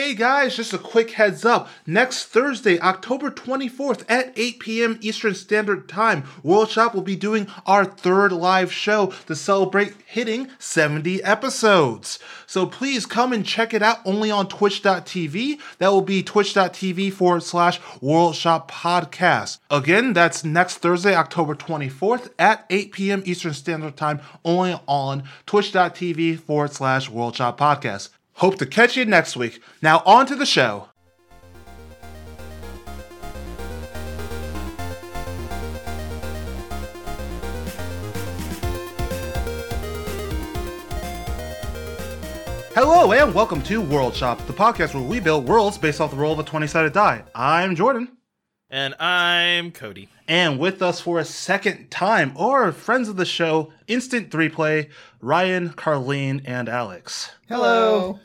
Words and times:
Hey 0.00 0.14
guys, 0.14 0.56
just 0.56 0.72
a 0.72 0.78
quick 0.78 1.10
heads 1.10 1.44
up. 1.44 1.68
Next 1.86 2.24
Thursday, 2.24 2.80
October 2.80 3.30
24th 3.30 4.02
at 4.08 4.32
8 4.34 4.58
p.m. 4.58 4.98
Eastern 5.02 5.34
Standard 5.34 5.90
Time, 5.90 6.24
World 6.42 6.70
Shop 6.70 6.94
will 6.94 7.02
be 7.02 7.16
doing 7.16 7.46
our 7.66 7.84
third 7.84 8.32
live 8.32 8.72
show 8.72 9.12
to 9.26 9.36
celebrate 9.36 9.92
hitting 10.06 10.48
70 10.58 11.22
episodes. 11.22 12.18
So 12.46 12.64
please 12.64 13.04
come 13.04 13.34
and 13.34 13.44
check 13.44 13.74
it 13.74 13.82
out 13.82 13.98
only 14.06 14.30
on 14.30 14.48
twitch.tv. 14.48 15.60
That 15.76 15.88
will 15.88 16.00
be 16.00 16.22
twitch.tv 16.22 17.12
forward 17.12 17.42
slash 17.42 17.78
World 18.00 18.36
Shop 18.36 18.70
Podcast. 18.70 19.58
Again, 19.70 20.14
that's 20.14 20.44
next 20.44 20.78
Thursday, 20.78 21.14
October 21.14 21.54
24th 21.54 22.30
at 22.38 22.64
8 22.70 22.92
p.m. 22.92 23.22
Eastern 23.26 23.52
Standard 23.52 23.98
Time, 23.98 24.22
only 24.46 24.80
on 24.88 25.24
twitch.tv 25.44 26.40
forward 26.40 26.72
slash 26.72 27.10
World 27.10 27.36
Shop 27.36 27.60
Podcast. 27.60 28.08
Hope 28.40 28.56
to 28.56 28.64
catch 28.64 28.96
you 28.96 29.04
next 29.04 29.36
week. 29.36 29.60
Now, 29.82 30.02
on 30.06 30.24
to 30.24 30.34
the 30.34 30.46
show. 30.46 30.88
Hello, 42.72 43.12
and 43.12 43.34
welcome 43.34 43.60
to 43.64 43.82
World 43.82 44.16
Shop, 44.16 44.38
the 44.46 44.54
podcast 44.54 44.94
where 44.94 45.02
we 45.02 45.20
build 45.20 45.46
worlds 45.46 45.76
based 45.76 46.00
off 46.00 46.10
the 46.10 46.16
roll 46.16 46.32
of 46.32 46.38
a 46.38 46.42
20 46.42 46.66
sided 46.66 46.94
die. 46.94 47.22
I'm 47.34 47.76
Jordan. 47.76 48.16
And 48.70 48.94
I'm 48.94 49.70
Cody. 49.70 50.08
And 50.26 50.58
with 50.58 50.80
us 50.80 50.98
for 50.98 51.18
a 51.18 51.26
second 51.26 51.90
time, 51.90 52.32
or 52.36 52.72
friends 52.72 53.10
of 53.10 53.16
the 53.16 53.26
show, 53.26 53.70
Instant 53.86 54.30
3 54.30 54.48
Play, 54.48 54.88
Ryan, 55.20 55.70
Carlene, 55.70 56.40
and 56.46 56.70
Alex. 56.70 57.32
Hello. 57.46 58.18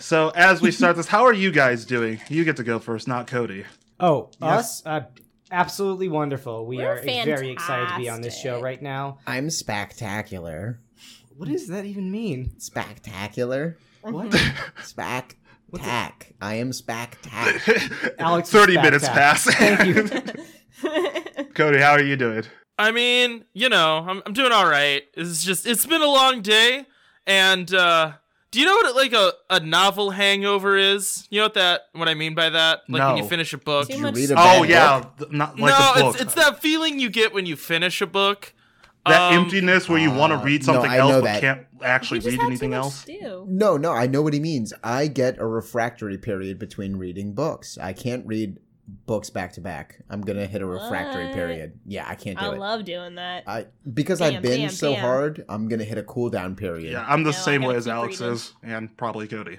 Hi. 0.00 0.02
So, 0.02 0.30
as 0.34 0.62
we 0.62 0.70
start 0.70 0.96
this, 0.96 1.06
how 1.06 1.24
are 1.26 1.32
you 1.32 1.50
guys 1.50 1.84
doing? 1.84 2.20
You 2.28 2.44
get 2.44 2.56
to 2.56 2.64
go 2.64 2.78
first, 2.78 3.06
not 3.06 3.26
Cody. 3.26 3.64
Oh, 3.98 4.30
Yes. 4.40 4.50
us? 4.50 4.86
Uh, 4.86 5.00
absolutely 5.50 6.08
wonderful. 6.08 6.64
We 6.66 6.78
We're 6.78 6.98
are 6.98 7.02
very 7.02 7.50
excited 7.50 7.88
to 7.90 7.98
be 7.98 8.08
on 8.08 8.22
this 8.22 8.38
show 8.38 8.62
right 8.62 8.80
now. 8.80 9.18
I'm 9.26 9.50
spectacular. 9.50 10.80
What 11.36 11.50
does 11.50 11.68
that 11.68 11.84
even 11.84 12.10
mean? 12.10 12.58
Spectacular. 12.58 13.76
What? 14.00 14.30
Spac. 14.82 15.34
Tack. 15.76 16.32
I 16.40 16.54
am 16.54 16.70
spectac. 16.70 18.14
Alex 18.18 18.48
is 18.48 18.52
30 18.54 18.76
minutes 18.78 19.06
back. 19.06 19.14
pass. 19.14 19.44
Thank 19.44 19.84
you. 19.86 21.44
Cody, 21.54 21.78
how 21.78 21.92
are 21.92 22.02
you 22.02 22.16
doing? 22.16 22.42
I 22.78 22.90
mean, 22.90 23.44
you 23.52 23.68
know, 23.68 23.98
I'm, 24.08 24.22
I'm 24.26 24.32
doing 24.32 24.50
all 24.50 24.66
right. 24.66 25.02
It's 25.14 25.44
just, 25.44 25.66
it's 25.66 25.84
been 25.86 26.00
a 26.02 26.06
long 26.10 26.40
day. 26.42 26.86
And, 27.26 27.72
uh, 27.72 28.12
do 28.50 28.58
you 28.60 28.66
know 28.66 28.74
what 28.74 28.96
like 28.96 29.12
a, 29.12 29.32
a 29.48 29.60
novel 29.60 30.10
hangover 30.10 30.76
is? 30.76 31.26
You 31.30 31.38
know 31.40 31.44
what 31.46 31.54
that, 31.54 31.82
what 31.92 32.08
I 32.08 32.14
mean 32.14 32.34
by 32.34 32.50
that? 32.50 32.80
Like 32.88 33.02
when 33.14 33.22
you 33.22 33.28
finish 33.28 33.52
a 33.52 33.58
book. 33.58 33.88
Did 33.88 33.98
you 33.98 34.10
read 34.10 34.30
a 34.30 34.34
Oh, 34.34 34.36
bad 34.62 34.68
yeah. 34.68 35.00
book? 35.00 35.18
th- 35.18 35.30
Not 35.32 35.58
like 35.58 35.70
no, 35.78 35.92
a 35.92 36.04
book. 36.04 36.14
it's, 36.14 36.22
it's 36.24 36.34
that 36.34 36.60
feeling 36.60 36.98
you 36.98 37.10
get 37.10 37.32
when 37.32 37.46
you 37.46 37.56
finish 37.56 38.00
a 38.00 38.06
book. 38.06 38.52
that 39.06 39.32
Um, 39.32 39.44
emptiness 39.44 39.88
where 39.88 40.00
you 40.00 40.10
want 40.10 40.32
to 40.32 40.38
uh, 40.38 40.42
read 40.44 40.66
no, 40.66 40.72
something 40.74 40.90
I 40.90 40.96
else 40.98 41.10
know 41.12 41.20
but 41.20 41.24
that. 41.26 41.40
can't 41.40 41.66
actually 41.82 42.20
read 42.20 42.40
anything 42.40 42.74
else. 42.74 43.04
to. 43.04 43.44
No, 43.48 43.76
no, 43.76 43.92
I 43.92 44.06
know 44.06 44.20
what 44.22 44.34
he 44.34 44.40
means. 44.40 44.72
I 44.82 45.06
get 45.06 45.38
a 45.38 45.46
refractory 45.46 46.18
period 46.18 46.58
between 46.58 46.96
reading 46.96 47.32
books. 47.34 47.78
I 47.78 47.92
can't 47.92 48.26
read 48.26 48.58
books 49.06 49.30
back 49.30 49.52
to 49.54 49.60
back. 49.60 50.00
I'm 50.10 50.20
gonna 50.22 50.46
hit 50.46 50.62
a 50.62 50.66
refractory 50.66 51.26
What? 51.26 51.34
period. 51.34 51.78
Yeah, 51.86 52.06
I 52.08 52.14
can't 52.14 52.38
do 52.38 52.44
I 52.44 52.48
it. 52.52 52.54
I 52.54 52.58
love 52.58 52.84
doing 52.84 53.14
that. 53.16 53.44
I 53.46 53.66
because 53.92 54.20
I 54.20 54.30
Bam, 54.32 54.42
binge 54.42 54.62
bam, 54.62 54.70
so 54.70 54.92
bam. 54.92 55.00
hard, 55.00 55.44
I'm 55.48 55.68
gonna 55.68 55.84
hit 55.84 55.98
a 55.98 56.02
cool 56.02 56.30
down 56.30 56.56
period. 56.56 56.92
Yeah, 56.92 57.04
I'm 57.08 57.22
the 57.22 57.30
No, 57.30 57.36
same 57.36 57.62
way 57.62 57.76
as 57.76 57.86
Alex 57.88 58.20
reading. 58.20 58.34
is, 58.34 58.52
and 58.62 58.96
probably 58.96 59.26
Cody. 59.28 59.58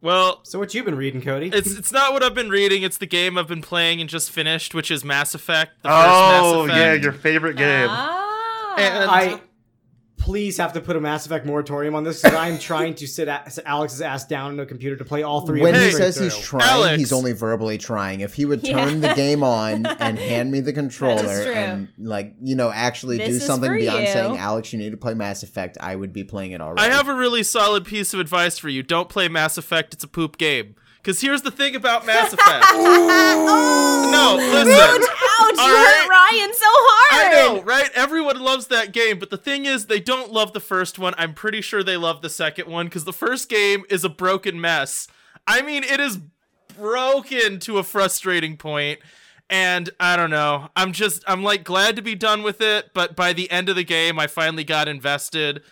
Well, 0.00 0.40
So 0.42 0.58
what 0.58 0.74
you've 0.74 0.84
been 0.84 0.96
reading, 0.96 1.22
Cody? 1.22 1.48
it's 1.54 1.72
it's 1.76 1.92
not 1.92 2.12
what 2.12 2.22
I've 2.24 2.34
been 2.34 2.50
reading. 2.50 2.82
It's 2.82 2.98
the 2.98 3.06
game 3.06 3.38
I've 3.38 3.46
been 3.46 3.62
playing 3.62 4.00
and 4.00 4.10
just 4.10 4.30
finished, 4.32 4.74
which 4.74 4.90
is 4.90 5.04
Mass 5.04 5.34
Effect. 5.34 5.80
The 5.82 5.90
Oh, 5.92 6.64
first 6.64 6.68
Mass 6.74 6.78
yeah, 6.78 6.92
your 6.94 7.12
favorite 7.12 7.56
game. 7.56 7.86
Ah. 7.88 8.74
And 8.78 9.10
I 9.10 9.40
please 10.22 10.56
have 10.56 10.72
to 10.72 10.80
put 10.80 10.94
a 10.94 11.00
Mass 11.00 11.26
Effect 11.26 11.44
moratorium 11.44 11.94
on 11.96 12.04
this 12.04 12.22
because 12.22 12.36
I'm 12.36 12.58
trying 12.70 12.94
to 12.94 13.06
sit, 13.08 13.26
a- 13.28 13.42
sit 13.50 13.64
Alex's 13.66 14.00
ass 14.00 14.24
down 14.24 14.52
on 14.52 14.60
a 14.60 14.66
computer 14.66 14.96
to 14.96 15.04
play 15.04 15.22
all 15.24 15.44
three. 15.46 15.60
When 15.60 15.74
of 15.74 15.80
them 15.80 15.88
he 15.90 15.94
straight 15.94 16.14
says 16.14 16.18
he's 16.34 16.38
trying, 16.38 16.62
Alex. 16.68 16.98
he's 16.98 17.12
only 17.12 17.32
verbally 17.32 17.76
trying. 17.76 18.20
If 18.20 18.34
he 18.34 18.44
would 18.44 18.66
Yeah. 18.66 18.84
turn 18.84 19.00
the 19.00 19.12
game 19.14 19.42
on 19.42 19.84
and 20.00 20.18
hand 20.18 20.52
me 20.52 20.60
the 20.60 20.72
controller 20.72 21.22
and 21.52 21.88
like 21.98 22.34
you 22.40 22.54
know 22.54 22.70
actually 22.70 23.18
This 23.18 23.28
do 23.28 23.38
something 23.40 23.72
beyond 23.76 24.00
you. 24.02 24.06
saying 24.12 24.36
Alex, 24.38 24.72
you 24.72 24.78
need 24.78 24.90
to 24.90 24.96
play 24.96 25.14
Mass 25.14 25.42
Effect, 25.42 25.76
I 25.80 25.96
would 25.96 26.12
be 26.12 26.22
playing 26.24 26.52
it 26.52 26.60
already. 26.60 26.80
I 26.88 26.94
have 26.94 27.08
a 27.08 27.14
really 27.14 27.42
solid 27.42 27.84
piece 27.84 28.14
of 28.14 28.20
advice 28.20 28.58
for 28.58 28.68
you. 28.68 28.82
Don't 28.82 29.08
play 29.08 29.28
Mass 29.28 29.58
Effect. 29.58 29.92
It's 29.92 30.04
a 30.04 30.08
poop 30.08 30.38
game. 30.38 30.76
Because 31.02 31.20
here's 31.20 31.42
the 31.42 31.50
thing 31.50 31.74
about 31.74 32.06
Mass 32.06 32.32
Effect. 32.32 32.64
no, 32.74 34.36
listen. 34.38 34.72
Ouch! 34.72 35.58
All 35.58 35.68
you 35.68 35.74
right. 35.74 35.96
hurt 35.98 36.08
Ryan 36.08 36.54
so 36.54 36.66
hard. 36.68 37.26
I 37.26 37.32
know, 37.32 37.62
right? 37.62 37.90
Everyone 37.94 38.40
loves 38.40 38.68
that 38.68 38.92
game, 38.92 39.18
but 39.18 39.30
the 39.30 39.36
thing 39.36 39.66
is, 39.66 39.86
they 39.86 39.98
don't 39.98 40.32
love 40.32 40.52
the 40.52 40.60
first 40.60 41.00
one. 41.00 41.14
I'm 41.18 41.34
pretty 41.34 41.60
sure 41.60 41.82
they 41.82 41.96
love 41.96 42.22
the 42.22 42.30
second 42.30 42.68
one 42.68 42.86
because 42.86 43.04
the 43.04 43.12
first 43.12 43.48
game 43.48 43.84
is 43.90 44.04
a 44.04 44.08
broken 44.08 44.60
mess. 44.60 45.08
I 45.44 45.62
mean, 45.62 45.82
it 45.82 45.98
is 45.98 46.20
broken 46.78 47.58
to 47.60 47.78
a 47.78 47.82
frustrating 47.82 48.56
point, 48.56 49.00
and 49.50 49.90
I 49.98 50.16
don't 50.16 50.30
know. 50.30 50.68
I'm 50.76 50.92
just, 50.92 51.24
I'm 51.26 51.42
like 51.42 51.64
glad 51.64 51.96
to 51.96 52.02
be 52.02 52.14
done 52.14 52.44
with 52.44 52.60
it, 52.60 52.90
but 52.94 53.16
by 53.16 53.32
the 53.32 53.50
end 53.50 53.68
of 53.68 53.74
the 53.74 53.84
game, 53.84 54.20
I 54.20 54.28
finally 54.28 54.64
got 54.64 54.86
invested. 54.86 55.62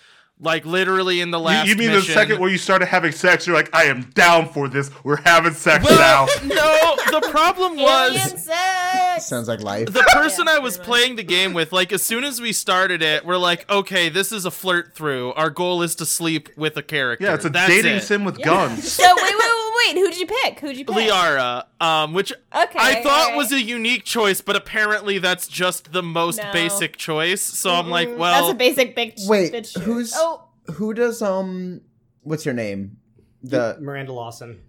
Like 0.43 0.65
literally 0.65 1.21
in 1.21 1.31
the 1.31 1.39
last. 1.39 1.69
you 1.69 1.77
mean 1.77 1.89
mission. 1.91 2.06
the 2.06 2.12
second 2.15 2.41
where 2.41 2.49
you 2.49 2.56
started 2.56 2.87
having 2.87 3.12
sex? 3.12 3.47
You're 3.47 3.55
like, 3.55 3.69
I 3.75 3.84
am 3.84 4.03
down 4.15 4.49
for 4.49 4.69
this. 4.69 4.91
We're 5.05 5.21
having 5.21 5.53
sex 5.53 5.84
Well, 5.84 5.99
now. 5.99 6.27
no, 6.49 6.97
the 7.21 7.28
problem 7.31 7.77
was. 7.77 8.11
Alien 8.12 8.39
sex. 8.39 9.27
Sounds 9.27 9.49
like 9.49 9.61
life. 9.61 9.87
the 9.93 10.03
person 10.15 10.47
Yeah, 10.47 10.55
I 10.56 10.59
was 10.61 10.78
playing 10.78 11.17
the 11.17 11.23
game 11.25 11.53
with, 11.53 11.73
like, 11.73 11.93
as 11.93 12.03
soon 12.03 12.25
as 12.25 12.41
we 12.41 12.53
started 12.53 13.03
it, 13.03 13.27
we're 13.27 13.37
like, 13.37 13.69
okay, 13.71 14.09
this 14.09 14.33
is 14.33 14.47
a 14.47 14.51
flirt 14.51 14.95
through. 14.95 15.34
Our 15.34 15.51
goal 15.51 15.83
is 15.83 15.95
to 15.97 16.06
sleep 16.06 16.49
with 16.57 16.75
a 16.78 16.83
character. 16.83 17.27
Yeah, 17.27 17.34
it's 17.34 17.45
a 17.45 17.51
That's 17.51 17.71
dating 17.71 17.97
it. 17.97 18.03
sim 18.03 18.25
with 18.25 18.41
guns. 18.41 18.91
So 18.91 19.03
wait, 19.05 19.17
wait, 19.17 19.34
wait, 19.34 19.69
wait. 19.86 19.96
Who'd 19.96 20.16
you 20.16 20.26
pick? 20.26 20.60
Who'd 20.60 20.76
you 20.76 20.84
pick? 20.84 20.94
Liara, 20.94 21.64
um, 21.80 22.12
which 22.14 22.32
Okay, 22.32 22.78
I 22.78 23.02
thought 23.02 23.20
alright. 23.22 23.36
was 23.36 23.52
a 23.52 23.60
unique 23.60 24.04
choice, 24.04 24.41
but 24.41 24.56
apparently 24.56 25.18
that's 25.18 25.46
just 25.48 25.92
the 25.92 26.02
most 26.02 26.38
No. 26.38 26.52
basic 26.52 26.96
choice. 26.96 27.42
So 27.42 27.70
I'm 27.74 27.88
like, 27.91 28.08
well, 28.16 28.42
that's 28.42 28.52
a 28.52 28.56
basic 28.56 28.94
big. 28.94 29.14
Wait, 29.26 29.52
bitch 29.52 29.78
who's- 29.80 30.12
Oh, 30.16 30.44
Who 30.74 30.94
does 30.94 31.20
um 31.22 31.80
what's 32.22 32.44
your 32.44 32.54
name? 32.54 32.98
The 33.42 33.76
Miranda 33.80 34.12
Lawson. 34.12 34.60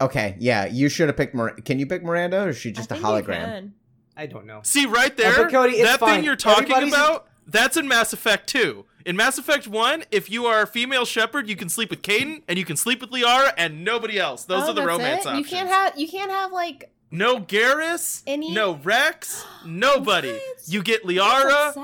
Okay, 0.00 0.34
yeah, 0.38 0.64
you 0.66 0.88
should 0.88 1.08
have 1.08 1.16
picked 1.16 1.34
Mir- 1.34 1.54
Can 1.64 1.78
you 1.78 1.86
pick 1.86 2.02
Miranda 2.02 2.42
or 2.44 2.48
is 2.48 2.56
she 2.56 2.72
just 2.72 2.90
I 2.90 2.96
a 2.96 2.98
think 2.98 3.08
you 3.08 3.32
hologram? 3.32 3.44
can. 3.44 3.74
I 4.16 4.26
don't 4.26 4.46
know. 4.46 4.60
see 4.64 4.86
right 4.86 5.14
there, 5.16 5.36
but 5.36 5.50
Cody, 5.50 5.82
that 5.82 6.00
fine. 6.00 6.16
thing 6.16 6.24
you're 6.24 6.36
talking 6.36 6.64
Everybody's- 6.72 6.92
about, 6.94 7.26
that's 7.46 7.76
in 7.76 7.86
Mass 7.88 8.12
Effect 8.12 8.48
2. 8.48 8.84
In 9.06 9.16
Mass 9.16 9.38
Effect 9.38 9.66
1, 9.66 10.04
if 10.10 10.30
you 10.30 10.46
are 10.46 10.62
a 10.62 10.66
female 10.66 11.04
Shepard, 11.04 11.48
you 11.48 11.56
can 11.56 11.68
sleep 11.68 11.90
with 11.90 12.02
Kaidan 12.02 12.42
and 12.48 12.58
you 12.58 12.64
can 12.64 12.76
sleep 12.76 13.00
with 13.00 13.10
Liara 13.10 13.52
and 13.56 13.84
nobody 13.84 14.18
else. 14.18 14.44
Those 14.44 14.64
Oh, 14.64 14.70
are 14.70 14.74
the 14.74 14.84
romance 14.86 15.24
it? 15.24 15.28
options. 15.28 15.50
You 15.50 15.56
can't 15.56 15.68
have. 15.68 15.98
You 15.98 16.08
can't 16.08 16.30
have 16.30 16.52
like. 16.52 16.90
No 17.12 17.40
Garrus, 17.40 18.22
Any- 18.24 18.52
no 18.52 18.74
Wrex, 18.84 19.44
nobody. 19.66 20.30
What? 20.30 20.42
You 20.68 20.80
get 20.80 21.02
Liara, 21.02 21.74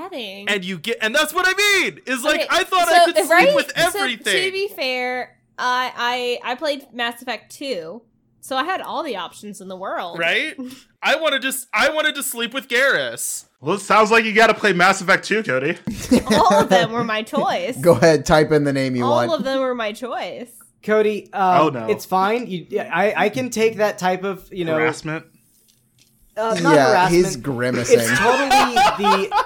and 0.48 0.64
you 0.64 0.78
get, 0.78 0.98
and 1.02 1.12
that's 1.12 1.34
what 1.34 1.46
I 1.48 1.54
mean. 1.82 2.00
Is 2.06 2.22
like 2.22 2.42
Okay, 2.42 2.46
I 2.48 2.62
thought 2.62 2.86
so, 2.86 2.94
I 2.94 3.04
could 3.06 3.16
sleep 3.16 3.30
right? 3.30 3.54
with 3.56 3.72
So, 3.76 3.86
everything. 4.00 4.44
to 4.46 4.52
be 4.52 4.68
fair, 4.68 5.36
I 5.58 6.38
I 6.44 6.52
I 6.52 6.54
played 6.54 6.86
Mass 6.92 7.22
Effect 7.22 7.50
2, 7.56 8.02
so 8.40 8.56
I 8.56 8.62
had 8.62 8.80
all 8.80 9.02
the 9.02 9.16
options 9.16 9.60
in 9.60 9.66
the 9.66 9.74
world. 9.74 10.16
right? 10.20 10.56
I 11.02 11.16
wanted 11.16 11.42
to, 11.42 11.52
I 11.74 11.90
wanted 11.90 12.14
to 12.14 12.22
sleep 12.22 12.54
with 12.54 12.68
Garrus. 12.68 13.45
Well, 13.60 13.76
it 13.76 13.80
sounds 13.80 14.10
like 14.10 14.24
you 14.24 14.32
got 14.34 14.48
to 14.48 14.54
play 14.54 14.72
Mass 14.72 15.00
Effect 15.00 15.24
2, 15.24 15.42
Cody. 15.42 15.78
All 16.34 16.54
of 16.60 16.68
them 16.68 16.92
were 16.92 17.04
my 17.04 17.22
choice. 17.22 17.76
Go 17.78 17.92
ahead, 17.92 18.26
type 18.26 18.52
in 18.52 18.64
the 18.64 18.72
name 18.72 18.94
you 18.94 19.04
all 19.04 19.12
want. 19.12 19.30
All 19.30 19.36
of 19.36 19.44
them 19.44 19.60
were 19.60 19.74
my 19.74 19.92
choice. 19.92 20.50
Cody, 20.82 21.32
um, 21.32 21.60
Oh, 21.62 21.68
no. 21.70 21.86
it's 21.88 22.04
fine. 22.04 22.46
You, 22.46 22.66
I, 22.80 23.14
I 23.24 23.28
can 23.30 23.48
take 23.50 23.76
that 23.78 23.98
type 23.98 24.24
of, 24.24 24.48
you 24.52 24.64
know, 24.66 24.76
Harassment. 24.76 25.24
uh, 26.36 26.54
not 26.62 26.74
yeah, 26.74 26.88
harassment. 26.90 27.24
he's 27.24 27.36
grimacing. 27.36 27.98
It's 27.98 28.18
totally 28.18 28.48
the, 28.48 29.44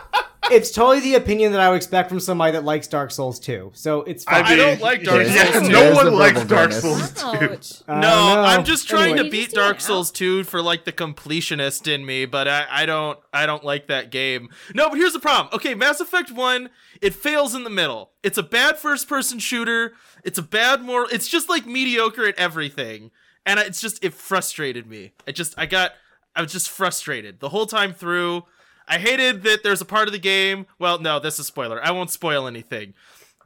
it's 0.50 0.70
totally 0.70 1.00
the 1.00 1.14
opinion 1.14 1.52
that 1.52 1.60
I 1.60 1.68
would 1.68 1.76
expect 1.76 2.08
from 2.08 2.20
somebody 2.20 2.52
that 2.52 2.64
likes 2.64 2.86
Dark 2.86 3.10
Souls 3.10 3.38
2. 3.40 3.70
So 3.74 4.02
it's 4.02 4.24
fine. 4.24 4.44
I 4.44 4.56
don't 4.56 4.80
like 4.80 5.02
Dark 5.02 5.26
yeah, 5.26 5.52
Souls 5.52 5.68
No 5.68 5.94
one 5.94 6.12
likes 6.14 6.44
Dark 6.44 6.70
grimace. 6.70 6.82
Souls 6.82 7.12
2. 7.12 7.26
Ouch. 7.26 7.72
I 7.88 8.00
No. 8.00 8.42
I'm 8.42 8.64
just 8.64 8.88
trying 8.88 9.12
Anyway. 9.12 9.24
to 9.24 9.30
beat 9.30 9.50
Dark 9.52 9.80
Souls 9.80 10.10
2 10.10 10.44
for 10.44 10.60
like 10.62 10.84
the 10.84 10.92
completionist 10.92 11.86
in 11.92 12.04
me, 12.04 12.24
but 12.26 12.48
I, 12.48 12.66
I 12.70 12.86
don't 12.86 13.18
I 13.32 13.46
don't 13.46 13.64
like 13.64 13.86
that 13.88 14.10
game. 14.10 14.48
No, 14.74 14.88
but 14.88 14.98
here's 14.98 15.12
the 15.12 15.20
problem. 15.20 15.54
Okay, 15.54 15.74
Mass 15.74 16.00
Effect 16.00 16.30
1, 16.30 16.70
it 17.00 17.14
fails 17.14 17.54
in 17.54 17.64
the 17.64 17.70
middle. 17.70 18.10
It's 18.22 18.38
a 18.38 18.42
bad 18.42 18.78
first 18.78 19.08
person 19.08 19.38
shooter. 19.38 19.94
It's 20.24 20.38
a 20.38 20.42
bad 20.42 20.82
moral 20.82 21.08
it's 21.10 21.28
just 21.28 21.48
like 21.48 21.66
mediocre 21.66 22.26
at 22.26 22.36
everything. 22.38 23.10
And 23.46 23.58
I- 23.58 23.64
it's 23.64 23.80
just 23.80 24.04
it 24.04 24.14
frustrated 24.14 24.86
me. 24.86 25.12
I 25.26 25.32
just 25.32 25.54
I 25.56 25.66
got 25.66 25.92
I 26.36 26.42
was 26.42 26.52
just 26.52 26.68
frustrated 26.70 27.40
the 27.40 27.48
whole 27.48 27.66
time 27.66 27.92
through. 27.92 28.44
I 28.90 28.98
hated 28.98 29.42
that 29.44 29.62
there's 29.62 29.80
a 29.80 29.84
part 29.86 30.08
of 30.08 30.12
the 30.12 30.18
game. 30.18 30.66
Well, 30.78 30.98
no, 30.98 31.18
this 31.20 31.34
is 31.34 31.40
a 31.40 31.44
spoiler. 31.44 31.82
I 31.82 31.92
won't 31.92 32.10
spoil 32.10 32.46
anything. 32.46 32.92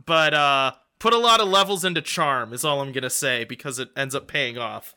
But 0.04 0.34
uh 0.34 0.72
put 0.98 1.12
a 1.12 1.18
lot 1.18 1.40
of 1.40 1.48
levels 1.48 1.84
into 1.84 2.00
charm 2.00 2.52
is 2.52 2.64
all 2.64 2.80
I'm 2.80 2.90
gonna 2.92 3.10
say 3.10 3.44
because 3.44 3.78
it 3.78 3.90
ends 3.96 4.14
up 4.14 4.26
paying 4.26 4.58
off. 4.58 4.94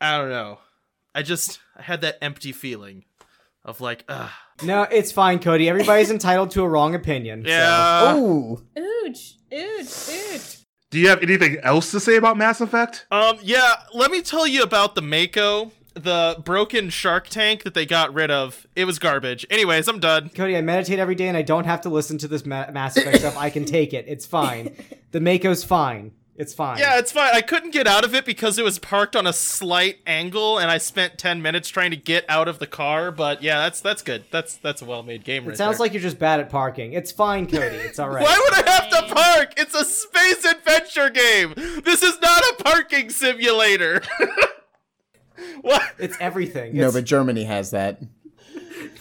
I 0.00 0.18
don't 0.18 0.28
know. 0.30 0.58
I 1.14 1.22
just 1.22 1.58
I 1.76 1.82
had 1.82 2.02
that 2.02 2.18
empty 2.20 2.52
feeling 2.52 3.04
of 3.64 3.80
like, 3.80 4.04
ugh. 4.08 4.30
No, 4.62 4.82
it's 4.82 5.10
fine, 5.10 5.38
Cody. 5.38 5.68
Everybody's 5.68 6.10
entitled 6.18 6.50
to 6.52 6.62
a 6.62 6.68
wrong 6.68 6.94
opinion. 6.94 7.42
so- 7.44 7.48
Yeah. 7.50 8.12
oh, 8.16 8.60
Ooch, 8.78 9.34
ooch, 9.52 9.80
ooch. 9.80 10.62
Do 10.90 10.98
you 11.00 11.08
have 11.08 11.22
anything 11.22 11.56
else 11.62 11.90
to 11.90 11.98
say 12.00 12.16
about 12.16 12.36
Mass 12.36 12.60
Effect? 12.60 13.06
Um, 13.10 13.38
yeah, 13.42 13.74
let 13.92 14.10
me 14.10 14.22
tell 14.22 14.46
you 14.46 14.62
about 14.62 14.94
the 14.94 15.02
Mako, 15.02 15.72
the 15.96 16.36
broken 16.44 16.90
shark 16.90 17.28
tank 17.28 17.62
that 17.64 17.74
they 17.74 17.86
got 17.86 18.12
rid 18.14 18.30
of. 18.30 18.66
It 18.76 18.84
was 18.84 18.98
garbage. 18.98 19.46
Anyways, 19.50 19.88
I'm 19.88 19.98
done. 20.00 20.28
Cody, 20.28 20.56
I 20.56 20.60
meditate 20.60 20.98
every 20.98 21.14
day 21.14 21.28
and 21.28 21.36
I 21.36 21.42
don't 21.42 21.64
have 21.64 21.80
to 21.82 21.88
listen 21.88 22.18
to 22.18 22.28
this 22.28 22.44
Ma- 22.46 22.70
Mass 22.70 22.96
Effect 22.96 23.18
stuff. 23.18 23.36
I 23.36 23.50
can 23.50 23.64
take 23.64 23.92
it. 23.94 24.04
It's 24.06 24.26
fine. 24.26 24.76
The 25.12 25.20
Mako's 25.20 25.64
fine. 25.64 26.12
It's 26.38 26.52
fine. 26.52 26.76
Yeah, 26.78 26.98
it's 26.98 27.10
fine. 27.12 27.30
I 27.34 27.40
couldn't 27.40 27.70
get 27.70 27.86
out 27.86 28.04
of 28.04 28.14
it 28.14 28.26
because 28.26 28.58
it 28.58 28.62
was 28.62 28.78
parked 28.78 29.16
on 29.16 29.26
a 29.26 29.32
slight 29.32 30.00
angle, 30.06 30.58
and 30.58 30.70
I 30.70 30.76
spent 30.76 31.16
ten 31.16 31.40
minutes 31.40 31.70
trying 31.70 31.92
to 31.92 31.96
get 31.96 32.26
out 32.28 32.46
of 32.46 32.58
the 32.58 32.66
car. 32.66 33.10
But 33.10 33.42
yeah, 33.42 33.60
that's 33.60 33.80
that's 33.80 34.02
good. 34.02 34.24
That's 34.30 34.54
that's 34.58 34.82
a 34.82 34.84
well-made 34.84 35.24
game. 35.24 35.44
It 35.44 35.48
right 35.48 35.56
sounds 35.56 35.78
there. 35.78 35.84
like 35.86 35.94
you're 35.94 36.02
just 36.02 36.18
bad 36.18 36.40
at 36.40 36.50
parking. 36.50 36.92
It's 36.92 37.10
fine, 37.10 37.46
Cody. 37.46 37.76
It's 37.76 37.98
all 37.98 38.10
right. 38.10 38.22
Why 38.22 38.38
would 38.38 38.66
I 38.66 38.70
have 38.70 38.90
to 38.90 39.14
park? 39.14 39.54
It's 39.56 39.74
a 39.74 39.82
space 39.86 40.44
adventure 40.44 41.08
game. 41.08 41.54
This 41.82 42.02
is 42.02 42.20
not 42.20 42.42
a 42.42 42.62
parking 42.64 43.08
simulator. 43.08 44.02
what? 45.62 45.82
It's 45.98 46.16
everything. 46.20 46.76
no, 46.76 46.86
It's 46.86 46.94
but 46.94 47.04
Germany 47.04 47.44
has 47.44 47.70
that. 47.72 48.00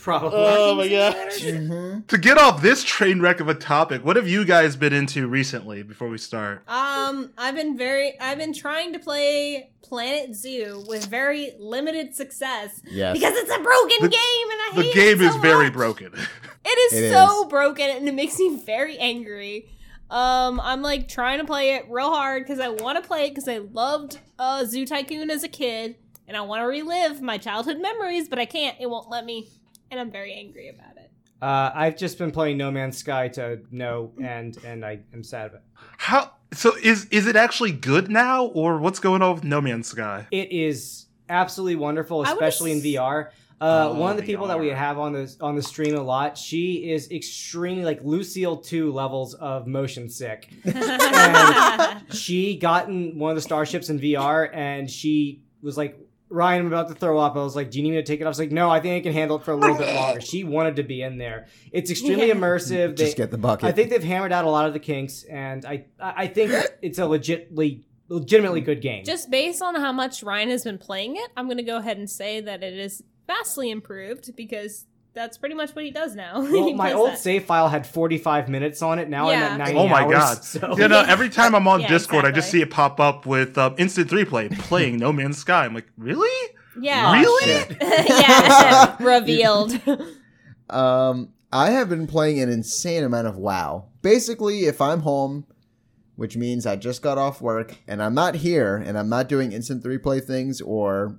probably. 0.01 0.39
Oh 0.41 0.75
my 0.75 0.87
gosh. 0.87 1.39
To 1.39 2.17
get 2.17 2.37
off 2.37 2.61
this 2.61 2.83
train 2.83 3.19
wreck 3.21 3.39
of 3.39 3.47
a 3.49 3.53
topic, 3.55 4.05
what 4.05 4.15
have 4.15 4.27
you 4.27 4.45
guys 4.45 4.75
been 4.75 4.93
into 4.93 5.27
recently 5.27 5.83
before 5.83 6.07
we 6.09 6.17
start? 6.17 6.63
Um, 6.67 7.31
I've 7.37 7.55
been 7.55 7.77
very, 7.77 8.19
I've 8.19 8.37
been 8.37 8.53
trying 8.53 8.93
to 8.93 8.99
play 8.99 9.71
Planet 9.81 10.35
Zoo 10.35 10.83
with 10.87 11.05
very 11.07 11.53
limited 11.59 12.15
success 12.15 12.81
Yes. 12.89 13.17
because 13.17 13.33
it's 13.35 13.51
a 13.51 13.59
broken 13.59 13.97
The- 14.01 14.09
game 14.09 14.51
and 14.51 14.59
I 14.61 14.71
The 14.75 14.81
hate 14.83 14.93
The 14.93 14.99
game 14.99 15.21
it 15.21 15.25
is 15.27 15.33
so 15.33 15.39
very 15.39 15.65
much. 15.65 15.73
broken. 15.73 16.11
It 16.67 16.93
is 16.93 16.99
It 16.99 17.11
so 17.13 17.43
is. 17.43 17.49
broken 17.51 17.87
and 17.91 18.09
it 18.09 18.15
makes 18.15 18.39
me 18.39 18.59
very 18.65 18.97
angry. 18.97 19.69
Um, 20.09 20.59
I'm 20.59 20.81
like 20.81 21.07
trying 21.07 21.37
to 21.37 21.45
play 21.45 21.75
it 21.75 21.85
real 21.91 22.09
hard 22.09 22.41
because 22.43 22.59
I 22.59 22.69
want 22.69 22.99
to 23.01 23.07
play 23.07 23.27
it 23.27 23.35
because 23.35 23.47
I 23.47 23.59
loved 23.59 24.17
uh, 24.39 24.65
Zoo 24.65 24.83
Tycoon 24.83 25.29
as 25.29 25.43
a 25.43 25.47
kid 25.47 25.95
and 26.27 26.35
I 26.35 26.41
want 26.41 26.61
to 26.61 26.65
relive 26.65 27.21
my 27.21 27.37
childhood 27.37 27.79
memories, 27.79 28.27
but 28.27 28.39
I 28.39 28.45
can't. 28.45 28.75
It 28.79 28.89
won't 28.89 29.09
let 29.09 29.25
me, 29.25 29.49
and 29.91 29.99
I'm 29.99 30.11
very 30.11 30.33
angry 30.33 30.69
about 30.69 30.97
it. 30.97 31.11
Uh, 31.41 31.71
I've 31.75 31.97
just 31.97 32.17
been 32.17 32.31
playing 32.31 32.57
No 32.57 32.71
Man's 32.71 32.97
Sky 32.97 33.27
to 33.29 33.59
no 33.71 34.11
end, 34.23 34.57
and 34.65 34.85
I 34.85 34.99
am 35.13 35.23
sad 35.23 35.47
about 35.47 35.57
it. 35.57 35.63
How 35.97 36.31
so 36.53 36.75
is 36.81 37.05
is 37.05 37.27
it 37.27 37.35
actually 37.35 37.71
good 37.71 38.09
now 38.09 38.45
or 38.45 38.77
what's 38.79 38.99
going 38.99 39.21
on 39.21 39.35
with 39.35 39.43
No 39.43 39.61
Man's 39.61 39.87
Sky? 39.87 40.27
It 40.31 40.51
is 40.51 41.07
absolutely 41.29 41.75
wonderful, 41.75 42.23
especially 42.23 42.71
in 42.71 42.79
VR. 42.79 43.27
Uh, 43.61 43.89
Oh, 43.89 43.93
one 43.93 44.11
of 44.11 44.17
the 44.17 44.23
people 44.23 44.47
that 44.47 44.59
we 44.59 44.67
have 44.67 44.99
on 44.99 45.13
the 45.13 45.33
on 45.39 45.55
the 45.55 45.61
stream 45.61 45.95
a 45.95 46.01
lot, 46.01 46.37
she 46.37 46.89
is 46.91 47.09
extremely 47.11 47.85
like 47.85 47.99
Lucille 48.03 48.57
two 48.57 48.91
levels 48.91 49.33
of 49.35 49.65
motion 49.65 50.09
sick. 50.09 50.49
she 52.11 52.57
got 52.57 52.89
in 52.89 53.17
one 53.17 53.31
of 53.31 53.35
the 53.35 53.41
starships 53.41 53.89
in 53.89 53.99
VR, 53.99 54.49
and 54.53 54.89
she 54.89 55.41
was 55.61 55.77
like, 55.77 55.97
"Ryan, 56.35 56.61
I'm 56.61 56.67
about 56.67 56.89
to 56.89 56.93
throw 56.93 57.17
up." 57.17 57.35
I 57.35 57.43
was 57.43 57.55
like, 57.55 57.71
"Do 57.71 57.79
you 57.79 57.83
need 57.83 57.91
me 57.91 57.95
to 57.97 58.03
take 58.03 58.19
it?" 58.21 58.23
Off? 58.23 58.27
I 58.27 58.29
was 58.29 58.39
like, 58.39 58.51
"No, 58.51 58.69
I 58.69 58.79
think 58.79 59.01
I 59.01 59.03
can 59.03 59.13
handle 59.13 59.37
it 59.37 59.43
for 59.43 59.51
a 59.51 59.55
little 59.55 59.77
bit 59.77 59.95
longer." 59.95 60.21
She 60.21 60.43
wanted 60.43 60.75
to 60.75 60.83
be 60.83 61.01
in 61.01 61.17
there. 61.17 61.47
It's 61.71 61.89
extremely 61.89 62.27
Yeah. 62.27 62.35
immersive. 62.35 62.95
They, 62.97 63.05
Just 63.05 63.17
get 63.17 63.31
the 63.31 63.37
bucket. 63.37 63.65
I 63.67 63.71
think 63.71 63.89
they've 63.89 64.03
hammered 64.03 64.31
out 64.31 64.45
a 64.45 64.49
lot 64.49 64.67
of 64.67 64.73
the 64.73 64.79
kinks, 64.79 65.23
and 65.23 65.65
I 65.65 65.85
I 65.99 66.13
I 66.23 66.27
think 66.27 66.51
it's 66.81 66.99
a 66.99 67.03
legitly 67.03 67.83
legitimately 68.09 68.61
good 68.61 68.81
game. 68.81 69.03
Just 69.03 69.31
based 69.31 69.61
on 69.63 69.73
how 69.75 69.91
much 69.91 70.21
Ryan 70.21 70.49
has 70.49 70.63
been 70.63 70.77
playing 70.77 71.15
it, 71.15 71.29
I'm 71.35 71.45
going 71.45 71.57
to 71.57 71.63
go 71.63 71.77
ahead 71.77 71.97
and 71.97 72.07
say 72.09 72.39
that 72.41 72.61
it 72.63 72.77
is 72.77 73.03
vastly 73.25 73.71
improved 73.71 74.35
because 74.35 74.85
that's 75.15 75.37
pretty 75.37 75.55
much 75.55 75.71
what 75.73 75.85
he 75.85 75.91
does 75.91 76.13
now. 76.15 76.41
Well, 76.41 76.67
He 76.67 76.73
my 76.73 76.89
plays 76.89 76.95
old 76.95 77.09
that. 77.11 77.19
save 77.19 77.45
file 77.45 77.69
had 77.69 77.87
45 77.87 78.49
minutes 78.49 78.81
on 78.81 78.99
it. 78.99 79.09
Now 79.09 79.29
Yeah. 79.31 79.47
I'm 79.55 79.61
at 79.61 79.65
90 79.73 79.79
Oh 79.79 79.87
my 79.87 80.01
hours, 80.01 80.13
god! 80.13 80.43
So 80.43 80.77
You 80.77 80.87
know, 80.87 81.03
every 81.07 81.29
time 81.29 81.55
I'm 81.55 81.67
on 81.67 81.81
Yeah, 81.81 81.87
Discord, 81.87 82.25
I 82.25 82.31
just 82.31 82.51
see 82.51 82.61
it 82.61 82.69
pop 82.69 82.99
up 82.99 83.25
with 83.25 83.57
um, 83.57 83.75
instant 83.77 84.09
three 84.09 84.25
play 84.25 84.49
playing 84.51 84.97
No 84.97 85.11
Man's 85.13 85.37
Sky. 85.37 85.65
I'm 85.65 85.73
like, 85.73 85.87
really? 85.97 86.51
Yeah. 86.79 87.13
Really? 87.21 87.45
shit. 87.45 87.77
yeah. 87.81 88.97
Revealed. 88.99 89.79
Um, 90.69 91.29
I 91.53 91.69
have 91.71 91.87
been 91.89 92.05
playing 92.07 92.41
an 92.41 92.49
insane 92.49 93.03
amount 93.03 93.27
of 93.27 93.37
WoW. 93.37 93.85
Basically, 94.01 94.65
if 94.65 94.81
I'm 94.81 94.99
home, 95.01 95.45
which 96.17 96.35
means 96.35 96.65
I 96.65 96.75
just 96.75 97.01
got 97.01 97.17
off 97.17 97.39
work 97.41 97.75
and 97.87 98.01
I'm 98.03 98.13
not 98.13 98.35
here 98.35 98.75
and 98.75 98.97
I'm 98.97 99.07
not 99.09 99.29
doing 99.29 99.51
instant 99.53 99.83
three 99.83 99.97
play 99.97 100.19
things 100.19 100.59
or 100.61 101.17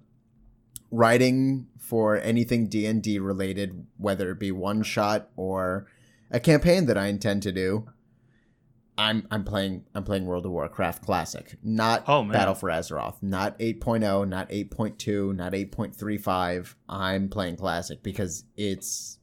writing 0.90 1.66
for 1.86 2.16
anything 2.18 2.66
D 2.68 2.84
and 2.86 3.02
D 3.02 3.18
related, 3.18 3.86
whether 3.96 4.30
it 4.30 4.40
be 4.40 4.50
one 4.50 4.82
shot 4.82 5.28
or 5.36 5.86
a 6.30 6.40
campaign 6.40 6.86
that 6.86 6.98
I 6.98 7.06
intend 7.06 7.42
to 7.44 7.52
do. 7.52 7.88
I'm 8.98 9.26
I'm 9.30 9.44
playing 9.44 9.84
I'm 9.94 10.04
playing 10.04 10.24
World 10.24 10.46
of 10.46 10.52
Warcraft 10.52 11.04
Classic, 11.04 11.56
not 11.62 12.04
Oh, 12.08 12.22
man. 12.24 12.32
Battle 12.32 12.54
for 12.54 12.70
Azeroth, 12.70 13.22
not 13.22 13.58
8.0, 13.58 14.26
not 14.26 14.48
8.2, 14.48 15.36
not 15.36 15.52
8.35. 15.52 16.74
I'm 16.88 17.28
playing 17.28 17.56
Classic 17.56 18.02
because 18.02 18.44
it's 18.56 19.18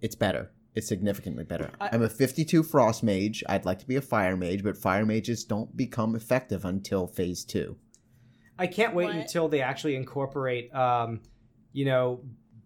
it's 0.00 0.16
better. 0.16 0.50
It's 0.74 0.88
significantly 0.88 1.44
better. 1.44 1.70
I- 1.80 1.90
I'm 1.92 2.02
a 2.02 2.08
52 2.08 2.62
Frost 2.64 3.02
Mage. 3.02 3.42
I'd 3.48 3.64
like 3.64 3.78
to 3.78 3.86
be 3.86 3.96
a 3.96 4.00
Fire 4.02 4.36
Mage, 4.36 4.62
but 4.64 4.76
Fire 4.76 5.06
Mages 5.06 5.44
don't 5.44 5.76
become 5.76 6.14
effective 6.16 6.64
until 6.64 7.06
Phase 7.06 7.44
Two. 7.44 7.76
I 8.58 8.66
can't 8.66 8.94
wait 8.96 9.06
What? 9.06 9.14
until 9.16 9.48
they 9.48 9.60
actually 9.62 9.94
incorporate, 9.94 10.74
um, 10.74 11.20
you 11.78 11.84
know, 11.84 12.20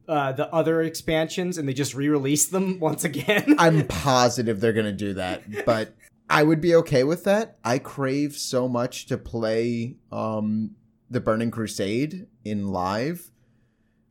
uh, 0.08 0.32
the 0.32 0.52
other 0.54 0.80
expansions 0.80 1.58
and 1.58 1.68
they 1.68 1.74
just 1.74 1.94
re-release 1.94 2.46
them 2.46 2.80
once 2.80 3.04
again. 3.04 3.56
I'm 3.58 3.86
positive 3.86 4.58
they're 4.58 4.72
gonna 4.72 4.90
do 4.90 5.12
that, 5.14 5.42
but 5.66 5.94
I 6.30 6.42
would 6.42 6.62
be 6.62 6.74
okay 6.76 7.04
with 7.04 7.24
that. 7.24 7.58
I 7.62 7.78
crave 7.78 8.34
so 8.36 8.68
much 8.68 9.06
to 9.06 9.18
play 9.18 9.96
um, 10.10 10.76
the 11.10 11.20
Burning 11.20 11.50
Crusade 11.50 12.26
in 12.42 12.68
live. 12.68 13.30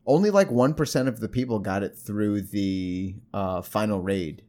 Only 0.06 0.30
like 0.30 0.52
one 0.52 0.72
percent 0.72 1.08
of 1.08 1.18
the 1.18 1.28
people 1.28 1.58
got 1.58 1.82
it 1.82 1.96
through 1.96 2.42
the 2.42 3.16
uh, 3.34 3.62
final 3.62 4.00
raid 4.00 4.44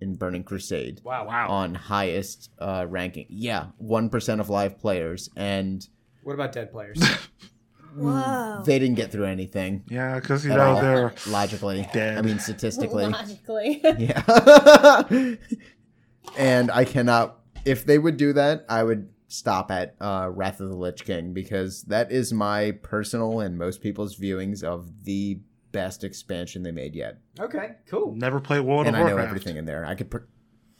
in 0.00 0.14
Burning 0.14 0.44
Crusade 0.44 1.02
wow. 1.04 1.26
Wow. 1.26 1.48
on 1.48 1.74
highest 1.74 2.50
uh, 2.58 2.86
ranking. 2.88 3.26
Yeah, 3.28 3.66
one 3.76 4.08
percent 4.08 4.40
of 4.40 4.48
live 4.48 4.78
players, 4.78 5.28
and 5.36 5.86
What 6.22 6.32
about 6.32 6.52
dead 6.52 6.72
players? 6.72 6.98
Whoa. 7.94 8.62
they 8.64 8.78
didn't 8.78 8.96
get 8.96 9.10
through 9.12 9.24
anything. 9.26 9.84
Yeah, 9.88 10.18
because 10.20 10.44
you 10.44 10.50
know 10.50 10.74
all. 10.74 10.80
they're 10.80 11.14
Logically, 11.28 11.86
Dead. 11.92 12.18
I 12.18 12.22
mean 12.22 12.38
statistically. 12.38 13.06
Logically. 13.06 13.80
Yeah. 13.98 15.02
and 16.36 16.70
I 16.70 16.84
cannot. 16.84 17.40
If 17.64 17.84
they 17.84 17.98
would 17.98 18.16
do 18.16 18.32
that, 18.34 18.64
I 18.68 18.82
would 18.82 19.08
stop 19.28 19.70
at 19.70 19.94
uh, 20.00 20.28
Wrath 20.32 20.60
of 20.60 20.70
the 20.70 20.76
Lich 20.76 21.04
King 21.04 21.32
because 21.32 21.82
that 21.84 22.10
is 22.12 22.32
my 22.32 22.72
personal 22.82 23.40
and 23.40 23.58
most 23.58 23.82
people's 23.82 24.16
viewings 24.16 24.62
of 24.62 25.04
the 25.04 25.40
best 25.72 26.02
expansion 26.02 26.62
they 26.62 26.70
made 26.72 26.94
yet. 26.94 27.18
okay, 27.38 27.72
cool. 27.90 28.14
never 28.16 28.40
play 28.40 28.58
World 28.60 28.86
of 28.86 28.92
Warcraft. 28.92 28.96
and 28.96 28.96
of 28.96 29.06
I 29.06 29.10
know 29.10 29.26
everything 29.28 29.56
in 29.56 29.64
there. 29.66 29.84
I 29.84 29.94
could. 29.94 30.10
Pr- 30.10 30.18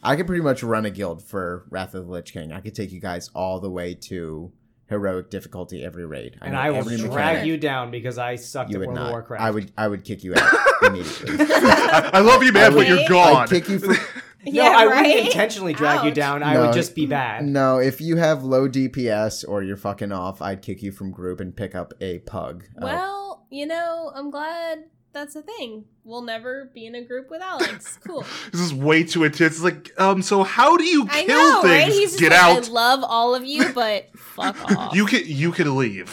I 0.00 0.14
could 0.14 0.28
pretty 0.28 0.42
much 0.42 0.62
run 0.62 0.86
a 0.86 0.90
guild 0.90 1.24
for 1.24 1.66
Wrath 1.70 1.92
of 1.94 2.06
the 2.06 2.12
Lich 2.12 2.32
King. 2.32 2.52
I 2.52 2.60
could 2.60 2.74
take 2.74 2.92
you 2.92 3.00
guys 3.00 3.30
all 3.34 3.58
the 3.58 3.68
way 3.70 3.94
to 3.94 4.52
heroic 4.88 5.30
difficulty 5.30 5.84
every 5.84 6.06
raid. 6.06 6.36
And 6.42 6.56
I 6.56 6.70
will 6.70 6.82
drag 6.82 7.02
mechanic. 7.02 7.46
you 7.46 7.56
down 7.56 7.90
because 7.90 8.18
I 8.18 8.36
sucked 8.36 8.70
You 8.70 8.76
at 8.76 8.80
would 8.80 8.88
World 8.96 8.98
of. 9.06 9.10
Warcraft. 9.10 9.42
I 9.42 9.50
would. 9.50 9.72
I 9.76 9.88
would 9.88 10.04
kick 10.04 10.24
you 10.24 10.34
out 10.34 10.52
immediately. 10.82 11.36
I, 11.40 12.10
I 12.14 12.18
love 12.20 12.42
you, 12.42 12.52
man, 12.52 12.72
but 12.74 12.86
you're 12.88 13.08
gone. 13.08 13.36
I'd 13.42 13.48
kick 13.50 13.68
you 13.68 13.78
for 13.78 13.94
No, 14.46 14.52
yeah, 14.52 14.72
I 14.76 14.86
right? 14.86 15.06
wouldn't 15.08 15.26
intentionally 15.26 15.72
drag 15.74 16.04
you 16.04 16.12
down. 16.12 16.42
I 16.44 16.54
No. 16.54 16.66
would 16.66 16.72
just 16.72 16.94
be 16.94 17.06
bad. 17.06 17.44
No, 17.44 17.78
if 17.78 18.00
you 18.00 18.16
have 18.16 18.44
low 18.44 18.68
DPS 18.68 19.46
or 19.46 19.62
you're 19.64 19.76
fucking 19.76 20.12
off, 20.12 20.40
I'd 20.40 20.62
kick 20.62 20.80
you 20.82 20.92
from 20.92 21.10
group 21.10 21.40
and 21.40 21.54
pick 21.54 21.74
up 21.74 21.92
a 22.00 22.20
pug. 22.20 22.64
Uh, 22.76 22.84
Well, 22.84 23.46
you 23.50 23.66
know, 23.66 24.12
I'm 24.14 24.30
glad 24.30 24.84
that's 25.12 25.34
a 25.36 25.42
thing. 25.42 25.84
We'll 26.04 26.22
never 26.22 26.70
be 26.74 26.86
in 26.86 26.94
a 26.94 27.02
group 27.02 27.30
with 27.30 27.42
Alex. 27.42 27.98
Cool. 28.06 28.24
This 28.52 28.60
is 28.60 28.72
way 28.74 29.02
too 29.04 29.24
intense. 29.24 29.56
It's 29.56 29.62
like, 29.62 29.90
um, 30.00 30.22
so 30.22 30.42
how 30.44 30.76
do 30.76 30.84
you 30.84 31.06
I 31.10 31.24
kill 31.24 31.36
know, 31.38 31.62
things? 31.62 31.72
right? 31.84 31.92
He's 31.92 32.10
just 32.10 32.20
Get 32.20 32.32
like, 32.32 32.40
out. 32.40 32.68
I 32.68 32.72
love 32.72 33.00
all 33.02 33.34
of 33.34 33.44
you, 33.44 33.72
but 33.72 34.08
fuck 34.16 34.56
off. 34.76 34.94
you 34.94 35.06
can 35.06 35.22
you 35.26 35.52
can 35.52 35.76
leave. 35.76 36.12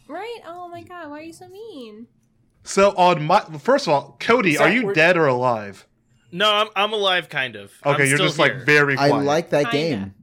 right? 0.08 0.38
Oh 0.46 0.68
my 0.68 0.82
god, 0.82 1.10
why 1.10 1.18
are 1.18 1.22
you 1.22 1.32
so 1.32 1.48
mean? 1.48 2.06
so 2.62 2.90
on 2.96 3.22
my 3.24 3.40
first 3.58 3.86
of 3.86 3.92
all, 3.92 4.16
Cody, 4.20 4.56
are 4.56 4.70
you 4.70 4.84
we're- 4.84 4.94
dead 4.94 5.16
or 5.16 5.26
alive? 5.26 5.86
No, 6.32 6.50
I'm 6.52 6.68
I'm 6.74 6.92
alive, 6.92 7.28
kind 7.28 7.56
of. 7.56 7.72
Okay, 7.84 8.02
I'm 8.04 8.08
you're 8.08 8.16
still 8.16 8.26
just 8.28 8.38
here. 8.38 8.54
like 8.56 8.64
very 8.66 8.96
I 8.96 9.08
like 9.08 9.50
that 9.50 9.70
Kinda. 9.70 9.96
game. 10.06 10.14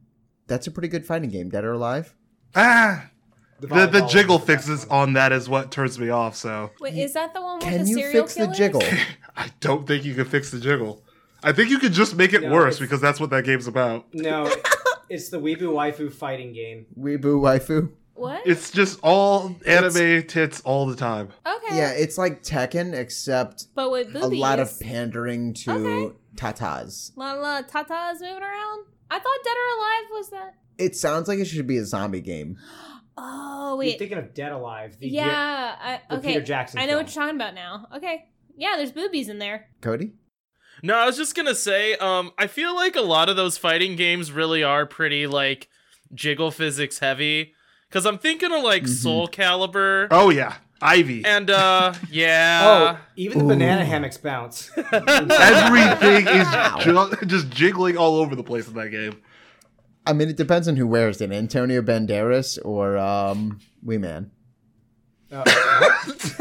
That's 0.48 0.68
a 0.68 0.72
pretty 0.72 0.88
good 0.90 1.06
fighting 1.06 1.30
game. 1.30 1.50
Dead 1.50 1.63
or 1.63 1.72
Alive? 1.74 2.13
ah. 2.56 3.11
The, 3.62 3.68
the 3.68 3.75
volleyball 3.75 4.10
jiggle 4.10 4.38
was 4.39 4.46
the 4.48 4.53
best 4.56 4.65
fixes 4.68 4.86
on 4.89 5.13
that 5.13 5.32
is 5.32 5.48
what 5.48 5.72
turns 5.72 5.98
me 6.00 6.10
off. 6.10 6.36
So 6.36 6.72
Wait, 6.80 6.96
is 6.98 7.13
that 7.13 7.34
the 7.34 7.41
one 7.41 7.60
with 7.60 7.63
Can 7.68 7.84
the 7.84 7.89
you 7.89 7.96
serial 7.98 8.24
fix 8.24 8.34
killers? 8.36 8.50
the 8.50 8.56
jiggle? 8.56 8.82
I 9.38 9.50
don't 9.60 9.88
think 9.88 10.03
you 10.03 10.13
can 10.15 10.25
fix 10.25 10.51
the 10.51 10.60
jiggle. 10.60 11.03
I 11.44 11.51
think 11.53 11.70
you 11.70 11.80
could 11.80 11.94
just 11.94 12.15
make 12.15 12.34
it 12.34 12.44
No, 12.44 12.51
worse 12.51 12.80
because 12.80 13.01
that's 13.01 13.20
what 13.20 13.30
that 13.32 13.44
game's 13.46 13.68
about. 13.68 14.06
No, 14.13 14.51
It's 15.10 15.30
the 15.30 15.39
Weebu 15.39 15.62
Waifu 15.63 16.12
fighting 16.13 16.53
game. 16.53 16.86
Weebu 16.98 17.41
waifu. 17.41 17.91
What? 18.13 18.46
It's 18.46 18.72
just 18.72 19.00
all 19.03 19.56
anime 19.65 20.24
tits 20.27 20.62
all 20.62 20.86
the 20.86 20.96
time. 20.96 21.30
okay. 21.46 21.75
Yeah, 21.77 21.91
it's 21.91 22.18
like 22.18 22.44
Tekken, 22.44 22.94
except 22.94 23.65
but 23.75 23.89
with 23.91 24.13
boobies. 24.13 24.38
a 24.39 24.41
lot 24.41 24.60
of 24.60 24.80
pandering 24.80 25.53
to 25.56 25.72
Okay. 25.72 26.15
tatas. 26.36 27.12
La 27.15 27.34
la 27.34 27.41
lot 27.41 27.63
of 27.65 27.72
tatas 27.72 28.22
moving 28.22 28.44
around. 28.44 28.86
I 29.10 29.20
thought 29.20 29.39
Dead 29.44 29.51
or 29.58 29.77
Alive 29.77 30.10
was 30.12 30.30
that. 30.30 30.56
It 30.77 30.96
sounds 30.96 31.27
like 31.27 31.39
it 31.39 31.46
should 31.46 31.68
be 31.68 31.77
a 31.77 31.86
zombie 31.86 32.22
game. 32.22 32.58
Oh 33.18 33.70
You're 33.72 33.77
wait. 33.77 34.00
thinking 34.00 34.18
of 34.18 34.34
Dead 34.34 34.51
Alive. 34.51 34.98
The 35.00 35.08
yeah. 35.10 35.75
I, 35.80 36.01
the 36.10 36.18
okay. 36.20 36.27
Peter 36.30 36.41
Jackson 36.41 36.80
I 36.80 36.84
know 36.84 36.91
film. 36.94 37.03
what 37.03 37.15
you're 37.15 37.24
talking 37.24 37.36
about 37.36 37.53
now. 37.56 37.88
Okay. 37.96 38.25
Yeah, 38.58 38.75
there's 38.77 38.91
boobies 38.91 39.30
in 39.30 39.39
there. 39.39 39.68
Cody? 39.82 40.13
No, 40.84 40.96
I 40.96 41.06
was 41.06 41.18
just 41.18 41.36
gonna 41.36 41.53
say, 41.56 41.96
um, 41.96 42.32
I 42.38 42.48
feel 42.48 42.74
like 42.75 42.96
a 42.96 43.01
lot 43.01 43.30
of 43.30 43.36
those 43.36 43.58
fighting 43.58 43.96
games 43.96 44.32
really 44.32 44.63
are 44.63 44.86
pretty 44.86 45.27
like 45.27 45.68
jiggle 46.13 46.51
physics 46.51 47.00
heavy. 47.00 47.53
Cause 47.91 48.06
I'm 48.06 48.18
thinking 48.18 48.51
of 48.53 48.63
like 48.63 48.84
Mhm. 48.84 48.88
Soul 48.89 49.27
Calibur 49.27 50.08
Oh 50.12 50.30
yeah, 50.30 50.56
Ivy. 50.82 51.25
and 51.25 51.50
uh 51.50 51.94
yeah. 52.10 52.62
Oh, 52.63 52.84
yeah. 52.84 52.98
even 53.18 53.39
the 53.39 53.44
Ooh. 53.46 53.48
banana 53.50 53.84
hammocks 53.84 54.18
bounce. 54.18 54.72
Everything 54.77 56.27
is 56.27 56.46
Wow. 56.48 56.77
ju- 56.82 57.25
just 57.25 57.50
jiggling 57.50 57.98
all 57.98 58.15
over 58.15 58.36
the 58.36 58.44
place 58.44 58.68
in 58.68 58.74
that 58.75 58.89
game. 58.89 59.22
I 60.05 60.13
mean, 60.13 60.29
it 60.29 60.38
depends 60.38 60.67
on 60.67 60.75
who 60.75 60.88
wears 60.88 61.22
it. 61.22 61.31
Antonio 61.31 61.81
Banderas 61.81 62.58
or 62.65 62.98
um, 62.98 63.60
Wee 63.84 63.98
Man. 64.00 64.31
Uh, 65.31 65.43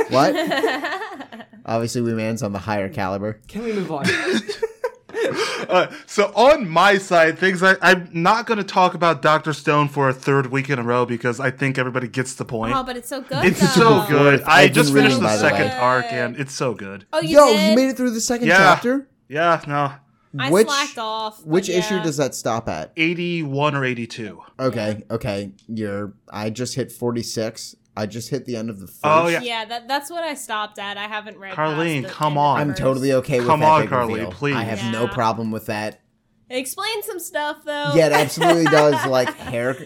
What? 0.08 0.34
Obviously, 1.66 2.00
Wee 2.00 2.14
Man's 2.14 2.42
on 2.42 2.52
the 2.52 2.58
higher 2.58 2.88
caliber. 2.88 3.40
Can 3.48 3.62
we 3.62 3.72
move 3.72 3.90
on? 3.92 4.04
Uh, 5.68 5.88
so 6.06 6.32
on 6.34 6.68
my 6.68 6.98
side, 6.98 7.38
things 7.38 7.62
I, 7.62 7.76
I'm 7.80 8.08
not 8.12 8.46
going 8.46 8.58
to 8.58 8.64
talk 8.64 8.94
about 8.94 9.22
Doctor 9.22 9.52
Stone 9.52 9.88
for 9.88 10.08
a 10.08 10.12
third 10.12 10.46
week 10.48 10.68
in 10.68 10.80
a 10.80 10.82
row 10.82 11.06
because 11.06 11.38
I 11.38 11.52
think 11.52 11.78
everybody 11.78 12.08
gets 12.08 12.34
the 12.34 12.44
point. 12.44 12.74
oh, 12.74 12.82
but 12.82 12.96
it's 12.96 13.08
so 13.08 13.20
good. 13.20 13.44
it's 13.44 13.60
though. 13.76 14.02
so 14.02 14.08
good. 14.08 14.42
I 14.42 14.62
I've 14.62 14.72
just 14.72 14.92
finished 14.92 15.14
reading, 15.14 15.18
the 15.20 15.24
by 15.28 15.36
the 15.36 15.40
second 15.48 15.66
way. 15.68 15.76
arc 15.78 16.06
and 16.06 16.36
it's 16.40 16.54
so 16.54 16.74
good. 16.74 17.06
Oh, 17.12 17.20
you 17.20 17.36
Yo, 17.38 17.46
did? 17.46 17.70
you 17.70 17.76
made 17.76 17.90
it 17.90 17.96
through 17.96 18.10
the 18.10 18.20
second 18.20 18.48
Yeah. 18.48 18.56
chapter? 18.56 19.08
Yeah, 19.28 19.62
no, 19.68 19.92
I 20.38 20.50
which 20.50 20.66
slacked 20.68 20.98
off. 20.98 21.38
but 21.38 21.46
which 21.46 21.68
issue 21.68 22.00
does 22.02 22.16
that 22.18 22.34
stop 22.34 22.68
at? 22.68 22.92
81 22.96 23.74
or 23.74 23.84
82. 23.84 24.40
Okay, 24.60 25.02
okay. 25.10 25.52
You're. 25.66 26.14
I 26.32 26.50
just 26.50 26.74
hit 26.74 26.92
forty 26.92 27.22
six. 27.22 27.74
I 27.96 28.06
just 28.06 28.30
hit 28.30 28.46
the 28.46 28.54
end 28.56 28.70
of 28.70 28.78
the 28.78 28.84
oh, 28.86 28.86
first. 28.86 29.04
Oh, 29.04 29.28
yeah. 29.28 29.40
Yeah, 29.42 29.64
that, 29.64 29.88
that's 29.88 30.10
what 30.10 30.22
I 30.22 30.34
stopped 30.34 30.78
at. 30.78 30.96
I 30.96 31.08
haven't 31.08 31.36
read. 31.38 31.54
Carlene, 31.54 32.08
come 32.08 32.38
on. 32.38 32.60
I'm 32.60 32.74
totally 32.74 33.12
okay 33.14 33.38
with 33.40 33.48
Come 33.48 33.60
that 33.60 33.66
on, 33.68 33.80
big 33.82 33.90
Carly, 33.90 34.14
reveal. 34.20 34.30
please. 34.30 34.54
I 34.54 34.62
have 34.62 34.92
no 34.92 35.08
problem 35.08 35.50
with 35.50 35.66
that. 35.66 36.00
It 36.48 36.56
explains 36.58 37.04
some 37.06 37.18
stuff 37.18 37.58
though. 37.64 37.92
Yeah, 37.94 38.06
it 38.06 38.12
absolutely 38.12 38.64
does. 38.66 39.04
Like 39.10 39.34
hair. 39.36 39.76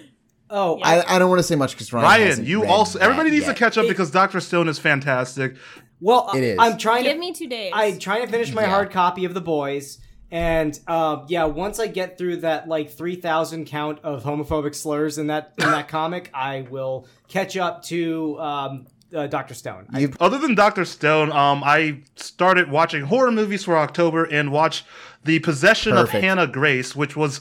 Oh, 0.51 0.77
Yeah. 0.79 0.87
I, 1.09 1.17
I 1.17 1.19
don't 1.19 1.31
want 1.31 1.39
to 1.41 1.43
say 1.43 1.57
much 1.57 1.73
because 1.73 1.93
Ryan. 1.93 2.05
Ryan, 2.05 2.27
hasn't 2.27 2.47
you 2.47 2.63
read 2.63 2.71
also. 2.71 2.99
Everybody 2.99 3.31
needs 3.31 3.47
yet. 3.47 3.57
to 3.57 3.59
catch 3.59 3.79
up 3.79 3.87
It- 3.87 3.89
because 3.89 4.11
Doctor 4.11 4.41
Stone 4.41 4.69
is 4.69 4.79
fantastic. 4.79 5.57
well, 6.01 6.31
It 6.35 6.45
is. 6.45 6.59
I'm 6.61 6.77
trying 6.77 7.05
to 7.05 7.09
Give 7.11 7.17
to. 7.17 7.21
me 7.21 7.33
two 7.33 7.49
days. 7.49 7.73
I'm 7.75 7.99
trying 7.99 8.23
to 8.25 8.29
finish 8.31 8.53
my 8.53 8.63
Yeah. 8.63 8.69
hard 8.71 8.91
copy 8.91 9.25
of 9.25 9.33
The 9.35 9.41
Boys, 9.41 9.99
and 10.35 10.81
um, 10.89 11.27
yeah, 11.29 11.45
once 11.45 11.79
I 11.79 11.87
get 11.87 12.19
through 12.19 12.39
that 12.39 12.67
like 12.67 12.91
three 12.91 13.15
thousand 13.15 13.67
count 13.67 14.01
of 14.03 14.25
homophobic 14.25 14.75
slurs 14.75 15.17
in 15.17 15.29
that 15.29 15.53
in 15.59 15.67
that 15.71 15.87
comic, 15.87 16.29
I 16.35 16.67
will 16.69 17.07
catch 17.29 17.57
up 17.57 17.85
to 17.85 18.37
um, 18.41 18.87
uh, 19.15 19.29
Doctor 19.29 19.55
Stone. 19.55 19.87
I- 19.93 20.09
Other 20.19 20.39
than 20.39 20.57
Doctor 20.57 20.85
Stone, 20.85 21.31
um, 21.31 21.63
I 21.65 22.01
started 22.17 22.69
watching 22.69 23.05
horror 23.05 23.31
movies 23.31 23.63
for 23.63 23.77
October 23.79 24.25
and 24.25 24.51
watched 24.51 24.85
The 25.23 25.39
Possession 25.39 25.93
Perfect. 25.93 26.15
of 26.17 26.21
Hannah 26.23 26.47
Grace, 26.49 26.97
which 26.97 27.15
was 27.17 27.41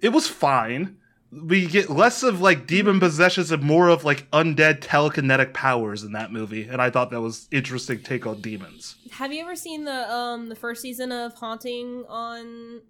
it 0.00 0.08
was 0.08 0.26
fine. 0.26 0.96
We 1.42 1.66
get 1.66 1.90
less 1.90 2.22
of 2.22 2.40
like 2.40 2.66
demon 2.66 3.00
possessions 3.00 3.50
and 3.50 3.62
more 3.62 3.88
of 3.88 4.04
like 4.04 4.30
undead 4.30 4.80
telekinetic 4.80 5.52
powers 5.52 6.02
in 6.02 6.12
that 6.12 6.32
movie, 6.32 6.68
and 6.68 6.80
I 6.80 6.90
thought 6.90 7.10
that 7.10 7.20
was 7.20 7.48
interesting 7.50 8.00
take 8.02 8.26
on 8.26 8.40
demons. 8.40 8.96
Have 9.12 9.32
you 9.32 9.42
ever 9.42 9.56
seen 9.56 9.84
the 9.84 10.10
um 10.12 10.48
the 10.48 10.56
first 10.56 10.82
season 10.82 11.12
of 11.12 11.34
Haunting 11.34 12.04
on? 12.08 12.82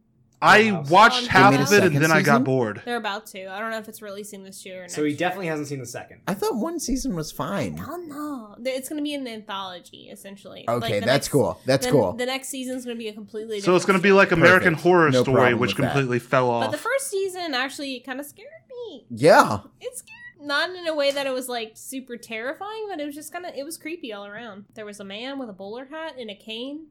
I 0.42 0.72
Wow. 0.72 0.84
watched 0.90 1.26
half 1.28 1.52
me 1.52 1.56
the 1.58 1.62
of 1.62 1.72
it 1.72 1.76
and 1.76 1.84
second 1.94 2.02
then 2.02 2.10
I 2.12 2.20
got 2.22 2.44
bored. 2.44 2.82
They're 2.84 2.96
about 2.96 3.26
to. 3.28 3.46
I 3.50 3.60
don't 3.60 3.70
know 3.70 3.78
if 3.78 3.88
it's 3.88 4.02
releasing 4.02 4.42
this 4.44 4.66
year 4.66 4.78
or 4.78 4.80
next. 4.82 4.94
so 4.94 5.02
he 5.02 5.10
year. 5.10 5.18
definitely 5.18 5.46
hasn't 5.46 5.68
seen 5.68 5.78
the 5.78 5.86
second. 5.86 6.20
I 6.28 6.34
thought 6.34 6.56
one 6.56 6.78
season 6.78 7.14
was 7.14 7.32
fine. 7.32 7.78
I 7.80 7.86
don't 7.86 8.08
know. 8.08 8.54
It's 8.64 8.88
going 8.88 8.98
to 8.98 9.02
be 9.02 9.14
an 9.14 9.26
anthology, 9.26 10.08
essentially. 10.12 10.64
Okay, 10.68 10.80
Like, 10.80 10.92
the 10.94 11.00
that's 11.00 11.06
next- 11.06 11.28
cool. 11.28 11.60
That's 11.64 11.86
the, 11.86 11.92
cool. 11.92 12.12
The 12.12 12.26
next 12.26 12.48
season's 12.48 12.84
going 12.84 12.96
to 12.96 13.02
be 13.02 13.08
a 13.08 13.12
completely. 13.14 13.60
So 13.60 13.74
it's 13.74 13.86
going 13.86 13.98
to 13.98 14.02
be 14.02 14.12
like 14.12 14.32
American 14.32 14.70
Perfect. 14.74 14.82
Horror 14.82 15.10
No 15.10 15.22
Story, 15.22 15.34
problem 15.36 15.58
which 15.60 15.70
with 15.76 15.84
that. 15.86 15.92
completely 15.92 16.18
fell 16.18 16.50
off. 16.50 16.62
But 16.62 16.66
off. 16.66 16.72
the 16.72 16.78
first 16.78 17.08
season 17.10 17.54
actually 17.54 18.00
kind 18.00 18.20
of 18.20 18.26
scared 18.26 18.48
me. 18.88 19.06
yeah. 19.10 19.60
It 19.80 19.96
scared 19.96 20.10
not 20.46 20.68
in 20.68 20.86
a 20.86 20.94
way 20.94 21.10
that 21.10 21.26
it 21.26 21.32
was 21.32 21.48
like 21.48 21.72
super 21.74 22.18
terrifying, 22.18 22.86
but 22.90 23.00
it 23.00 23.06
was 23.06 23.14
just 23.14 23.32
kind 23.32 23.46
of 23.46 23.54
it 23.54 23.64
was 23.64 23.78
creepy 23.78 24.12
all 24.12 24.26
around. 24.26 24.66
There 24.74 24.84
was 24.84 25.00
a 25.00 25.04
man 25.04 25.38
with 25.38 25.48
a 25.48 25.54
bowler 25.54 25.86
hat 25.86 26.16
and 26.18 26.28
a 26.28 26.34
cane, 26.34 26.88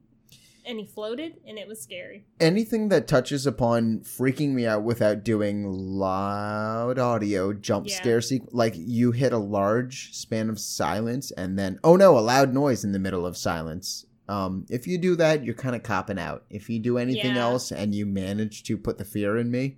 and 0.64 0.78
he 0.78 0.86
floated, 0.86 1.34
and 1.46 1.58
it 1.58 1.68
was 1.68 1.80
scary. 1.80 2.24
Anything 2.40 2.88
that 2.88 3.06
touches 3.08 3.46
upon 3.46 4.00
freaking 4.00 4.50
me 4.52 4.66
out 4.66 4.82
without 4.82 5.24
doing 5.24 5.64
loud 5.70 6.98
audio 6.98 7.52
jump 7.52 7.86
Yeah. 7.88 7.96
scare 7.96 8.20
sequence, 8.20 8.52
like 8.54 8.74
you 8.76 9.12
hit 9.12 9.32
a 9.32 9.38
large 9.38 10.12
span 10.14 10.48
of 10.50 10.58
silence 10.58 11.30
and 11.32 11.58
then 11.58 11.78
oh 11.84 11.96
no, 11.96 12.18
a 12.18 12.20
loud 12.20 12.52
noise 12.54 12.84
in 12.84 12.92
the 12.92 12.98
middle 12.98 13.26
of 13.26 13.36
silence. 13.36 14.06
Um, 14.28 14.64
if 14.70 14.86
you 14.86 14.96
do 14.96 15.16
that, 15.16 15.44
you're 15.44 15.54
kind 15.54 15.76
of 15.76 15.82
copping 15.82 16.18
out. 16.18 16.44
If 16.48 16.70
you 16.70 16.78
do 16.78 16.96
anything 16.98 17.34
Yeah. 17.36 17.42
else 17.42 17.70
and 17.70 17.94
you 17.94 18.06
manage 18.06 18.62
to 18.64 18.78
put 18.78 18.96
the 18.96 19.04
fear 19.04 19.36
in 19.36 19.50
me, 19.50 19.76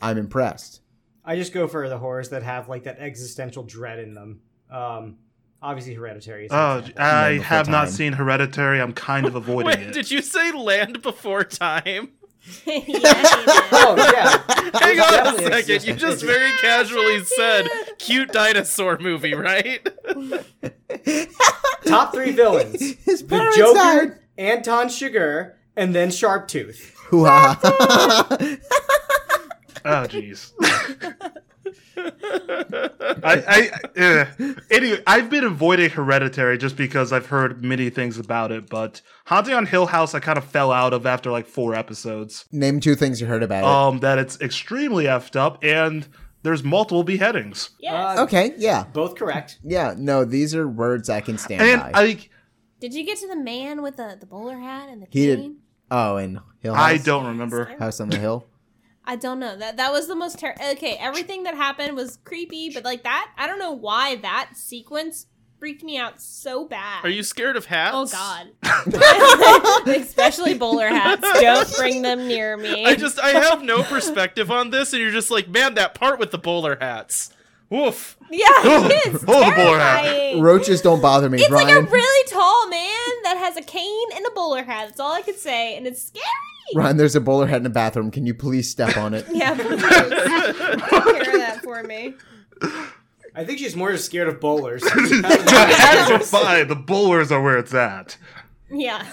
I'm 0.00 0.16
impressed. 0.16 0.80
I 1.24 1.36
just 1.36 1.52
go 1.52 1.66
for 1.68 1.88
the 1.88 1.98
horrors 1.98 2.28
that 2.30 2.42
have 2.42 2.68
like 2.68 2.84
that 2.84 2.98
existential 2.98 3.64
dread 3.64 3.98
in 3.98 4.14
them. 4.14 4.40
Um, 4.70 5.18
obviously, 5.62 5.94
Hereditary. 5.94 6.46
Is 6.46 6.52
an 6.52 6.58
Oh. 6.58 6.84
I 7.02 7.38
have 7.38 7.68
not 7.68 7.84
Time. 7.84 7.90
seen 7.92 8.12
Hereditary. 8.14 8.80
I'm 8.80 8.92
kind 8.92 9.26
of 9.26 9.34
avoiding 9.36 9.66
Wait, 9.66 9.80
it. 9.88 9.92
did 9.92 10.10
you 10.10 10.22
say 10.22 10.52
Land 10.52 11.02
Before 11.02 11.44
Time? 11.44 12.10
yeah, 12.64 12.80
oh 13.72 13.94
yeah, 13.96 14.70
Hang 14.78 15.00
on 15.00 15.34
a 15.34 15.38
second. 15.38 15.58
exists. 15.58 15.88
You 15.88 15.94
just 15.94 16.22
very 16.24 16.52
casually 16.60 17.24
said 17.24 17.66
cute 17.98 18.30
dinosaur 18.30 18.98
movie, 19.00 19.34
right? 19.34 19.84
top 21.86 22.14
three 22.14 22.30
villains: 22.30 22.80
His 23.04 23.24
the 23.26 23.52
Joker, 23.56 23.74
died. 23.74 24.18
Anton 24.38 24.86
Chigurh, 24.86 25.54
and 25.74 25.92
then 25.92 26.10
Sharptooth. 26.10 26.92
Hoo-ha. 27.08 27.58
Oh, 29.84 30.06
jeez. 30.08 30.52
I, 31.96 33.70
I 33.96 34.00
uh, 34.00 34.54
anyway, 34.70 35.02
I've 35.06 35.30
been 35.30 35.44
avoiding 35.44 35.90
Hereditary 35.90 36.58
just 36.58 36.76
because 36.76 37.12
I've 37.12 37.26
heard 37.26 37.64
many 37.64 37.90
things 37.90 38.18
about 38.18 38.52
it, 38.52 38.68
but 38.68 39.00
Haunting 39.26 39.54
on 39.54 39.66
Hill 39.66 39.86
House 39.86 40.14
I 40.14 40.20
kind 40.20 40.38
of 40.38 40.44
fell 40.44 40.72
out 40.72 40.92
of 40.92 41.06
after 41.06 41.30
like 41.30 41.46
four 41.46 41.74
episodes. 41.74 42.44
Name 42.52 42.80
two 42.80 42.94
things 42.94 43.20
you 43.20 43.26
heard 43.26 43.42
about 43.42 43.64
it. 43.64 43.68
Um, 43.68 44.00
that 44.00 44.18
it's 44.18 44.40
extremely 44.40 45.04
effed 45.04 45.36
up 45.36 45.62
and 45.62 46.06
there's 46.42 46.62
multiple 46.62 47.02
beheadings. 47.04 47.70
Yes. 47.80 48.18
Uh, 48.18 48.22
okay, 48.24 48.52
yeah. 48.56 48.84
Both 48.92 49.16
correct. 49.16 49.58
Yeah, 49.64 49.94
no, 49.96 50.24
these 50.24 50.54
are 50.54 50.68
words 50.68 51.08
I 51.10 51.20
can 51.20 51.38
stand 51.38 51.62
And 51.62 51.80
by. 51.80 51.90
I 51.94 52.18
Did 52.80 52.94
you 52.94 53.04
get 53.04 53.18
to 53.18 53.28
the 53.28 53.36
man 53.36 53.82
with 53.82 53.96
the, 53.96 54.16
the 54.18 54.26
bowler 54.26 54.58
hat 54.58 54.88
and 54.88 55.02
the 55.02 55.06
He 55.10 55.26
did- 55.26 55.56
oh, 55.90 56.16
and 56.16 56.38
Hill 56.60 56.74
House. 56.74 56.84
I 56.84 56.98
don't 56.98 57.26
remember. 57.26 57.76
House 57.78 58.00
on 58.00 58.10
the 58.10 58.18
Hill. 58.18 58.46
I 59.06 59.16
don't 59.16 59.38
know. 59.38 59.56
That 59.56 59.76
that 59.76 59.92
was 59.92 60.08
the 60.08 60.16
most 60.16 60.38
ter- 60.38 60.54
okay. 60.72 60.96
Everything 61.00 61.44
that 61.44 61.54
happened 61.54 61.96
was 61.96 62.18
creepy, 62.24 62.70
but 62.74 62.84
like 62.84 63.02
that, 63.04 63.30
I 63.38 63.46
don't 63.46 63.58
know 63.58 63.72
why 63.72 64.16
that 64.16 64.50
sequence 64.54 65.26
freaked 65.58 65.82
me 65.82 65.96
out 65.96 66.20
so 66.20 66.66
bad. 66.66 67.04
Are 67.04 67.08
you 67.08 67.22
scared 67.22 67.56
of 67.56 67.66
hats? 67.66 67.94
Oh 67.94 68.06
God! 68.06 69.86
Especially 69.96 70.54
bowler 70.54 70.88
hats. 70.88 71.22
Don't 71.22 71.76
bring 71.76 72.02
them 72.02 72.26
near 72.26 72.56
me. 72.56 72.84
I 72.84 72.94
just 72.94 73.18
I 73.20 73.30
have 73.30 73.62
no 73.62 73.82
perspective 73.82 74.50
on 74.50 74.70
this, 74.70 74.92
and 74.92 75.00
you're 75.00 75.12
just 75.12 75.30
like, 75.30 75.48
man, 75.48 75.74
that 75.74 75.94
part 75.94 76.18
with 76.18 76.30
the 76.30 76.38
bowler 76.38 76.76
hats. 76.80 77.32
Woof. 77.68 78.16
yeah, 78.30 78.46
Oh, 78.48 78.88
it's 78.88 79.24
oh, 79.26 79.26
bowler 79.26 79.78
hat. 79.78 80.02
terrifying. 80.04 80.40
Roaches 80.40 80.82
don't 80.82 81.00
bother 81.02 81.28
me, 81.28 81.38
It's 81.40 81.50
like 81.50 81.68
a 81.68 81.80
really 81.82 82.28
tall 82.30 82.68
man 82.68 83.22
that 83.24 83.36
has 83.38 83.56
a 83.56 83.62
cane 83.62 84.06
and 84.14 84.24
a 84.24 84.30
bowler 84.30 84.62
hat. 84.62 84.86
That's 84.86 85.00
all 85.00 85.12
I 85.12 85.22
could 85.22 85.34
say, 85.36 85.76
and 85.76 85.84
it's 85.84 86.00
scary. 86.00 86.22
Ryan, 86.74 86.96
there's 86.96 87.14
a 87.16 87.20
bowler 87.20 87.46
hat 87.46 87.58
in 87.58 87.62
the 87.62 87.70
bathroom. 87.70 88.10
Can 88.10 88.26
you 88.26 88.34
please 88.34 88.68
step 88.70 88.96
on 88.96 89.14
it? 89.14 89.26
Yeah, 89.32 89.54
please 89.54 89.82
take 89.82 89.82
care 89.82 91.34
of 91.34 91.40
that 91.40 91.60
for 91.62 91.82
me. 91.82 92.14
I 93.34 93.44
think 93.44 93.58
she's 93.58 93.76
more 93.76 93.96
scared 93.98 94.28
of 94.28 94.40
bowlers. 94.40 94.82
The 94.82 95.74
hats 95.78 96.10
are 96.10 96.18
fine. 96.20 96.68
The 96.68 96.74
bowlers 96.76 97.30
are 97.30 97.42
where 97.42 97.58
it's 97.58 97.74
at. 97.74 98.16
Yeah, 98.70 99.06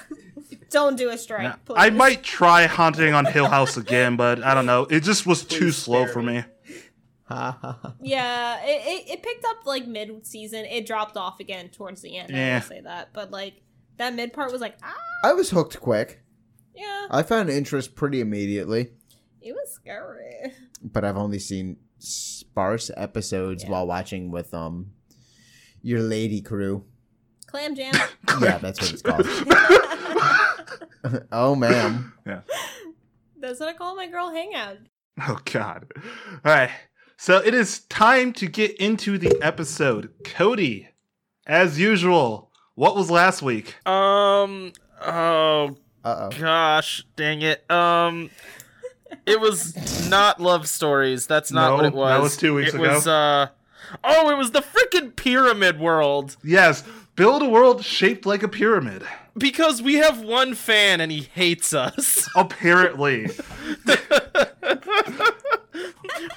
don't 0.72 0.96
do 0.98 1.10
a 1.10 1.18
strike. 1.18 1.44
Yeah. 1.44 1.56
please. 1.66 1.76
I 1.78 1.90
might 1.92 2.24
try 2.24 2.66
Haunting 2.66 3.14
on 3.14 3.26
Hill 3.26 3.48
House 3.48 3.78
again, 3.78 4.16
but 4.16 4.42
I 4.44 4.54
don't 4.54 4.66
know. 4.66 4.84
It 4.90 5.02
just 5.02 5.28
was 5.28 5.44
too 5.44 5.72
slow 5.72 6.04
spare 6.06 6.14
for 6.14 6.24
me. 6.24 6.44
Yeah, 7.30 8.60
it, 8.64 8.82
it, 8.86 9.10
it 9.14 9.24
picked 9.24 9.44
up 9.46 9.66
like 9.66 9.88
mid 9.88 10.26
season. 10.26 10.66
It 10.66 10.86
dropped 10.86 11.18
off 11.18 11.40
again 11.40 11.70
towards 11.70 12.02
the 12.02 12.18
end. 12.18 12.32
I 12.34 12.38
Yeah. 12.38 12.56
will 12.60 12.62
say 12.68 12.82
that, 12.82 13.10
but 13.14 13.32
like 13.32 13.56
that 13.98 14.14
mid 14.14 14.34
part 14.34 14.52
was 14.52 14.62
like 14.62 14.78
ah 14.84 14.94
I 15.24 15.34
was 15.34 15.50
hooked 15.50 15.80
quick. 15.80 16.23
Yeah. 16.76 17.08
I 17.12 17.24
found 17.24 17.50
interest 17.50 17.96
pretty 17.96 18.20
immediately. 18.22 18.92
It 19.42 19.54
was 19.54 19.72
scary. 19.74 20.54
but 20.82 21.04
I've 21.06 21.18
only 21.18 21.40
seen 21.40 21.78
sparse 22.00 22.90
episodes 22.98 23.64
Yeah. 23.64 23.70
while 23.72 23.88
watching 23.88 24.32
with 24.32 24.54
um 24.54 24.92
your 25.82 26.02
lady 26.02 26.42
crew. 26.42 26.86
Clam 27.48 27.76
jam. 27.76 27.94
Yeah, 28.42 28.58
that's 28.58 28.82
what 28.82 28.92
it's 28.94 29.02
called. 29.02 29.28
oh, 31.32 31.56
ma'am. 31.56 32.14
Yeah. 32.26 32.42
That's 33.40 33.60
what 33.60 33.70
I 33.70 33.74
call 33.74 33.96
my 33.96 34.08
girl 34.08 34.32
hangout. 34.32 34.78
Oh 35.28 35.38
God! 35.46 35.86
All 36.44 36.52
right, 36.52 36.72
so 37.18 37.38
it 37.38 37.54
is 37.54 37.82
time 37.82 38.34
to 38.34 38.48
get 38.48 38.76
into 38.78 39.20
the 39.20 39.38
episode. 39.44 40.10
Cody, 40.24 40.90
as 41.46 41.80
usual, 41.80 42.50
what 42.74 42.96
was 42.96 43.12
last 43.12 43.44
week? 43.44 43.76
Um. 43.88 44.72
Oh 45.06 45.78
Uh 46.04 46.30
oh. 46.32 46.40
gosh, 46.40 47.06
dang 47.16 47.42
it. 47.42 47.70
Um. 47.72 48.30
It 49.28 49.40
was 49.40 50.10
not 50.10 50.42
love 50.42 50.68
stories. 50.68 51.28
That's 51.28 51.52
not 51.52 51.70
No, 51.70 51.76
what 51.76 51.86
it 51.86 51.94
was. 51.94 52.10
that 52.10 52.22
was 52.22 52.36
two 52.38 52.56
weeks 52.56 52.74
it 52.74 52.80
ago. 52.82 52.94
Was, 52.96 53.08
uh. 53.08 53.48
Oh, 54.04 54.30
it 54.32 54.38
was 54.38 54.52
the 54.52 54.62
freaking 54.62 55.16
pyramid 55.16 55.80
world. 55.80 56.36
Yes, 56.44 56.84
build 57.16 57.44
a 57.44 57.48
world 57.50 57.86
shaped 57.86 58.26
like 58.26 58.42
a 58.42 58.48
pyramid. 58.48 59.04
Because 59.38 59.82
we 59.82 59.96
have 59.96 60.22
one 60.22 60.56
fan 60.56 61.00
and 61.00 61.12
he 61.12 61.22
hates 61.34 61.74
us. 61.74 62.28
Apparently, 62.36 63.28
We 63.86 63.96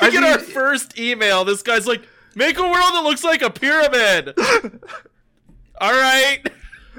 I 0.01 0.11
get 0.11 0.23
our 0.25 0.39
first 0.39 0.99
email. 0.99 1.45
This 1.45 1.63
guy's 1.63 1.87
like, 1.87 2.03
"Make 2.35 2.59
a 2.59 2.63
world 2.63 2.75
that 2.95 3.03
looks 3.05 3.23
like 3.25 3.43
a 3.43 3.51
pyramid." 3.51 4.35
All 5.81 5.93
right. 5.93 6.41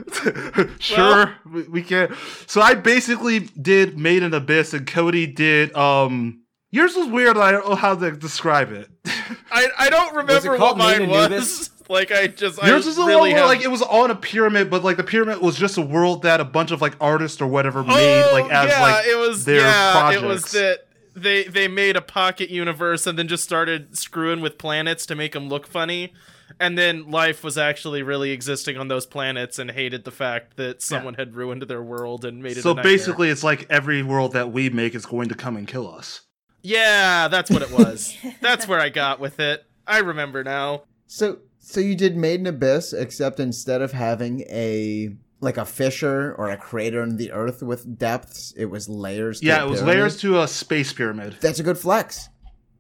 sure 0.80 1.34
we, 1.46 1.64
we 1.64 1.84
can. 1.84 2.16
So 2.46 2.62
I 2.62 2.74
basically 2.76 3.40
did 3.40 3.98
Made 3.98 4.24
in 4.24 4.34
Abyss, 4.34 4.74
and 4.74 4.86
Cody 4.88 5.28
did. 5.28 5.76
Um, 5.76 6.44
yours 6.72 6.96
was 6.96 7.08
weird. 7.08 7.36
and 7.36 7.44
I 7.44 7.52
don't 7.52 7.68
know 7.68 7.76
how 7.76 7.96
to 7.96 8.12
describe 8.12 8.72
it. 8.72 8.90
I 9.52 9.68
I 9.78 9.90
don't 9.90 10.16
remember 10.16 10.58
what 10.58 10.78
mine 10.78 11.10
was. 11.10 11.72
Like 11.90 12.12
I 12.12 12.28
just 12.28 12.62
Yours 12.62 12.86
I 12.86 12.90
was 12.90 12.96
the 12.98 13.06
really 13.06 13.16
one 13.16 13.32
where 13.32 13.38
have- 13.40 13.48
like 13.48 13.62
it 13.62 13.70
was 13.70 13.82
on 13.82 14.12
a 14.12 14.16
pyramid, 14.16 14.70
but 14.70 14.84
like 14.84 14.98
the 14.98 15.06
pyramid 15.06 15.40
was 15.40 15.56
just 15.56 15.78
a 15.78 15.82
world 15.82 16.24
that 16.24 16.42
a 16.42 16.44
bunch 16.44 16.72
of 16.72 16.82
like 16.82 16.96
artists 17.00 17.42
or 17.42 17.48
whatever 17.48 17.82
made, 17.82 18.24
Oh, 18.26 18.30
like 18.34 18.52
as 18.52 18.70
yeah, 18.70 18.82
like 18.82 19.06
it 19.06 19.18
was 19.18 19.46
their 19.46 19.62
yeah, 19.62 20.12
it 20.12 20.22
was 20.22 20.52
that 20.52 20.80
they 21.16 21.46
they 21.46 21.70
made 21.70 21.96
a 21.96 22.02
pocket 22.02 22.50
universe 22.50 23.08
and 23.08 23.18
then 23.18 23.30
just 23.30 23.46
started 23.46 23.98
screwing 23.98 24.42
with 24.42 24.58
planets 24.58 25.06
to 25.06 25.16
make 25.16 25.32
them 25.32 25.48
look 25.48 25.66
funny. 25.66 26.12
And 26.60 26.78
then 26.78 27.12
life 27.12 27.44
was 27.44 27.58
actually 27.58 28.02
really 28.04 28.32
existing 28.32 28.78
on 28.78 28.88
those 28.88 29.06
planets 29.06 29.60
and 29.60 29.70
hated 29.72 30.04
the 30.06 30.12
fact 30.12 30.58
that 30.58 30.82
someone 30.82 31.14
had 31.14 31.36
ruined 31.36 31.62
their 31.64 31.84
world 31.84 32.26
and 32.26 32.42
made 32.42 32.58
it. 32.58 32.64
So 32.64 32.72
a 32.72 32.82
basically, 32.82 33.30
it's 33.30 33.44
like 33.44 33.68
every 33.70 34.02
world 34.04 34.34
that 34.34 34.52
we 34.52 34.70
make 34.70 34.96
is 34.96 35.06
going 35.06 35.30
to 35.30 35.36
come 35.36 35.56
and 35.58 35.68
kill 35.68 35.88
us. 35.94 36.22
yeah, 36.64 37.28
that's 37.28 37.50
what 37.52 37.62
it 37.62 37.72
was. 37.72 38.16
that's 38.42 38.68
where 38.68 38.80
I 38.80 38.90
got 38.90 39.20
with 39.20 39.40
it. 39.40 39.64
I 39.86 40.00
remember 40.00 40.44
now. 40.44 40.84
So, 41.06 41.40
so 41.60 41.80
you 41.80 41.96
did 41.96 42.18
Made 42.18 42.40
in 42.42 42.48
Abyss, 42.48 42.92
except 42.94 43.40
instead 43.40 43.82
of 43.82 43.92
having 43.92 44.42
a 44.50 45.16
like 45.40 45.58
a 45.58 45.66
fissure 45.66 46.34
or 46.34 46.50
a 46.50 46.58
crater 46.58 47.04
in 47.04 47.18
the 47.18 47.32
earth 47.32 47.62
with 47.62 48.00
depths, 48.00 48.54
it 48.58 48.66
was 48.66 48.90
layers. 48.90 49.40
To 49.42 49.46
Yeah, 49.46 49.62
a 49.62 49.68
it 49.68 49.70
was 49.70 49.80
pyramid? 49.82 49.98
layers 50.00 50.18
to 50.22 50.42
a 50.42 50.48
space 50.48 50.92
pyramid. 50.92 51.36
That's 51.40 51.60
a 51.60 51.64
good 51.64 51.78
flex. 51.78 52.30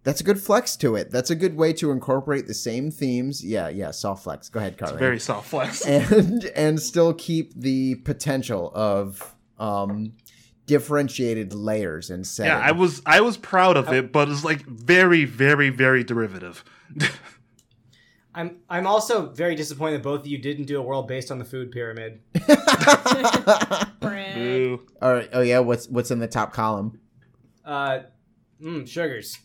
That's 0.07 0.21
a 0.21 0.23
good 0.23 0.39
flex 0.39 0.77
to 0.77 0.95
it. 0.95 1.11
That's 1.11 1.31
a 1.31 1.35
good 1.35 1.57
way 1.57 1.73
to 1.73 1.91
incorporate 1.91 2.47
the 2.47 2.53
same 2.53 2.91
themes. 2.91 3.43
Yeah, 3.43 3.67
yeah, 3.67 3.91
soft 3.91 4.23
flex. 4.23 4.47
Go 4.47 4.61
ahead, 4.61 4.77
Carly. 4.77 4.97
Very 4.97 5.19
soft 5.19 5.49
flex. 5.49 5.81
and 5.85 6.45
and 6.55 6.81
still 6.81 7.13
keep 7.13 7.53
the 7.53 7.95
potential 7.95 8.71
of 8.73 9.35
um 9.59 10.13
differentiated 10.65 11.53
layers 11.53 12.09
and 12.09 12.25
setting. 12.25 12.53
Yeah, 12.53 12.57
I 12.57 12.71
was 12.71 13.01
I 13.05 13.19
was 13.19 13.35
proud 13.35 13.75
of 13.75 13.91
it, 13.91 14.13
but 14.13 14.29
it's 14.29 14.45
like 14.45 14.65
very, 14.65 15.25
very, 15.25 15.71
very 15.71 16.05
derivative. 16.05 16.63
I'm 18.33 18.59
I'm 18.69 18.87
also 18.87 19.25
very 19.31 19.55
disappointed 19.55 19.97
that 19.97 20.03
both 20.03 20.21
of 20.21 20.27
you 20.27 20.37
didn't 20.37 20.67
do 20.67 20.79
a 20.79 20.81
world 20.81 21.09
based 21.09 21.31
on 21.31 21.37
the 21.37 21.43
food 21.43 21.69
pyramid. 21.69 22.21
Boo. 23.99 24.85
All 25.01 25.13
right. 25.13 25.29
Oh 25.33 25.41
yeah. 25.41 25.59
What's 25.59 25.89
what's 25.89 26.11
in 26.11 26.19
the 26.19 26.27
top 26.29 26.53
column? 26.53 27.01
Uh, 27.65 28.03
mm, 28.63 28.87
sugars. 28.87 29.39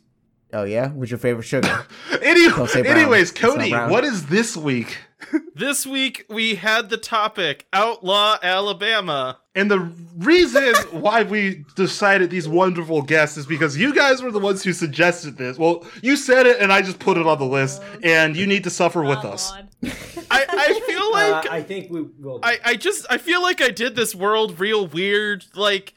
Oh 0.52 0.64
yeah. 0.64 0.88
What's 0.90 1.10
your 1.10 1.18
favorite 1.18 1.44
sugar? 1.44 1.86
Any- 2.22 2.48
Don't 2.48 2.68
say 2.68 2.82
brown. 2.82 2.96
anyways, 2.96 3.30
Cody, 3.32 3.72
what 3.72 4.04
is 4.04 4.26
this 4.26 4.56
week? 4.56 4.98
This 5.54 5.86
week 5.86 6.26
we 6.28 6.56
had 6.56 6.90
the 6.90 6.96
topic 6.96 7.66
Outlaw 7.72 8.36
Alabama. 8.42 9.38
And 9.54 9.70
the 9.70 9.78
reason 10.18 10.74
why 10.90 11.22
we 11.22 11.64
decided 11.76 12.28
these 12.28 12.48
wonderful 12.48 13.02
guests 13.02 13.36
is 13.36 13.46
because 13.46 13.76
you 13.76 13.94
guys 13.94 14.20
were 14.20 14.32
the 14.32 14.40
ones 14.40 14.62
who 14.64 14.72
suggested 14.72 15.38
this. 15.38 15.56
Well, 15.58 15.86
you 16.02 16.16
said 16.16 16.46
it, 16.46 16.60
and 16.60 16.72
I 16.72 16.82
just 16.82 16.98
put 16.98 17.16
it 17.18 17.26
on 17.26 17.38
the 17.38 17.44
list, 17.46 17.82
and 18.02 18.36
you 18.36 18.46
need 18.46 18.64
to 18.64 18.70
suffer 18.70 19.02
with 19.02 19.20
Oh, 19.24 19.30
us. 19.30 19.52
I, 19.52 20.44
I 20.48 20.80
feel 20.86 21.12
like 21.12 21.46
uh, 21.46 21.54
I 21.54 21.62
think 21.62 21.90
we 21.90 22.02
will. 22.02 22.40
I, 22.42 22.58
I 22.64 22.74
just 22.76 23.06
I 23.08 23.16
feel 23.18 23.40
like 23.42 23.62
I 23.62 23.70
did 23.70 23.94
this 23.94 24.14
world 24.14 24.58
real 24.58 24.86
weird. 24.86 25.44
Like 25.54 25.94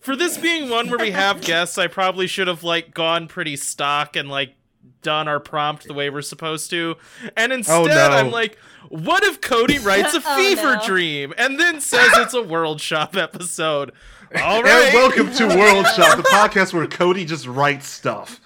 for 0.00 0.16
this 0.16 0.38
being 0.38 0.68
one 0.70 0.88
where 0.88 0.98
we 0.98 1.10
have 1.10 1.40
guests, 1.40 1.78
I 1.78 1.86
probably 1.86 2.26
should 2.26 2.48
have 2.48 2.62
like 2.64 2.94
gone 2.94 3.28
pretty 3.28 3.56
stock 3.56 4.16
and 4.16 4.28
like 4.28 4.54
done 5.02 5.28
our 5.28 5.40
prompt 5.40 5.86
the 5.86 5.94
way 5.94 6.10
we're 6.10 6.22
supposed 6.22 6.70
to. 6.70 6.96
And 7.36 7.52
oh, 7.52 7.56
instead 7.56 7.86
no. 7.88 8.10
I'm 8.16 8.30
like, 8.30 8.56
what 8.88 9.22
if 9.24 9.40
Cody 9.40 9.78
writes 9.78 10.14
a 10.14 10.22
Oh, 10.26 10.36
fever 10.36 10.76
no. 10.76 10.86
dream 10.86 11.34
and 11.36 11.58
then 11.58 11.80
says 11.80 12.10
it's 12.14 12.34
a 12.34 12.42
World 12.42 12.80
Shop 12.80 13.16
episode? 13.16 13.92
All 14.42 14.62
right. 14.62 14.92
And 14.92 14.94
welcome 14.94 15.32
to 15.34 15.46
World 15.56 15.86
Shop, 15.88 16.16
the 16.16 16.22
podcast 16.24 16.74
where 16.74 16.86
Cody 16.86 17.24
just 17.24 17.46
writes 17.46 17.86
stuff. 17.86 18.40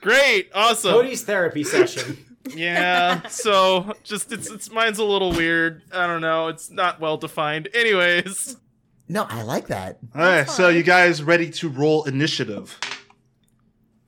Great. 0.00 0.50
Awesome. 0.54 0.92
Cody's 0.92 1.22
therapy 1.22 1.64
session. 1.64 2.18
Yeah. 2.54 3.26
So 3.28 3.94
just 4.02 4.30
it's 4.30 4.50
it's 4.50 4.70
mine's 4.70 4.98
a 4.98 5.04
little 5.04 5.32
weird. 5.32 5.80
I 5.90 6.06
don't 6.06 6.20
know. 6.20 6.48
It's 6.48 6.70
not 6.70 7.00
well 7.00 7.16
defined. 7.16 7.70
Anyways. 7.72 8.58
No, 9.08 9.26
I 9.28 9.42
like 9.42 9.66
that. 9.68 9.98
All 10.14 10.20
right, 10.22 10.48
so 10.48 10.68
you 10.68 10.82
guys 10.82 11.22
ready 11.22 11.50
to 11.50 11.68
roll 11.68 12.04
initiative? 12.04 12.78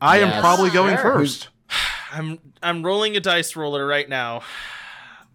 I 0.00 0.18
am 0.18 0.28
Yes. 0.28 0.40
probably 0.40 0.70
going 0.70 0.94
Sure. 0.96 1.02
first. 1.14 1.48
I'm 2.12 2.38
I'm 2.62 2.82
rolling 2.82 3.16
a 3.16 3.20
dice 3.20 3.56
roller 3.56 3.86
right 3.86 4.08
now. 4.08 4.42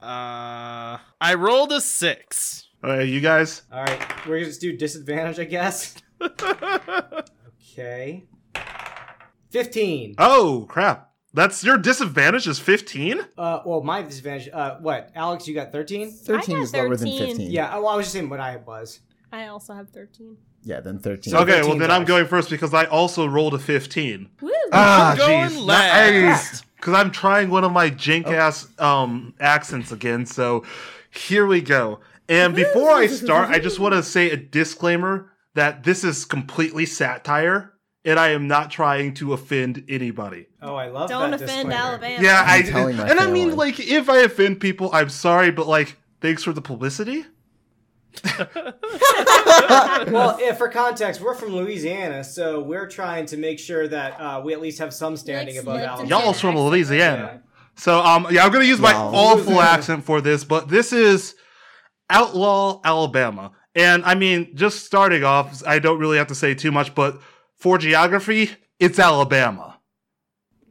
Uh, 0.02 0.97
I 1.21 1.36
rolled 1.38 1.71
a 1.71 1.80
six. 1.80 2.67
All 2.84 2.89
right, 2.89 3.08
you 3.08 3.21
guys. 3.21 3.62
All 3.71 3.84
right, 3.84 4.00
we're 4.26 4.38
gonna 4.38 4.45
just 4.45 4.60
do 4.60 4.76
disadvantage, 4.76 5.38
I 5.38 5.43
guess. 5.43 5.93
Okay. 7.74 8.24
Fifteen. 9.50 10.15
Oh 10.17 10.65
crap! 10.69 11.12
That's 11.34 11.63
your 11.63 11.78
disadvantage 11.78 12.47
is 12.47 12.60
fifteen. 12.60 13.21
Uh, 13.38 13.60
well, 13.65 13.82
my 13.82 14.02
disadvantage. 14.02 14.50
Uh, 14.52 14.78
what? 14.80 15.12
Alex, 15.15 15.47
you 15.47 15.54
got 15.54 15.71
thirteen? 15.71 16.12
Thirteen 16.12 16.58
got 16.58 16.63
is 16.63 16.74
lower 16.74 16.95
than 16.95 17.08
13. 17.08 17.28
fifteen. 17.28 17.52
Yeah. 17.52 17.76
Well, 17.78 17.88
I 17.89 17.95
was 17.95 18.06
just 18.06 18.13
saying 18.13 18.30
what 18.30 18.39
I 18.39 18.58
was. 18.58 19.00
I 19.32 19.48
also 19.48 19.74
have 19.74 19.89
13. 19.89 20.38
Yeah, 20.63 20.80
then 20.80 21.00
thirteen. 21.00 21.32
So- 21.32 21.39
Okay, 21.39 21.54
well 21.62 21.63
13 21.63 21.80
then 21.80 21.89
I'm 21.91 22.06
going 22.06 22.28
first 22.28 22.50
because 22.52 22.72
I 22.74 22.86
also 22.86 23.26
rolled 23.26 23.56
a 23.56 23.60
fifteen. 23.60 24.30
Woo! 24.41 24.52
Ah, 24.72 25.15
going 25.17 25.50
jeez, 25.50 25.65
last. 25.65 26.65
Because 26.76 26.94
I'm 26.94 27.10
trying 27.12 27.50
one 27.50 27.63
of 27.63 27.72
my 27.72 27.89
jank 27.89 28.28
ass 28.28 28.67
um 28.80 29.34
accents 29.39 29.91
again. 29.91 30.26
So 30.28 30.63
here 31.10 31.48
we 31.48 31.62
go. 31.62 32.00
And 32.30 32.56
before 32.56 32.91
I 32.91 33.08
start, 33.08 33.50
I 33.50 33.58
just 33.60 33.80
want 33.80 33.94
to 33.96 34.04
say 34.04 34.30
a 34.30 34.38
disclaimer 34.38 35.32
that 35.56 35.84
this 35.84 36.04
is 36.04 36.26
completely 36.26 36.86
satire, 36.86 37.74
and 38.06 38.20
I 38.20 38.30
am 38.30 38.48
not 38.48 38.70
trying 38.72 39.15
to 39.15 39.34
offend 39.34 39.84
anybody. 39.89 40.46
Oh, 40.62 40.76
I 40.76 40.89
love 40.89 41.10
Don't 41.10 41.32
that 41.32 41.41
offend 41.41 41.70
disclaimer. 41.70 41.74
Alabama. 41.74 42.24
Yeah, 42.24 42.44
I 42.46 42.58
I'm 42.58 42.63
telling 42.65 42.98
my 42.98 43.10
and 43.10 43.20
I 43.20 43.26
mean 43.32 43.56
like 43.56 43.80
if 43.80 44.10
I 44.10 44.20
offend 44.20 44.60
people, 44.60 44.91
I'm 44.94 45.10
sorry, 45.10 45.50
but 45.50 45.67
like 45.67 45.98
thanks 46.22 46.44
for 46.44 46.54
the 46.54 46.62
publicity. 46.62 47.26
Well, 50.12 50.38
yeah, 50.41 50.54
for 50.54 50.67
context, 50.67 51.21
we're 51.21 51.36
from 51.36 51.50
Louisiana, 51.56 52.24
so 52.24 52.60
we're 52.62 52.88
trying 52.88 53.26
to 53.28 53.38
make 53.38 53.60
sure 53.60 53.88
that 53.88 54.19
uh, 54.19 54.41
we 54.43 54.54
at 54.54 54.62
least 54.62 54.80
have 54.80 54.93
some 54.93 55.15
standing 55.15 55.56
Let's 55.56 55.63
above 55.65 55.78
Alabama. 55.80 56.02
and 56.02 56.10
Y'all's 56.10 56.39
from. 56.41 56.58
Louisiana. 56.58 57.41
So 57.76 58.00
um 58.02 58.28
yeah, 58.30 58.43
I'm 58.45 58.52
gonna 58.52 58.65
use 58.65 58.80
my 58.80 58.91
Y'all. 58.91 59.15
awful 59.15 59.62
accent 59.62 60.04
for 60.04 60.19
this, 60.21 60.43
but 60.43 60.67
this 60.67 60.91
is 60.91 61.36
Outlaw, 62.10 62.82
Alabama. 62.84 63.52
And 63.76 64.04
I 64.04 64.15
mean, 64.15 64.56
just 64.56 64.86
starting 64.86 65.24
off, 65.24 65.65
I 65.65 65.80
don't 65.80 65.97
really 66.00 66.17
have 66.17 66.28
to 66.28 66.36
say 66.36 66.54
too 66.54 66.71
much, 66.71 66.93
but 66.93 67.21
for 67.56 67.78
geography, 67.78 68.52
it's 68.80 69.00
Alabama. 69.00 69.71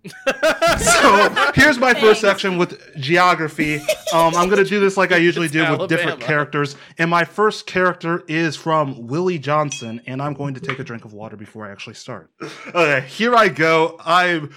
So 0.06 1.52
here's 1.54 1.78
my 1.78 1.92
Thanks. 1.92 2.00
first 2.00 2.20
section 2.20 2.56
with 2.58 2.94
geography. 2.96 3.76
Um, 4.12 4.34
I'm 4.34 4.48
gonna 4.48 4.64
do 4.64 4.80
this 4.80 4.96
like 4.96 5.12
I 5.12 5.16
usually 5.18 5.46
It's 5.46 5.52
do 5.52 5.76
with 5.76 5.88
different 5.88 6.20
characters. 6.20 6.76
And 6.98 7.10
my 7.10 7.24
first 7.24 7.66
character 7.66 8.24
is 8.28 8.56
from 8.56 9.06
Willie 9.06 9.38
Johnson, 9.38 10.00
and 10.06 10.22
I'm 10.22 10.34
going 10.34 10.54
to 10.54 10.60
take 10.60 10.78
a 10.78 10.84
drink 10.84 11.04
of 11.04 11.12
water 11.12 11.36
before 11.36 11.66
I 11.66 11.70
actually 11.72 11.94
start. 11.94 12.30
Okay, 12.68 13.06
here 13.08 13.34
I 13.34 13.48
go. 13.48 13.96
I'm 14.04 14.54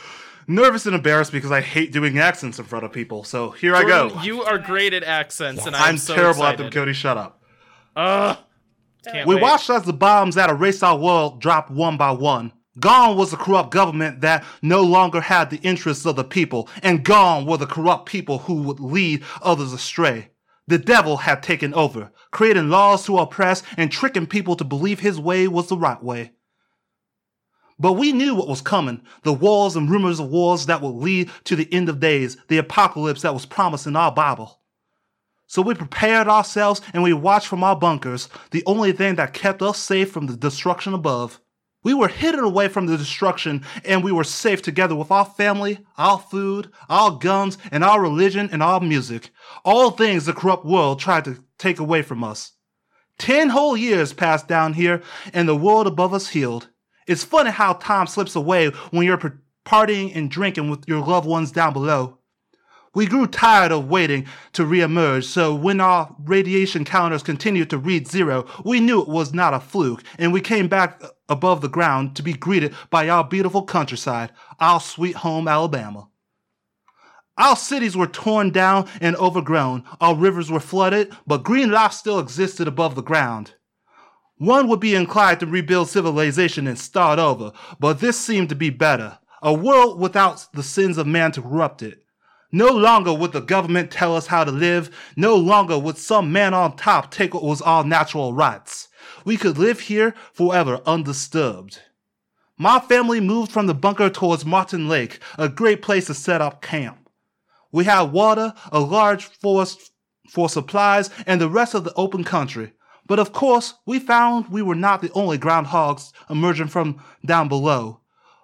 nervous 0.47 0.85
and 0.85 0.95
embarrassed 0.95 1.31
because 1.31 1.51
I 1.51 1.61
hate 1.61 1.91
doing 1.91 2.17
accents 2.19 2.59
in 2.59 2.65
front 2.65 2.85
of 2.85 2.91
people. 2.91 3.23
So 3.23 3.51
here 3.51 3.75
I 3.75 3.83
go. 3.83 4.11
You 4.21 4.43
are 4.43 4.57
great 4.57 4.93
at 4.93 5.03
accents, 5.03 5.65
and 5.65 5.75
I'm, 5.75 5.81
I'm 5.83 5.97
so 5.97 6.15
terrible 6.15 6.43
at 6.43 6.57
them. 6.57 6.71
Cody. 6.71 6.93
Shut 6.93 7.17
up. 7.17 7.41
Can't 7.95 9.27
We 9.27 9.35
wait. 9.35 9.41
watched 9.41 9.69
as 9.69 9.83
the 9.83 9.93
bombs 9.93 10.35
that 10.35 10.49
erased 10.49 10.83
our 10.83 10.97
world 10.97 11.41
drop 11.41 11.69
one 11.69 11.97
by 11.97 12.11
one. 12.11 12.53
Gone 12.79 13.15
was 13.15 13.31
the 13.31 13.37
corrupt 13.37 13.71
government 13.71 14.21
that 14.21 14.43
no 14.61 14.81
longer 14.81 15.21
had 15.21 15.49
the 15.49 15.57
interests 15.57 16.05
of 16.05 16.15
the 16.15 16.23
people, 16.23 16.67
and 16.81 17.05
gone 17.05 17.45
were 17.45 17.57
the 17.57 17.67
corrupt 17.67 18.07
people 18.07 18.39
who 18.39 18.63
would 18.63 18.79
lead 18.79 19.23
others 19.41 19.73
astray. 19.73 20.31
The 20.67 20.79
devil 20.79 21.17
had 21.17 21.43
taken 21.43 21.73
over, 21.73 22.11
creating 22.31 22.69
laws 22.69 23.05
to 23.05 23.19
oppress 23.19 23.61
and 23.77 23.91
tricking 23.91 24.27
people 24.27 24.55
to 24.55 24.63
believe 24.63 25.01
his 25.01 25.19
way 25.19 25.47
was 25.47 25.67
the 25.67 25.77
right 25.77 26.01
way. 26.01 26.31
But 27.77 27.93
we 27.93 28.11
knew 28.11 28.33
what 28.33 28.47
was 28.47 28.61
coming 28.61 29.01
the 29.23 29.33
wars 29.33 29.75
and 29.75 29.89
rumors 29.89 30.19
of 30.19 30.29
wars 30.29 30.65
that 30.67 30.81
would 30.81 30.95
lead 30.95 31.29
to 31.43 31.55
the 31.55 31.71
end 31.71 31.89
of 31.89 31.99
days, 31.99 32.37
the 32.47 32.57
apocalypse 32.57 33.21
that 33.23 33.33
was 33.33 33.45
promised 33.45 33.85
in 33.85 33.95
our 33.95 34.11
Bible. 34.11 34.61
So 35.47 35.61
we 35.61 35.75
prepared 35.75 36.27
ourselves 36.27 36.81
and 36.93 37.03
we 37.03 37.13
watched 37.13 37.47
from 37.47 37.63
our 37.63 37.75
bunkers, 37.75 38.29
the 38.51 38.63
only 38.65 38.93
thing 38.93 39.15
that 39.15 39.33
kept 39.33 39.61
us 39.61 39.77
safe 39.77 40.11
from 40.11 40.27
the 40.27 40.37
destruction 40.37 40.93
above. 40.93 41.39
We 41.83 41.93
were 41.93 42.07
hidden 42.07 42.43
away 42.43 42.69
from 42.69 42.85
the 42.85 42.97
destruction 42.97 43.65
and 43.83 44.03
we 44.03 44.11
were 44.11 44.23
safe 44.23 44.61
together 44.61 44.95
with 44.95 45.11
our 45.11 45.25
family, 45.25 45.79
our 45.97 46.17
food, 46.17 46.71
our 46.89 47.11
guns, 47.11 47.57
and 47.71 47.83
our 47.83 48.01
religion 48.01 48.49
and 48.51 48.63
our 48.63 48.79
music. 48.79 49.29
All 49.65 49.91
things 49.91 50.25
the 50.25 50.33
corrupt 50.33 50.65
world 50.65 50.99
tried 50.99 51.25
to 51.25 51.43
take 51.57 51.79
away 51.79 52.01
from 52.01 52.23
us. 52.23 52.53
Ten 53.17 53.49
whole 53.49 53.77
years 53.77 54.13
passed 54.13 54.47
down 54.47 54.73
here 54.73 55.03
and 55.33 55.47
the 55.47 55.55
world 55.55 55.85
above 55.85 56.13
us 56.13 56.29
healed. 56.29 56.69
It's 57.05 57.23
funny 57.23 57.51
how 57.51 57.73
time 57.73 58.07
slips 58.07 58.35
away 58.35 58.69
when 58.91 59.05
you're 59.05 59.41
partying 59.65 60.15
and 60.15 60.31
drinking 60.31 60.69
with 60.69 60.87
your 60.87 61.05
loved 61.05 61.27
ones 61.27 61.51
down 61.51 61.73
below. 61.73 62.19
We 62.95 63.07
grew 63.07 63.25
tired 63.25 63.71
of 63.71 63.89
waiting 63.89 64.27
to 64.53 64.63
reemerge, 64.63 65.23
so 65.23 65.55
when 65.55 65.81
our 65.81 66.15
radiation 66.19 66.85
counters 66.85 67.23
continued 67.23 67.71
to 67.71 67.79
read 67.79 68.07
zero, 68.07 68.45
we 68.63 68.79
knew 68.79 69.01
it 69.01 69.07
was 69.07 69.33
not 69.33 69.55
a 69.55 69.59
fluke, 69.59 70.03
and 70.19 70.31
we 70.31 70.41
came 70.41 70.67
back 70.67 71.01
above 71.27 71.61
the 71.61 71.69
ground 71.69 72.15
to 72.17 72.21
be 72.21 72.33
greeted 72.33 72.75
by 72.91 73.09
our 73.09 73.23
beautiful 73.23 73.63
countryside, 73.63 74.31
our 74.59 74.79
sweet 74.79 75.15
home, 75.15 75.47
Alabama. 75.47 76.07
Our 77.35 77.55
cities 77.55 77.97
were 77.97 78.05
torn 78.05 78.51
down 78.51 78.87
and 79.01 79.15
overgrown, 79.15 79.85
our 79.99 80.13
rivers 80.13 80.51
were 80.51 80.59
flooded, 80.59 81.11
but 81.25 81.43
green 81.43 81.71
life 81.71 81.93
still 81.93 82.19
existed 82.19 82.67
above 82.67 82.93
the 82.93 83.01
ground. 83.01 83.53
One 84.37 84.67
would 84.67 84.79
be 84.79 84.93
inclined 84.93 85.39
to 85.39 85.47
rebuild 85.47 85.89
civilization 85.89 86.67
and 86.67 86.77
start 86.77 87.17
over, 87.17 87.53
but 87.79 88.01
this 88.01 88.19
seemed 88.19 88.49
to 88.49 88.55
be 88.55 88.69
better. 88.69 89.17
A 89.41 89.51
world 89.51 89.99
without 89.99 90.47
the 90.53 90.61
sins 90.61 90.99
of 90.99 91.07
man 91.07 91.31
to 91.31 91.41
corrupt 91.41 91.81
it. 91.81 92.02
No 92.55 92.67
longer 92.67 93.11
would 93.11 93.31
the 93.31 93.41
government 93.41 93.89
tell 93.89 94.15
us 94.15 94.27
how 94.27 94.43
to 94.43 94.51
live. 94.51 94.91
No 95.15 95.35
longer 95.35 95.79
would 95.79 95.97
some 95.97 96.31
man 96.31 96.53
on 96.53 96.75
top 96.75 97.09
take 97.09 97.33
what 97.33 97.43
was 97.43 97.63
our 97.63 97.83
natural 97.83 98.31
rights. 98.31 98.89
We 99.25 99.37
could 99.37 99.57
live 99.57 99.79
here 99.79 100.13
forever 100.33 100.79
undisturbed. 100.85 101.79
My 102.55 102.79
family 102.79 103.19
moved 103.19 103.51
from 103.51 103.65
the 103.65 103.73
bunker 103.73 104.11
towards 104.11 104.45
Martin 104.45 104.87
Lake, 104.87 105.17
a 105.35 105.49
great 105.49 105.81
place 105.81 106.05
to 106.05 106.13
set 106.13 106.41
up 106.41 106.61
camp. 106.61 107.09
We 107.71 107.85
had 107.85 108.11
water, 108.11 108.53
a 108.71 108.79
large 108.79 109.25
forest 109.25 109.91
for 110.29 110.47
supplies, 110.47 111.09
and 111.25 111.41
the 111.41 111.49
rest 111.49 111.73
of 111.73 111.83
the 111.83 111.93
open 111.95 112.23
country. 112.23 112.73
But 113.07 113.17
of 113.17 113.33
course, 113.33 113.73
we 113.87 113.97
found 113.97 114.49
we 114.49 114.61
were 114.61 114.75
not 114.75 115.01
the 115.01 115.11
only 115.13 115.39
groundhogs 115.39 116.11
emerging 116.29 116.67
from 116.67 117.03
down 117.25 117.47
below. 117.47 118.01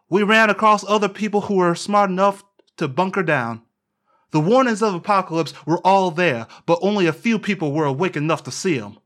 We 0.10 0.24
ran 0.24 0.50
across 0.50 0.84
other 0.88 1.10
people 1.10 1.42
who 1.42 1.58
were 1.58 1.76
smart 1.76 2.10
enough 2.10 2.44
to 2.78 2.88
bunker 2.88 3.22
down. 3.22 3.62
The 4.32 4.40
warnings 4.40 4.82
of 4.82 4.94
apocalypse 4.94 5.54
were 5.66 5.80
all 5.80 6.12
there, 6.12 6.48
but 6.66 6.80
only 6.82 7.08
a 7.08 7.14
few 7.14 7.40
people 7.40 7.72
were 7.72 7.86
awake 7.86 8.16
enough 8.16 8.44
to 8.44 8.52
see 8.52 8.78
them. 8.78 9.00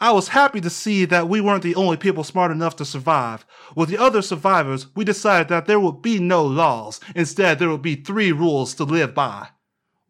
I 0.00 0.12
was 0.12 0.28
happy 0.28 0.60
to 0.60 0.68
see 0.68 1.06
that 1.06 1.28
we 1.28 1.40
weren't 1.40 1.62
the 1.62 1.74
only 1.74 1.96
people 1.96 2.22
smart 2.24 2.50
enough 2.50 2.76
to 2.76 2.84
survive. 2.84 3.46
With 3.74 3.88
the 3.88 3.98
other 3.98 4.20
survivors, 4.20 4.94
we 4.94 5.04
decided 5.04 5.48
that 5.48 5.66
there 5.66 5.80
would 5.80 6.02
be 6.02 6.18
no 6.18 6.44
laws. 6.44 7.00
Instead, 7.14 7.58
there 7.58 7.70
would 7.70 7.82
be 7.82 7.96
three 7.96 8.32
rules 8.32 8.74
to 8.74 8.84
live 8.84 9.14
by. 9.14 9.48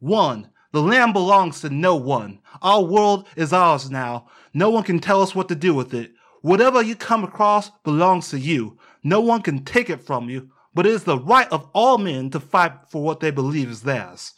One, 0.00 0.50
the 0.72 0.82
land 0.82 1.12
belongs 1.12 1.60
to 1.60 1.70
no 1.70 1.94
one. 1.94 2.40
Our 2.62 2.82
world 2.82 3.28
is 3.36 3.52
ours 3.52 3.90
now. 3.90 4.28
No 4.52 4.70
one 4.70 4.82
can 4.82 4.98
tell 4.98 5.22
us 5.22 5.34
what 5.34 5.48
to 5.48 5.54
do 5.54 5.72
with 5.72 5.94
it. 5.94 6.12
Whatever 6.42 6.82
you 6.82 6.96
come 6.96 7.22
across 7.24 7.70
belongs 7.84 8.30
to 8.30 8.38
you. 8.38 8.78
No 9.02 9.20
one 9.20 9.42
can 9.42 9.64
take 9.64 9.88
it 9.88 10.02
from 10.02 10.28
you, 10.28 10.50
but 10.74 10.84
it 10.84 10.92
is 10.92 11.04
the 11.04 11.18
right 11.18 11.48
of 11.52 11.70
all 11.72 11.98
men 11.98 12.30
to 12.30 12.40
fight 12.40 12.72
for 12.90 13.02
what 13.02 13.20
they 13.20 13.30
believe 13.30 13.70
is 13.70 13.82
theirs. 13.82 14.34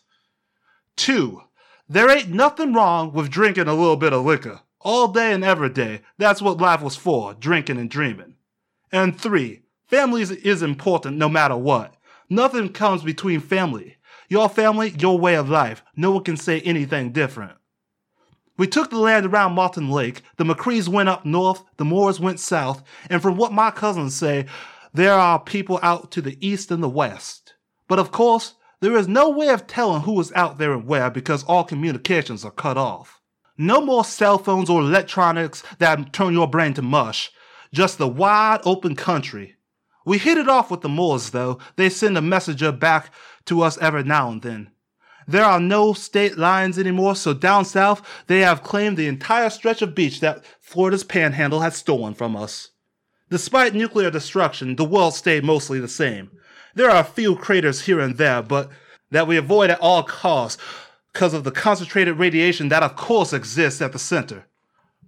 Two, 0.99 1.45
there 1.89 2.11
ain't 2.11 2.29
nothing 2.29 2.75
wrong 2.75 3.13
with 3.13 3.31
drinking 3.31 3.69
a 3.69 3.73
little 3.75 3.97
bit 3.97 4.13
of 4.13 4.25
liquor. 4.25 4.61
All 4.81 5.09
day 5.09 5.33
and 5.33 5.45
every 5.45 5.71
day. 5.71 6.01
That's 6.19 6.43
what 6.43 6.59
life 6.59 6.83
was 6.83 6.97
for, 6.97 7.35
drinking 7.35 7.79
and 7.79 7.89
dreaming. 7.89 8.35
And 8.91 9.19
three, 9.19 9.63
family 9.87 10.23
is 10.23 10.61
important 10.61 11.17
no 11.17 11.29
matter 11.29 11.57
what. 11.57 11.95
Nothing 12.29 12.73
comes 12.73 13.05
between 13.05 13.39
family. 13.39 13.97
Your 14.29 14.49
family, 14.49 14.93
your 14.99 15.19
way 15.19 15.37
of 15.37 15.49
life. 15.49 15.85
No 15.95 16.11
one 16.11 16.25
can 16.25 16.37
say 16.37 16.61
anything 16.63 17.13
different. 17.13 17.53
We 18.57 18.67
took 18.67 18.91
the 18.91 18.99
land 18.99 19.25
around 19.25 19.53
Martin 19.53 19.89
Lake. 19.89 20.23
The 20.37 20.45
McCrees 20.45 20.89
went 20.89 21.09
up 21.09 21.25
north, 21.25 21.63
the 21.77 21.85
Moores 21.85 22.19
went 22.19 22.41
south, 22.41 22.83
and 23.09 23.23
from 23.23 23.37
what 23.37 23.53
my 23.53 23.71
cousins 23.71 24.17
say, 24.17 24.47
there 24.93 25.15
are 25.15 25.39
people 25.39 25.79
out 25.81 26.11
to 26.11 26.21
the 26.21 26.37
east 26.45 26.73
and 26.73 26.83
the 26.83 26.89
west. 26.89 27.55
But 27.87 28.01
of 28.01 28.11
course, 28.11 28.55
there 28.81 28.97
is 28.97 29.09
no 29.09 29.29
way 29.29 29.49
of 29.49 29.67
telling 29.67 30.03
who 30.03 30.21
is 30.21 30.33
out 30.33 30.59
there 30.59 30.73
and 30.73 30.87
where 30.87 31.11
because 31.11 31.43
all 31.45 31.65
communications 31.65 32.45
are 32.45 32.51
cut 32.51 32.77
off. 32.77 33.21
No 33.57 33.81
more 33.81 34.05
cell 34.05 34.39
phones 34.39 34.71
or 34.71 34.81
electronics 34.81 35.65
that 35.79 36.13
turn 36.13 36.33
your 36.33 36.49
brain 36.49 36.75
to 36.75 36.83
mush. 36.83 37.33
Just 37.73 37.99
the 37.99 38.07
wide 38.07 38.61
open 38.65 38.95
country. 38.95 39.57
We 40.05 40.19
hit 40.19 40.39
it 40.39 40.49
off 40.49 40.71
with 40.71 40.81
the 40.81 40.89
Moores, 40.89 41.31
though. 41.31 41.59
They 41.77 41.91
send 41.91 42.17
a 42.17 42.23
messenger 42.23 42.73
back 42.73 43.13
to 43.47 43.63
us 43.63 43.77
every 43.79 44.05
now 44.05 44.31
and 44.31 44.41
then. 44.41 44.71
There 45.27 45.45
are 45.45 45.61
no 45.61 45.93
state 45.93 46.39
lines 46.39 46.79
anymore, 46.79 47.15
so 47.17 47.35
down 47.35 47.67
south, 47.67 48.01
they 48.29 48.41
have 48.41 48.63
claimed 48.63 48.97
the 48.97 49.09
entire 49.09 49.51
stretch 49.51 49.83
of 49.83 49.95
beach 49.95 50.21
that 50.21 50.43
Florida's 50.61 51.05
panhandle 51.05 51.61
had 51.61 51.75
stolen 51.75 52.15
from 52.15 52.35
us. 52.35 52.71
Despite 53.29 53.75
nuclear 53.75 54.11
destruction, 54.11 54.77
the 54.77 54.85
world 54.85 55.15
stayed 55.15 55.45
mostly 55.45 55.81
the 55.81 55.89
same. 55.89 56.31
There 56.75 56.91
are 56.91 57.01
a 57.01 57.05
few 57.05 57.37
craters 57.37 57.83
here 57.83 58.01
and 58.01 58.17
there, 58.17 58.43
but 58.43 58.71
that 59.11 59.27
we 59.27 59.37
avoid 59.37 59.71
at 59.71 59.81
all 59.81 60.03
costs 60.03 60.63
because 61.13 61.35
of 61.35 61.45
the 61.45 61.51
concentrated 61.51 62.19
radiation 62.19 62.69
that, 62.69 62.83
of 62.83 62.97
course, 62.97 63.33
exists 63.33 63.81
at 63.81 63.93
the 63.93 63.99
center. 63.99 64.45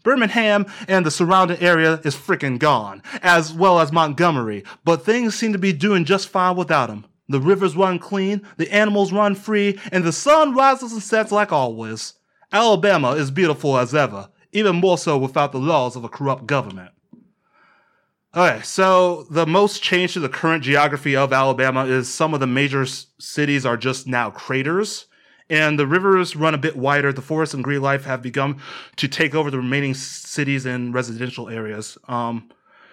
Birmingham 0.02 0.66
and 0.88 1.04
the 1.04 1.10
surrounding 1.10 1.60
area 1.60 2.00
is 2.04 2.16
freaking 2.16 2.58
gone, 2.58 3.02
as 3.22 3.52
well 3.52 3.80
as 3.80 3.92
Montgomery, 3.92 4.64
but 4.84 5.04
things 5.04 5.34
seem 5.34 5.52
to 5.52 5.58
be 5.58 5.72
doing 5.72 6.04
just 6.04 6.28
fine 6.28 6.56
without. 6.56 6.90
The 7.28 7.40
rivers 7.40 7.76
run 7.76 7.98
clean, 7.98 8.42
the 8.56 8.72
animals 8.72 9.12
run 9.12 9.34
free, 9.34 9.78
and 9.92 10.02
the 10.02 10.12
sun 10.12 10.54
rises 10.54 10.92
and 10.92 11.02
sets 11.02 11.30
like 11.30 11.52
always. 11.52 12.14
Alabama 12.50 13.10
is 13.12 13.30
beautiful 13.30 13.76
as 13.76 13.94
ever, 13.94 14.30
even 14.52 14.76
more 14.76 14.98
so 14.98 15.16
without 15.18 15.52
the 15.52 15.58
laws 15.58 15.94
of 15.94 16.02
a 16.02 16.08
corrupt 16.08 16.46
government. 16.46 16.90
Okay, 18.34 18.60
so 18.62 19.24
the 19.28 19.46
most 19.46 19.82
change 19.82 20.12
to 20.12 20.20
the 20.20 20.28
current 20.28 20.62
geography 20.62 21.16
of 21.16 21.32
Alabama 21.32 21.84
is 21.86 22.12
some 22.12 22.32
of 22.32 22.38
the 22.38 22.46
major 22.46 22.82
s- 22.82 23.06
cities 23.18 23.66
are 23.66 23.76
just 23.76 24.06
now 24.06 24.30
craters, 24.30 25.06
and 25.48 25.76
the 25.76 25.86
rivers 25.86 26.36
run 26.36 26.54
a 26.54 26.58
bit 26.58 26.76
wider. 26.76 27.12
The 27.12 27.22
forests 27.22 27.54
and 27.54 27.64
green 27.64 27.82
life 27.82 28.04
have 28.04 28.22
begun 28.22 28.60
to 28.96 29.08
take 29.08 29.34
over 29.34 29.50
the 29.50 29.58
remaining 29.58 29.94
cities 29.94 30.64
and 30.64 30.94
residential 30.94 31.48
areas. 31.48 31.98
Um, 32.06 32.50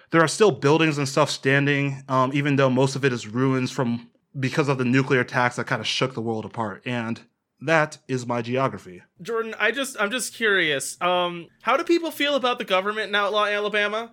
there 0.10 0.24
are 0.24 0.28
still 0.28 0.50
buildings 0.50 0.98
and 0.98 1.08
stuff 1.08 1.30
standing, 1.30 2.04
um, 2.08 2.32
even 2.34 2.56
though 2.56 2.72
most 2.72 2.96
of 2.96 3.06
it 3.06 3.14
is 3.14 3.28
ruins 3.28 3.70
from 3.70 4.10
because 4.40 4.70
of 4.70 4.80
the 4.80 4.86
nuclear 4.86 5.20
attacks 5.20 5.58
that 5.58 5.68
kind 5.68 5.82
of 5.82 5.88
shook 5.88 6.16
the 6.16 6.22
world 6.22 6.46
apart. 6.46 6.82
And 6.84 7.22
that 7.62 8.00
is 8.08 8.26
my 8.26 8.42
geography. 8.42 9.04
Jordan, 9.22 9.54
I 9.60 9.72
just 9.72 10.00
I'm 10.00 10.10
just 10.12 10.34
curious. 10.34 11.00
Um, 11.02 11.48
how 11.62 11.78
do 11.78 11.84
people 11.84 12.10
feel 12.10 12.36
about 12.36 12.58
the 12.58 12.66
government 12.66 13.10
in 13.10 13.16
Outlaw 13.16 13.46
Alabama? 13.46 14.12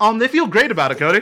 Um, 0.00 0.18
they 0.18 0.28
feel 0.28 0.46
great 0.46 0.70
about 0.70 0.90
it, 0.92 0.98
Cody. 0.98 1.20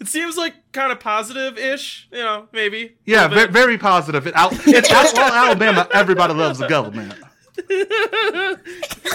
It 0.00 0.08
seems 0.08 0.36
like 0.36 0.54
kind 0.72 0.90
of 0.90 0.98
positive-ish, 1.00 2.08
you 2.10 2.18
know, 2.18 2.48
maybe. 2.52 2.96
Yeah, 3.06 3.28
ve- 3.28 3.46
very 3.46 3.78
positive. 3.78 4.26
It 4.26 4.34
out, 4.36 4.52
it's 4.66 4.90
outlaw 4.90 5.30
Alabama. 5.32 5.88
Everybody 5.94 6.34
loves 6.34 6.58
the 6.58 6.66
government. 6.66 7.14
I 7.70 8.56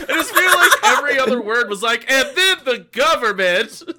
just 0.08 0.34
feel 0.34 0.56
like 0.56 0.72
every 0.98 1.20
other 1.20 1.42
word 1.42 1.68
was 1.70 1.84
like, 1.84 2.10
and 2.10 2.28
then 2.36 2.58
the 2.66 2.88
government. 2.92 3.84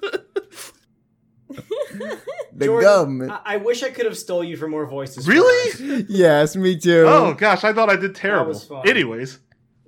The 2.53 2.65
Jordan, 2.65 2.81
government. 2.89 3.31
I-, 3.31 3.41
I 3.45 3.57
wish 3.57 3.83
I 3.83 3.89
could 3.89 4.05
have 4.05 4.17
stole 4.17 4.43
you 4.43 4.55
for 4.55 4.67
more 4.67 4.85
voices. 4.85 5.27
Really? 5.27 6.05
yes, 6.09 6.55
me 6.55 6.77
too. 6.77 7.03
Oh 7.07 7.33
gosh, 7.33 7.63
I 7.63 7.73
thought 7.73 7.89
I 7.89 7.95
did 7.97 8.15
terrible. 8.15 8.49
was 8.49 8.63
fun. 8.65 8.87
Anyways, 8.87 9.39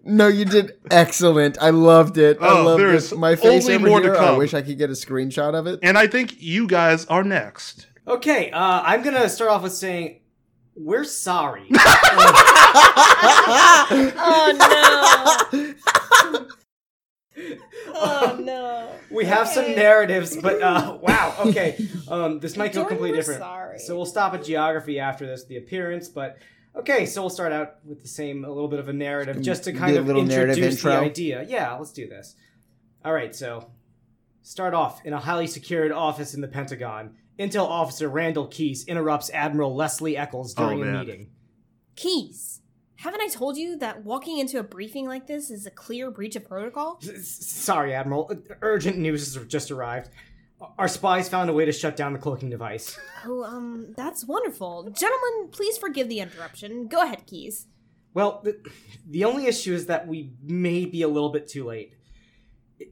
No, 0.06 0.28
you 0.28 0.44
did 0.46 0.74
excellent. 0.92 1.58
I 1.62 1.70
loved 1.70 2.18
it. 2.18 2.38
I 2.42 2.50
Oh, 2.60 2.64
loved 2.66 2.82
there's 2.82 3.12
it. 3.14 3.18
My 3.18 3.36
face 3.36 3.64
only 3.64 3.76
over 3.76 3.88
more 3.88 4.00
to 4.02 4.08
here. 4.08 4.16
I 4.18 4.32
wish 4.38 4.54
I 4.54 4.62
could 4.62 4.78
get 4.78 4.90
a 4.90 4.94
screenshot 4.94 5.54
of 5.56 5.66
it. 5.68 5.80
and 5.82 5.98
I 5.98 6.08
think 6.08 6.42
you 6.42 6.68
guys 6.68 7.06
are 7.06 7.24
next. 7.24 7.88
Okay, 8.06 8.52
uh, 8.52 8.82
I'm 8.84 9.02
gonna 9.02 9.30
start 9.30 9.50
off 9.50 9.64
with 9.64 9.72
saying 9.74 10.20
we're 10.76 11.06
sorry. 11.06 11.68
Oh 14.26 15.46
no. 15.56 15.74
oh 17.96 18.38
no. 18.42 18.90
we 19.10 19.18
we 19.18 19.26
have 19.26 19.48
some 19.48 19.76
narratives, 19.76 20.36
but 20.38 20.62
uh, 20.62 20.98
wow, 21.02 21.36
okay. 21.46 21.78
Um, 22.08 22.40
this 22.40 22.58
might 22.58 22.74
go 22.74 22.86
completely 22.86 23.18
different. 23.20 23.40
sorry. 23.42 23.80
So 23.80 23.96
we'll 23.96 24.06
stop 24.06 24.34
at 24.34 24.44
geography 24.44 25.00
after 25.00 25.26
this, 25.26 25.46
the 25.46 25.58
appearance. 25.58 26.10
But 26.10 26.38
okay, 26.76 27.06
so 27.06 27.22
we'll 27.22 27.30
start 27.30 27.52
out 27.52 27.76
with 27.86 28.02
the 28.02 28.08
same, 28.08 28.46
a 28.46 28.50
little 28.50 28.68
bit 28.68 28.80
of 28.80 28.90
a 28.90 28.94
narrative, 28.94 29.42
just 29.42 29.64
to 29.66 29.74
kind 29.74 29.96
a 29.96 30.00
of 30.00 30.08
little 30.08 30.24
narrative 30.24 30.58
introduce 30.58 30.82
the 30.84 30.92
idea. 30.92 31.46
Yeah, 31.48 31.74
let's 31.76 31.92
do 31.92 32.08
this. 32.08 32.36
All 33.06 33.14
right, 33.14 33.36
so 33.36 33.70
start 34.42 34.74
off 34.74 35.06
in 35.06 35.14
a 35.14 35.20
highly 35.20 35.48
secured 35.48 35.92
office 35.92 36.34
in 36.34 36.42
the 36.42 36.48
Pentagon. 36.48 37.16
Intel 37.40 37.66
officer 37.68 38.08
Randall 38.10 38.48
Keys 38.48 38.86
interrupts 38.86 39.30
Admiral 39.34 39.76
Leslie 39.76 40.16
Eccles 40.18 40.54
oh, 40.58 40.66
during 40.70 40.84
Oh, 40.84 40.88
a 40.96 41.00
meeting. 41.00 41.30
Keys. 41.96 42.62
Haven't 42.98 43.22
I 43.22 43.28
told 43.28 43.58
you 43.58 43.76
that 43.80 44.06
walking 44.06 44.38
into 44.38 44.60
a 44.60 44.64
briefing 44.64 45.08
like 45.08 45.28
this 45.28 45.50
is 45.52 45.66
a 45.66 45.72
clear 45.72 46.10
breach 46.10 46.36
of 46.36 46.48
protocol? 46.48 47.00
S- 47.02 47.10
s- 47.10 47.28
Sorry, 47.48 47.94
Admiral. 47.94 48.32
Urgent 48.62 48.98
news 48.98 49.34
has 49.36 49.46
just 49.48 49.72
arrived. 49.72 50.10
Our 50.78 50.88
spies 50.88 51.30
found 51.30 51.50
a 51.50 51.54
way 51.54 51.66
to 51.66 51.72
shut 51.72 51.96
down 51.96 52.14
the 52.14 52.20
cloaking 52.20 52.50
device. 52.50 52.98
Oh, 53.26 53.46
um, 53.46 53.94
that's 53.96 54.26
wonderful. 54.26 54.90
Gentlemen, 54.92 55.48
please 55.54 55.78
forgive 55.78 56.10
the 56.10 56.20
interruption. 56.20 56.90
Go 56.90 57.02
ahead, 57.02 57.26
Keys. 57.26 57.68
Well, 58.14 58.42
the, 58.44 58.58
the 59.10 59.24
only 59.24 59.46
issue 59.46 59.74
is 59.74 59.86
that 59.86 60.08
we 60.10 60.34
may 60.44 60.84
be 60.84 61.04
a 61.04 61.08
little 61.08 61.30
bit 61.32 61.48
too 61.48 61.64
late. 61.64 61.94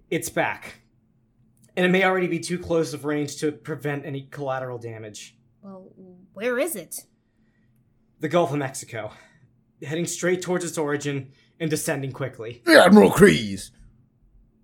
It's 0.10 0.30
back. 0.30 0.76
And 1.76 1.86
it 1.86 1.90
may 1.90 2.06
already 2.06 2.28
be 2.28 2.40
too 2.40 2.58
close 2.58 2.94
of 2.94 3.04
range 3.04 3.36
to 3.42 3.52
prevent 3.52 4.06
any 4.06 4.22
collateral 4.22 4.78
damage. 4.78 5.36
Well, 5.62 5.92
where 6.32 6.58
is 6.58 6.78
it? 6.78 7.02
The 8.22 8.30
Gulf 8.30 8.54
of 8.54 8.60
Mexico. 8.60 9.12
Heading 9.84 10.06
straight 10.06 10.42
towards 10.42 10.64
its 10.64 10.78
origin 10.78 11.34
and 11.60 11.70
descending 11.70 12.14
quickly. 12.14 12.62
Admiral 12.68 13.12
Kreese. 13.12 13.72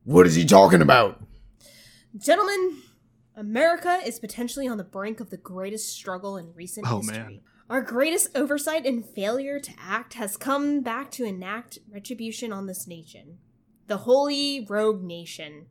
What 0.06 0.26
is 0.26 0.36
he 0.36 0.46
talking 0.46 0.82
about? 0.82 1.22
Gentlemen, 2.18 2.78
America 3.38 4.00
is 4.04 4.20
potentially 4.20 4.68
on 4.68 4.78
the 4.78 4.84
brink 4.84 5.20
of 5.20 5.30
the 5.30 5.38
greatest 5.38 5.94
struggle 5.94 6.38
in 6.38 6.52
recent 6.56 6.88
Oh, 6.90 6.98
history. 6.98 7.18
man. 7.18 7.40
Our 7.70 7.82
greatest 7.82 8.36
oversight 8.36 8.86
and 8.86 9.06
failure 9.06 9.60
to 9.60 9.72
act 9.80 10.16
has 10.16 10.38
come 10.38 10.82
back 10.82 11.12
to 11.12 11.24
enact 11.24 11.78
retribution 11.92 12.52
on 12.52 12.66
this 12.66 12.88
nation. 12.88 13.38
The 13.86 13.98
holy 13.98 14.66
rogue 14.68 15.04
nation. 15.04 15.68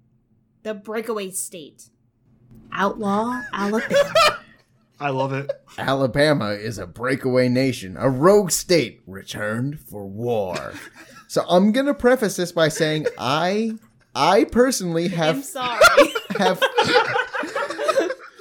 The 0.62 0.74
breakaway 0.74 1.30
state. 1.32 1.88
Outlaw 2.72 3.42
Alabama. 3.52 4.12
I 5.00 5.10
love 5.10 5.32
it. 5.32 5.50
Alabama 5.76 6.50
is 6.50 6.78
a 6.78 6.86
breakaway 6.86 7.48
nation, 7.48 7.96
a 7.98 8.08
rogue 8.08 8.50
state 8.50 9.02
returned 9.06 9.78
for 9.80 10.06
war. 10.06 10.72
so 11.28 11.44
I'm 11.50 11.72
gonna 11.72 11.92
preface 11.94 12.36
this 12.36 12.52
by 12.52 12.68
saying 12.68 13.06
I, 13.18 13.72
I 14.14 14.44
personally 14.44 15.08
have 15.08 15.36
I'm 15.36 15.42
sorry. 15.42 15.80
have 16.38 16.62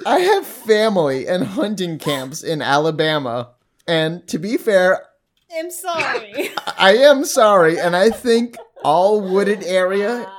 I 0.06 0.20
have 0.20 0.46
family 0.46 1.26
and 1.26 1.42
hunting 1.42 1.98
camps 1.98 2.44
in 2.44 2.62
Alabama, 2.62 3.54
and 3.88 4.24
to 4.28 4.38
be 4.38 4.56
fair, 4.56 5.04
I'm 5.52 5.68
sorry. 5.68 6.50
I 6.78 6.96
am 6.98 7.24
sorry, 7.24 7.80
and 7.80 7.96
I 7.96 8.10
think 8.10 8.56
all 8.84 9.20
wooded 9.20 9.64
area 9.64 10.30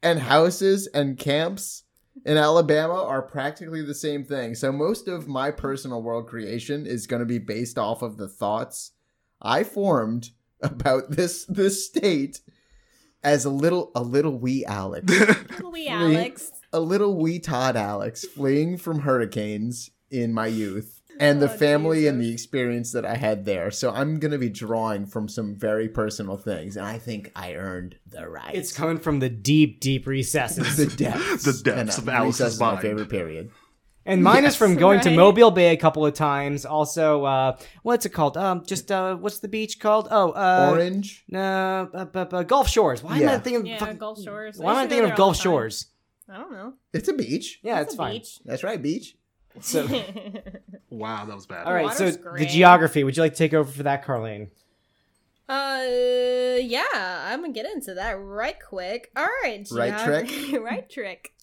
and 0.00 0.20
houses 0.20 0.86
and 0.86 1.18
camps 1.18 1.82
in 2.24 2.36
Alabama 2.36 3.02
are 3.02 3.20
practically 3.20 3.82
the 3.82 3.96
same 3.96 4.24
thing. 4.24 4.54
So 4.54 4.70
most 4.70 5.08
of 5.08 5.26
my 5.26 5.50
personal 5.50 6.02
world 6.02 6.28
creation 6.28 6.86
is 6.86 7.08
going 7.08 7.20
to 7.20 7.26
be 7.26 7.38
based 7.38 7.78
off 7.78 8.02
of 8.02 8.18
the 8.18 8.28
thoughts 8.28 8.92
I 9.42 9.64
formed 9.64 10.30
about 10.62 11.10
this 11.10 11.44
this 11.46 11.84
state 11.84 12.40
as 13.24 13.44
a 13.44 13.50
little 13.50 13.90
a 13.96 14.02
little 14.02 14.38
wee 14.38 14.64
Alex, 14.64 15.12
Wee 15.64 15.88
Alex. 15.88 16.52
A 16.76 16.80
little 16.80 17.16
wee 17.16 17.38
Todd 17.38 17.74
Alex 17.76 18.24
fleeing 18.24 18.76
from 18.76 19.00
hurricanes 19.00 19.90
in 20.10 20.32
my 20.32 20.46
youth. 20.46 21.00
And 21.18 21.40
the 21.40 21.50
Oh, 21.50 21.56
family 21.56 22.06
and 22.06 22.20
the 22.20 22.30
experience 22.30 22.92
that 22.92 23.06
I 23.06 23.14
had 23.16 23.46
there. 23.46 23.70
So 23.70 23.90
I'm 23.90 24.18
going 24.18 24.32
to 24.32 24.38
be 24.38 24.50
drawing 24.50 25.06
from 25.06 25.28
some 25.30 25.54
very 25.54 25.88
personal 25.88 26.36
things. 26.36 26.76
And 26.76 26.84
I 26.84 26.98
think 26.98 27.32
I 27.34 27.54
earned 27.54 27.96
the 28.06 28.28
right. 28.28 28.54
It's 28.54 28.70
coming 28.70 28.98
from 28.98 29.20
the 29.20 29.30
deep, 29.30 29.80
deep 29.80 30.06
recesses. 30.06 30.76
the 30.82 30.84
depths. 30.94 31.44
The 31.44 31.54
depths 31.64 31.96
And, 31.96 32.06
of 32.06 32.08
uh, 32.10 32.18
Alice's 32.18 32.40
recess 32.42 32.60
my 32.60 32.78
favorite 32.82 33.08
period. 33.08 33.50
And 34.04 34.22
mine 34.22 34.44
is 34.44 34.54
from 34.56 34.76
going 34.76 35.00
to 35.00 35.10
Mobile 35.10 35.50
Bay 35.50 35.70
a 35.70 35.76
couple 35.78 36.04
of 36.04 36.12
times. 36.14 36.64
Also, 36.66 37.24
uh, 37.24 37.56
what's 37.82 38.04
it 38.06 38.10
called? 38.10 38.36
Um, 38.36 38.62
just 38.66 38.92
uh, 38.92 39.16
what's 39.16 39.40
the 39.40 39.48
beach 39.48 39.80
called? 39.80 40.06
Oh, 40.10 40.30
uh, 40.32 40.68
Orange. 40.70 41.24
No, 41.28 41.88
uh, 41.92 42.04
bu- 42.04 42.26
bu- 42.26 42.44
Gulf 42.44 42.68
Shores. 42.68 43.02
Why 43.02 43.18
am 43.18 43.28
I 43.28 43.38
thinking? 43.38 43.66
Yeah, 43.66 43.78
fuck- 43.78 43.98
Gulf 43.98 44.22
Shores. 44.22 44.58
Why 44.58 44.72
am 44.72 44.76
I 44.76 44.82
used 44.82 44.90
to 44.90 44.94
go 44.96 45.00
thinking 45.00 45.10
of 45.12 45.16
Gulf 45.16 45.36
the 45.38 45.42
time. 45.42 45.50
Shores? 45.50 45.86
I 46.28 46.36
don't 46.38 46.52
know. 46.52 46.74
It's 46.92 47.08
a 47.08 47.12
beach. 47.12 47.60
Yeah, 47.62 47.80
It's 47.80 47.86
it's 47.88 47.94
a 47.94 47.96
fine. 47.96 48.12
beach. 48.14 48.40
That's 48.44 48.64
right, 48.64 48.80
beach. 48.82 49.16
So, 49.60 49.86
Wow, 50.90 51.24
that 51.24 51.34
was 51.34 51.46
bad. 51.46 51.66
all 51.66 51.72
right. 51.72 51.90
So 51.92 52.04
water's 52.04 52.16
the 52.18 52.22
great. 52.22 52.48
geography. 52.50 53.04
Would 53.04 53.16
you 53.16 53.22
like 53.22 53.32
to 53.32 53.38
take 53.38 53.54
over 53.54 53.70
for 53.70 53.82
that, 53.84 54.04
Carlene? 54.04 54.48
Uh, 55.48 56.58
yeah, 56.60 56.82
I'm 56.92 57.40
gonna 57.42 57.52
get 57.52 57.66
into 57.72 57.94
that 57.94 58.12
right 58.20 58.56
quick. 58.60 59.10
All 59.16 59.26
right, 59.44 59.66
Right 59.70 59.94
geog- 60.26 60.60
right 60.64 60.90
trick. 60.90 61.34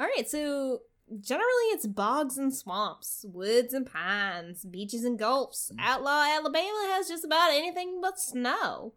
All 0.00 0.06
right, 0.06 0.28
so 0.28 0.80
generally 1.20 1.66
it's 1.72 1.86
bogs 1.86 2.36
and 2.36 2.52
swamps, 2.54 3.24
woods 3.28 3.72
and 3.72 3.86
pines, 3.86 4.64
beaches 4.64 5.04
and 5.04 5.18
gulfs. 5.18 5.70
Outlaw 5.78 6.24
Alabama 6.24 6.88
has 6.94 7.06
just 7.08 7.24
about 7.24 7.52
anything 7.52 8.00
but 8.02 8.18
snow. 8.18 8.94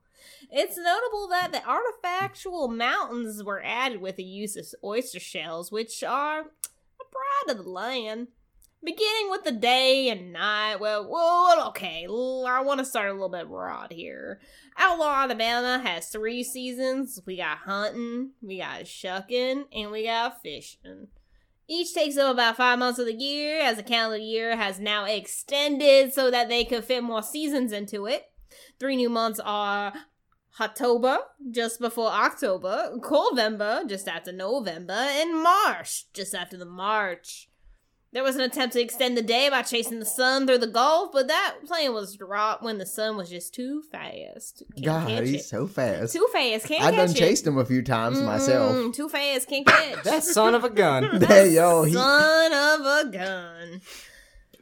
It's 0.51 0.77
notable 0.77 1.27
that 1.29 1.51
the 1.51 1.59
artifactual 1.59 2.75
mountains 2.75 3.43
were 3.43 3.61
added 3.63 4.01
with 4.01 4.15
the 4.15 4.23
use 4.23 4.55
of 4.55 4.67
oyster 4.83 5.19
shells, 5.19 5.71
which 5.71 6.03
are 6.03 6.41
a 6.41 6.43
pride 6.45 7.49
of 7.49 7.57
the 7.57 7.69
land. 7.69 8.27
Beginning 8.83 9.31
with 9.31 9.43
the 9.43 9.51
day 9.51 10.07
and 10.09 10.31
night, 10.31 10.79
well, 10.79 11.09
well, 11.09 11.67
okay, 11.69 12.05
I 12.05 12.61
want 12.61 12.79
to 12.79 12.85
start 12.85 13.09
a 13.09 13.13
little 13.13 13.27
bit 13.27 13.47
broad 13.47 13.91
here. 13.91 14.39
Outlaw 14.77 15.23
Alabama 15.23 15.79
has 15.83 16.09
three 16.09 16.43
seasons. 16.43 17.19
We 17.25 17.37
got 17.37 17.57
hunting, 17.57 18.31
we 18.41 18.59
got 18.59 18.85
shucking, 18.87 19.65
and 19.73 19.91
we 19.91 20.05
got 20.05 20.41
fishing. 20.43 21.07
Each 21.67 21.93
takes 21.93 22.17
up 22.17 22.31
about 22.31 22.55
five 22.55 22.79
months 22.79 22.99
of 22.99 23.07
the 23.07 23.13
year, 23.13 23.59
as 23.59 23.77
the 23.77 23.83
calendar 23.83 24.23
year 24.23 24.55
has 24.55 24.79
now 24.79 25.05
extended 25.05 26.13
so 26.13 26.31
that 26.31 26.47
they 26.47 26.63
could 26.63 26.85
fit 26.85 27.03
more 27.03 27.23
seasons 27.23 27.73
into 27.73 28.05
it. 28.05 28.29
Three 28.79 28.95
new 28.95 29.09
months 29.09 29.41
are 29.43 29.91
October, 30.59 31.19
just 31.51 31.79
before 31.79 32.09
October, 32.09 32.91
November, 33.09 33.83
just 33.87 34.07
after 34.07 34.31
November, 34.31 34.93
and 34.93 35.41
March, 35.41 36.05
just 36.13 36.33
after 36.33 36.57
the 36.57 36.65
March. 36.65 37.49
There 38.13 38.23
was 38.23 38.35
an 38.37 38.41
attempt 38.41 38.73
to 38.73 38.81
extend 38.81 39.17
the 39.17 39.21
day 39.21 39.49
by 39.49 39.61
chasing 39.63 39.99
the 39.99 40.05
sun 40.05 40.47
through 40.47 40.59
the 40.59 40.65
Gulf, 40.67 41.11
but 41.11 41.27
that 41.27 41.55
plan 41.67 41.93
was 41.93 42.15
dropped 42.15 42.63
when 42.63 42.77
the 42.77 42.85
sun 42.85 43.17
was 43.17 43.29
just 43.29 43.53
too 43.53 43.83
fast. 43.91 44.63
Can't 44.75 44.85
God, 44.85 45.07
catch 45.09 45.27
he's 45.27 45.41
it. 45.41 45.43
so 45.43 45.67
fast. 45.67 46.13
Too 46.13 46.25
fast, 46.31 46.65
can't 46.67 46.83
I 46.83 46.91
done 46.91 47.07
catch 47.07 47.15
it. 47.17 47.19
chased 47.19 47.45
him 47.45 47.57
a 47.57 47.65
few 47.65 47.81
times 47.81 48.21
myself. 48.21 48.73
Mm-mm, 48.75 48.93
Too 48.93 49.09
fast, 49.09 49.49
can't 49.49 49.67
catch. 49.67 50.03
That 50.03 50.23
son 50.23 50.55
of 50.55 50.63
a 50.63 50.69
gun. 50.69 51.21
Hey, 51.27 51.49
yo, 51.55 51.83
he, 51.83 51.93
Son 51.93 52.53
of 52.53 52.85
a 53.07 53.09
gun. 53.11 53.81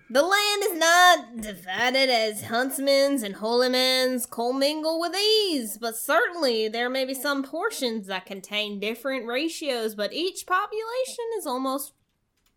The 0.08 0.22
land 0.22 0.64
is 0.64 0.78
not 0.78 1.42
divided 1.42 2.12
as 2.12 2.44
huntsmen's 2.44 3.24
and 3.24 3.36
holymen's 3.36 4.28
commingle 4.28 5.00
with 5.00 5.16
ease, 5.16 5.80
but 5.80 5.98
certainly 5.98 6.68
there 6.68 6.92
may 6.92 7.06
be 7.06 7.16
some 7.16 7.42
portions 7.42 8.06
that 8.06 8.28
contain 8.28 8.80
different 8.80 9.26
ratios, 9.26 9.96
but 9.96 10.14
each 10.14 10.46
population 10.46 11.26
is 11.40 11.48
almost 11.48 11.94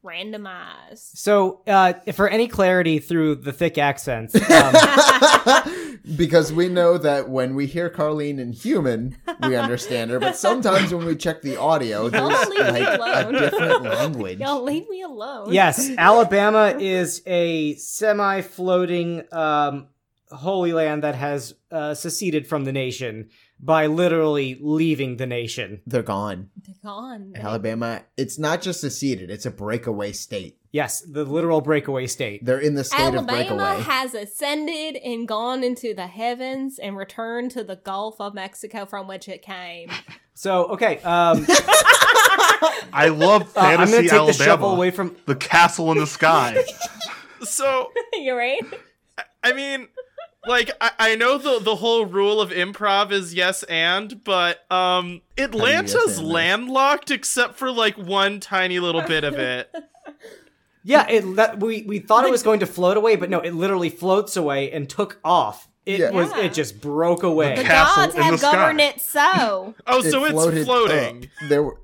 randomized. 0.04 1.16
So, 1.16 1.62
uh, 1.66 1.94
for 2.12 2.28
any 2.28 2.48
clarity 2.48 2.98
through 2.98 3.36
the 3.36 3.52
thick 3.52 3.78
accents, 3.78 4.34
um, 4.50 6.00
because 6.16 6.52
we 6.52 6.68
know 6.68 6.98
that 6.98 7.28
when 7.28 7.54
we 7.54 7.66
hear 7.66 7.90
Carlene 7.90 8.38
in 8.38 8.52
human, 8.52 9.16
we 9.42 9.56
understand 9.56 10.10
her, 10.10 10.18
but 10.20 10.36
sometimes 10.36 10.94
when 10.94 11.04
we 11.06 11.16
check 11.16 11.42
the 11.42 11.56
audio, 11.56 12.08
there's 12.08 12.48
leave 12.48 12.98
like 12.98 13.26
a 13.26 13.32
different 13.32 13.82
language. 13.84 14.38
Y'all 14.38 14.62
leave 14.62 14.88
me 14.88 15.02
alone. 15.02 15.52
yes, 15.52 15.90
Alabama 15.96 16.74
is 16.78 17.22
a 17.26 17.74
semi-floating 17.74 19.24
um, 19.32 19.88
holy 20.30 20.72
land 20.72 21.02
that 21.02 21.14
has 21.14 21.54
uh, 21.70 21.94
seceded 21.94 22.46
from 22.46 22.64
the 22.64 22.72
nation 22.72 23.28
by 23.60 23.86
literally 23.86 24.58
leaving 24.60 25.16
the 25.16 25.26
nation. 25.26 25.80
They're 25.86 26.02
gone. 26.02 26.50
They're 26.64 26.74
gone. 26.82 27.32
Alabama, 27.36 28.02
it's 28.16 28.38
not 28.38 28.62
just 28.62 28.80
seceded, 28.80 29.30
it's 29.30 29.46
a 29.46 29.50
breakaway 29.50 30.12
state. 30.12 30.58
Yes, 30.70 31.00
the 31.00 31.24
literal 31.24 31.62
breakaway 31.62 32.06
state. 32.06 32.44
They're 32.44 32.60
in 32.60 32.74
the 32.74 32.84
state 32.84 33.14
of 33.14 33.26
breakaway. 33.26 33.58
Alabama 33.58 33.82
has 33.82 34.14
ascended 34.14 34.96
and 34.96 35.26
gone 35.26 35.64
into 35.64 35.94
the 35.94 36.06
heavens 36.06 36.78
and 36.78 36.96
returned 36.96 37.50
to 37.52 37.64
the 37.64 37.76
Gulf 37.76 38.20
of 38.20 38.34
Mexico 38.34 38.84
from 38.84 39.08
which 39.08 39.28
it 39.28 39.42
came. 39.42 39.90
So, 40.34 40.66
okay, 40.66 40.98
um, 40.98 41.44
I 42.92 43.08
love 43.08 43.56
uh, 43.56 43.60
I'm 43.60 43.78
fantasy 43.88 43.92
going 43.92 44.02
to 44.04 44.08
take 44.08 44.12
Alabama. 44.12 44.26
the 44.26 44.32
shovel 44.44 44.70
away 44.70 44.92
from. 44.92 45.16
the 45.26 45.34
castle 45.34 45.90
in 45.90 45.98
the 45.98 46.06
sky. 46.06 46.62
So 47.42 47.90
you're 48.14 48.36
right? 48.36 48.60
I 49.42 49.52
mean, 49.52 49.88
like 50.46 50.70
I, 50.80 50.90
I 50.98 51.14
know 51.16 51.36
the 51.38 51.58
the 51.58 51.76
whole 51.76 52.06
rule 52.06 52.40
of 52.40 52.50
improv 52.50 53.10
is 53.12 53.34
yes 53.34 53.62
and, 53.64 54.22
but 54.24 54.70
um 54.70 55.22
Atlanta's 55.36 55.94
yes 56.06 56.20
landlocked 56.20 57.10
except 57.10 57.56
for 57.56 57.70
like 57.70 57.96
one 57.96 58.40
tiny 58.40 58.78
little 58.80 59.02
bit 59.02 59.24
of 59.24 59.34
it. 59.34 59.70
Yeah, 60.84 61.06
it 61.08 61.36
that, 61.36 61.60
we 61.60 61.82
we 61.82 61.98
thought 61.98 62.24
it 62.24 62.30
was 62.30 62.42
going 62.42 62.60
to 62.60 62.66
float 62.66 62.96
away, 62.96 63.16
but 63.16 63.28
no, 63.28 63.40
it 63.40 63.52
literally 63.52 63.90
floats 63.90 64.36
away 64.36 64.70
and 64.72 64.88
took 64.88 65.18
off. 65.22 65.68
It 65.84 66.00
Yeah. 66.00 66.10
was 66.12 66.30
Yeah. 66.30 66.44
it 66.44 66.54
just 66.54 66.80
broke 66.80 67.24
away. 67.24 67.56
The 67.56 67.64
Castle 67.64 68.04
gods 68.04 68.14
in 68.14 68.22
have 68.22 68.32
the 68.32 68.38
sky. 68.38 68.52
governed 68.52 68.80
it 68.80 69.00
so. 69.00 69.74
Oh, 69.86 69.98
It 69.98 70.10
so 70.10 70.24
it's 70.24 70.64
floating. 70.64 71.24
up. 71.42 71.48
There 71.50 71.62
were 71.62 71.76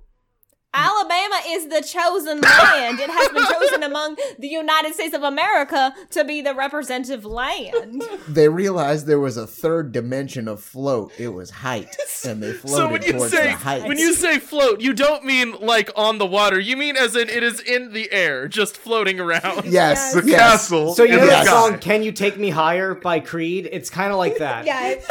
Alabama 0.74 1.36
is 1.46 1.68
the 1.68 1.80
chosen 1.82 2.40
land. 2.40 2.98
It 3.00 3.08
has 3.10 3.28
been 3.28 3.44
chosen 3.44 3.82
among 3.84 4.16
the 4.38 4.48
United 4.48 4.94
States 4.94 5.14
of 5.14 5.22
America 5.22 5.94
to 6.10 6.24
be 6.24 6.40
the 6.42 6.54
representative 6.54 7.24
land. 7.24 8.02
they 8.28 8.48
realized 8.48 9.06
there 9.06 9.20
was 9.20 9.36
a 9.36 9.46
third 9.46 9.92
dimension 9.92 10.48
of 10.48 10.62
float. 10.62 11.12
It 11.18 11.28
was 11.28 11.50
height, 11.50 11.96
and 12.26 12.42
they 12.42 12.52
floated 12.52 12.76
So 12.76 12.88
when 12.90 13.02
you 13.02 13.12
towards 13.12 13.32
say 13.32 13.44
the 13.46 13.52
height. 13.52 13.84
when 13.86 13.98
you 13.98 14.12
say 14.14 14.38
float, 14.38 14.80
you 14.80 14.92
don't 14.92 15.24
mean 15.24 15.52
like 15.60 15.90
on 15.96 16.18
the 16.18 16.26
water. 16.26 16.58
You 16.58 16.76
mean 16.76 16.96
as 16.96 17.14
in 17.16 17.28
it 17.28 17.42
is 17.42 17.60
in 17.60 17.92
the 17.92 18.10
air, 18.12 18.48
just 18.48 18.76
floating 18.76 19.20
around. 19.20 19.64
yes, 19.66 20.12
The 20.14 20.26
yes. 20.26 20.38
castle. 20.40 20.94
So 20.94 21.04
you 21.04 21.12
know 21.16 21.20
the 21.20 21.26
that 21.26 21.46
song 21.46 21.78
"Can 21.78 22.02
You 22.02 22.10
Take 22.12 22.36
Me 22.38 22.50
Higher" 22.50 22.94
by 22.94 23.20
Creed? 23.20 23.68
It's 23.70 23.90
kind 23.90 24.10
of 24.10 24.18
like 24.18 24.38
that. 24.38 24.64
Yeah, 24.66 24.88
it- 24.88 25.04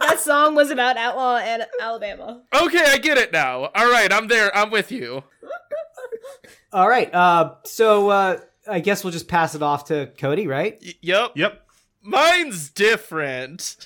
that 0.00 0.20
song 0.20 0.54
was 0.54 0.70
about 0.70 0.96
Outlaw 0.96 1.36
and 1.36 1.64
Alabama. 1.82 2.40
Okay, 2.54 2.82
I 2.86 2.96
get 2.98 3.18
it 3.18 3.30
now. 3.32 3.64
All 3.74 3.90
right, 3.90 4.10
I'm 4.10 4.28
there. 4.28 4.54
I'm 4.56 4.70
with 4.70 4.87
you. 4.90 5.22
All 6.72 6.88
right. 6.88 7.12
Uh, 7.14 7.54
so 7.64 8.08
uh, 8.10 8.38
I 8.66 8.80
guess 8.80 9.02
we'll 9.04 9.12
just 9.12 9.28
pass 9.28 9.54
it 9.54 9.62
off 9.62 9.86
to 9.86 10.10
Cody, 10.18 10.46
right? 10.46 10.78
Y- 10.82 10.94
yep. 11.00 11.32
Yep. 11.34 11.62
Mine's 12.02 12.70
different. 12.70 13.76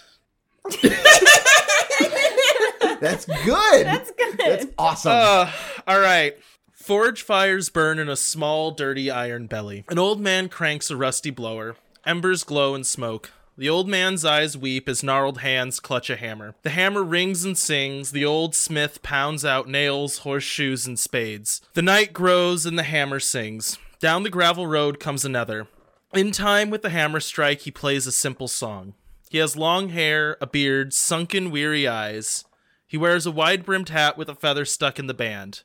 That's 3.00 3.24
good. 3.26 3.86
That's 3.86 4.12
good. 4.12 4.38
That's 4.38 4.66
awesome. 4.78 5.12
Uh, 5.14 5.50
all 5.86 6.00
right. 6.00 6.36
Forge 6.72 7.22
fires 7.22 7.68
burn 7.68 7.98
in 7.98 8.08
a 8.08 8.16
small, 8.16 8.70
dirty 8.72 9.10
iron 9.10 9.46
belly. 9.46 9.84
An 9.88 9.98
old 9.98 10.20
man 10.20 10.48
cranks 10.48 10.90
a 10.90 10.96
rusty 10.96 11.30
blower. 11.30 11.76
Embers 12.04 12.44
glow 12.44 12.74
and 12.74 12.86
smoke. 12.86 13.30
The 13.56 13.68
old 13.68 13.86
man's 13.86 14.24
eyes 14.24 14.56
weep 14.56 14.88
as 14.88 15.02
gnarled 15.02 15.38
hands 15.38 15.78
clutch 15.78 16.08
a 16.08 16.16
hammer. 16.16 16.54
The 16.62 16.70
hammer 16.70 17.02
rings 17.02 17.44
and 17.44 17.56
sings. 17.56 18.12
The 18.12 18.24
old 18.24 18.54
smith 18.54 19.02
pounds 19.02 19.44
out 19.44 19.68
nails, 19.68 20.18
horseshoes, 20.18 20.86
and 20.86 20.98
spades. 20.98 21.60
The 21.74 21.82
night 21.82 22.14
grows 22.14 22.64
and 22.64 22.78
the 22.78 22.82
hammer 22.82 23.20
sings. 23.20 23.78
Down 24.00 24.22
the 24.22 24.30
gravel 24.30 24.66
road 24.66 24.98
comes 24.98 25.24
another. 25.24 25.68
In 26.14 26.32
time 26.32 26.70
with 26.70 26.82
the 26.82 26.90
hammer 26.90 27.20
strike, 27.20 27.60
he 27.60 27.70
plays 27.70 28.06
a 28.06 28.12
simple 28.12 28.48
song. 28.48 28.94
He 29.28 29.38
has 29.38 29.56
long 29.56 29.90
hair, 29.90 30.38
a 30.40 30.46
beard, 30.46 30.94
sunken, 30.94 31.50
weary 31.50 31.86
eyes. 31.86 32.44
He 32.86 32.96
wears 32.96 33.26
a 33.26 33.30
wide 33.30 33.64
brimmed 33.64 33.90
hat 33.90 34.16
with 34.16 34.28
a 34.28 34.34
feather 34.34 34.64
stuck 34.64 34.98
in 34.98 35.06
the 35.06 35.14
band. 35.14 35.62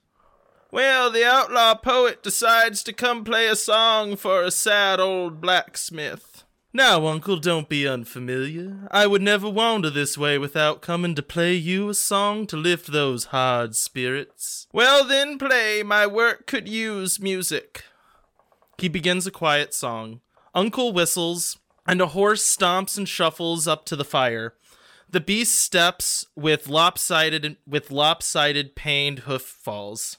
Well, 0.71 1.09
the 1.09 1.25
outlaw 1.25 1.75
poet 1.75 2.21
decides 2.21 2.83
to 2.83 2.93
come 2.93 3.23
play 3.23 3.47
a 3.47 3.55
song 3.55 4.17
for 4.17 4.43
a 4.43 4.51
sad 4.51 4.99
old 4.99 5.39
blacksmith. 5.39 6.43
Now, 6.77 7.07
uncle, 7.07 7.37
don't 7.37 7.67
be 7.67 7.87
unfamiliar. 7.87 8.87
I 8.91 9.07
would 9.07 9.23
never 9.23 9.49
wander 9.49 9.89
this 9.89 10.15
way 10.15 10.37
without 10.37 10.79
coming 10.79 11.15
to 11.15 11.23
play 11.23 11.55
you 11.55 11.89
a 11.89 11.95
song 11.95 12.45
to 12.45 12.55
lift 12.55 12.91
those 12.91 13.33
hard 13.33 13.75
spirits. 13.75 14.67
Well, 14.71 15.03
then, 15.03 15.39
play. 15.39 15.81
My 15.81 16.05
work 16.05 16.45
could 16.45 16.69
use 16.69 17.19
music. 17.19 17.83
He 18.77 18.89
begins 18.89 19.25
a 19.25 19.31
quiet 19.31 19.73
song. 19.73 20.21
Uncle 20.53 20.93
whistles, 20.93 21.57
and 21.87 21.99
a 21.99 22.13
horse 22.13 22.45
stomps 22.45 22.95
and 22.95 23.09
shuffles 23.09 23.67
up 23.67 23.83
to 23.85 23.95
the 23.95 24.05
fire. 24.05 24.53
The 25.09 25.19
beast 25.19 25.55
steps 25.55 26.27
with 26.35 26.69
lopsided 26.69 27.57
with 27.65 27.89
lopsided 27.89 28.75
pained 28.75 29.19
hoof 29.21 29.41
falls. 29.41 30.17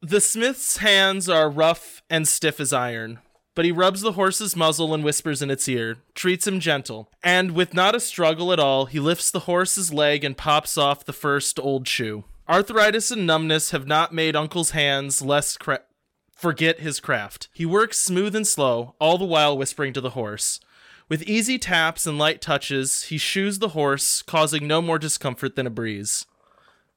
The 0.00 0.22
smith's 0.22 0.78
hands 0.78 1.28
are 1.28 1.50
rough 1.50 2.02
and 2.08 2.26
stiff 2.26 2.60
as 2.60 2.72
iron, 2.72 3.18
but 3.58 3.64
he 3.64 3.72
rubs 3.72 4.02
the 4.02 4.12
horse's 4.12 4.54
muzzle 4.54 4.94
and 4.94 5.02
whispers 5.02 5.42
in 5.42 5.50
its 5.50 5.68
ear, 5.68 5.96
treats 6.14 6.46
him 6.46 6.60
gentle, 6.60 7.10
and 7.24 7.56
with 7.56 7.74
not 7.74 7.92
a 7.92 7.98
struggle 7.98 8.52
at 8.52 8.60
all, 8.60 8.86
he 8.86 9.00
lifts 9.00 9.32
the 9.32 9.40
horse's 9.50 9.92
leg 9.92 10.22
and 10.22 10.36
pops 10.36 10.78
off 10.78 11.04
the 11.04 11.12
first 11.12 11.58
old 11.58 11.88
shoe. 11.88 12.22
Arthritis 12.48 13.10
and 13.10 13.26
numbness 13.26 13.72
have 13.72 13.84
not 13.84 14.14
made 14.14 14.36
Uncle's 14.36 14.70
hands 14.70 15.22
less 15.22 15.56
cra- 15.56 15.82
forget 16.30 16.78
his 16.78 17.00
craft. 17.00 17.48
He 17.52 17.66
works 17.66 17.98
smooth 17.98 18.36
and 18.36 18.46
slow, 18.46 18.94
all 19.00 19.18
the 19.18 19.24
while 19.24 19.58
whispering 19.58 19.92
to 19.94 20.00
the 20.00 20.10
horse. 20.10 20.60
With 21.08 21.24
easy 21.24 21.58
taps 21.58 22.06
and 22.06 22.16
light 22.16 22.40
touches, 22.40 23.06
he 23.06 23.18
shoes 23.18 23.58
the 23.58 23.70
horse, 23.70 24.22
causing 24.22 24.68
no 24.68 24.80
more 24.80 25.00
discomfort 25.00 25.56
than 25.56 25.66
a 25.66 25.70
breeze. 25.70 26.26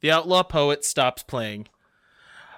The 0.02 0.12
outlaw 0.12 0.44
poet 0.44 0.86
stops 0.86 1.24
playing. 1.24 1.70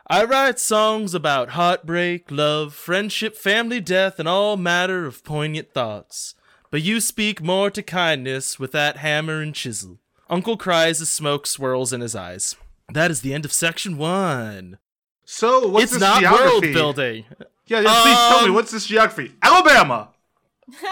I 0.08 0.26
write 0.26 0.60
songs 0.60 1.14
about 1.14 1.50
heartbreak, 1.50 2.30
love, 2.30 2.74
friendship, 2.74 3.36
family, 3.38 3.80
death, 3.80 4.20
and 4.20 4.28
all 4.28 4.58
matter 4.58 5.06
of 5.06 5.24
poignant 5.24 5.74
thoughts. 5.74 6.36
But 6.72 6.82
you 6.82 7.00
speak 7.00 7.42
more 7.42 7.70
to 7.72 7.82
kindness 7.82 8.60
with 8.60 8.72
that 8.74 8.98
hammer 8.98 9.42
and 9.42 9.56
chisel. 9.56 10.00
Uncle 10.30 10.58
cries 10.58 11.02
as 11.02 11.10
smoke 11.10 11.48
swirls 11.48 11.94
in 11.94 12.02
his 12.02 12.16
eyes. 12.16 12.56
That 12.92 13.12
is 13.12 13.22
the 13.22 13.34
end 13.34 13.46
of 13.46 13.54
section 13.54 13.98
one. 13.98 14.78
So 15.26 15.68
what's 15.68 15.84
it's 15.86 15.94
this 15.94 16.02
not 16.02 16.20
geography? 16.20 16.50
world 16.50 16.74
building. 16.74 17.26
Yeah, 17.68 17.80
yeah, 17.80 18.02
please 18.02 18.18
tell 18.18 18.42
me 18.42 18.48
Um, 18.50 18.54
what's 18.56 18.72
this 18.72 18.86
geography? 18.86 19.32
Alabama. 19.42 20.10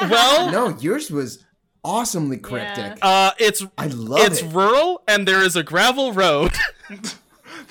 Well, 0.01 0.51
no, 0.71 0.77
yours 0.79 1.09
was 1.09 1.45
awesomely 1.83 2.37
cryptic. 2.37 2.97
uh, 3.01 3.31
it's 3.39 3.63
I 3.77 3.87
love 3.87 4.19
it's 4.31 4.41
it. 4.41 4.53
rural 4.53 5.01
and 5.07 5.25
there 5.27 5.41
is 5.41 5.55
a 5.55 5.63
gravel 5.63 6.11
road. 6.13 6.51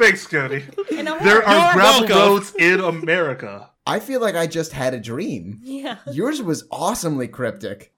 Thanks, 0.01 0.27
Cody. 0.27 0.65
There 0.89 1.07
are 1.07 1.23
You're 1.23 1.43
gravel 1.75 2.09
welcome. 2.09 2.17
roads 2.17 2.55
in 2.55 2.81
America. 2.81 3.69
I 3.87 4.01
feel 4.01 4.19
like 4.23 4.35
I 4.35 4.47
just 4.47 4.73
had 4.73 4.95
a 4.95 4.99
dream. 4.99 5.61
Yeah. 5.63 5.99
Yours 6.11 6.41
was 6.41 6.65
awesomely 6.71 7.29
cryptic. 7.29 7.93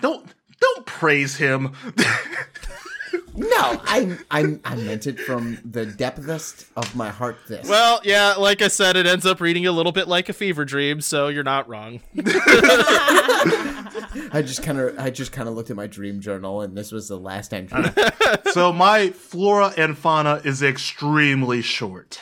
Don't 0.00 0.26
don't 0.62 0.86
praise 0.86 1.36
him. 1.36 1.74
No, 3.36 3.46
I 3.84 4.18
I 4.30 4.58
I 4.64 4.74
meant 4.76 5.06
it 5.06 5.18
from 5.20 5.58
the 5.64 5.86
depthest 5.86 6.66
of 6.76 6.94
my 6.96 7.08
heart. 7.08 7.38
This. 7.48 7.68
well, 7.68 8.00
yeah, 8.04 8.34
like 8.36 8.60
I 8.62 8.68
said, 8.68 8.96
it 8.96 9.06
ends 9.06 9.24
up 9.24 9.40
reading 9.40 9.66
a 9.66 9.72
little 9.72 9.92
bit 9.92 10.08
like 10.08 10.28
a 10.28 10.32
fever 10.32 10.64
dream, 10.64 11.00
so 11.00 11.28
you're 11.28 11.44
not 11.44 11.68
wrong. 11.68 12.00
I 14.32 14.42
just 14.44 14.62
kind 14.62 14.78
of 14.78 14.98
I 14.98 15.10
just 15.10 15.32
kind 15.32 15.48
of 15.48 15.54
looked 15.54 15.70
at 15.70 15.76
my 15.76 15.86
dream 15.86 16.20
journal, 16.20 16.62
and 16.62 16.76
this 16.76 16.92
was 16.92 17.08
the 17.08 17.18
last 17.18 17.54
entry. 17.54 17.84
so 18.52 18.72
my 18.72 19.10
flora 19.10 19.72
and 19.76 19.96
fauna 19.96 20.40
is 20.44 20.62
extremely 20.62 21.62
short 21.62 22.20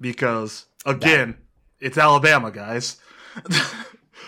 because 0.00 0.66
again, 0.84 1.36
it's 1.80 1.98
Alabama, 1.98 2.50
guys. 2.50 2.96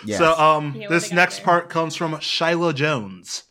Yes. 0.05 0.19
So 0.19 0.33
um 0.39 0.77
Yeah, 0.77 0.87
this 0.89 1.11
next 1.11 1.37
there? 1.39 1.45
part 1.45 1.71
comes 1.71 1.97
from 1.97 2.21
Shiloh 2.21 2.73
Jones. 2.73 3.43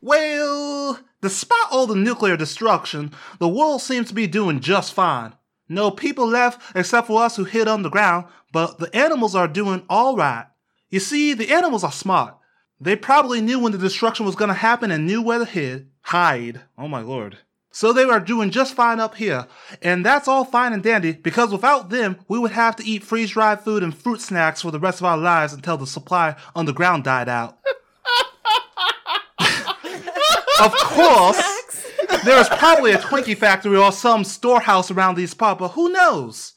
Well, 0.00 1.00
despite 1.22 1.66
all 1.70 1.86
the 1.86 1.94
nuclear 1.94 2.36
destruction, 2.36 3.12
the 3.38 3.48
world 3.48 3.80
seems 3.80 4.08
to 4.08 4.14
be 4.14 4.26
doing 4.26 4.60
just 4.60 4.92
fine. 4.92 5.32
No 5.68 5.90
people 5.90 6.26
left 6.26 6.76
except 6.76 7.06
for 7.06 7.22
us 7.22 7.36
who 7.36 7.44
hid 7.44 7.68
underground, 7.68 8.26
but 8.52 8.78
the 8.78 8.94
animals 8.94 9.34
are 9.34 9.48
doing 9.48 9.84
all 9.88 10.16
right. 10.16 10.46
You 10.90 11.00
see, 11.00 11.32
the 11.32 11.50
animals 11.50 11.84
are 11.84 11.92
smart. 11.92 12.36
They 12.78 12.96
probably 12.96 13.40
knew 13.40 13.58
when 13.60 13.72
the 13.72 13.78
destruction 13.78 14.26
was 14.26 14.36
to 14.36 14.52
happen 14.52 14.90
and 14.90 15.06
knew 15.06 15.22
where 15.22 15.38
to 15.38 15.44
hid, 15.46 15.88
hide. 16.02 16.60
Oh 16.76 16.88
my 16.88 17.00
lord. 17.00 17.38
So 17.70 17.92
they 17.92 18.02
are 18.02 18.20
doing 18.20 18.50
just 18.50 18.74
fine 18.74 19.00
up 19.00 19.14
here, 19.14 19.46
and 19.80 20.04
that's 20.04 20.28
all 20.28 20.44
fine 20.44 20.74
and 20.74 20.82
dandy 20.82 21.12
because 21.12 21.50
without 21.50 21.88
them, 21.88 22.18
we 22.28 22.38
would 22.38 22.50
have 22.50 22.76
to 22.76 22.84
eat 22.84 23.02
freeze 23.02 23.30
dried 23.30 23.62
food 23.62 23.82
and 23.82 23.96
fruit 23.96 24.20
snacks 24.20 24.60
for 24.60 24.70
the 24.70 24.78
rest 24.78 25.00
of 25.00 25.06
our 25.06 25.16
lives 25.16 25.54
until 25.54 25.78
the 25.78 25.86
supply 25.86 26.36
underground 26.54 27.04
died 27.04 27.30
out. 27.30 27.56
of 30.62 30.74
course, 30.74 31.86
there 32.24 32.38
is 32.38 32.48
probably 32.48 32.92
a 32.92 32.98
Twinkie 32.98 33.36
factory 33.36 33.76
or 33.76 33.92
some 33.92 34.24
storehouse 34.24 34.90
around 34.90 35.16
these 35.16 35.34
parts, 35.34 35.58
but 35.58 35.68
who 35.68 35.92
knows? 35.92 36.54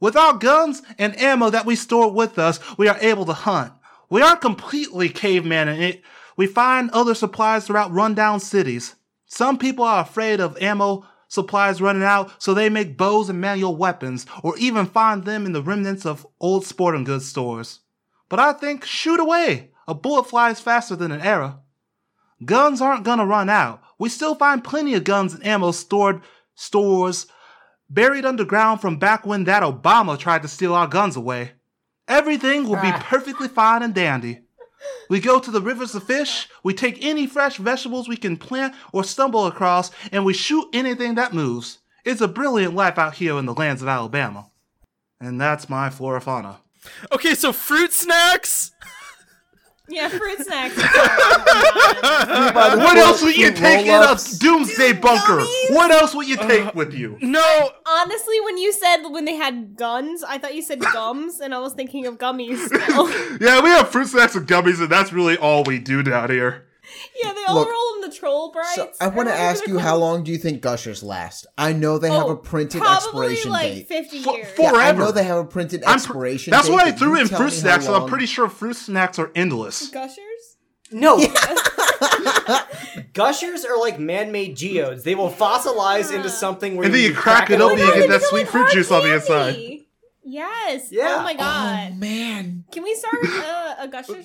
With 0.00 0.16
our 0.16 0.34
guns 0.34 0.82
and 0.98 1.18
ammo 1.18 1.50
that 1.50 1.66
we 1.66 1.76
store 1.76 2.10
with 2.10 2.38
us, 2.38 2.60
we 2.76 2.88
are 2.88 2.98
able 3.00 3.24
to 3.26 3.32
hunt. 3.32 3.72
We 4.10 4.22
aren't 4.22 4.40
completely 4.40 5.08
caveman 5.08 5.68
in 5.68 5.80
it. 5.80 6.02
We 6.36 6.46
find 6.46 6.90
other 6.90 7.14
supplies 7.14 7.66
throughout 7.66 7.92
rundown 7.92 8.40
cities. 8.40 8.94
Some 9.24 9.56
people 9.56 9.84
are 9.84 10.02
afraid 10.02 10.40
of 10.40 10.60
ammo 10.60 11.06
supplies 11.28 11.80
running 11.80 12.02
out, 12.02 12.30
so 12.40 12.54
they 12.54 12.68
make 12.68 12.96
bows 12.96 13.28
and 13.28 13.40
manual 13.40 13.76
weapons, 13.76 14.26
or 14.42 14.56
even 14.58 14.86
find 14.86 15.24
them 15.24 15.46
in 15.46 15.52
the 15.52 15.62
remnants 15.62 16.06
of 16.06 16.26
old 16.40 16.64
sporting 16.64 17.04
goods 17.04 17.26
stores. 17.26 17.80
But 18.28 18.38
I 18.38 18.52
think 18.52 18.84
shoot 18.84 19.18
away. 19.18 19.70
A 19.88 19.94
bullet 19.94 20.24
flies 20.24 20.60
faster 20.60 20.96
than 20.96 21.12
an 21.12 21.20
arrow. 21.20 21.60
Guns 22.44 22.80
aren't 22.80 23.04
gonna 23.04 23.26
run 23.26 23.48
out. 23.48 23.82
We 23.98 24.08
still 24.08 24.34
find 24.34 24.62
plenty 24.62 24.94
of 24.94 25.04
guns 25.04 25.34
and 25.34 25.46
ammo 25.46 25.70
stored 25.70 26.20
stores 26.54 27.26
buried 27.88 28.24
underground 28.24 28.80
from 28.80 28.98
back 28.98 29.24
when 29.24 29.44
that 29.44 29.62
Obama 29.62 30.18
tried 30.18 30.42
to 30.42 30.48
steal 30.48 30.74
our 30.74 30.86
guns 30.86 31.16
away. 31.16 31.52
Everything 32.08 32.68
will 32.68 32.80
be 32.80 32.92
perfectly 32.92 33.48
fine 33.48 33.82
and 33.82 33.94
dandy. 33.94 34.40
We 35.08 35.20
go 35.20 35.40
to 35.40 35.50
the 35.50 35.60
rivers 35.60 35.92
to 35.92 36.00
fish, 36.00 36.48
we 36.62 36.74
take 36.74 37.04
any 37.04 37.26
fresh 37.26 37.56
vegetables 37.56 38.08
we 38.08 38.16
can 38.16 38.36
plant 38.36 38.74
or 38.92 39.02
stumble 39.02 39.46
across, 39.46 39.90
and 40.12 40.24
we 40.24 40.34
shoot 40.34 40.68
anything 40.72 41.14
that 41.14 41.34
moves. 41.34 41.78
It's 42.04 42.20
a 42.20 42.28
brilliant 42.28 42.74
life 42.74 42.98
out 42.98 43.14
here 43.14 43.36
in 43.38 43.46
the 43.46 43.54
lands 43.54 43.82
of 43.82 43.88
Alabama. 43.88 44.50
And 45.20 45.40
that's 45.40 45.68
my 45.68 45.90
flora 45.90 46.20
fauna. 46.20 46.58
Okay, 47.10 47.34
so 47.34 47.52
fruit 47.52 47.92
snacks. 47.92 48.70
Yeah, 49.88 50.08
fruit 50.08 50.38
snacks. 50.44 50.74
Sorry, 50.76 50.90
I'm 50.92 52.54
done. 52.54 52.78
What 52.78 52.96
else 52.96 53.22
would 53.22 53.36
you 53.36 53.46
Fruit 53.48 53.56
take 53.56 53.86
in 53.86 53.94
a 53.94 53.98
roll-ups. 53.98 54.38
doomsday 54.38 54.92
bunker? 54.94 55.38
gummies. 55.38 55.74
What 55.74 55.90
else 55.92 56.14
would 56.14 56.26
you 56.28 56.36
take 56.36 56.66
uh, 56.66 56.72
with 56.74 56.92
you? 56.92 57.16
No, 57.20 57.70
Honestly, 57.86 58.40
when 58.40 58.58
you 58.58 58.72
said 58.72 59.04
when 59.10 59.24
they 59.24 59.36
had 59.36 59.76
guns, 59.76 60.24
I 60.24 60.38
thought 60.38 60.54
you 60.54 60.62
said 60.62 60.80
gums, 60.80 61.40
and 61.40 61.54
I 61.54 61.58
was 61.60 61.72
thinking 61.72 62.06
of 62.06 62.18
gummies 62.18 62.58
still. 62.66 63.06
Yeah, 63.40 63.60
we 63.62 63.68
have 63.70 63.88
fruit 63.88 64.08
snacks 64.08 64.34
and 64.34 64.46
gummies, 64.46 64.80
and 64.80 64.90
that's 64.90 65.12
really 65.12 65.36
all 65.38 65.62
we 65.64 65.78
do 65.78 66.02
down 66.02 66.30
here. 66.30 66.65
yeah, 67.22 67.32
they 67.32 67.44
all 67.44 67.56
Look, 67.56 67.68
roll 67.68 67.94
in 67.96 68.00
the 68.08 68.14
troll 68.16 68.52
brights. 68.52 68.74
So 68.76 68.90
I 69.00 69.08
want 69.08 69.28
to 69.28 69.34
ask 69.34 69.66
you, 69.66 69.78
how 69.78 69.96
long 69.96 70.22
do 70.24 70.30
you 70.32 70.38
think 70.38 70.60
Gushers 70.60 71.02
last? 71.02 71.46
I 71.58 71.72
know 71.72 71.98
they 71.98 72.10
have 72.10 72.24
Oh, 72.24 72.30
a 72.30 72.36
printed 72.36 72.80
Probably 72.82 72.96
expiration 72.96 73.50
like 73.50 73.72
date. 73.72 73.88
50 73.88 74.22
For- 74.22 74.36
years. 74.36 74.50
for- 74.52 74.62
Yeah, 74.62 74.68
I 74.68 74.72
forever. 74.72 74.98
know 75.00 75.12
they 75.12 75.24
have 75.24 75.38
a 75.38 75.44
printed 75.44 75.82
I'm 75.84 75.92
pr- 75.92 75.94
expiration 75.94 76.50
that's 76.52 76.66
date. 76.68 76.72
why 76.74 76.82
I 76.84 76.92
threw 76.92 77.14
you 77.16 77.20
in 77.22 77.26
fruit 77.28 77.38
me 77.38 77.44
how 77.44 77.50
snacks, 77.50 77.86
and 77.86 77.94
I'm 77.96 78.08
pretty 78.08 78.26
sure 78.26 78.48
fruit 78.48 78.76
snacks 78.76 79.18
are 79.18 79.30
endless. 79.34 79.88
Gushers? 79.88 80.56
No. 80.92 81.18
Gushers 83.12 83.64
are 83.64 83.78
like 83.78 83.98
man-made 83.98 84.56
geodes. 84.56 85.02
They 85.04 85.14
will 85.14 85.30
fossilize 85.30 86.12
into 86.14 86.28
ah. 86.28 86.32
something 86.32 86.76
where 86.76 86.84
And 86.86 86.94
then 86.94 87.02
you 87.02 87.08
you 87.08 87.14
crack 87.14 87.50
it 87.50 87.60
open, 87.60 87.78
and 87.80 87.88
you 87.88 87.94
get 87.94 88.08
that 88.08 88.22
sweet 88.22 88.48
fruit 88.48 88.62
hard 88.62 88.72
juice 88.72 88.90
on 88.90 89.02
the 89.02 89.08
candy. 89.18 89.64
inside. 89.64 89.85
Yes. 90.26 90.90
Yeah. 90.90 91.18
Oh 91.20 91.22
my 91.22 91.34
god. 91.34 91.92
Oh 91.92 91.94
man. 91.94 92.64
Can 92.72 92.82
we 92.82 92.94
start 92.96 93.14
uh, 93.24 93.74
a 93.78 93.88
gusher? 93.88 94.14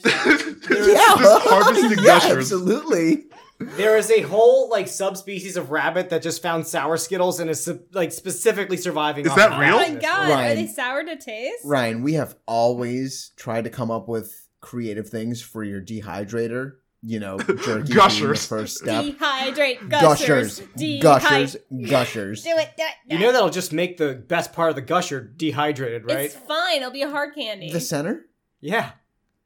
Yeah, 0.92 0.98
harvesting 1.00 1.92
yeah, 2.00 2.20
gushers. 2.20 2.38
absolutely. 2.52 3.26
There 3.60 3.96
is 3.98 4.10
a 4.10 4.22
whole 4.22 4.70
like 4.70 4.88
subspecies 4.88 5.56
of 5.58 5.70
rabbit 5.70 6.10
that 6.10 6.24
just 6.24 6.42
found 6.42 6.66
sour 6.66 6.98
skittles 6.98 7.40
and 7.40 7.50
is 7.52 7.70
like 7.94 8.12
specifically 8.12 8.78
surviving. 8.78 9.26
Is 9.28 9.36
that 9.36 9.60
real? 9.60 9.76
oh 9.76 9.78
my 9.78 9.90
god. 9.92 10.30
Ryan. 10.30 10.52
Are 10.52 10.56
they 10.56 10.68
sour 10.68 11.04
to 11.04 11.16
taste? 11.18 11.64
Ryan, 11.64 12.02
we 12.02 12.14
have 12.14 12.36
always 12.48 13.32
tried 13.38 13.66
to 13.66 13.70
come 13.70 13.92
up 13.92 14.08
with 14.08 14.48
creative 14.60 15.10
things 15.10 15.42
for 15.42 15.64
your 15.64 15.82
dehydrator. 15.82 16.78
You 17.04 17.20
know, 17.20 17.38
jerky 17.40 17.64
being 17.66 17.84
the 17.86 17.94
Gushers. 17.96 18.46
first 18.46 18.78
step. 18.78 19.04
Dehydrate 19.04 19.90
Gushers, 19.90 20.60
gushers. 20.60 20.60
Dehy- 20.78 21.02
gushers, 21.02 21.58
gushers. 21.90 22.44
Do 22.44 22.50
it, 22.52 22.70
do 22.78 22.84
it. 22.84 22.92
do 23.10 23.16
You 23.16 23.22
it. 23.22 23.26
know 23.26 23.32
that'll 23.32 23.50
just 23.50 23.74
make 23.74 23.98
the 23.98 24.14
best 24.14 24.54
part 24.54 24.70
of 24.70 24.76
the 24.76 24.82
gusher 24.84 25.20
dehydrated, 25.20 26.06
right? 26.06 26.26
It's 26.26 26.36
fine. 26.36 26.78
It'll 26.78 26.92
be 26.92 27.02
a 27.02 27.10
hard 27.10 27.34
candy. 27.34 27.72
The 27.72 27.80
center, 27.80 28.28
Yeah. 28.60 28.92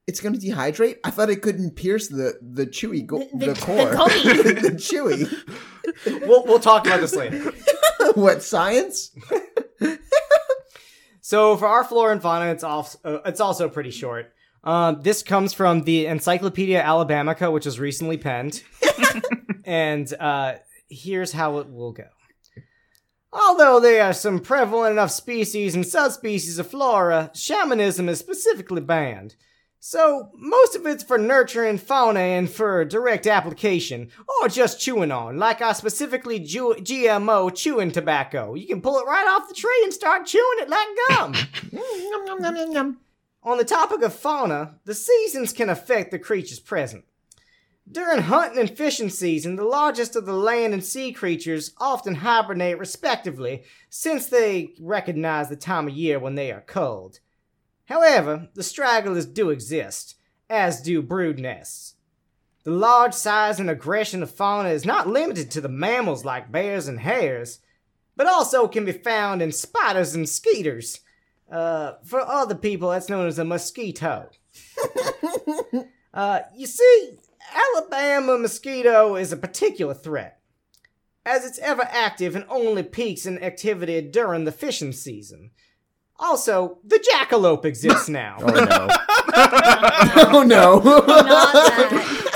it's 0.05 0.19
going 0.19 0.37
to 0.37 0.45
dehydrate. 0.45 0.97
I 1.05 1.11
thought 1.11 1.29
it 1.29 1.41
couldn't 1.41 1.71
pierce 1.77 2.09
the 2.09 2.33
the 2.41 2.67
chewy 2.67 3.05
go- 3.05 3.19
The- 3.19 3.29
the, 3.37 3.45
the- 3.45 3.53
the 3.53 3.61
core, 3.61 3.91
gummy. 3.93 4.21
the 4.61 4.71
chewy. 4.77 5.33
We'll 6.27 6.43
we'll 6.45 6.59
talk 6.59 6.85
about 6.85 6.99
this 6.99 7.15
later. 7.15 7.53
what 8.15 8.43
science? 8.43 9.11
So 11.21 11.57
for 11.57 11.65
our 11.67 11.83
flora 11.83 12.11
and 12.11 12.21
fauna, 12.21 12.51
it's 12.51 12.63
also 12.63 12.99
uh, 13.03 13.19
it's 13.25 13.39
also 13.39 13.67
pretty 13.69 13.91
short. 13.91 14.31
Um, 14.65 15.01
this 15.01 15.21
comes 15.21 15.53
from 15.53 15.83
the 15.83 16.07
Encyclopedia 16.07 16.81
Alabamica, 16.81 17.51
which 17.51 17.65
was 17.65 17.79
recently 17.79 18.17
penned, 18.17 18.63
and 19.65 20.11
uh, 20.19 20.55
here's 20.89 21.31
how 21.31 21.59
it 21.59 21.69
will 21.69 21.91
go. 21.91 22.07
Although 23.31 23.79
there 23.79 24.03
are 24.03 24.13
some 24.13 24.39
prevalent 24.39 24.93
enough 24.93 25.11
species 25.11 25.75
and 25.75 25.85
subspecies 25.85 26.57
of 26.57 26.67
flora, 26.67 27.31
shamanism 27.35 28.09
is 28.09 28.17
specifically 28.17 28.81
banned. 28.81 29.35
So 29.87 30.31
most 30.33 30.75
of 30.75 30.87
it's 30.87 31.03
for 31.03 31.19
nurturing 31.19 31.77
fauna 31.77 32.19
and 32.19 32.49
for 32.49 32.85
direct 32.85 33.27
application, 33.27 34.09
or 34.41 34.47
just 34.47 34.79
chewing 34.79 35.11
on, 35.11 35.37
like 35.37 35.61
our 35.61 35.75
specifically 35.75 36.39
Ju- 36.39 36.77
GMO 36.79 37.53
chewing 37.53 37.91
tobacco. 37.91 38.55
You 38.55 38.65
can 38.65 38.81
pull 38.81 38.97
it 38.97 39.05
right 39.05 39.27
off 39.27 39.47
the 39.47 39.53
tree 39.53 39.81
and 39.83 39.93
start 39.93 40.25
chewing 40.25 40.57
it 40.59 40.69
like 40.69 40.87
gum. 41.09 41.35
On 43.45 43.59
the 43.59 43.63
topic 43.63 44.01
of 44.01 44.11
fauna, 44.11 44.79
the 44.85 44.95
seasons 44.95 45.53
can 45.53 45.69
affect 45.69 46.09
the 46.09 46.17
creatures 46.17 46.59
present. 46.59 47.05
During 47.89 48.23
hunting 48.23 48.57
and 48.57 48.75
fishing 48.75 49.11
season, 49.11 49.55
the 49.55 49.63
largest 49.63 50.15
of 50.15 50.25
the 50.25 50.33
land 50.33 50.73
and 50.73 50.83
sea 50.83 51.11
creatures 51.11 51.71
often 51.77 52.15
hibernate 52.15 52.79
respectively, 52.79 53.63
since 53.87 54.25
they 54.25 54.73
recognize 54.79 55.47
the 55.47 55.55
time 55.55 55.87
of 55.87 55.93
year 55.93 56.17
when 56.17 56.33
they 56.33 56.51
are 56.51 56.63
cold. 56.65 57.19
However, 57.85 58.49
the 58.55 58.63
stragglers 58.63 59.27
do 59.27 59.51
exist, 59.51 60.15
as 60.49 60.81
do 60.81 61.03
brood 61.03 61.37
nests. 61.37 61.93
The 62.63 62.71
large 62.71 63.13
size 63.13 63.59
and 63.59 63.69
aggression 63.69 64.23
of 64.23 64.31
fauna 64.31 64.69
is 64.69 64.85
not 64.85 65.07
limited 65.07 65.51
to 65.51 65.61
the 65.61 65.69
mammals 65.69 66.25
like 66.25 66.51
bears 66.51 66.87
and 66.87 66.99
hares, 66.99 67.59
but 68.15 68.25
also 68.25 68.67
can 68.67 68.85
be 68.85 68.91
found 68.91 69.43
in 69.43 69.51
spiders 69.51 70.15
and 70.15 70.27
skeeters. 70.27 71.01
Uh, 71.51 71.93
for 72.03 72.25
the 72.47 72.55
people, 72.55 72.89
that's 72.89 73.09
known 73.09 73.27
as 73.27 73.39
a 73.39 73.45
mosquito. 73.45 74.29
uh, 76.13 76.39
you 76.55 76.65
see, 76.65 77.17
Alabama 77.53 78.37
mosquito 78.37 79.15
is 79.15 79.31
a 79.31 79.37
particular 79.37 79.93
threat, 79.93 80.39
as 81.25 81.45
it's 81.45 81.59
ever 81.59 81.83
active 81.83 82.35
and 82.35 82.45
only 82.49 82.83
peaks 82.83 83.25
in 83.25 83.41
activity 83.43 84.01
during 84.01 84.45
the 84.45 84.51
fishing 84.51 84.91
season. 84.91 85.51
Also, 86.17 86.79
the 86.83 86.97
jackalope 86.97 87.65
exists 87.65 88.09
now. 88.09 88.37
Oh 88.39 88.47
no! 88.47 88.87
oh 90.31 90.43
no! 90.43 90.77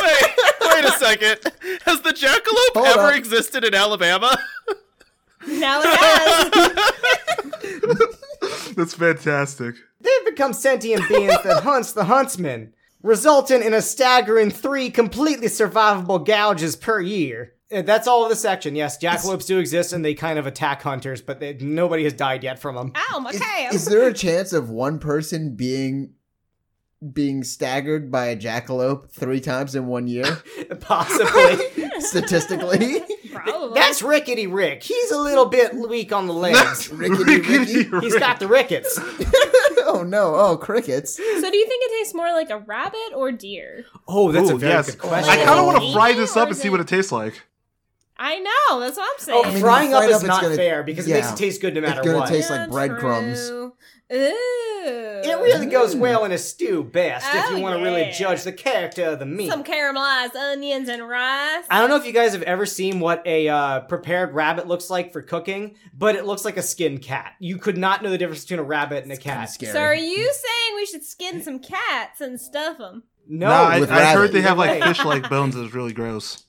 Wait, 0.04 0.26
wait 0.62 0.86
a 0.86 0.92
second. 0.98 1.40
Has 1.86 2.02
the 2.02 2.12
jackalope 2.12 2.76
Hold 2.76 2.88
ever 2.88 3.08
up. 3.08 3.16
existed 3.16 3.64
in 3.64 3.74
Alabama? 3.74 4.38
Now 5.48 5.82
it 5.82 5.98
has. 7.92 8.16
That's 8.80 8.94
fantastic. 8.94 9.76
They've 10.00 10.26
become 10.26 10.54
sentient 10.54 11.10
beings 11.10 11.36
that 11.44 11.64
hunts 11.64 11.92
the 11.92 12.06
huntsman, 12.06 12.72
resulting 13.04 13.62
in 13.62 13.74
a 13.74 13.82
staggering 13.82 14.52
three 14.52 14.90
completely 14.90 15.48
survivable 15.48 16.26
gouges 16.26 16.78
per 16.78 17.02
year. 17.02 17.56
That's 17.70 18.08
all 18.08 18.24
of 18.24 18.30
the 18.30 18.38
section. 18.38 18.78
Yes, 18.78 18.98
jackalopes 18.98 19.46
do 19.46 19.60
exist 19.60 19.92
and 19.92 20.04
they 20.06 20.14
kind 20.14 20.40
of 20.40 20.48
attack 20.48 20.82
hunters, 20.82 21.22
but 21.22 21.42
they, 21.42 21.56
nobody 21.56 22.06
has 22.06 22.14
died 22.14 22.42
yet 22.42 22.58
from 22.58 22.76
them. 22.76 22.94
Ow, 22.96 23.20
my 23.20 23.34
calf. 23.34 23.74
Is 23.74 23.84
there 23.84 24.08
a 24.08 24.14
chance 24.14 24.54
of 24.54 24.70
one 24.70 24.98
person 24.98 25.58
being 25.58 26.14
being 27.14 27.44
staggered 27.44 28.10
by 28.10 28.28
a 28.28 28.38
jackalope 28.38 29.12
three 29.12 29.42
times 29.42 29.76
in 29.76 29.88
one 29.88 30.08
year? 30.08 30.42
Possibly. 30.80 31.90
Statistically, 32.00 33.02
Probably. 33.32 33.74
That's 33.80 34.02
Rickety 34.02 34.48
Rick. 34.48 34.84
He's 34.84 35.12
a 35.12 35.18
little 35.20 35.46
bit 35.46 35.74
weak 35.76 36.12
on 36.12 36.28
the 36.28 36.34
legs. 36.34 36.90
Rickety 36.94 37.42
Ricky. 37.42 38.00
He's 38.02 38.18
got 38.18 38.40
the 38.40 38.48
rickets. 38.48 38.98
oh 39.86 40.04
no! 40.08 40.36
Oh 40.36 40.58
crickets! 40.58 41.16
so 41.16 41.24
do 41.24 41.58
you 41.58 41.68
think 41.68 41.84
it 41.86 41.98
tastes 42.00 42.14
more 42.14 42.32
like 42.32 42.50
a 42.50 42.60
rabbit 42.60 43.14
or 43.16 43.32
deer? 43.32 43.86
Oh, 44.08 44.32
that's 44.32 44.50
a 44.50 44.56
very 44.58 44.74
yes. 44.74 44.92
good 44.92 45.00
question. 45.00 45.30
I 45.30 45.44
kind 45.44 45.60
of 45.60 45.66
want 45.66 45.80
to 45.82 45.86
Oh. 45.90 45.94
fry 45.94 46.14
this 46.14 46.36
up 46.36 46.48
and 46.50 46.58
Or 46.58 46.60
see 46.60 46.70
what 46.70 46.80
it 46.80 46.88
tastes 46.88 47.12
like. 47.12 47.42
I 48.22 48.40
know. 48.40 48.80
That's 48.82 48.98
what 48.98 49.04
I'm 49.04 49.16
oh, 49.18 49.24
saying. 49.24 49.42
Oh, 49.46 49.50
I 49.50 49.52
mean, 49.54 49.62
frying 49.62 49.94
up 49.94 50.04
is 50.04 50.18
up, 50.18 50.24
not 50.24 50.42
gonna- 50.42 50.56
fair 50.56 50.84
because 50.84 51.08
it 51.08 51.14
makes 51.14 51.32
it 51.32 51.38
taste 51.38 51.62
good 51.62 51.74
no 51.74 51.82
matter 51.82 52.00
It's 52.00 52.06
matter 52.06 52.10
gonna 52.10 52.20
what. 52.20 52.30
taste 52.30 52.50
like 52.50 52.70
breadcrumbs. 52.70 53.48
True. 53.48 53.74
Ooh. 54.12 55.22
it 55.24 55.40
really 55.40 55.68
goes 55.68 55.96
well 55.96 56.26
in 56.26 56.32
a 56.32 56.38
stew 56.38 56.84
best 56.84 57.28
if 57.34 57.46
Oh, 57.46 57.56
you 57.56 57.62
want 57.62 57.78
to 57.78 57.84
really 57.84 58.12
judge 58.12 58.44
the 58.44 58.52
character 58.52 59.04
of 59.06 59.20
the 59.20 59.26
meat. 59.26 59.50
Some 59.52 59.64
caramelized 59.64 60.36
onions 60.36 60.90
and 60.90 61.08
rice. 61.08 61.66
I 61.70 61.80
don't 61.80 61.90
know 61.90 61.96
if 61.96 62.06
you 62.06 62.12
guys 62.12 62.34
have 62.34 62.42
ever 62.44 62.66
seen 62.66 63.00
what 63.00 63.22
a 63.28 63.48
uh, 63.48 63.82
prepared 63.82 64.34
rabbit 64.34 64.68
looks 64.68 64.90
like 64.90 65.14
for 65.14 65.22
cooking, 65.22 65.76
but 65.94 66.16
it 66.16 66.26
looks 66.26 66.44
like 66.44 66.58
a 66.58 66.64
skinned 66.64 67.02
cat. 67.04 67.34
You 67.40 67.58
could 67.58 67.78
not 67.78 68.02
know 68.02 68.10
the 68.10 68.18
difference 68.18 68.44
between 68.44 68.60
a 68.60 68.64
rabbit 68.64 69.04
and 69.04 69.12
a 69.12 69.18
Kinda 69.18 69.42
cat. 69.42 69.50
scary. 69.52 69.74
So 69.74 69.80
are 69.80 69.94
you 69.96 70.16
saying 70.34 70.76
we 70.76 70.86
should 70.86 71.04
skin 71.04 71.44
some 71.44 71.60
cats 71.60 72.22
and 72.22 72.40
stuff 72.40 72.78
them? 72.80 73.04
No, 73.28 73.48
nah, 73.48 73.68
I, 73.70 73.76
I 73.82 74.14
heard 74.14 74.32
they 74.32 74.42
have 74.42 74.58
like 74.58 74.82
fish-like 74.82 75.30
bones. 75.30 75.56
It's 75.56 75.74
really 75.76 75.94
gross. 75.94 76.46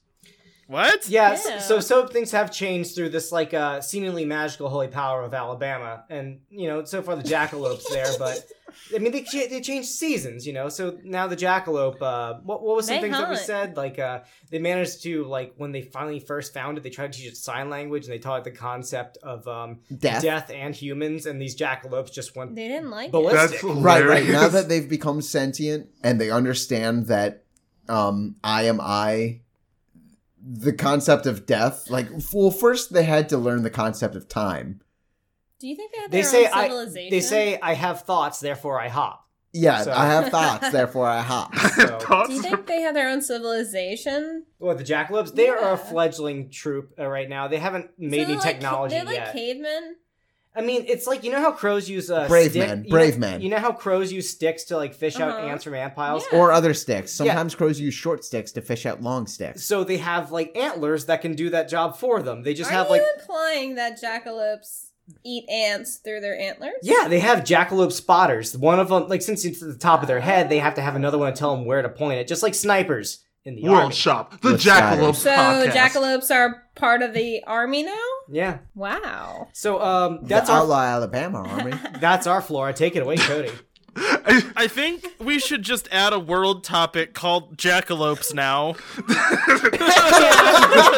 What? 0.71 1.09
Yeah, 1.09 1.37
Yeah. 1.49 1.59
so 1.59 1.81
so 1.81 2.07
things 2.07 2.31
have 2.31 2.53
changed 2.53 2.95
through 2.95 3.09
this 3.09 3.33
like 3.33 3.53
uh, 3.53 3.81
seemingly 3.81 4.25
magical 4.25 4.69
holy 4.69 4.87
power 4.87 5.23
of 5.23 5.35
Alabama, 5.35 6.05
and 6.09 6.43
you 6.49 6.69
know 6.69 6.85
so 6.85 7.03
far 7.03 7.17
the 7.17 7.25
jackalope's 7.25 7.91
there, 7.91 8.07
but 8.21 8.47
I 8.95 8.99
mean 8.99 9.11
they 9.11 9.23
cha- 9.23 9.49
they 9.51 9.61
changed 9.61 9.89
seasons, 9.89 10.47
you 10.47 10.53
know. 10.53 10.69
So 10.69 10.97
now 11.03 11.27
the 11.27 11.35
jackalope, 11.35 12.01
uh, 12.01 12.35
what 12.45 12.63
what 12.63 12.77
was 12.77 12.87
some 12.87 12.95
They 12.97 13.01
things 13.01 13.19
that 13.19 13.29
we 13.29 13.35
said? 13.35 13.77
Like 13.77 13.99
uh, 13.99 14.21
they 14.51 14.61
managed 14.61 15.03
to 15.03 15.25
like 15.25 15.55
when 15.57 15.73
they 15.73 15.83
finally 15.83 16.21
first 16.21 16.55
found 16.55 16.79
it, 16.79 16.85
they 16.85 16.91
tried 16.91 17.13
to 17.15 17.19
teach 17.19 17.33
it 17.33 17.37
sign 17.37 17.69
language, 17.69 18.05
and 18.05 18.13
they 18.13 18.21
taught 18.21 18.39
it 18.39 18.45
the 18.45 18.57
concept 18.57 19.19
of 19.25 19.49
um, 19.49 19.81
Death. 19.99 20.51
and 20.53 20.73
humans, 20.73 21.27
and 21.27 21.43
these 21.43 21.57
jackalopes 21.57 22.13
just 22.13 22.37
went 22.37 22.55
They 22.55 22.69
didn't 22.69 22.91
like 22.91 23.11
ballistic. 23.11 23.61
That's 23.61 23.65
Right, 23.65 24.07
right. 24.07 24.29
Now 24.29 24.47
that 24.47 24.69
they've 24.69 24.89
become 24.89 25.21
sentient 25.21 25.89
and 26.05 26.21
they 26.21 26.31
understand 26.31 27.07
that 27.09 27.43
um 27.89 28.37
I 28.45 28.63
am 28.65 28.79
I 28.81 29.41
the 30.43 30.73
concept 30.73 31.27
of 31.27 31.47
death, 31.47 31.91
like 31.91 32.09
well 32.33 32.51
first 32.51 32.93
they 32.93 33.05
had 33.05 33.29
to 33.31 33.39
learn 33.39 33.63
the 33.63 33.71
concept 33.71 34.15
of 34.15 34.29
time. 34.29 34.81
Do 35.59 35.69
you 35.69 35.77
think 35.77 35.93
they 35.93 36.01
have 36.01 36.11
They 36.11 36.23
their 36.23 36.31
say 36.31 36.47
own 36.47 36.53
I 36.55 36.63
civilization? 36.69 37.11
they 37.11 37.21
say 37.21 37.59
I 37.63 37.75
have 37.75 38.03
thoughts, 38.03 38.41
therefore 38.41 38.81
I 38.81 38.89
hop. 38.89 39.27
Yeah, 39.53 39.83
So- 39.83 39.93
I 39.93 40.07
have 40.07 40.29
thoughts, 40.31 40.71
therefore 40.73 41.07
I 41.07 41.21
hop. 41.21 41.55
So, 41.77 42.25
Do 42.27 42.33
you 42.33 42.41
think 42.43 42.67
they 42.67 42.81
have 42.83 42.95
their 42.95 43.11
own 43.11 43.21
civilization? 43.21 44.45
what 44.59 44.79
the 44.79 44.85
jackalopes? 44.85 45.35
They 45.35 45.49
are 45.49 45.73
a 45.73 45.77
fledgling 45.77 46.51
troop 46.51 46.95
uh, 46.99 47.07
right 47.07 47.29
now. 47.29 47.49
They 47.49 47.59
haven't 47.59 47.91
made 47.99 48.11
So 48.11 48.17
any 48.23 48.25
they're 48.27 48.37
like- 48.37 48.45
technology 48.55 48.95
They're 48.95 49.05
like 49.05 49.15
yet. 49.17 49.33
cavemen. 49.33 49.97
I 50.55 50.63
mean, 50.63 50.85
it's 50.89 51.07
like 51.07 51.23
you 51.23 51.31
know 51.31 51.41
how 51.41 51.53
crows 51.53 51.89
use 51.89 52.11
uh, 52.11 52.27
Brave 52.27 52.51
stick- 52.51 52.67
men, 52.69 52.85
you 52.85 52.91
brave 52.91 53.15
know, 53.19 53.29
men. 53.29 53.41
You 53.41 53.51
know 53.51 53.59
how 53.59 53.71
crows 53.73 54.13
use 54.13 54.29
sticks 54.29 54.65
to 54.65 54.77
like 54.77 54.95
fish 54.95 55.21
out 55.21 55.31
Uh-huh. 55.31 55.47
ants 55.47 55.63
from 55.65 55.75
ant 55.75 55.95
piles. 55.95 56.25
Yeah. 56.33 56.39
or 56.41 56.53
other 56.53 56.75
sticks. 56.75 57.13
Sometimes 57.13 57.55
crows 57.55 57.79
use 57.79 57.95
short 57.95 58.25
sticks 58.25 58.51
to 58.53 58.61
fish 58.61 58.85
out 58.85 59.01
long 59.01 59.27
sticks. 59.29 59.65
So 59.65 59.85
they 59.85 59.99
have 59.99 60.33
like 60.33 60.57
antlers 60.57 61.07
that 61.07 61.23
can 61.23 61.35
do 61.35 61.51
that 61.51 61.69
job 61.69 61.97
for 61.97 62.21
them. 62.21 62.43
They 62.43 62.55
just 62.55 62.71
Are 62.71 62.75
have 62.75 62.87
you 62.87 62.93
like 62.95 63.03
implying 63.21 63.77
that 63.77 64.01
jackalopes 64.03 64.87
eat 65.25 65.49
ants 65.49 65.97
through 65.99 66.21
their 66.21 66.39
antlers? 66.39 66.75
yeah, 66.83 67.07
they 67.09 67.21
have 67.21 67.41
jackalope 67.41 67.93
spotters. 67.93 68.57
One 68.57 68.81
of 68.81 68.89
them, 68.89 69.07
like 69.09 69.23
since 69.23 69.45
it's 69.45 69.63
at 69.63 69.69
the 69.69 69.75
top 69.79 70.03
of 70.03 70.09
their 70.09 70.21
head, 70.21 70.49
they 70.49 70.59
have 70.59 70.75
to 70.75 70.83
have 70.83 70.97
another 70.97 71.19
one 71.19 71.33
to 71.33 71.39
tell 71.39 71.55
them 71.55 71.65
where 71.65 71.83
to 71.83 71.89
point 71.89 72.19
it, 72.19 72.27
just 72.29 72.43
like 72.43 72.55
snipers 72.57 73.25
in 73.45 73.55
the 73.55 73.63
World 73.63 73.77
army. 73.83 73.95
Shop, 73.95 74.41
the 74.41 74.53
With 74.53 74.61
Jackalope 74.63 75.15
So 75.15 75.31
podcast. 75.31 75.73
jackalopes 75.73 76.35
are 76.35 76.65
part 76.75 77.03
of 77.03 77.15
the 77.15 77.43
army 77.47 77.83
now? 77.85 77.97
Yeah. 78.31 78.59
Wow. 78.75 79.49
So 79.53 79.81
um, 79.81 80.19
That's 80.23 80.29
that's 80.29 80.47
the 80.49 80.55
our 80.55 80.61
Outlaw 80.61 80.81
Alabama 80.83 81.43
Army. 81.43 81.73
that's 82.01 82.27
our 82.27 82.41
Flora. 82.41 82.73
Take 82.73 82.97
it 82.97 83.03
away, 83.03 83.17
Cody. 83.17 83.51
I 83.97 84.69
think 84.69 85.05
we 85.19 85.41
should 85.41 85.63
just 85.63 85.89
add 85.91 86.13
a 86.13 86.19
world 86.19 86.63
topic 86.63 87.13
called 87.13 87.57
jackalopes 87.57 88.33
now. 88.33 88.75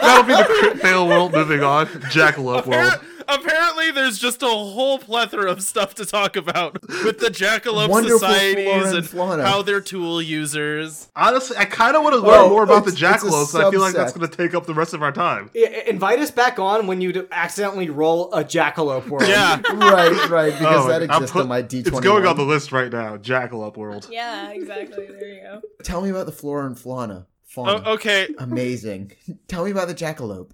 That'll 0.02 0.24
be 0.24 0.34
the 0.34 0.44
crit 0.60 0.80
fail 0.80 1.08
world. 1.08 1.32
Moving 1.32 1.62
on, 1.62 1.86
Jackalope 1.86 2.66
world. 2.66 3.00
Appar- 3.28 3.52
Apparently, 3.52 3.90
there's 3.90 4.18
just 4.18 4.42
a 4.42 4.46
whole 4.46 4.98
plethora 4.98 5.50
of 5.50 5.62
stuff 5.62 5.94
to 5.96 6.04
talk 6.06 6.36
about 6.36 6.80
with 7.04 7.18
the 7.18 7.28
jackalope 7.28 7.88
Wonderful 7.88 8.18
societies 8.20 8.86
and 8.86 8.96
and 8.98 9.06
fauna. 9.08 9.44
how 9.46 9.62
they're 9.62 9.80
tool 9.80 10.20
users. 10.22 11.08
Honestly, 11.16 11.56
I 11.56 11.64
kind 11.64 11.96
of 11.96 12.02
want 12.02 12.14
to 12.14 12.20
learn 12.20 12.40
Oh, 12.40 12.48
more 12.48 12.62
about 12.64 12.84
the 12.84 12.92
it's- 12.92 13.02
it's 13.14 13.24
a 13.24 13.26
Jackalopes. 13.28 13.64
I 13.66 13.70
feel 13.70 13.80
like 13.80 13.94
that's 13.94 14.12
going 14.12 14.28
to 14.28 14.36
take 14.36 14.54
up 14.54 14.66
the 14.66 14.74
rest 14.74 14.94
of 14.94 15.02
our 15.02 15.12
time. 15.12 15.50
I- 15.54 15.84
invite 15.86 16.18
us 16.18 16.30
back 16.30 16.58
on 16.58 16.86
when 16.86 17.00
you 17.00 17.28
accidentally 17.30 17.88
roll 17.90 18.32
a 18.32 18.42
jackalope 18.44 19.08
world. 19.08 19.28
Yeah. 19.28 19.60
right, 19.74 20.28
right, 20.30 20.52
because 20.52 20.84
Oh, 20.86 20.88
that 20.88 21.02
exists 21.02 21.32
put- 21.32 21.42
on 21.42 21.48
my 21.48 21.62
D20. 21.62 21.86
It's 21.88 22.00
going 22.00 22.26
on 22.26 22.36
the 22.36 22.44
list 22.44 22.72
right 22.72 22.90
now. 22.92 23.16
Jackalope 23.16 23.76
world. 23.76 24.08
Yeah, 24.10 24.50
exactly. 24.50 25.06
There 25.06 25.28
you 25.28 25.40
go. 25.42 25.60
Tell 25.82 26.00
me 26.00 26.10
about 26.10 26.26
the 26.26 26.32
flora 26.32 26.66
and 26.66 26.78
fauna. 26.78 27.26
Fauna. 27.44 27.82
Oh, 27.84 27.92
okay. 27.94 28.28
Amazing. 28.38 29.12
Tell 29.48 29.64
me 29.64 29.70
about 29.70 29.88
the 29.88 29.94
jackalope. 29.94 30.50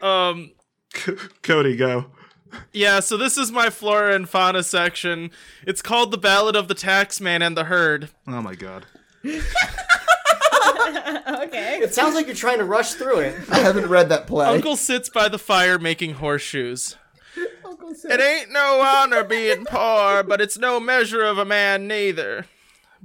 Um. 0.00 0.52
Cody, 1.42 1.76
go. 1.76 2.06
Yeah, 2.72 3.00
so 3.00 3.16
this 3.16 3.36
is 3.36 3.50
my 3.50 3.68
flora 3.70 4.14
and 4.14 4.28
fauna 4.28 4.62
section. 4.62 5.30
It's 5.66 5.82
called 5.82 6.12
The 6.12 6.18
Ballad 6.18 6.54
of 6.54 6.68
the 6.68 6.74
Taxman 6.74 7.44
and 7.44 7.56
the 7.56 7.64
Herd. 7.64 8.10
Oh 8.28 8.40
my 8.42 8.54
god. 8.54 8.86
okay. 9.24 9.40
It 11.80 11.94
sounds 11.94 12.14
like 12.14 12.26
you're 12.26 12.36
trying 12.36 12.58
to 12.58 12.64
rush 12.64 12.94
through 12.94 13.20
it. 13.20 13.34
I 13.50 13.58
haven't 13.58 13.88
read 13.88 14.08
that 14.10 14.26
play. 14.26 14.46
Uncle 14.46 14.76
sits 14.76 15.08
by 15.08 15.28
the 15.28 15.38
fire 15.38 15.78
making 15.78 16.14
horseshoes. 16.14 16.96
It 18.04 18.20
ain't 18.20 18.52
no 18.52 18.80
honor 18.80 19.24
being 19.24 19.64
poor, 19.64 20.22
but 20.22 20.40
it's 20.40 20.58
no 20.58 20.80
measure 20.80 21.22
of 21.22 21.38
a 21.38 21.44
man 21.44 21.86
neither. 21.86 22.46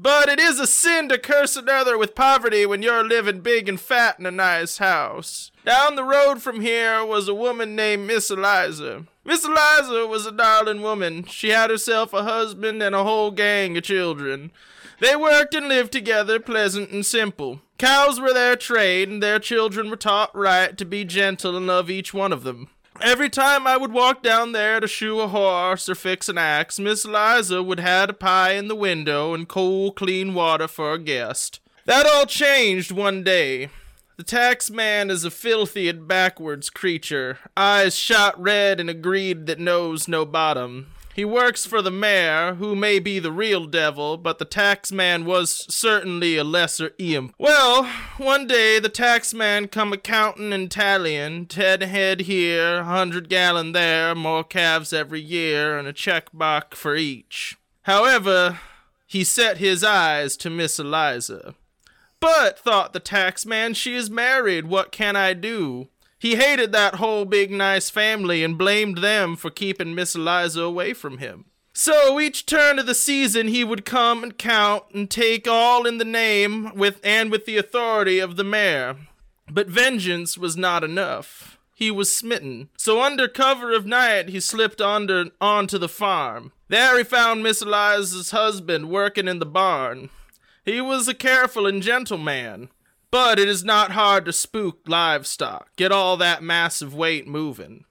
But 0.01 0.29
it 0.29 0.39
is 0.39 0.61
a 0.61 0.65
sin 0.65 1.09
to 1.09 1.17
curse 1.17 1.57
another 1.57 1.97
with 1.97 2.15
poverty 2.15 2.65
when 2.65 2.81
you're 2.81 3.03
living 3.03 3.41
big 3.41 3.67
and 3.67 3.77
fat 3.77 4.17
in 4.17 4.25
a 4.25 4.31
nice 4.31 4.77
house. 4.77 5.51
Down 5.65 5.97
the 5.97 6.05
road 6.05 6.41
from 6.41 6.61
here 6.61 7.03
was 7.03 7.27
a 7.27 7.33
woman 7.33 7.75
named 7.75 8.07
Miss 8.07 8.31
Eliza. 8.31 9.05
Miss 9.25 9.43
Eliza 9.43 10.07
was 10.07 10.25
a 10.25 10.31
darling 10.31 10.81
woman. 10.81 11.25
She 11.25 11.49
had 11.49 11.69
herself 11.69 12.13
a 12.13 12.23
husband 12.23 12.81
and 12.81 12.95
a 12.95 13.03
whole 13.03 13.31
gang 13.31 13.75
of 13.75 13.83
children. 13.83 14.53
They 15.01 15.17
worked 15.17 15.53
and 15.53 15.67
lived 15.67 15.91
together, 15.91 16.39
pleasant 16.39 16.91
and 16.91 17.05
simple. 17.05 17.59
Cows 17.77 18.21
were 18.21 18.33
their 18.33 18.55
trade, 18.55 19.09
and 19.09 19.21
their 19.21 19.37
children 19.37 19.89
were 19.89 19.97
taught 19.97 20.33
right 20.33 20.77
to 20.77 20.85
be 20.85 21.03
gentle 21.03 21.57
and 21.57 21.67
love 21.67 21.89
each 21.89 22.13
one 22.13 22.31
of 22.31 22.43
them. 22.43 22.69
Every 23.01 23.29
time 23.29 23.65
I 23.65 23.77
would 23.77 23.93
walk 23.93 24.21
down 24.21 24.51
there 24.51 24.81
to 24.81 24.87
shoe 24.87 25.21
a 25.21 25.27
horse 25.27 25.87
or 25.87 25.95
fix 25.95 26.27
an 26.27 26.37
axe, 26.37 26.79
Miss 26.79 27.05
Liza 27.05 27.63
would 27.63 27.79
have 27.79 28.09
a 28.09 28.13
pie 28.13 28.51
in 28.53 28.67
the 28.67 28.75
window 28.75 29.33
and 29.33 29.47
cold, 29.47 29.95
clean 29.95 30.33
water 30.33 30.67
for 30.67 30.93
a 30.93 30.99
guest. 30.99 31.61
That 31.85 32.05
all 32.05 32.25
changed 32.25 32.91
one 32.91 33.23
day. 33.23 33.69
The 34.17 34.23
tax 34.23 34.69
man 34.69 35.09
is 35.09 35.23
a 35.23 35.31
filthy 35.31 35.87
and 35.87 36.05
backwards 36.05 36.69
creature, 36.69 37.39
eyes 37.55 37.95
shot 37.95 38.39
red 38.39 38.81
and 38.81 38.89
a 38.89 38.93
greed 38.93 39.45
that 39.45 39.59
knows 39.59 40.09
no 40.09 40.25
bottom. 40.25 40.87
He 41.19 41.25
works 41.25 41.65
for 41.65 41.81
the 41.81 41.91
mayor, 41.91 42.53
who 42.53 42.77
may 42.77 42.97
be 42.97 43.19
the 43.19 43.33
real 43.33 43.65
devil, 43.65 44.15
but 44.15 44.39
the 44.39 44.45
tax 44.45 44.89
man 44.89 45.25
was 45.25 45.65
certainly 45.69 46.37
a 46.37 46.45
lesser 46.45 46.91
imp. 46.97 47.35
Well, 47.37 47.83
one 48.15 48.47
day 48.47 48.79
the 48.79 48.87
tax 48.87 49.33
man 49.33 49.67
come 49.67 49.91
a 49.91 49.97
countin' 49.97 50.53
and 50.53 50.71
tallying, 50.71 51.47
ten 51.47 51.81
head 51.81 52.21
here, 52.21 52.85
hundred 52.85 53.27
gallon 53.27 53.73
there, 53.73 54.15
more 54.15 54.45
calves 54.45 54.93
every 54.93 55.19
year, 55.19 55.77
and 55.77 55.89
a 55.89 55.91
check 55.91 56.29
box 56.31 56.79
for 56.79 56.95
each. 56.95 57.57
However, 57.81 58.61
he 59.05 59.25
set 59.25 59.57
his 59.57 59.83
eyes 59.83 60.37
to 60.37 60.49
Miss 60.49 60.79
Eliza. 60.79 61.53
But, 62.21 62.57
thought 62.57 62.93
the 62.93 63.01
tax 63.01 63.45
man, 63.45 63.73
she 63.73 63.93
is 63.93 64.09
married, 64.09 64.67
what 64.67 64.93
can 64.93 65.17
I 65.17 65.33
do? 65.33 65.89
He 66.19 66.35
hated 66.35 66.73
that 66.73 66.95
whole 66.95 67.23
big 67.23 67.49
nice 67.49 67.89
family 67.89 68.43
and 68.43 68.57
blamed 68.57 68.97
them 68.97 69.37
for 69.37 69.49
keeping 69.49 69.95
Miss 69.95 70.15
Eliza 70.15 70.61
away 70.61 70.93
from 70.93 71.17
him. 71.17 71.45
So 71.73 72.19
each 72.19 72.45
turn 72.45 72.77
of 72.77 72.87
the 72.87 72.93
season 72.93 73.47
he 73.47 73.63
would 73.63 73.85
come 73.85 74.21
and 74.21 74.37
count 74.37 74.83
and 74.93 75.09
take 75.09 75.47
all 75.47 75.87
in 75.87 75.97
the 75.97 76.03
name 76.03 76.75
with 76.75 76.99
and 77.05 77.31
with 77.31 77.45
the 77.45 77.57
authority 77.57 78.19
of 78.19 78.35
the 78.35 78.43
mayor. 78.43 78.97
But 79.49 79.67
vengeance 79.67 80.37
was 80.37 80.57
not 80.57 80.83
enough. 80.83 81.57
He 81.73 81.89
was 81.89 82.13
smitten. 82.13 82.67
So 82.75 83.01
under 83.01 83.29
cover 83.29 83.71
of 83.71 83.85
night 83.85 84.27
he 84.27 84.41
slipped 84.41 84.81
under 84.81 85.27
onto 85.39 85.77
the 85.77 85.87
farm. 85.87 86.51
There 86.67 86.97
he 86.97 87.05
found 87.05 87.41
Miss 87.41 87.61
Eliza's 87.61 88.31
husband 88.31 88.89
working 88.89 89.29
in 89.29 89.39
the 89.39 89.45
barn. 89.45 90.09
He 90.65 90.81
was 90.81 91.07
a 91.07 91.13
careful 91.13 91.65
and 91.65 91.81
gentle 91.81 92.17
man. 92.17 92.67
But 93.11 93.39
it 93.39 93.47
is 93.47 93.63
not 93.63 93.91
hard 93.91 94.25
to 94.25 94.33
spook 94.33 94.81
livestock, 94.87 95.75
get 95.75 95.91
all 95.91 96.15
that 96.17 96.43
massive 96.43 96.93
weight 96.93 97.27
moving. 97.27 97.85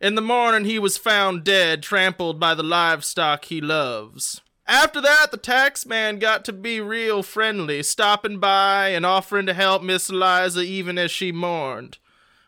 In 0.00 0.14
the 0.14 0.22
morning 0.22 0.64
he 0.64 0.78
was 0.78 0.96
found 0.96 1.44
dead, 1.44 1.82
trampled 1.82 2.38
by 2.38 2.54
the 2.54 2.62
livestock 2.62 3.46
he 3.46 3.60
loves. 3.60 4.40
After 4.66 5.00
that, 5.00 5.32
the 5.32 5.36
tax 5.36 5.84
man 5.84 6.20
got 6.20 6.44
to 6.44 6.52
be 6.52 6.80
real 6.80 7.24
friendly, 7.24 7.82
stopping 7.82 8.38
by 8.38 8.90
and 8.90 9.04
offering 9.04 9.46
to 9.46 9.54
help 9.54 9.82
Miss 9.82 10.08
Eliza 10.08 10.62
even 10.62 10.96
as 10.96 11.10
she 11.10 11.32
mourned. 11.32 11.98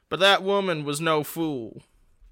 But 0.08 0.20
that 0.20 0.44
woman 0.44 0.84
was 0.84 1.00
no 1.00 1.24
fool. 1.24 1.82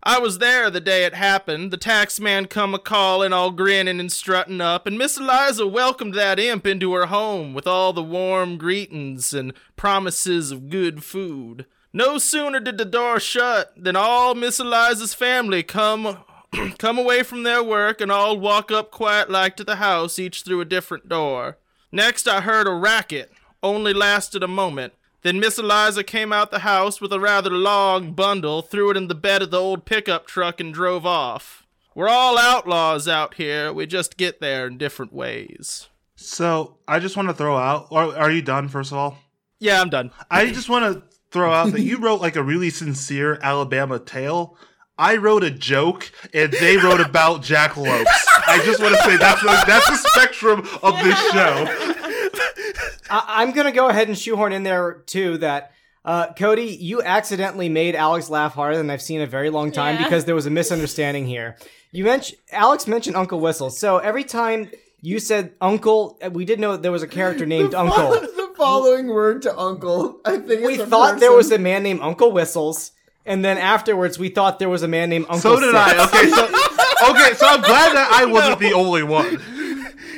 I 0.03 0.19
was 0.19 0.39
there 0.39 0.71
the 0.71 0.81
day 0.81 1.05
it 1.05 1.15
happened. 1.15 1.71
The 1.71 1.77
tax 1.77 2.19
man 2.19 2.47
come 2.47 2.75
a 2.75 2.79
callin', 2.79 3.35
all 3.35 3.51
grinning 3.51 4.01
and 4.01 4.11
strutting 4.11 4.61
up, 4.61 4.87
and 4.87 4.97
Miss 4.97 5.19
Eliza 5.19 5.67
welcomed 5.67 6.15
that 6.15 6.39
imp 6.39 6.67
into 6.67 6.95
her 6.95 7.07
home 7.07 7.53
with 7.53 7.67
all 7.67 7.93
the 7.93 8.03
warm 8.03 8.57
greetings 8.57 9.35
and 9.35 9.53
promises 9.77 10.51
of 10.51 10.71
good 10.71 11.05
food. 11.05 11.67
No 11.93 12.17
sooner 12.17 12.61
did 12.61 12.79
the 12.79 12.87
door 12.87 13.21
shut 13.21 13.75
than 13.77 13.95
all 13.95 14.35
Miss 14.35 14.59
Eliza's 14.59 15.13
family 15.13 15.63
come 15.63 16.25
come 16.79 16.99
away 16.99 17.23
from 17.23 17.43
their 17.43 17.63
work 17.63 18.01
and 18.01 18.11
all 18.11 18.39
walk 18.39 18.73
up 18.73 18.91
quiet 18.91 19.29
like 19.29 19.55
to 19.57 19.65
the 19.65 19.77
house, 19.77 20.19
each 20.19 20.43
through 20.43 20.63
a 20.63 20.65
different 20.65 21.09
door. 21.09 21.59
Next 21.93 22.27
I 22.27 22.41
heard 22.41 22.67
a 22.67 22.73
racket, 22.73 23.31
only 23.63 23.93
lasted 23.93 24.43
a 24.43 24.49
moment. 24.49 24.95
Then 25.23 25.39
Miss 25.39 25.59
Eliza 25.59 26.03
came 26.03 26.33
out 26.33 26.51
the 26.51 26.61
house 26.61 27.01
with 27.01 27.13
a 27.13 27.21
rather 27.21 27.51
long 27.51 28.13
bundle, 28.13 28.63
threw 28.63 28.91
it 28.91 28.97
in 28.97 29.09
the 29.09 29.15
bed 29.15 29.43
of 29.43 29.51
the 29.51 29.61
old 29.61 29.85
pickup 29.85 30.27
truck, 30.27 30.61
and 30.61 30.73
drove 30.73 31.05
off. 31.05 31.67
We're 31.95 32.09
all 32.09 32.39
outlaws 32.39 33.07
out 33.09 33.35
here. 33.35 33.73
We 33.73 33.87
just 33.87 34.17
get 34.17 34.41
there 34.41 34.67
in 34.67 34.79
different 34.79 35.13
ways. 35.13 35.89
So 36.17 36.79
I 36.89 36.99
just 37.01 37.17
want 37.17 37.29
to 37.29 37.35
throw 37.35 37.57
out. 37.57 37.89
Are, 37.91 38.17
are 38.17 38.31
you 38.31 38.43
done? 38.43 38.69
First 38.69 38.93
of 38.93 38.99
all, 38.99 39.19
Yeah, 39.59 39.81
I'm 39.81 39.91
done. 39.91 40.11
I 40.31 40.47
just 40.51 40.69
want 40.69 40.95
to 40.95 41.03
throw 41.31 41.53
out 41.53 41.73
that 41.73 41.83
you 41.83 41.99
wrote 41.99 42.21
like 42.21 42.37
a 42.37 42.43
really 42.43 42.71
sincere 42.71 43.39
Alabama 43.43 43.99
tale. 43.99 44.57
I 44.99 45.17
wrote 45.17 45.45
a 45.45 45.51
joke, 45.51 46.13
and 46.35 46.53
they 46.53 46.77
wrote 46.77 47.01
about 47.01 47.43
jackalopes. 47.43 48.05
I 48.47 48.61
just 48.65 48.81
want 48.83 48.95
to 48.95 49.01
say 49.03 49.17
that's 49.17 49.43
that's 49.43 49.89
the 49.89 49.97
spectrum 49.97 50.61
of 50.83 50.95
this 51.03 51.19
show. 51.31 52.20
I- 53.11 53.25
I'm 53.43 53.53
gonna 53.53 53.73
go 53.73 53.89
ahead 53.89 54.09
and 54.09 54.17
shoehorn 54.19 54.53
in 54.53 54.63
there 54.63 55.03
too 55.07 55.39
that 55.39 55.73
uh, 56.05 56.33
Cody, 56.33 56.65
you 56.81 57.03
accidentally 57.03 57.69
made 57.69 57.95
Alex 57.95 58.31
laugh 58.31 58.55
harder 58.55 58.77
than 58.79 58.89
I've 58.91 59.03
seen 59.03 59.19
in 59.21 59.25
a 59.25 59.31
very 59.31 59.51
long 59.51 59.71
time 59.71 59.97
Yeah. 59.97 60.05
because 60.05 60.25
there 60.25 60.35
was 60.35 60.47
a 60.47 60.51
misunderstanding 60.51 61.27
here. 61.27 61.57
You 61.93 62.05
mentioned 62.05 62.39
Alex 62.53 62.87
mentioned 62.87 63.17
Uncle 63.17 63.39
Whistle, 63.41 63.69
so 63.71 63.99
every 63.99 64.25
time 64.25 64.71
you 65.03 65.19
said 65.19 65.53
Uncle, 65.61 66.19
uh, 66.25 66.31
we 66.31 66.45
did 66.45 66.61
know 66.61 66.73
that 66.73 66.83
there 66.83 66.93
was 66.93 67.03
a 67.03 67.09
character 67.09 67.45
named 67.47 67.75
Uncle. 67.75 68.11
the 68.21 68.53
following 68.57 69.09
word 69.09 69.43
to 69.43 69.59
Uncle. 69.59 70.21
I 70.25 70.39
think 70.39 70.65
We 70.65 70.75
it's 70.75 70.83
a 70.83 70.87
thought 70.87 71.19
there 71.21 71.33
was 71.33 71.51
a 71.51 71.59
man 71.59 71.83
named 71.83 72.01
Uncle 72.01 72.31
Whistles, 72.33 72.93
and 73.27 73.45
then 73.45 73.59
afterwards 73.59 74.19
we 74.19 74.29
thought 74.29 74.59
there 74.59 74.69
was 74.69 74.83
a 74.83 74.89
man 74.89 75.11
named 75.11 75.25
Uncle. 75.29 75.57
So 75.57 75.61
did 75.61 75.73
Six. 75.75 75.77
I. 75.77 76.07
Okay, 76.07 76.31
so 76.31 76.45
okay, 77.11 77.35
so 77.35 77.47
I'm 77.47 77.61
glad 77.63 77.95
that 77.97 78.09
I 78.13 78.25
wasn't 78.27 78.59
the 78.61 78.73
only 78.73 79.03
one. 79.03 79.41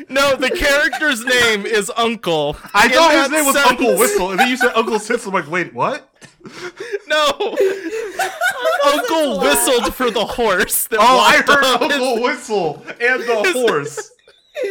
No, 0.08 0.36
the 0.36 0.50
character's 0.50 1.24
name 1.24 1.64
is 1.66 1.90
Uncle. 1.96 2.56
I 2.74 2.86
In 2.86 2.92
thought 2.92 3.12
his 3.12 3.30
name 3.30 3.44
was 3.46 3.54
sentence- 3.54 3.70
Uncle 3.80 3.98
Whistle, 3.98 4.30
and 4.30 4.40
then 4.40 4.48
you 4.48 4.56
said 4.56 4.72
Uncle 4.74 4.98
Sits. 4.98 5.26
I'm 5.26 5.32
like, 5.32 5.50
wait, 5.50 5.72
what? 5.74 6.08
No, 7.08 7.26
Uncle 8.84 9.40
whistled 9.40 9.94
for 9.94 10.10
the 10.10 10.24
horse. 10.24 10.86
That 10.88 10.98
Oh, 11.00 11.18
I 11.20 11.36
heard 11.36 11.64
up. 11.64 11.82
Uncle 11.82 12.22
Whistle 12.22 12.82
and 13.00 13.22
the 13.22 13.52
horse. 13.66 14.10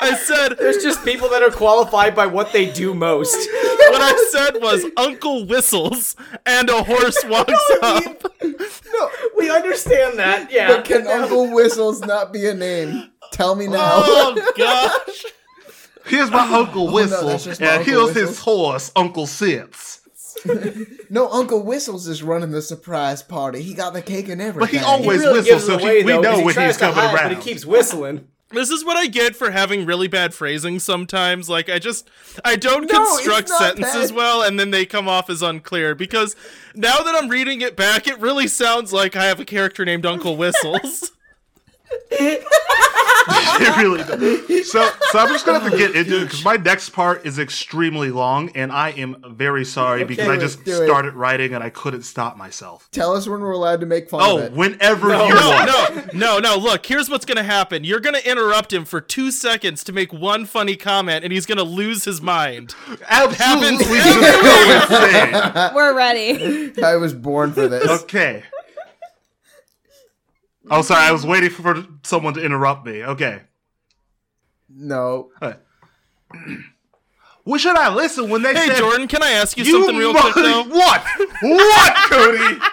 I 0.00 0.14
said 0.14 0.56
There's 0.58 0.82
just 0.82 1.04
people 1.04 1.28
that 1.30 1.42
are 1.42 1.50
qualified 1.50 2.14
by 2.14 2.26
what 2.26 2.52
they 2.52 2.70
do 2.70 2.94
most. 2.94 3.34
what 3.52 4.00
I 4.00 4.28
said 4.30 4.60
was 4.62 4.84
Uncle 4.96 5.44
whistles 5.46 6.14
and 6.46 6.68
a 6.70 6.82
horse 6.82 7.18
walks 7.26 7.52
up. 7.82 8.22
No, 8.42 9.10
we 9.36 9.50
understand 9.50 10.18
that, 10.18 10.50
yeah. 10.52 10.68
but 10.68 10.84
can 10.84 11.06
Uncle 11.06 11.52
Whistles 11.54 12.00
not 12.00 12.32
be 12.32 12.46
a 12.46 12.54
name? 12.54 13.10
Tell 13.32 13.54
me 13.54 13.66
now. 13.66 13.78
Oh 13.80 14.52
gosh. 14.56 15.24
Here's 16.06 16.30
my 16.30 16.50
Uncle 16.54 16.88
oh, 16.88 16.92
Whistle, 16.92 17.28
that's 17.28 17.44
just 17.44 17.60
my 17.60 17.66
and 17.66 17.78
Uncle 17.80 18.06
here's 18.06 18.16
his 18.16 18.38
horse, 18.38 18.90
Uncle 18.96 19.26
Sits. 19.26 20.00
No, 21.10 21.28
Uncle 21.30 21.62
Whistles 21.62 22.06
is 22.06 22.22
running 22.22 22.50
the 22.50 22.62
surprise 22.62 23.22
party. 23.22 23.62
He 23.62 23.74
got 23.74 23.92
the 23.94 24.02
cake 24.02 24.28
and 24.28 24.40
everything. 24.42 24.60
But 24.60 24.70
he 24.70 24.78
he 24.78 24.84
always 24.84 25.20
really 25.20 25.40
whistles, 25.40 25.46
gives 25.46 25.66
so 25.66 25.74
it 25.74 25.80
he, 25.80 25.86
away, 25.86 26.04
we 26.04 26.22
know 26.22 26.36
he 26.36 26.44
when 26.44 26.54
he's 26.54 26.76
coming 26.76 26.94
hide, 26.94 27.14
around. 27.14 27.34
But 27.34 27.42
he 27.42 27.42
keeps 27.42 27.64
whistling. 27.64 28.28
This 28.50 28.70
is 28.70 28.84
what 28.84 28.96
I 28.96 29.06
get 29.06 29.36
for 29.36 29.50
having 29.50 29.84
really 29.84 30.08
bad 30.08 30.32
phrasing 30.34 30.78
sometimes. 30.78 31.48
Like 31.50 31.68
I 31.68 31.78
just 31.78 32.08
I 32.44 32.56
don't 32.56 32.90
No, 32.90 33.04
construct 33.04 33.48
sentences 33.48 34.10
bad. 34.10 34.16
well 34.16 34.42
and 34.42 34.58
then 34.58 34.70
they 34.70 34.86
come 34.86 35.08
off 35.08 35.28
as 35.28 35.42
unclear 35.42 35.94
because 35.94 36.34
now 36.74 36.98
that 36.98 37.14
I'm 37.14 37.28
reading 37.28 37.60
it 37.60 37.76
back 37.76 38.06
it 38.06 38.18
really 38.18 38.48
sounds 38.48 38.92
like 38.92 39.16
I 39.16 39.24
have 39.26 39.40
a 39.40 39.44
character 39.44 39.84
named 39.84 40.06
Uncle 40.06 40.36
Whistles. 40.36 41.12
it 43.60 43.76
really 43.76 43.98
does. 44.04 44.70
So, 44.70 44.88
so 45.10 45.18
I'm 45.18 45.28
just 45.28 45.44
gonna 45.46 45.60
have 45.60 45.70
to 45.72 45.76
get 45.78 45.94
into 45.94 46.18
it 46.22 46.24
because 46.24 46.44
my 46.44 46.56
next 46.56 46.90
part 46.90 47.24
is 47.26 47.38
extremely 47.38 48.10
long, 48.10 48.50
and 48.54 48.70
I 48.72 48.90
am 48.90 49.22
very 49.36 49.64
sorry 49.64 50.04
because 50.04 50.28
I 50.28 50.36
just 50.36 50.64
do 50.64 50.82
it. 50.82 50.86
started 50.86 51.14
writing 51.14 51.54
and 51.54 51.62
I 51.62 51.70
couldn't 51.70 52.02
stop 52.02 52.36
myself. 52.36 52.88
Tell 52.92 53.14
us 53.14 53.26
when 53.28 53.40
we're 53.40 53.52
allowed 53.52 53.80
to 53.80 53.86
make 53.86 54.08
fun 54.10 54.20
Oh, 54.22 54.38
of 54.38 54.44
it. 54.44 54.52
whenever 54.52 55.08
No, 55.08 55.26
you 55.28 55.34
no, 55.34 55.48
want. 55.50 56.14
no, 56.14 56.38
no, 56.38 56.38
no. 56.38 56.56
Look, 56.56 56.86
here's 56.86 57.08
what's 57.10 57.24
gonna 57.24 57.42
happen. 57.42 57.84
You're 57.84 58.00
gonna 58.00 58.18
interrupt 58.18 58.72
him 58.72 58.84
for 58.84 59.00
two 59.00 59.30
seconds 59.30 59.84
to 59.84 59.92
make 59.92 60.12
one 60.12 60.44
funny 60.46 60.76
comment, 60.76 61.24
and 61.24 61.32
he's 61.32 61.46
gonna 61.46 61.62
lose 61.64 62.04
his 62.04 62.20
mind. 62.22 62.74
Absolutely, 63.08 63.36
Happens 63.44 63.78
just 63.80 64.90
go 64.90 64.96
insane. 64.98 65.74
We're 65.74 65.94
ready. 65.94 66.72
I 66.82 66.96
was 66.96 67.12
born 67.14 67.52
for 67.52 67.68
this. 67.68 67.88
Okay. 68.02 68.42
Oh, 70.70 70.82
sorry. 70.82 71.04
I 71.04 71.12
was 71.12 71.24
waiting 71.26 71.50
for 71.50 71.84
someone 72.04 72.34
to 72.34 72.44
interrupt 72.44 72.86
me. 72.86 73.02
Okay. 73.04 73.42
No. 74.68 75.30
Well, 75.40 75.58
should 77.58 77.76
I 77.76 77.94
listen 77.94 78.28
when 78.28 78.42
they 78.42 78.54
Hey, 78.54 78.66
said 78.66 78.76
Jordan, 78.78 79.08
can 79.08 79.22
I 79.22 79.30
ask 79.30 79.56
you, 79.56 79.64
you 79.64 79.72
something 79.72 79.96
real 79.96 80.12
quick 80.14 80.34
though? 80.34 80.64
What? 80.64 81.02
What, 81.42 81.94
Cody? 82.10 82.60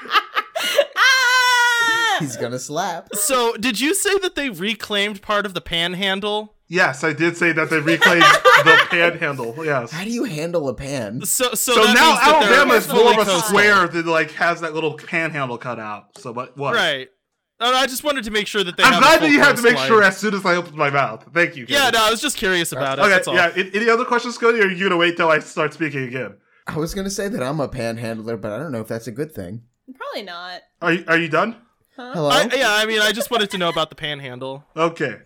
Ah! 0.98 2.18
He's 2.20 2.38
gonna 2.38 2.60
slap. 2.60 3.10
So, 3.14 3.56
did 3.58 3.80
you 3.80 3.94
say 3.94 4.18
that 4.20 4.36
they 4.36 4.50
reclaimed 4.50 5.22
part 5.22 5.46
of 5.46 5.54
the 5.54 5.62
panhandle? 5.62 6.54
yes, 6.68 7.04
I 7.04 7.14
did 7.14 7.38
say 7.38 7.52
that 7.52 7.70
they 7.70 7.80
reclaimed 7.80 8.24
the 8.24 8.78
panhandle. 8.90 9.54
Yes. 9.64 9.92
How 9.92 10.04
do 10.04 10.10
you 10.10 10.24
handle 10.24 10.68
a 10.70 10.74
pan? 10.74 11.24
So, 11.26 11.54
so, 11.54 11.74
So 11.74 11.82
now 11.82 11.88
means 11.88 11.96
that 11.96 12.42
Alabama 12.42 12.74
is 12.76 12.88
more 12.88 13.22
of 13.22 13.28
a 13.28 13.40
square 13.42 13.88
that 13.88 14.06
like 14.06 14.32
has 14.32 14.62
that 14.62 14.74
little 14.74 14.94
panhandle 14.94 15.58
cut 15.58 15.80
out. 15.80 16.18
So 16.18 16.32
what? 16.32 16.58
What? 16.58 16.74
right? 16.74 17.10
Uh, 17.58 17.72
I 17.74 17.88
just 17.88 18.04
wanted 18.04 18.26
to 18.26 18.32
make 18.32 18.48
sure 18.48 18.64
that 18.64 18.76
they. 18.76 18.84
I'm 18.84 18.94
have 18.94 19.02
glad 19.02 19.22
that 19.22 19.30
you 19.30 19.40
had 19.40 19.56
to 19.56 19.62
make 19.62 19.74
coastline. 19.74 19.88
sure 19.88 20.04
as 20.04 20.18
soon 20.18 20.34
as 20.34 20.46
I 20.46 20.56
opened 20.56 20.76
my 20.76 20.90
mouth. 20.90 21.26
Thank 21.34 21.56
you. 21.56 21.66
Cody. 21.66 21.74
Yeah, 21.74 21.90
no, 21.90 22.06
I 22.06 22.12
was 22.12 22.22
just 22.22 22.36
curious 22.36 22.74
about 22.74 23.00
it. 23.00 23.04
Okay. 23.04 23.10
that's 23.10 23.28
all. 23.28 23.36
Yeah. 23.36 23.52
Any 23.56 23.90
other 23.90 24.04
questions, 24.04 24.38
Cody? 24.38 24.60
Or 24.60 24.64
are 24.64 24.72
you 24.72 24.84
gonna 24.84 24.98
wait 24.98 25.16
till 25.16 25.30
I 25.30 25.40
start 25.40 25.74
speaking 25.74 26.04
again? 26.04 26.36
I 26.68 26.78
was 26.78 26.94
gonna 26.94 27.10
say 27.10 27.30
that 27.30 27.42
I'm 27.42 27.62
a 27.62 27.70
panhandler, 27.70 28.36
but 28.36 28.52
I 28.52 28.58
don't 28.58 28.74
know 28.74 28.82
if 28.82 28.88
that's 28.88 29.08
a 29.08 29.12
good 29.12 29.32
thing. 29.34 29.64
Probably 29.96 30.24
not. 30.24 30.62
Are 30.82 30.92
you, 30.94 31.06
Are 31.08 31.18
you 31.18 31.30
done? 31.30 31.56
Hello? 31.96 32.28
I, 32.30 32.50
yeah, 32.54 32.74
I 32.74 32.86
mean, 32.86 33.00
I 33.00 33.14
just 33.14 33.32
wanted 33.32 33.50
to 33.52 33.58
know 33.58 33.70
about 33.70 33.90
the 33.90 33.96
panhandle. 33.96 34.66
Okay. 34.76 35.20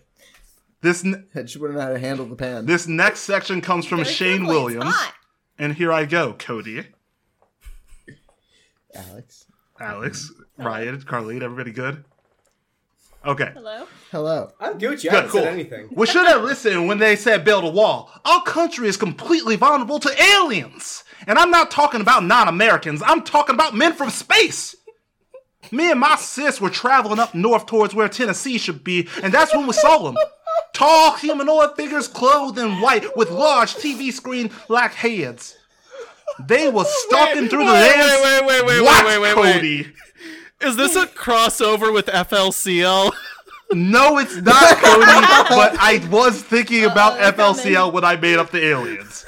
This 0.82 1.04
n- 1.04 1.26
I 1.34 1.42
just 1.42 1.56
wouldn't 1.56 1.78
know 1.78 1.84
how 1.84 1.92
to 1.92 1.98
handle 1.98 2.26
the 2.26 2.36
pan. 2.36 2.66
this 2.66 2.86
next 2.86 3.20
section 3.20 3.60
comes 3.60 3.86
from 3.86 4.04
Very 4.04 4.14
Shane 4.14 4.46
Williams, 4.46 4.94
and 5.58 5.74
here 5.74 5.92
I 5.92 6.04
go, 6.04 6.34
Cody, 6.34 6.86
Alex. 8.94 9.46
Alex, 9.80 10.32
Ryan, 10.58 11.00
Carlene, 11.00 11.42
everybody 11.42 11.72
good? 11.72 12.04
Okay. 13.24 13.50
Hello. 13.52 13.86
Hello. 14.10 14.52
I'm 14.58 14.78
Gucci. 14.78 15.00
I 15.08 15.10
Good, 15.10 15.12
haven't 15.12 15.30
cool. 15.30 15.42
said 15.42 15.52
anything. 15.52 15.88
We 15.92 16.06
should 16.06 16.26
have 16.26 16.42
listened 16.42 16.88
when 16.88 16.98
they 16.98 17.16
said 17.16 17.44
build 17.44 17.64
a 17.64 17.68
wall. 17.68 18.10
Our 18.24 18.42
country 18.42 18.88
is 18.88 18.96
completely 18.96 19.56
vulnerable 19.56 19.98
to 20.00 20.22
aliens. 20.22 21.04
And 21.26 21.38
I'm 21.38 21.50
not 21.50 21.70
talking 21.70 22.00
about 22.00 22.24
non 22.24 22.48
Americans, 22.48 23.02
I'm 23.04 23.22
talking 23.22 23.54
about 23.54 23.74
men 23.74 23.92
from 23.92 24.08
space. 24.08 24.74
Me 25.70 25.90
and 25.90 26.00
my 26.00 26.16
sis 26.16 26.60
were 26.60 26.70
traveling 26.70 27.18
up 27.18 27.34
north 27.34 27.66
towards 27.66 27.94
where 27.94 28.08
Tennessee 28.08 28.56
should 28.56 28.82
be, 28.82 29.06
and 29.22 29.32
that's 29.32 29.54
when 29.54 29.66
we 29.66 29.74
saw 29.74 29.98
them. 29.98 30.16
Tall 30.72 31.12
humanoid 31.16 31.76
figures 31.76 32.08
clothed 32.08 32.58
in 32.58 32.80
white 32.80 33.14
with 33.16 33.30
large 33.30 33.74
TV 33.74 34.10
screen 34.12 34.50
like 34.70 34.92
heads. 34.94 35.56
They 36.46 36.70
were 36.70 36.84
stalking 36.86 37.48
through 37.48 37.66
the 37.66 37.72
wait, 37.72 37.96
lands. 37.96 38.22
wait, 38.24 38.46
wait, 38.46 38.66
wait, 38.66 38.82
What, 38.82 39.04
wait, 39.04 39.18
wait, 39.20 39.36
wait. 39.36 39.52
Cody? 39.54 39.92
Is 40.60 40.76
this 40.76 40.96
a 40.96 41.06
crossover 41.06 41.92
with 41.92 42.06
FLCL? 42.06 43.12
No, 43.72 44.18
it's 44.18 44.36
not 44.36 44.76
Cody, 44.78 45.04
but 45.48 45.76
I 45.78 46.06
was 46.10 46.42
thinking 46.42 46.84
about 46.84 47.18
they're 47.18 47.32
FLCL 47.32 47.92
when 47.92 48.04
I 48.04 48.16
made 48.16 48.36
up 48.36 48.50
the 48.50 48.64
aliens. 48.64 49.24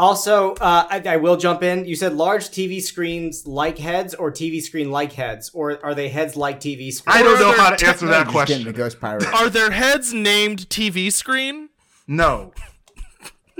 Also, 0.00 0.54
uh, 0.54 0.86
I, 0.88 1.02
I 1.04 1.16
will 1.16 1.36
jump 1.36 1.62
in. 1.62 1.84
You 1.84 1.94
said 1.94 2.14
large 2.14 2.48
TV 2.48 2.80
screens 2.80 3.46
like 3.46 3.76
heads 3.76 4.14
or 4.14 4.32
TV 4.32 4.62
screen 4.62 4.90
like 4.90 5.12
heads, 5.12 5.50
or 5.52 5.78
are 5.84 5.94
they 5.94 6.08
heads 6.08 6.36
like 6.36 6.58
TV 6.58 6.90
screens? 6.90 7.18
I 7.18 7.22
don't 7.22 7.38
know 7.38 7.52
how 7.52 7.76
to 7.76 7.86
answer 7.86 8.06
that 8.06 8.24
just 8.24 8.48
getting 8.48 8.64
question. 8.64 8.68
a 8.68 8.72
ghost 8.72 8.98
pirate. 8.98 9.26
Are 9.34 9.50
their 9.50 9.70
heads 9.70 10.14
named 10.14 10.70
TV 10.70 11.12
screen? 11.12 11.68
No. 12.06 12.54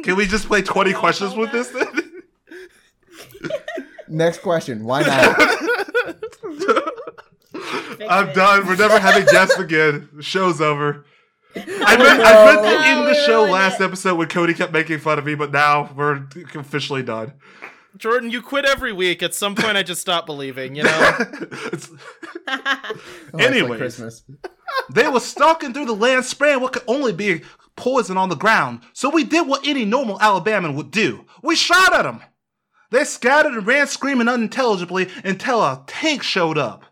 Can 0.03 0.16
we 0.16 0.26
just 0.26 0.46
play 0.46 0.62
20 0.62 0.94
questions 0.94 1.34
with 1.34 1.53
this 1.53 1.68
then? 1.68 2.22
Next 4.09 4.38
question. 4.38 4.84
Why 4.84 5.03
not? 5.03 5.36
I'm 8.09 8.32
done. 8.32 8.66
We're 8.66 8.76
never 8.76 8.98
having 8.98 9.26
guests 9.26 9.59
again. 9.59 10.09
The 10.14 10.22
show's 10.22 10.61
over. 10.61 11.05
I 11.57 11.61
meant, 11.96 12.20
I 12.24 12.44
meant 12.44 12.62
to 12.62 12.86
end 12.86 13.07
the 13.09 13.14
show 13.26 13.42
last 13.44 13.80
it. 13.80 13.84
episode 13.84 14.14
when 14.16 14.28
Cody 14.28 14.55
kept 14.55 14.72
making 14.72 15.01
fun 15.01 15.18
of 15.18 15.26
me, 15.26 15.34
but 15.34 15.51
now 15.51 15.92
we're 15.96 16.26
officially 16.55 17.03
done. 17.03 17.32
Jordan, 17.96 18.30
you 18.30 18.40
quit 18.40 18.64
every 18.64 18.92
week. 18.92 19.20
At 19.20 19.34
some 19.34 19.57
point, 19.57 19.76
I 19.76 19.82
just 19.82 20.01
stopped 20.01 20.26
believing. 20.26 20.76
You 20.76 20.84
know. 20.84 21.16
It's- 21.72 21.90
Oh, 22.48 22.59
it's 22.94 23.32
like 23.34 23.42
Anyways. 23.46 23.78
Christmas. 23.78 24.22
they 24.92 25.07
were 25.09 25.20
stalking 25.20 25.72
through 25.72 25.86
the 25.86 25.92
land, 25.94 26.24
spraying 26.24 26.61
what 26.61 26.72
could 26.72 26.82
only 26.86 27.12
be 27.12 27.42
poison 27.76 28.16
on 28.16 28.28
the 28.28 28.34
ground. 28.36 28.80
So 28.92 29.09
we 29.11 29.24
did 29.24 29.46
what 29.46 29.66
any 29.66 29.84
normal 29.84 30.18
Alabaman 30.18 30.74
would 30.74 30.90
do. 30.90 31.24
We 31.42 31.55
shot 31.57 31.92
at 31.94 32.03
them. 32.03 32.20
They 32.90 33.05
scattered 33.05 33.53
and 33.55 33.66
ran 33.66 33.86
screaming 33.86 34.28
unintelligibly 34.28 35.09
until 35.24 35.62
a 35.62 35.82
tank 35.86 36.22
showed 36.22 36.59
up. 36.59 36.84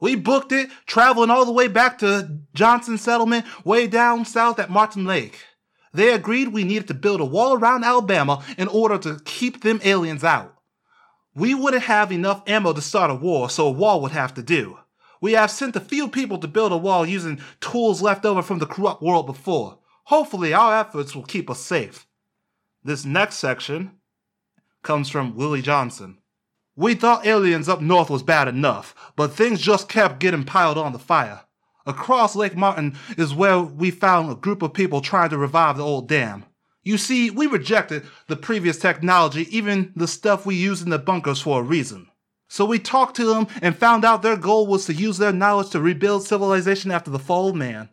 We 0.00 0.16
booked 0.16 0.52
it, 0.52 0.70
traveling 0.86 1.30
all 1.30 1.44
the 1.44 1.52
way 1.52 1.68
back 1.68 1.98
to 1.98 2.40
Johnson 2.54 2.96
Settlement, 2.96 3.44
way 3.64 3.86
down 3.86 4.24
south 4.24 4.58
at 4.58 4.70
Martin 4.70 5.04
Lake. 5.04 5.38
They 5.92 6.12
agreed 6.12 6.48
we 6.48 6.64
needed 6.64 6.88
to 6.88 6.94
build 6.94 7.20
a 7.20 7.24
wall 7.24 7.54
around 7.54 7.84
Alabama 7.84 8.42
in 8.56 8.68
order 8.68 8.96
to 8.98 9.20
keep 9.24 9.62
them 9.62 9.80
aliens 9.84 10.24
out. 10.24 10.54
We 11.34 11.54
wouldn't 11.54 11.84
have 11.84 12.10
enough 12.10 12.42
ammo 12.48 12.72
to 12.72 12.80
start 12.80 13.10
a 13.10 13.14
war, 13.14 13.50
so 13.50 13.66
a 13.66 13.70
wall 13.72 14.00
would 14.00 14.12
have 14.12 14.34
to 14.34 14.42
do. 14.42 14.78
We 15.20 15.32
have 15.32 15.50
sent 15.50 15.76
a 15.76 15.80
few 15.80 16.08
people 16.08 16.38
to 16.38 16.48
build 16.48 16.72
a 16.72 16.76
wall 16.76 17.06
using 17.06 17.40
tools 17.60 18.00
left 18.00 18.24
over 18.24 18.40
from 18.40 18.58
the 18.58 18.66
corrupt 18.66 19.02
world 19.02 19.26
before. 19.26 19.78
Hopefully, 20.04 20.54
our 20.54 20.76
efforts 20.78 21.14
will 21.14 21.24
keep 21.24 21.50
us 21.50 21.60
safe. 21.60 22.06
This 22.82 23.04
next 23.04 23.36
section 23.36 23.98
comes 24.82 25.10
from 25.10 25.36
Willie 25.36 25.60
Johnson. 25.60 26.19
We 26.76 26.94
thought 26.94 27.26
aliens 27.26 27.68
up 27.68 27.80
north 27.80 28.10
was 28.10 28.22
bad 28.22 28.48
enough, 28.48 28.94
but 29.16 29.32
things 29.32 29.60
just 29.60 29.88
kept 29.88 30.20
getting 30.20 30.44
piled 30.44 30.78
on 30.78 30.92
the 30.92 30.98
fire. 30.98 31.42
Across 31.86 32.36
Lake 32.36 32.56
Martin 32.56 32.96
is 33.16 33.34
where 33.34 33.60
we 33.60 33.90
found 33.90 34.30
a 34.30 34.34
group 34.34 34.62
of 34.62 34.74
people 34.74 35.00
trying 35.00 35.30
to 35.30 35.38
revive 35.38 35.76
the 35.76 35.84
old 35.84 36.08
dam. 36.08 36.44
You 36.82 36.96
see, 36.98 37.30
we 37.30 37.46
rejected 37.46 38.04
the 38.28 38.36
previous 38.36 38.78
technology, 38.78 39.46
even 39.54 39.92
the 39.96 40.08
stuff 40.08 40.46
we 40.46 40.54
use 40.54 40.80
in 40.82 40.90
the 40.90 40.98
bunkers, 40.98 41.40
for 41.40 41.60
a 41.60 41.64
reason. 41.64 42.08
So 42.48 42.64
we 42.64 42.78
talked 42.78 43.16
to 43.16 43.26
them 43.26 43.46
and 43.62 43.76
found 43.76 44.04
out 44.04 44.22
their 44.22 44.36
goal 44.36 44.66
was 44.66 44.86
to 44.86 44.94
use 44.94 45.18
their 45.18 45.32
knowledge 45.32 45.70
to 45.70 45.80
rebuild 45.80 46.24
civilization 46.24 46.90
after 46.90 47.10
the 47.10 47.18
fall 47.18 47.50
of 47.50 47.54
man. 47.54 47.90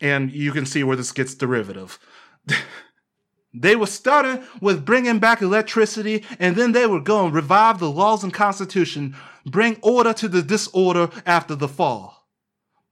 And 0.00 0.30
you 0.30 0.52
can 0.52 0.66
see 0.66 0.84
where 0.84 0.96
this 0.96 1.12
gets 1.12 1.34
derivative. 1.34 1.98
they 3.62 3.76
were 3.76 3.86
starting 3.86 4.44
with 4.60 4.84
bringing 4.84 5.18
back 5.18 5.42
electricity, 5.42 6.24
and 6.38 6.56
then 6.56 6.72
they 6.72 6.86
were 6.86 7.00
going 7.00 7.30
to 7.30 7.36
revive 7.36 7.78
the 7.78 7.90
laws 7.90 8.22
and 8.22 8.32
constitution, 8.32 9.16
bring 9.44 9.78
order 9.82 10.12
to 10.12 10.28
the 10.28 10.42
disorder 10.42 11.10
after 11.26 11.54
the 11.54 11.68
fall. 11.68 12.28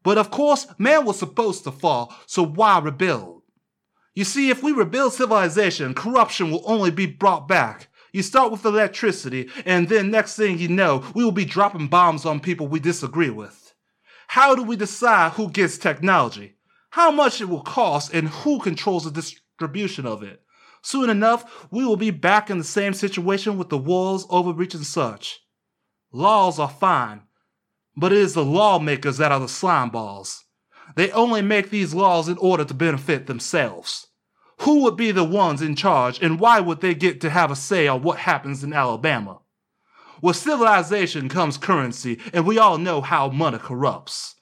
But 0.03 0.19
of 0.19 0.31
course, 0.31 0.67
man 0.79 1.05
was 1.05 1.19
supposed 1.19 1.65
to 1.65 1.73
fall, 1.73 2.15
so 2.27 2.45
why 2.45 2.79
rebuild? 2.79 3.43
You 4.15 4.25
see, 4.25 4.51
if 4.51 4.63
we 4.63 4.73
rebuild 4.73 5.13
civilization, 5.13 5.95
corruption 5.95 6.51
will 6.51 6.63
only 6.65 6.91
be 6.91 7.07
brought 7.07 7.47
back. 7.47 7.89
You 8.13 8.23
start 8.23 8.51
with 8.51 8.65
electricity, 8.65 9.51
and 9.67 9.89
then 9.89 10.11
next 10.11 10.37
thing 10.37 10.59
you 10.59 10.69
know, 10.69 11.05
we 11.15 11.23
will 11.23 11.33
be 11.33 11.45
dropping 11.45 11.89
bombs 11.89 12.25
on 12.25 12.41
people 12.41 12.67
we 12.67 12.81
disagree 12.81 13.31
with. 13.31 13.75
How 14.29 14.55
do 14.55 14.63
we 14.63 14.75
decide 14.75 15.33
who 15.33 15.51
gets 15.51 15.77
technology? 15.77 16.55
How 16.91 17.11
much 17.11 17.41
it 17.41 17.49
will 17.49 17.63
cost, 17.63 18.15
and 18.15 18.29
who 18.29 18.59
controls 18.59 19.05
the 19.05 19.11
distribution 19.11 20.07
of 20.07 20.23
it? 20.23 20.41
Soon 20.87 21.11
enough, 21.11 21.67
we 21.73 21.85
will 21.85 21.97
be 21.97 22.13
back 22.13 22.49
in 22.49 22.59
the 22.59 22.63
same 22.63 22.95
situation 22.95 23.59
with 23.59 23.71
the 23.71 23.77
wars, 23.77 24.25
overreach, 24.31 24.73
and 24.73 24.87
such. 24.87 25.41
Laws 26.13 26.61
are 26.61 26.69
fine, 26.69 27.23
but 27.97 28.13
it 28.13 28.19
is 28.19 28.35
the 28.35 28.45
lawmakers 28.45 29.17
that 29.17 29.33
are 29.33 29.41
the 29.41 29.49
slime 29.49 29.91
balls. 29.91 30.45
They 30.95 31.11
only 31.11 31.43
make 31.43 31.71
these 31.71 31.93
laws 31.93 32.29
in 32.29 32.39
order 32.39 32.65
to 32.65 32.73
benefit 32.73 33.27
themselves. 33.27 34.07
Who 34.61 34.85
would 34.85 34.97
be 34.97 35.11
the 35.11 35.25
ones 35.25 35.61
in 35.61 35.75
charge, 35.75 36.23
and 36.23 36.39
why 36.39 36.61
would 36.61 36.83
they 36.83 36.95
get 36.95 37.21
to 37.23 37.31
have 37.31 37.51
a 37.51 37.57
say 37.57 37.89
on 37.89 38.03
what 38.03 38.19
happens 38.19 38.63
in 38.63 38.73
Alabama? 38.73 39.41
With 40.23 40.37
civilization 40.37 41.29
comes 41.29 41.59
currency, 41.59 42.21
and 42.33 42.47
we 42.47 42.59
all 42.59 42.79
know 42.79 43.01
how 43.01 43.29
money 43.29 43.59
corrupts. 43.59 44.37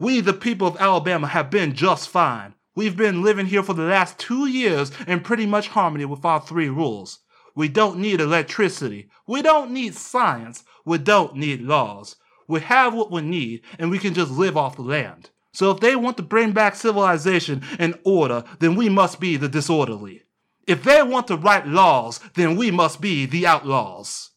We, 0.00 0.20
the 0.20 0.32
people 0.32 0.66
of 0.66 0.76
Alabama, 0.80 1.28
have 1.28 1.50
been 1.50 1.72
just 1.72 2.08
fine. 2.08 2.56
We've 2.76 2.96
been 2.96 3.22
living 3.22 3.46
here 3.46 3.62
for 3.62 3.72
the 3.72 3.84
last 3.84 4.18
two 4.18 4.46
years 4.46 4.90
in 5.06 5.20
pretty 5.20 5.46
much 5.46 5.68
harmony 5.68 6.04
with 6.04 6.24
our 6.24 6.40
three 6.40 6.68
rules. 6.68 7.20
We 7.54 7.68
don't 7.68 7.98
need 7.98 8.20
electricity. 8.20 9.08
We 9.28 9.42
don't 9.42 9.70
need 9.70 9.94
science. 9.94 10.64
We 10.84 10.98
don't 10.98 11.36
need 11.36 11.62
laws. 11.62 12.16
We 12.48 12.60
have 12.60 12.92
what 12.92 13.12
we 13.12 13.22
need, 13.22 13.62
and 13.78 13.92
we 13.92 14.00
can 14.00 14.12
just 14.12 14.32
live 14.32 14.56
off 14.56 14.74
the 14.74 14.82
land. 14.82 15.30
So 15.52 15.70
if 15.70 15.78
they 15.78 15.94
want 15.94 16.16
to 16.16 16.24
bring 16.24 16.50
back 16.50 16.74
civilization 16.74 17.62
and 17.78 17.96
order, 18.04 18.42
then 18.58 18.74
we 18.74 18.88
must 18.88 19.20
be 19.20 19.36
the 19.36 19.48
disorderly. 19.48 20.22
If 20.66 20.82
they 20.82 21.00
want 21.02 21.28
to 21.28 21.36
write 21.36 21.68
laws, 21.68 22.18
then 22.34 22.56
we 22.56 22.72
must 22.72 23.00
be 23.00 23.24
the 23.24 23.46
outlaws. 23.46 24.30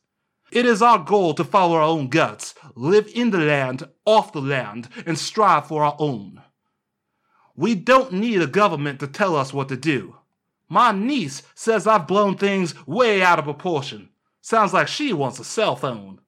It 0.52 0.68
is 0.68 0.84
our 0.84 1.00
goal 1.00 1.34
to 1.34 1.44
follow 1.44 1.76
our 1.76 1.82
own 1.82 2.08
guts, 2.10 2.54
live 2.76 3.10
in 3.16 3.32
the 3.32 3.40
land, 3.40 3.90
off 4.06 4.32
the 4.32 4.42
land, 4.42 4.90
and 5.08 5.18
strive 5.18 5.68
for 5.68 5.84
our 5.84 5.96
own. 5.98 6.44
We 7.58 7.74
don't 7.74 8.14
need 8.14 8.42
a 8.42 8.48
government 8.48 9.00
to 9.00 9.08
tell 9.08 9.36
us 9.36 9.52
what 9.52 9.68
to 9.70 9.76
do. 9.76 10.16
My 10.70 10.92
niece 10.92 11.42
says 11.56 11.88
I've 11.88 12.08
blown 12.08 12.38
things 12.38 12.76
way 12.86 13.24
out 13.24 13.40
of 13.40 13.46
proportion. 13.46 14.10
Sounds 14.42 14.74
like 14.74 14.88
she 14.88 15.12
wants 15.12 15.40
a 15.40 15.44
cell 15.44 15.76
phone. 15.76 16.22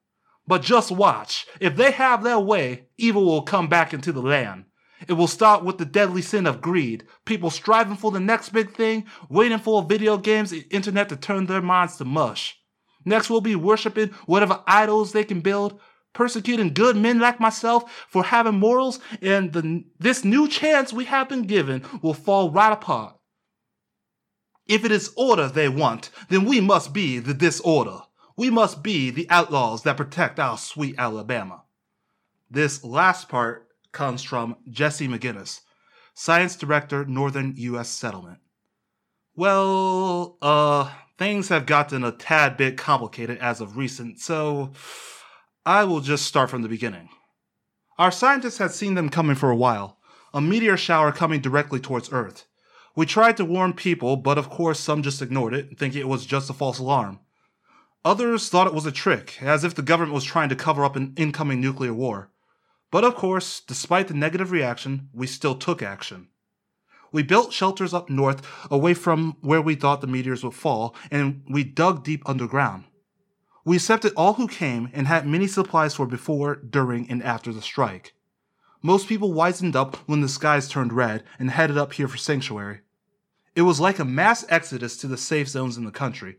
But 0.48 0.64
just 0.64 0.90
watch. 0.90 1.46
If 1.60 1.76
they 1.76 1.92
have 1.92 2.24
their 2.24 2.40
way, 2.40 2.88
evil 2.98 3.26
will 3.26 3.44
come 3.44 3.68
back 3.68 3.94
into 3.94 4.12
the 4.12 4.24
land. 4.24 4.66
It 5.08 5.14
will 5.14 5.28
start 5.28 5.64
with 5.64 5.78
the 5.78 5.86
deadly 5.86 6.24
sin 6.24 6.48
of 6.48 6.62
greed, 6.62 7.06
people 7.26 7.52
striving 7.52 7.96
for 7.96 8.10
the 8.10 8.20
next 8.20 8.50
big 8.50 8.76
thing, 8.76 9.06
waiting 9.30 9.60
for 9.60 9.84
video 9.84 10.18
games 10.18 10.52
and 10.52 10.66
internet 10.72 11.10
to 11.10 11.16
turn 11.16 11.46
their 11.46 11.62
minds 11.62 11.98
to 11.98 12.06
mush. 12.06 12.60
Next, 13.06 13.30
we'll 13.30 13.42
be 13.42 13.56
worshiping 13.56 14.10
whatever 14.26 14.64
idols 14.68 15.12
they 15.12 15.24
can 15.24 15.42
build, 15.42 15.80
persecuting 16.20 16.74
good 16.74 16.98
men 16.98 17.18
like 17.18 17.40
myself 17.40 18.06
for 18.10 18.26
having 18.26 18.60
morals, 18.60 19.00
and 19.22 19.54
the, 19.54 19.86
this 20.00 20.26
new 20.26 20.50
chance 20.50 20.92
we 20.92 21.06
have 21.06 21.30
been 21.30 21.44
given 21.44 21.82
will 22.02 22.14
fall 22.14 22.52
right 22.52 22.74
apart. 22.74 23.16
If 24.68 24.84
it 24.84 24.92
is 24.92 25.14
order 25.16 25.48
they 25.48 25.70
want, 25.70 26.10
then 26.28 26.44
we 26.44 26.60
must 26.60 26.92
be 26.92 27.20
the 27.20 27.34
disorder. 27.34 28.02
We 28.36 28.50
must 28.50 28.84
be 28.84 29.12
the 29.12 29.30
outlaws 29.30 29.84
that 29.84 29.96
protect 29.96 30.42
our 30.42 30.58
sweet 30.58 30.96
Alabama. 30.98 31.64
This 32.52 32.84
last 32.84 33.30
part 33.30 33.70
comes 33.94 34.22
from 34.22 34.58
Jesse 34.70 35.08
McGinnis, 35.08 35.62
Science 36.14 36.58
Director, 36.58 37.06
Northern 37.06 37.54
U.S. 37.56 37.88
Settlement. 37.88 38.40
Well, 39.38 40.38
uh, 40.42 40.92
things 41.18 41.48
have 41.48 41.66
gotten 41.66 42.04
a 42.04 42.12
tad 42.12 42.58
bit 42.58 42.76
complicated 42.76 43.38
as 43.38 43.62
of 43.62 43.78
recent, 43.78 44.20
so 44.20 44.74
I 45.70 45.84
will 45.84 46.00
just 46.00 46.26
start 46.26 46.50
from 46.50 46.64
the 46.64 46.68
beginning. 46.68 47.10
Our 48.00 48.10
scientists 48.10 48.58
had 48.58 48.72
seen 48.72 48.96
them 48.96 49.08
coming 49.08 49.36
for 49.36 49.52
a 49.52 49.56
while, 49.56 50.00
a 50.34 50.42
meteor 50.42 50.78
shower 50.78 51.12
coming 51.12 51.42
directly 51.42 51.80
towards 51.80 52.12
Earth. 52.12 52.48
We 52.96 53.06
tried 53.06 53.38
to 53.38 53.46
warn 53.46 53.74
people, 53.74 54.16
but 54.16 54.40
of 54.40 54.50
course 54.50 54.80
some 54.80 55.04
just 55.04 55.22
ignored 55.22 55.54
it, 55.54 55.78
thinking 55.78 56.02
it 56.02 56.08
was 56.08 56.26
just 56.26 56.50
a 56.50 56.54
false 56.54 56.80
alarm. 56.80 57.20
Others 58.04 58.50
thought 58.50 58.66
it 58.66 58.74
was 58.74 58.88
a 58.88 58.92
trick, 58.92 59.38
as 59.44 59.64
if 59.64 59.76
the 59.76 59.84
government 59.84 60.16
was 60.16 60.24
trying 60.24 60.50
to 60.50 60.56
cover 60.56 60.84
up 60.84 60.96
an 60.96 61.14
incoming 61.18 61.62
nuclear 61.62 61.94
war. 61.94 62.32
But 62.90 63.04
of 63.04 63.14
course, 63.14 63.60
despite 63.60 64.08
the 64.08 64.16
negative 64.16 64.50
reaction, 64.50 65.10
we 65.14 65.28
still 65.28 65.54
took 65.54 65.84
action. 65.84 66.30
We 67.12 67.22
built 67.22 67.54
shelters 67.54 67.94
up 67.94 68.10
north, 68.10 68.42
away 68.72 68.96
from 68.96 69.38
where 69.42 69.62
we 69.62 69.76
thought 69.76 70.02
the 70.02 70.08
meteors 70.08 70.44
would 70.44 70.56
fall, 70.56 70.96
and 71.12 71.44
we 71.48 71.64
dug 71.64 72.04
deep 72.04 72.28
underground. 72.28 72.86
We 73.70 73.76
accepted 73.76 74.14
all 74.18 74.34
who 74.34 74.48
came 74.48 74.90
and 74.94 75.06
had 75.06 75.28
many 75.28 75.46
supplies 75.46 75.94
for 75.94 76.08
before, 76.08 76.56
during, 76.56 77.08
and 77.08 77.22
after 77.22 77.54
the 77.54 77.62
strike. 77.62 78.16
Most 78.82 79.08
people 79.08 79.32
wisened 79.32 79.76
up 79.76 79.96
when 80.08 80.22
the 80.22 80.28
skies 80.28 80.68
turned 80.68 80.92
red 80.92 81.24
and 81.38 81.52
headed 81.52 81.78
up 81.78 81.94
here 81.94 82.08
for 82.08 82.18
sanctuary. 82.18 82.80
It 83.56 83.62
was 83.62 83.80
like 83.80 84.00
a 84.00 84.04
mass 84.04 84.44
exodus 84.50 84.98
to 84.98 85.08
the 85.08 85.18
safe 85.18 85.48
zones 85.48 85.78
in 85.78 85.86
the 85.86 85.92
country. 85.92 86.38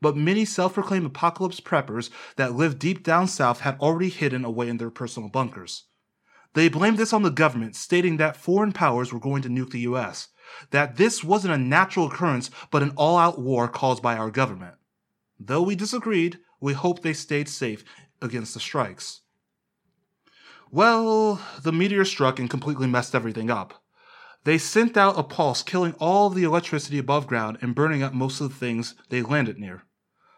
But 0.00 0.16
many 0.16 0.46
self 0.46 0.72
proclaimed 0.72 1.04
apocalypse 1.04 1.60
preppers 1.60 2.08
that 2.36 2.54
lived 2.54 2.78
deep 2.78 3.02
down 3.02 3.28
south 3.28 3.60
had 3.60 3.78
already 3.78 4.08
hidden 4.08 4.42
away 4.42 4.70
in 4.70 4.78
their 4.78 4.88
personal 4.88 5.28
bunkers. 5.28 5.88
They 6.54 6.70
blamed 6.70 6.96
this 6.96 7.12
on 7.12 7.22
the 7.22 7.30
government, 7.30 7.76
stating 7.76 8.16
that 8.16 8.34
foreign 8.34 8.72
powers 8.72 9.12
were 9.12 9.20
going 9.20 9.42
to 9.42 9.50
nuke 9.50 9.72
the 9.72 9.80
US, 9.80 10.28
that 10.70 10.96
this 10.96 11.22
wasn't 11.22 11.52
a 11.52 11.58
natural 11.58 12.06
occurrence 12.06 12.50
but 12.70 12.82
an 12.82 12.94
all 12.96 13.18
out 13.18 13.38
war 13.38 13.68
caused 13.68 14.02
by 14.02 14.16
our 14.16 14.30
government. 14.30 14.76
Though 15.38 15.60
we 15.60 15.76
disagreed, 15.76 16.38
we 16.62 16.72
hope 16.72 17.02
they 17.02 17.12
stayed 17.12 17.48
safe 17.48 17.84
against 18.22 18.54
the 18.54 18.60
strikes. 18.60 19.20
Well, 20.70 21.42
the 21.62 21.72
meteor 21.72 22.06
struck 22.06 22.38
and 22.38 22.48
completely 22.48 22.86
messed 22.86 23.14
everything 23.14 23.50
up. 23.50 23.82
They 24.44 24.56
sent 24.56 24.96
out 24.96 25.18
a 25.18 25.22
pulse, 25.22 25.62
killing 25.62 25.94
all 25.98 26.30
the 26.30 26.44
electricity 26.44 26.98
above 26.98 27.26
ground 27.26 27.58
and 27.60 27.74
burning 27.74 28.02
up 28.02 28.14
most 28.14 28.40
of 28.40 28.48
the 28.48 28.54
things 28.54 28.94
they 29.08 29.22
landed 29.22 29.58
near. 29.58 29.82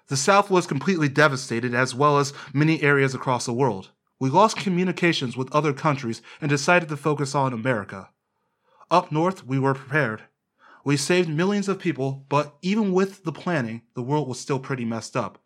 The 0.09 0.17
South 0.17 0.51
was 0.51 0.67
completely 0.67 1.09
devastated, 1.09 1.75
as 1.75 1.95
well 1.95 2.19
as 2.19 2.33
many 2.53 2.83
areas 2.83 3.15
across 3.15 3.47
the 3.47 3.53
world. 3.53 3.91
We 4.19 4.29
lost 4.29 4.57
communications 4.57 5.37
with 5.37 5.55
other 5.55 5.73
countries 5.73 6.21
and 6.41 6.49
decided 6.49 6.89
to 6.89 6.97
focus 6.97 7.35
on 7.35 7.53
America. 7.53 8.11
Up 8.91 9.13
north, 9.13 9.47
we 9.47 9.59
were 9.59 9.75
prepared. 9.75 10.25
We 10.85 10.97
saved 10.97 11.29
millions 11.29 11.69
of 11.69 11.79
people, 11.79 12.27
but 12.29 12.57
even 12.61 12.93
with 12.93 13.25
the 13.25 13.33
planning, 13.33 13.83
the 13.95 14.03
world 14.03 14.29
was 14.29 14.41
still 14.41 14.59
pretty 14.59 14.85
messed 14.85 15.17
up. 15.17 15.44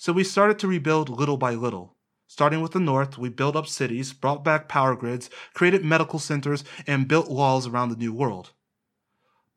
So 0.00 0.14
we 0.14 0.24
started 0.24 0.58
to 0.60 0.66
rebuild 0.66 1.10
little 1.10 1.36
by 1.36 1.52
little. 1.52 1.94
Starting 2.26 2.62
with 2.62 2.72
the 2.72 2.80
north, 2.80 3.18
we 3.18 3.28
built 3.28 3.54
up 3.54 3.66
cities, 3.66 4.14
brought 4.14 4.42
back 4.42 4.66
power 4.66 4.96
grids, 4.96 5.28
created 5.52 5.84
medical 5.84 6.18
centers, 6.18 6.64
and 6.86 7.06
built 7.06 7.30
walls 7.30 7.66
around 7.66 7.90
the 7.90 7.96
new 7.96 8.10
world. 8.10 8.54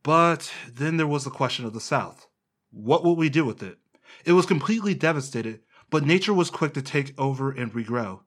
But 0.04 0.52
then 0.70 0.98
there 0.98 1.08
was 1.08 1.24
the 1.24 1.30
question 1.30 1.64
of 1.64 1.72
the 1.72 1.80
south. 1.80 2.28
What 2.72 3.06
would 3.06 3.18
we 3.18 3.30
do 3.30 3.46
with 3.46 3.64
it? 3.64 3.78
It 4.26 4.34
was 4.34 4.46
completely 4.46 4.94
devastated, 4.94 5.62
but 5.90 6.06
nature 6.06 6.34
was 6.34 6.50
quick 6.50 6.74
to 6.74 6.82
take 6.82 7.18
over 7.18 7.50
and 7.50 7.72
regrow. 7.72 8.24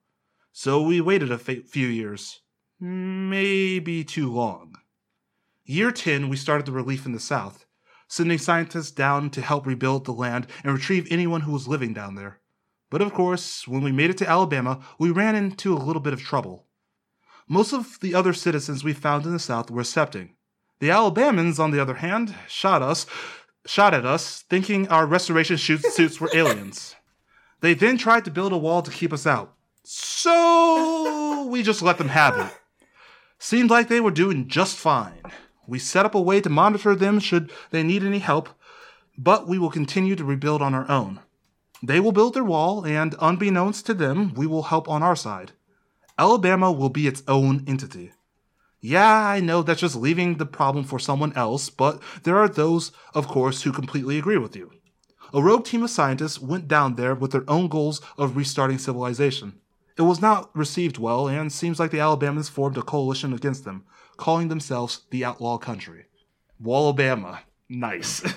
So 0.52 0.80
we 0.80 1.02
waited 1.02 1.30
a 1.30 1.36
few 1.36 1.86
years. 1.86 2.40
Maybe 2.80 4.04
too 4.04 4.32
long. 4.32 4.76
Year 5.66 5.92
10, 5.92 6.30
we 6.30 6.38
started 6.38 6.64
the 6.64 6.72
relief 6.72 7.04
in 7.04 7.12
the 7.12 7.20
south, 7.20 7.65
sending 8.08 8.38
scientists 8.38 8.90
down 8.90 9.30
to 9.30 9.40
help 9.40 9.66
rebuild 9.66 10.04
the 10.04 10.12
land 10.12 10.46
and 10.62 10.72
retrieve 10.72 11.06
anyone 11.10 11.42
who 11.42 11.52
was 11.52 11.68
living 11.68 11.92
down 11.92 12.14
there. 12.14 12.40
But 12.90 13.02
of 13.02 13.12
course, 13.12 13.66
when 13.66 13.82
we 13.82 13.92
made 13.92 14.10
it 14.10 14.18
to 14.18 14.28
Alabama, 14.28 14.80
we 14.98 15.10
ran 15.10 15.34
into 15.34 15.74
a 15.74 15.78
little 15.78 16.00
bit 16.00 16.12
of 16.12 16.20
trouble. 16.20 16.66
Most 17.48 17.72
of 17.72 17.98
the 18.00 18.14
other 18.14 18.32
citizens 18.32 18.84
we 18.84 18.92
found 18.92 19.24
in 19.24 19.32
the 19.32 19.38
South 19.38 19.70
were 19.70 19.80
accepting. 19.80 20.34
The 20.78 20.88
Alabamans, 20.88 21.58
on 21.58 21.70
the 21.70 21.80
other 21.80 21.94
hand, 21.94 22.34
shot 22.48 22.82
us, 22.82 23.06
shot 23.66 23.94
at 23.94 24.04
us, 24.04 24.42
thinking 24.42 24.88
our 24.88 25.06
restoration 25.06 25.56
suits 25.58 26.20
were 26.20 26.30
aliens. 26.34 26.96
They 27.60 27.74
then 27.74 27.98
tried 27.98 28.24
to 28.26 28.30
build 28.30 28.52
a 28.52 28.58
wall 28.58 28.82
to 28.82 28.90
keep 28.90 29.12
us 29.12 29.26
out. 29.26 29.54
So 29.84 31.46
we 31.50 31.62
just 31.62 31.82
let 31.82 31.98
them 31.98 32.08
have 32.08 32.38
it. 32.38 32.52
Seemed 33.38 33.70
like 33.70 33.88
they 33.88 34.00
were 34.00 34.10
doing 34.10 34.48
just 34.48 34.76
fine. 34.76 35.22
We 35.66 35.78
set 35.78 36.06
up 36.06 36.14
a 36.14 36.20
way 36.20 36.40
to 36.40 36.48
monitor 36.48 36.94
them 36.94 37.18
should 37.18 37.50
they 37.70 37.82
need 37.82 38.04
any 38.04 38.20
help, 38.20 38.48
but 39.18 39.48
we 39.48 39.58
will 39.58 39.70
continue 39.70 40.16
to 40.16 40.24
rebuild 40.24 40.62
on 40.62 40.74
our 40.74 40.88
own. 40.90 41.20
They 41.82 42.00
will 42.00 42.12
build 42.12 42.34
their 42.34 42.44
wall, 42.44 42.86
and 42.86 43.14
unbeknownst 43.20 43.84
to 43.86 43.94
them, 43.94 44.32
we 44.34 44.46
will 44.46 44.64
help 44.64 44.88
on 44.88 45.02
our 45.02 45.16
side. 45.16 45.52
Alabama 46.18 46.72
will 46.72 46.88
be 46.88 47.06
its 47.06 47.22
own 47.28 47.64
entity. 47.66 48.12
Yeah, 48.80 49.26
I 49.26 49.40
know 49.40 49.62
that's 49.62 49.80
just 49.80 49.96
leaving 49.96 50.36
the 50.36 50.46
problem 50.46 50.84
for 50.84 50.98
someone 50.98 51.32
else, 51.34 51.68
but 51.70 52.00
there 52.22 52.38
are 52.38 52.48
those, 52.48 52.92
of 53.14 53.26
course, 53.26 53.62
who 53.62 53.72
completely 53.72 54.18
agree 54.18 54.38
with 54.38 54.54
you. 54.54 54.70
A 55.34 55.42
rogue 55.42 55.64
team 55.64 55.82
of 55.82 55.90
scientists 55.90 56.40
went 56.40 56.68
down 56.68 56.94
there 56.94 57.14
with 57.14 57.32
their 57.32 57.48
own 57.48 57.68
goals 57.68 58.00
of 58.16 58.36
restarting 58.36 58.78
civilization. 58.78 59.60
It 59.98 60.02
was 60.02 60.20
not 60.20 60.50
received 60.54 60.98
well, 60.98 61.26
and 61.28 61.50
seems 61.52 61.80
like 61.80 61.90
the 61.90 61.98
Alabamans 61.98 62.50
formed 62.50 62.76
a 62.76 62.82
coalition 62.82 63.32
against 63.32 63.64
them, 63.64 63.84
calling 64.16 64.48
themselves 64.48 65.02
the 65.10 65.24
Outlaw 65.24 65.56
Country. 65.58 66.04
Wallabama. 66.62 67.40
Nice. 67.68 68.22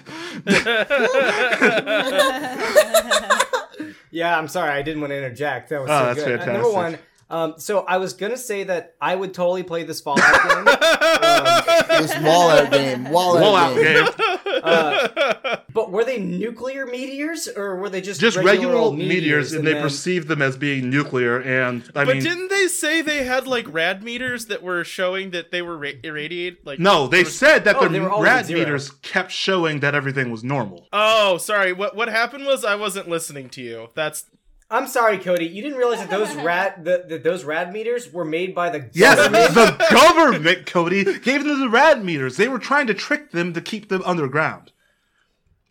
Yeah, 4.12 4.36
I'm 4.38 4.48
sorry, 4.48 4.72
I 4.72 4.82
didn't 4.82 5.02
want 5.02 5.12
to 5.12 5.18
interject. 5.18 5.70
That 5.70 5.82
was 5.82 5.90
Oh, 5.92 6.00
so 6.00 6.06
that's 6.06 6.24
good. 6.24 6.40
Uh, 6.42 6.46
number 6.54 6.72
one, 6.72 6.98
um, 7.30 7.54
so 7.58 7.82
I 7.82 7.98
was 7.98 8.14
gonna 8.14 8.38
say 8.38 8.64
that 8.64 8.96
I 9.00 9.14
would 9.16 9.36
totally 9.36 9.62
play 9.62 9.84
this 9.84 10.02
Fallout 10.02 10.20
game. 10.50 10.58
um, 10.58 12.02
This 12.02 12.18
Wallout 12.20 12.72
game. 12.72 13.04
Wallout, 13.12 13.42
Wallout 13.42 13.76
game. 13.76 13.84
game. 14.06 14.08
uh, 14.64 15.34
but 15.80 15.92
were 15.92 16.04
they 16.04 16.18
nuclear 16.20 16.86
meteors 16.86 17.48
or 17.48 17.76
were 17.78 17.90
they 17.90 18.02
just 18.02 18.20
Just 18.20 18.36
regular, 18.38 18.54
regular 18.56 18.76
old 18.76 18.98
meteors, 18.98 19.54
and 19.54 19.66
they 19.66 19.74
then- 19.74 19.82
perceived 19.82 20.28
them 20.28 20.42
as 20.42 20.58
being 20.58 20.90
nuclear, 20.90 21.40
and 21.42 21.84
I 21.96 22.04
but 22.06 22.16
mean, 22.16 22.24
didn't 22.24 22.50
they 22.50 22.68
say 22.68 23.02
they 23.02 23.24
had 23.24 23.48
like 23.48 23.66
rad 23.72 24.04
meters 24.04 24.48
that 24.48 24.62
were 24.62 24.84
showing 24.84 25.32
that 25.32 25.52
they 25.52 25.62
were 25.62 25.78
ra- 25.78 26.00
irradiated? 26.04 26.58
Like 26.66 26.80
no, 26.80 27.08
they 27.08 27.24
was- 27.24 27.38
said 27.38 27.64
that 27.64 27.78
Oh, 27.78 27.84
the 27.84 27.90
they 27.90 28.00
were 28.00 28.10
always 28.10 28.30
at 28.30 28.34
rad 28.48 28.50
meters 28.50 28.90
kept 29.02 29.32
showing 29.32 29.80
that 29.80 29.96
everything 29.96 30.32
was 30.32 30.44
normal. 30.44 30.88
Oh, 30.92 31.38
sorry. 31.38 31.72
What 31.74 31.96
what 31.96 32.10
happened 32.10 32.46
was 32.46 32.66
I 32.66 32.76
wasn't 32.76 33.08
listening 33.08 33.48
to 33.52 33.62
you. 33.62 33.90
That's 33.96 34.26
I'm 34.72 34.86
sorry, 34.86 35.18
Cody. 35.18 35.48
You 35.48 35.64
didn't 35.64 35.80
realize 35.80 35.98
that 36.00 36.12
those 36.12 36.36
rad 36.36 36.86
that 36.86 37.10
that 37.10 37.24
those 37.24 37.44
rad 37.44 37.74
meters 37.74 38.12
were 38.14 38.26
made 38.26 38.54
by 38.54 38.70
the 38.70 38.90
Yes, 38.94 39.16
government? 39.18 39.54
the 39.56 39.86
government, 39.90 40.66
Cody, 40.68 41.04
gave 41.20 41.44
them 41.44 41.60
the 41.60 41.70
rad 41.70 42.04
meters. 42.06 42.38
They 42.38 42.48
were 42.48 42.60
trying 42.60 42.86
to 42.88 42.94
trick 42.94 43.32
them 43.32 43.54
to 43.54 43.62
keep 43.62 43.90
them 43.90 44.04
underground. 44.06 44.72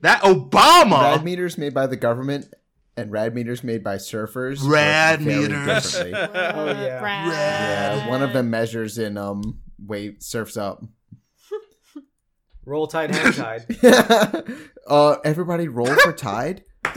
That 0.00 0.22
Obama 0.22 1.02
Rad 1.02 1.24
meters 1.24 1.58
made 1.58 1.74
by 1.74 1.86
the 1.86 1.96
government 1.96 2.54
and 2.96 3.10
rad 3.12 3.34
meters 3.34 3.62
made 3.64 3.82
by 3.84 3.96
surfers. 3.96 4.60
Rad 4.62 5.20
meters. 5.20 5.94
Oh, 6.04 6.66
yeah. 6.66 7.28
yeah, 7.30 8.08
one 8.08 8.22
of 8.22 8.32
them 8.32 8.50
measures 8.50 8.98
in 8.98 9.16
um 9.16 9.58
wait 9.84 10.22
surfs 10.22 10.56
up. 10.56 10.82
Roll 12.64 12.86
Tide, 12.86 13.10
hang 13.14 13.32
tide. 13.32 13.64
uh, 14.86 15.16
everybody 15.24 15.68
roll 15.68 15.86
for 15.86 16.12
tide. 16.12 16.64
Got 16.84 16.94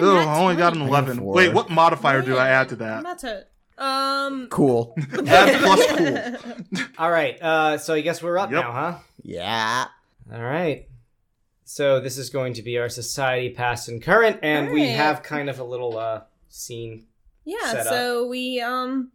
a 0.00 0.04
Ugh, 0.04 0.28
I 0.28 0.40
only 0.40 0.56
got 0.56 0.74
an 0.76 0.82
11. 0.82 1.18
Four. 1.18 1.34
Wait, 1.34 1.52
what 1.52 1.68
modifier 1.70 2.22
do 2.22 2.36
I 2.36 2.48
add 2.50 2.68
to 2.68 2.74
I'm 2.74 2.78
that? 2.78 3.00
about 3.00 3.18
to. 3.20 3.46
Um. 3.76 4.46
Cool. 4.50 4.94
Add 5.26 5.60
plus 5.62 5.86
cool. 5.98 6.86
All 6.98 7.10
right, 7.10 7.42
uh, 7.42 7.78
so 7.78 7.92
I 7.94 8.02
guess 8.02 8.22
we're 8.22 8.38
up 8.38 8.52
Yep. 8.52 8.62
now, 8.62 8.72
huh? 8.72 8.98
Yeah. 9.22 9.86
All 10.32 10.40
right. 10.42 10.86
So 11.64 11.98
this 12.00 12.18
is 12.18 12.28
going 12.30 12.54
to 12.54 12.62
be 12.62 12.78
our 12.78 12.88
society 12.88 13.50
past 13.50 13.88
and 13.88 14.02
current, 14.02 14.38
and 14.42 14.70
we 14.70 14.88
have 14.88 15.22
kind 15.22 15.48
of 15.48 15.58
a 15.58 15.64
little 15.64 15.98
uh 15.98 16.22
scene. 16.48 17.06
Yeah, 17.44 17.72
set 17.72 17.86
so 17.86 18.26
we 18.26 18.60
um 18.60 19.12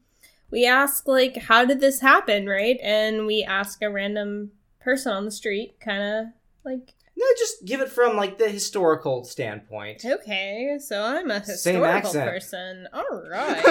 we 0.51 0.65
ask 0.65 1.07
like 1.07 1.37
how 1.37 1.65
did 1.65 1.79
this 1.79 1.99
happen, 2.01 2.47
right? 2.47 2.79
And 2.81 3.25
we 3.25 3.43
ask 3.43 3.81
a 3.81 3.89
random 3.89 4.51
person 4.79 5.11
on 5.13 5.25
the 5.25 5.31
street 5.31 5.79
kind 5.79 6.01
of 6.01 6.33
like 6.65 6.93
No, 7.15 7.25
just 7.37 7.65
give 7.65 7.81
it 7.81 7.89
from 7.89 8.17
like 8.17 8.37
the 8.39 8.49
historical 8.49 9.23
standpoint. 9.25 10.03
okay, 10.03 10.77
so 10.79 11.03
I'm 11.03 11.29
a 11.29 11.39
historical 11.45 12.11
person. 12.13 12.87
All 12.93 13.23
right. 13.29 13.63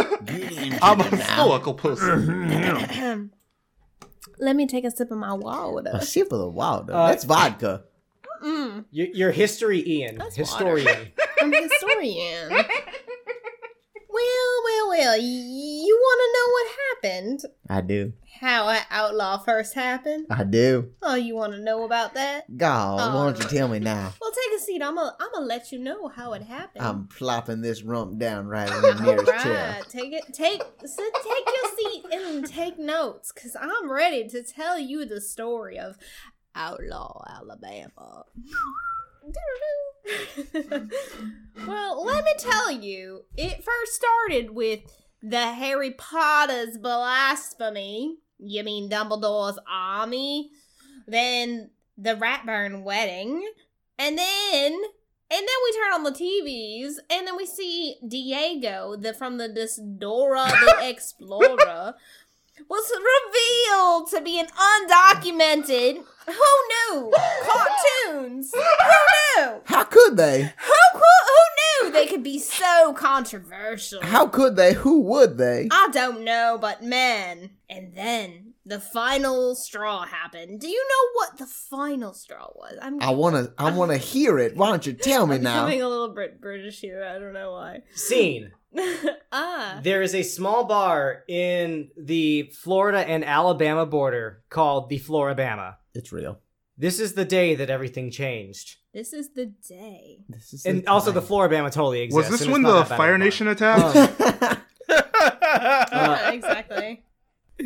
I'm 0.82 1.00
a 1.00 1.04
historical 1.04 1.74
person. 1.74 3.32
Let 4.38 4.54
me 4.54 4.66
take 4.66 4.84
a 4.84 4.90
sip 4.90 5.10
of 5.10 5.18
my 5.18 5.32
water. 5.32 5.90
A 5.92 6.02
sip 6.02 6.30
of 6.30 6.38
the 6.38 6.48
water. 6.48 6.92
Uh, 6.94 7.08
That's 7.08 7.24
vodka. 7.24 7.84
Mm, 8.42 8.84
Your, 8.90 9.06
your 9.08 9.30
history, 9.30 9.86
Ian, 9.88 10.18
That's 10.18 10.36
historian. 10.36 11.12
I'm 11.40 11.52
a 11.52 11.62
historian. 11.62 12.48
well, 12.50 12.64
well, 14.64 14.88
well. 14.88 15.12
y- 15.18 15.22
You 15.22 15.96
want 16.00 16.20
to 16.22 16.28
know 16.38 16.52
what 16.52 16.66
happened? 17.12 17.40
I 17.68 17.80
do. 17.80 18.12
How 18.40 18.68
an 18.68 18.82
outlaw 18.90 19.38
first 19.38 19.74
happened? 19.74 20.26
I 20.30 20.44
do. 20.44 20.90
Oh, 21.02 21.16
you 21.16 21.34
want 21.34 21.52
to 21.54 21.58
know 21.60 21.84
about 21.84 22.14
that? 22.14 22.56
God, 22.56 22.96
why 23.14 23.24
don't 23.32 23.38
you 23.42 23.48
tell 23.58 23.66
me 23.68 23.80
now? 23.80 24.12
Well, 24.20 24.30
take 24.30 24.58
a 24.58 24.62
seat. 24.62 24.80
I'm 24.82 24.94
gonna, 24.94 25.16
I'm 25.18 25.28
gonna 25.34 25.46
let 25.46 25.72
you 25.72 25.78
know 25.80 26.08
how 26.08 26.32
it 26.34 26.42
happened. 26.42 26.84
I'm 26.84 27.08
plopping 27.08 27.60
this 27.62 27.82
rump 27.82 28.18
down 28.18 28.46
right 28.46 28.70
in 28.70 28.80
the 28.82 28.94
All 28.96 29.02
nearest 29.02 29.42
chair. 29.44 29.74
right, 29.76 29.88
take 29.88 30.12
it, 30.12 30.32
take, 30.32 30.62
so 30.86 31.02
take 31.24 31.46
your 31.46 31.76
seat 31.76 32.04
and 32.12 32.46
take 32.46 32.78
notes, 32.78 33.32
cause 33.32 33.56
I'm 33.60 33.90
ready 33.90 34.28
to 34.28 34.42
tell 34.42 34.78
you 34.78 35.04
the 35.04 35.20
story 35.20 35.78
of 35.78 35.96
Outlaw 36.54 37.22
Alabama. 37.28 38.24
well, 41.66 42.04
let 42.04 42.24
me 42.24 42.32
tell 42.38 42.70
you, 42.70 43.24
it 43.36 43.62
first 43.64 43.92
started 43.92 44.50
with 44.50 44.80
the 45.22 45.52
Harry 45.52 45.92
Potter's 45.92 46.78
blasphemy. 46.78 48.16
You 48.38 48.64
mean 48.64 48.88
Dumbledore's 48.88 49.58
army? 49.70 50.50
Then 51.06 51.70
the 51.96 52.14
Ratburn 52.14 52.82
wedding, 52.82 53.46
and 53.98 54.16
then 54.16 54.72
and 55.30 55.40
then 55.40 55.46
we 55.64 55.72
turn 55.72 55.92
on 55.92 56.04
the 56.04 56.12
TVs, 56.12 56.94
and 57.10 57.26
then 57.26 57.36
we 57.36 57.44
see 57.44 57.96
Diego, 58.06 58.96
the 58.96 59.12
from 59.12 59.36
the 59.36 59.48
this 59.48 59.76
Dora 59.76 60.46
the 60.46 60.76
Explorer, 60.88 61.94
was 62.68 62.92
revealed 62.92 64.10
to 64.10 64.20
be 64.20 64.38
an 64.38 64.46
undocumented. 64.48 66.04
Who 66.26 66.92
knew? 66.92 67.12
Cartoons. 67.42 68.52
Who 68.54 68.60
knew? 68.60 69.60
How 69.64 69.84
could 69.84 70.16
they? 70.16 70.42
Who 70.42 70.98
could, 70.98 71.02
who 71.26 71.86
knew 71.86 71.92
they 71.92 72.06
could 72.06 72.22
be 72.22 72.38
so 72.38 72.92
controversial? 72.92 74.02
How 74.02 74.26
could 74.26 74.56
they? 74.56 74.74
Who 74.74 75.00
would 75.02 75.38
they? 75.38 75.68
I 75.70 75.88
don't 75.90 76.24
know, 76.24 76.58
but 76.60 76.82
man. 76.82 77.50
And 77.70 77.94
then 77.94 78.52
the 78.66 78.80
final 78.80 79.54
straw 79.54 80.04
happened. 80.04 80.60
Do 80.60 80.68
you 80.68 80.86
know 80.86 81.10
what 81.14 81.38
the 81.38 81.46
final 81.46 82.12
straw 82.12 82.48
was? 82.54 82.76
I'm 82.82 83.00
I 83.00 83.10
wanna, 83.10 83.48
I 83.56 83.70
wanna 83.70 83.96
hear 83.96 84.38
it. 84.38 84.54
Why 84.56 84.68
don't 84.68 84.86
you 84.86 84.92
tell 84.92 85.26
me 85.26 85.38
now? 85.38 85.38
I'm 85.38 85.42
now? 85.42 85.54
becoming 85.64 85.82
a 85.82 85.88
little 85.88 86.12
Brit 86.12 86.40
British 86.42 86.80
here. 86.80 87.04
I 87.04 87.18
don't 87.18 87.32
know 87.32 87.52
why. 87.52 87.82
Scene. 87.94 88.52
ah. 89.32 89.80
There 89.82 90.02
is 90.02 90.14
a 90.14 90.22
small 90.22 90.64
bar 90.64 91.24
in 91.28 91.90
the 91.96 92.52
Florida 92.54 92.98
and 92.98 93.24
Alabama 93.24 93.86
border 93.86 94.42
called 94.50 94.88
the 94.88 94.98
Florabama. 94.98 95.76
It's 95.94 96.12
real. 96.12 96.38
This 96.76 97.00
is 97.00 97.14
the 97.14 97.24
day 97.24 97.56
that 97.56 97.70
everything 97.70 98.10
changed. 98.10 98.76
This 98.94 99.12
is 99.12 99.30
the 99.34 99.46
day. 99.46 100.20
This 100.28 100.52
is 100.52 100.64
And 100.64 100.86
also 100.86 101.10
the 101.10 101.22
Florabama 101.22 101.72
totally 101.72 102.02
exists. 102.02 102.30
Was 102.30 102.40
this 102.40 102.46
and 102.46 102.52
when 102.52 102.62
the 102.62 102.84
Fire 102.84 103.14
of 103.14 103.20
a. 103.20 103.24
Nation 103.24 103.48
attacked? 103.48 103.96
Um, 103.96 104.58
Yeah, 105.92 106.30
exactly. 106.30 107.02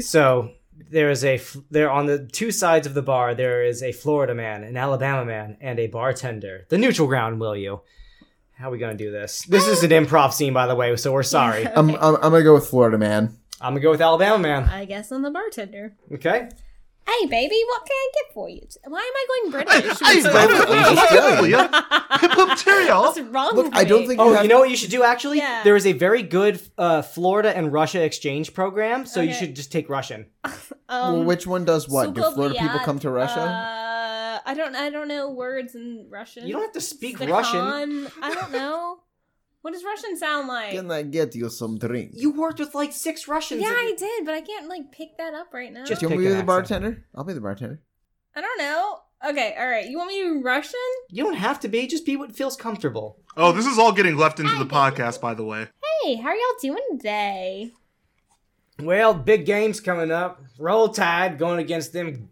So 0.01 0.53
there 0.91 1.11
is 1.11 1.25
a 1.25 1.41
there 1.71 1.91
on 1.91 2.07
the 2.07 2.27
two 2.27 2.51
sides 2.51 2.87
of 2.87 2.95
the 2.95 3.03
bar 3.03 3.35
there 3.35 3.65
is 3.65 3.83
a 3.83 3.93
Florida 3.93 4.35
man, 4.35 4.65
an 4.65 4.77
Alabama 4.77 5.25
man, 5.25 5.57
and 5.61 5.79
a 5.79 5.87
bartender. 5.87 6.67
The 6.71 6.79
neutral 6.79 7.09
ground, 7.09 7.41
will 7.41 7.57
you? 7.57 7.83
How 8.63 8.69
are 8.69 8.71
we 8.71 8.79
gonna 8.79 8.95
do 8.95 9.11
this? 9.11 9.43
This 9.49 9.67
is 9.67 9.83
an 9.83 9.91
improv 9.91 10.33
scene, 10.33 10.53
by 10.53 10.69
the 10.69 10.77
way, 10.77 10.95
so 10.95 11.11
we're 11.13 11.25
sorry. 11.25 11.67
I'm, 11.77 11.91
I'm, 11.97 12.15
I'm 12.15 12.21
gonna 12.31 12.45
go 12.45 12.55
with 12.55 12.69
Florida 12.69 12.97
man. 12.97 13.37
I'm 13.61 13.73
gonna 13.73 13.81
go 13.81 13.91
with 13.91 14.01
Alabama 14.01 14.39
man. 14.39 14.69
I 14.69 14.85
guess 14.85 15.11
I'm 15.11 15.23
the 15.23 15.33
bartender. 15.33 15.95
Okay. 16.15 16.49
Hey, 17.05 17.27
baby, 17.27 17.57
what 17.67 17.85
can 17.85 17.97
I 17.97 18.09
get 18.15 18.33
for 18.33 18.49
you? 18.49 18.61
Why 18.87 19.01
am 19.01 19.03
I 19.03 19.27
going 19.29 19.51
British? 19.51 19.99
Hey, 19.99 20.23
What's 20.23 20.29
baby, 20.29 20.53
wrong? 20.53 20.97
Australia. 20.97 21.63
Hip 21.73 22.21
hip 22.21 22.37
What's 22.37 22.65
material. 22.65 23.13
wrong 23.33 23.57
Look, 23.57 23.65
with 23.67 23.75
I 23.75 23.83
don't 23.83 24.03
me? 24.03 24.07
think 24.07 24.21
Oh, 24.21 24.33
have- 24.33 24.45
you 24.45 24.49
know 24.49 24.61
what 24.61 24.71
you 24.71 24.77
should 24.77 24.91
do 24.93 25.03
actually? 25.03 25.39
Yeah. 25.39 25.65
There 25.65 25.75
is 25.75 25.85
a 25.85 25.93
very 25.93 26.23
good 26.23 26.61
uh, 26.79 27.03
Florida 27.03 27.55
and 27.57 27.73
Russia 27.73 28.05
exchange 28.05 28.55
program, 28.55 29.05
so 29.07 29.21
you 29.21 29.31
Okay. 29.31 29.39
should 29.41 29.57
just 29.57 29.73
take 29.73 29.89
Russian. 29.89 30.27
Um, 30.89 31.15
well, 31.15 31.25
which 31.25 31.47
one 31.47 31.65
does 31.65 31.89
what? 31.89 32.13
Do 32.13 32.21
Florida 32.21 32.55
people 32.55 32.69
Sukoviat, 32.79 32.85
come 32.85 32.99
to 32.99 33.09
Russia? 33.11 33.41
I 34.45 34.55
don't. 34.55 34.75
I 34.77 34.91
don't 34.91 35.09
know 35.09 35.31
words 35.31 35.75
in 35.75 36.07
Russian. 36.11 36.47
You 36.47 36.55
don't 36.55 36.63
have 36.63 36.73
to 36.73 36.81
speak 36.81 37.19
Stakhan, 37.19 37.31
Russian. 37.31 38.09
I 38.23 38.35
don't 38.35 38.53
know. 38.61 38.99
What 39.63 39.73
does 39.75 39.85
Russian 39.85 40.17
sound 40.17 40.49
like? 40.49 40.73
Can 40.73 40.91
I 40.91 41.03
get 41.03 41.37
you 41.37 41.49
some 41.49 41.79
drink? 41.79 42.11
You 42.15 42.33
worked 42.33 42.59
with 42.59 42.75
like 42.75 42.93
six 42.93 43.29
Russians. 43.29 43.63
yeah, 43.63 43.69
and- 43.69 43.77
I 43.79 43.95
did, 43.97 44.25
but 44.25 44.35
I 44.35 44.41
can't 44.41 44.69
like 44.69 44.91
pick 44.91 45.17
that 45.19 45.35
up 45.35 45.55
right 45.55 45.73
now. 45.73 45.85
Just 45.85 46.01
Do 46.01 46.07
you 46.07 46.11
want 46.11 46.21
me 46.23 46.27
to 46.29 46.35
be 46.35 46.37
the 46.41 46.45
bartender? 46.45 47.05
I'll 47.15 47.23
be 47.25 47.33
the 47.33 47.41
bartender. 47.41 47.81
I 48.35 48.41
don't 48.41 48.59
know. 48.59 48.99
Okay, 49.25 49.55
all 49.57 49.69
right. 49.69 49.87
You 49.89 49.99
want 49.99 50.09
me 50.09 50.21
to 50.25 50.35
be 50.39 50.43
Russian? 50.43 50.81
You 51.11 51.23
don't 51.23 51.35
have 51.35 51.61
to 51.61 51.69
be. 51.69 51.87
Just 51.87 52.05
be 52.05 52.17
what 52.17 52.35
feels 52.35 52.57
comfortable. 52.57 53.19
Oh, 53.37 53.53
this 53.53 53.67
is 53.67 53.79
all 53.79 53.93
getting 53.93 54.17
left 54.17 54.41
into 54.41 54.57
the 54.59 54.67
podcast, 54.67 55.21
by 55.21 55.35
the 55.35 55.45
way. 55.45 55.69
Hey, 56.03 56.17
how 56.17 56.31
are 56.31 56.35
y'all 56.35 56.43
doing 56.61 56.83
today? 56.99 57.71
Well, 58.81 59.15
big 59.15 59.47
games 59.47 59.79
coming 59.81 60.11
up. 60.11 60.43
Roll 60.59 60.89
Tide 60.89 61.39
going 61.39 61.61
against 61.61 61.93
them 61.93 62.31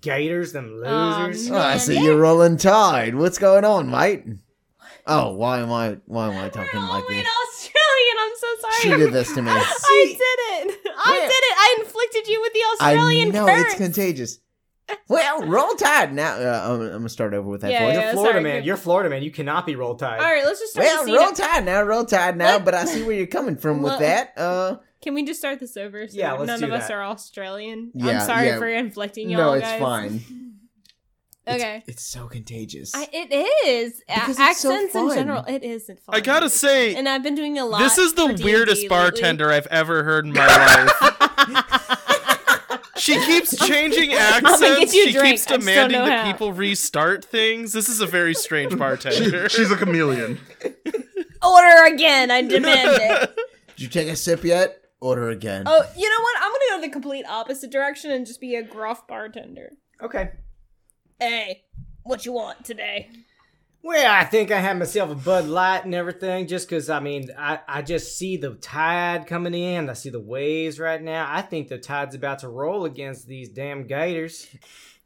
Gators, 0.00 0.52
them 0.52 0.76
losers. 0.82 1.50
Um, 1.50 1.56
Oh, 1.56 1.60
I 1.60 1.76
see 1.78 2.02
you're 2.02 2.16
rolling 2.18 2.56
tide. 2.56 3.14
What's 3.14 3.38
going 3.38 3.64
on, 3.64 3.90
mate? 3.90 4.24
Oh, 5.06 5.32
why 5.34 5.60
am 5.60 5.72
I 5.72 5.98
why 6.06 6.26
am 6.28 6.36
I 6.44 6.48
talking 6.48 6.80
We're 6.80 6.88
like 6.88 7.04
only 7.04 7.16
this? 7.16 7.26
an 7.26 7.32
Australian. 7.48 8.16
I'm 8.20 8.32
so 8.36 8.46
sorry. 8.60 8.74
She 8.98 9.04
did 9.04 9.12
this 9.12 9.32
to 9.34 9.42
me. 9.42 9.50
I 9.54 10.04
did 10.06 10.20
it. 10.20 10.78
I 10.96 11.10
Where? 11.12 11.28
did 11.28 11.32
it. 11.32 11.56
I 11.56 11.76
inflicted 11.80 12.28
you 12.28 12.40
with 12.42 12.52
the 12.52 12.58
I 12.60 12.94
Australian 12.96 13.30
know 13.30 13.46
curse. 13.46 13.64
it's 13.66 13.74
contagious. 13.76 14.40
Well, 15.06 15.42
roll 15.46 15.68
tide 15.76 16.12
now. 16.14 16.34
Uh, 16.36 16.74
I'm, 16.74 16.80
I'm 16.82 16.92
gonna 16.92 17.08
start 17.08 17.32
over 17.34 17.48
with 17.48 17.60
that 17.60 17.70
Yeah, 17.70 17.84
voice. 17.86 17.94
You're 17.94 18.02
yeah. 18.02 18.12
Florida 18.12 18.32
sorry, 18.32 18.42
man. 18.42 18.56
good. 18.60 18.66
You're 18.66 18.76
Florida 18.76 19.10
man. 19.10 19.22
You 19.22 19.30
cannot 19.30 19.64
be 19.66 19.76
roll 19.76 19.94
tide. 19.94 20.18
All 20.20 20.26
right, 20.26 20.44
let's 20.44 20.60
just 20.60 20.72
start 20.72 20.86
Well, 20.86 21.06
the 21.06 21.12
roll 21.12 21.26
scene. 21.34 21.46
tide 21.46 21.64
now, 21.64 21.82
roll 21.82 22.04
tide 22.04 22.36
now. 22.36 22.54
What? 22.56 22.64
But 22.64 22.74
I 22.74 22.84
see 22.84 23.02
where 23.02 23.14
you're 23.16 23.26
coming 23.26 23.56
from 23.56 23.82
with 23.82 23.92
What? 23.92 24.00
that. 24.00 24.32
Uh, 24.36 24.76
Can 25.02 25.14
we 25.14 25.24
just 25.24 25.38
start 25.38 25.60
this 25.60 25.76
over? 25.76 26.08
So 26.08 26.16
Yeah, 26.18 26.32
let's 26.32 26.46
none 26.46 26.60
do 26.60 26.66
of 26.66 26.72
us 26.72 26.90
are 26.90 27.02
Australian. 27.04 27.90
Yeah, 27.94 28.20
I'm 28.20 28.26
sorry 28.26 28.48
yeah. 28.48 28.58
for 28.58 28.66
inflicting 28.68 29.30
y'all 29.30 29.40
no, 29.40 29.52
it's 29.54 29.64
guys. 29.66 29.80
fine. 29.80 30.20
It's- 31.46 31.60
Okay. 31.62 31.82
it's, 31.86 32.02
so 32.04 32.26
contagious. 32.26 32.94
I, 32.94 33.08
it 33.10 33.32
is 33.32 34.02
A- 34.06 34.14
Because 34.20 34.38
it's 34.38 34.60
so 34.60 34.70
accents 34.70 34.94
in 34.94 35.08
general. 35.14 35.44
It 35.48 35.62
isn't 35.64 35.98
fun. 36.00 36.14
I 36.14 36.20
gotta 36.20 36.50
say, 36.50 36.94
and 36.94 37.08
I've 37.08 37.22
been 37.22 37.34
doing 37.36 37.56
a 37.58 37.64
lot. 37.64 37.78
this 37.78 37.96
is 37.96 38.12
the 38.12 38.26
for 38.26 38.32
D&D 38.34 38.44
weirdest 38.44 38.82
lately. 38.82 38.88
bartender 38.88 39.50
I've 39.50 39.66
ever 39.68 40.04
heard 40.04 40.26
in 40.26 40.34
my 40.34 40.46
life. 40.46 41.64
She 42.96 43.18
keeps 43.24 43.56
changing 43.66 44.12
accents. 44.12 44.92
She 44.92 45.12
drink. 45.12 45.24
keeps 45.24 45.24
I 45.24 45.30
just 45.30 45.48
don't 45.48 45.60
demanding 45.60 45.98
that 46.04 46.26
how. 46.26 46.30
people 46.32 46.52
restart 46.52 47.24
things. 47.24 47.72
This 47.72 47.88
is 47.88 48.00
a 48.02 48.06
very 48.06 48.34
strange 48.34 48.76
bartender. 48.78 49.48
She's 49.48 49.70
a 49.70 49.76
chameleon. 49.76 50.38
Order 51.42 51.94
again. 51.94 52.30
I 52.30 52.42
demand 52.42 52.90
it. 53.00 53.36
Did 53.76 53.82
you 53.82 53.88
take 53.88 54.08
a 54.08 54.16
sip 54.16 54.44
yet? 54.44 54.82
Order 55.00 55.30
again. 55.30 55.64
Oh, 55.66 55.84
you 55.96 56.10
know 56.10 56.22
what? 56.22 56.36
I'm 56.38 56.50
gonna 56.50 56.64
go 56.70 56.80
the 56.80 56.92
complete 56.92 57.24
opposite 57.26 57.70
direction 57.70 58.10
and 58.10 58.26
just 58.26 58.40
be 58.40 58.56
a 58.56 58.62
gruff 58.62 59.06
bartender. 59.06 59.70
Okay. 60.02 60.30
Hey, 61.20 61.64
what 62.02 62.26
you 62.26 62.32
want 62.32 62.64
today? 62.64 63.08
Well, 63.82 64.12
I 64.12 64.24
think 64.24 64.50
I 64.50 64.58
had 64.58 64.78
myself 64.78 65.10
a 65.10 65.14
Bud 65.14 65.46
Light 65.46 65.84
and 65.84 65.94
everything, 65.94 66.48
just 66.48 66.68
because 66.68 66.90
I 66.90 66.98
mean, 66.98 67.30
I, 67.38 67.60
I 67.68 67.82
just 67.82 68.18
see 68.18 68.36
the 68.36 68.54
tide 68.54 69.26
coming 69.26 69.54
in. 69.54 69.88
I 69.88 69.92
see 69.92 70.10
the 70.10 70.20
waves 70.20 70.80
right 70.80 71.00
now. 71.00 71.26
I 71.30 71.42
think 71.42 71.68
the 71.68 71.78
tide's 71.78 72.16
about 72.16 72.40
to 72.40 72.48
roll 72.48 72.84
against 72.84 73.28
these 73.28 73.48
damn 73.48 73.86
gators. 73.86 74.48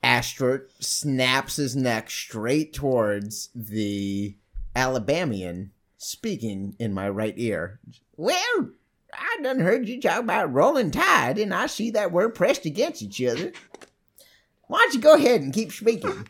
Astrid 0.02 0.62
snaps 0.80 1.56
his 1.56 1.76
neck 1.76 2.10
straight 2.10 2.72
towards 2.72 3.50
the 3.54 4.36
Alabamian, 4.74 5.72
speaking 5.98 6.74
in 6.78 6.94
my 6.94 7.08
right 7.08 7.34
ear. 7.36 7.78
Well, 8.16 8.70
I 9.12 9.38
done 9.42 9.60
heard 9.60 9.88
you 9.88 10.00
talk 10.00 10.20
about 10.20 10.52
rolling 10.52 10.90
tide, 10.90 11.38
and 11.38 11.52
I 11.54 11.66
see 11.66 11.90
that 11.90 12.12
we're 12.12 12.28
pressed 12.30 12.64
against 12.66 13.02
each 13.02 13.22
other. 13.22 13.52
Why 14.68 14.78
don't 14.78 14.94
you 14.94 15.00
go 15.00 15.14
ahead 15.14 15.42
and 15.42 15.52
keep 15.52 15.70
speaking? 15.72 16.26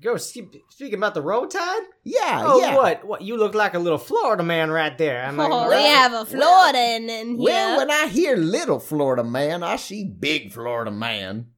Go 0.00 0.16
speak, 0.16 0.62
speaking 0.68 0.94
about 0.98 1.14
the 1.14 1.22
road 1.22 1.50
tide. 1.50 1.82
Yeah, 2.04 2.42
Oh, 2.46 2.60
yeah. 2.60 2.76
what? 2.76 3.04
What? 3.04 3.22
You 3.22 3.36
look 3.36 3.54
like 3.54 3.74
a 3.74 3.80
little 3.80 3.98
Florida 3.98 4.44
man 4.44 4.70
right 4.70 4.96
there. 4.96 5.22
Am 5.22 5.40
I 5.40 5.46
Oh, 5.50 5.66
we 5.68 5.74
right? 5.74 5.80
have 5.88 6.12
a 6.12 6.24
Florida 6.24 6.78
in, 6.96 7.10
in 7.10 7.28
here. 7.30 7.36
Well, 7.38 7.78
when 7.78 7.90
I 7.90 8.06
hear 8.06 8.36
little 8.36 8.78
Florida 8.78 9.24
man, 9.24 9.64
I 9.64 9.74
see 9.74 10.04
big 10.04 10.52
Florida 10.52 10.92
man. 10.92 11.48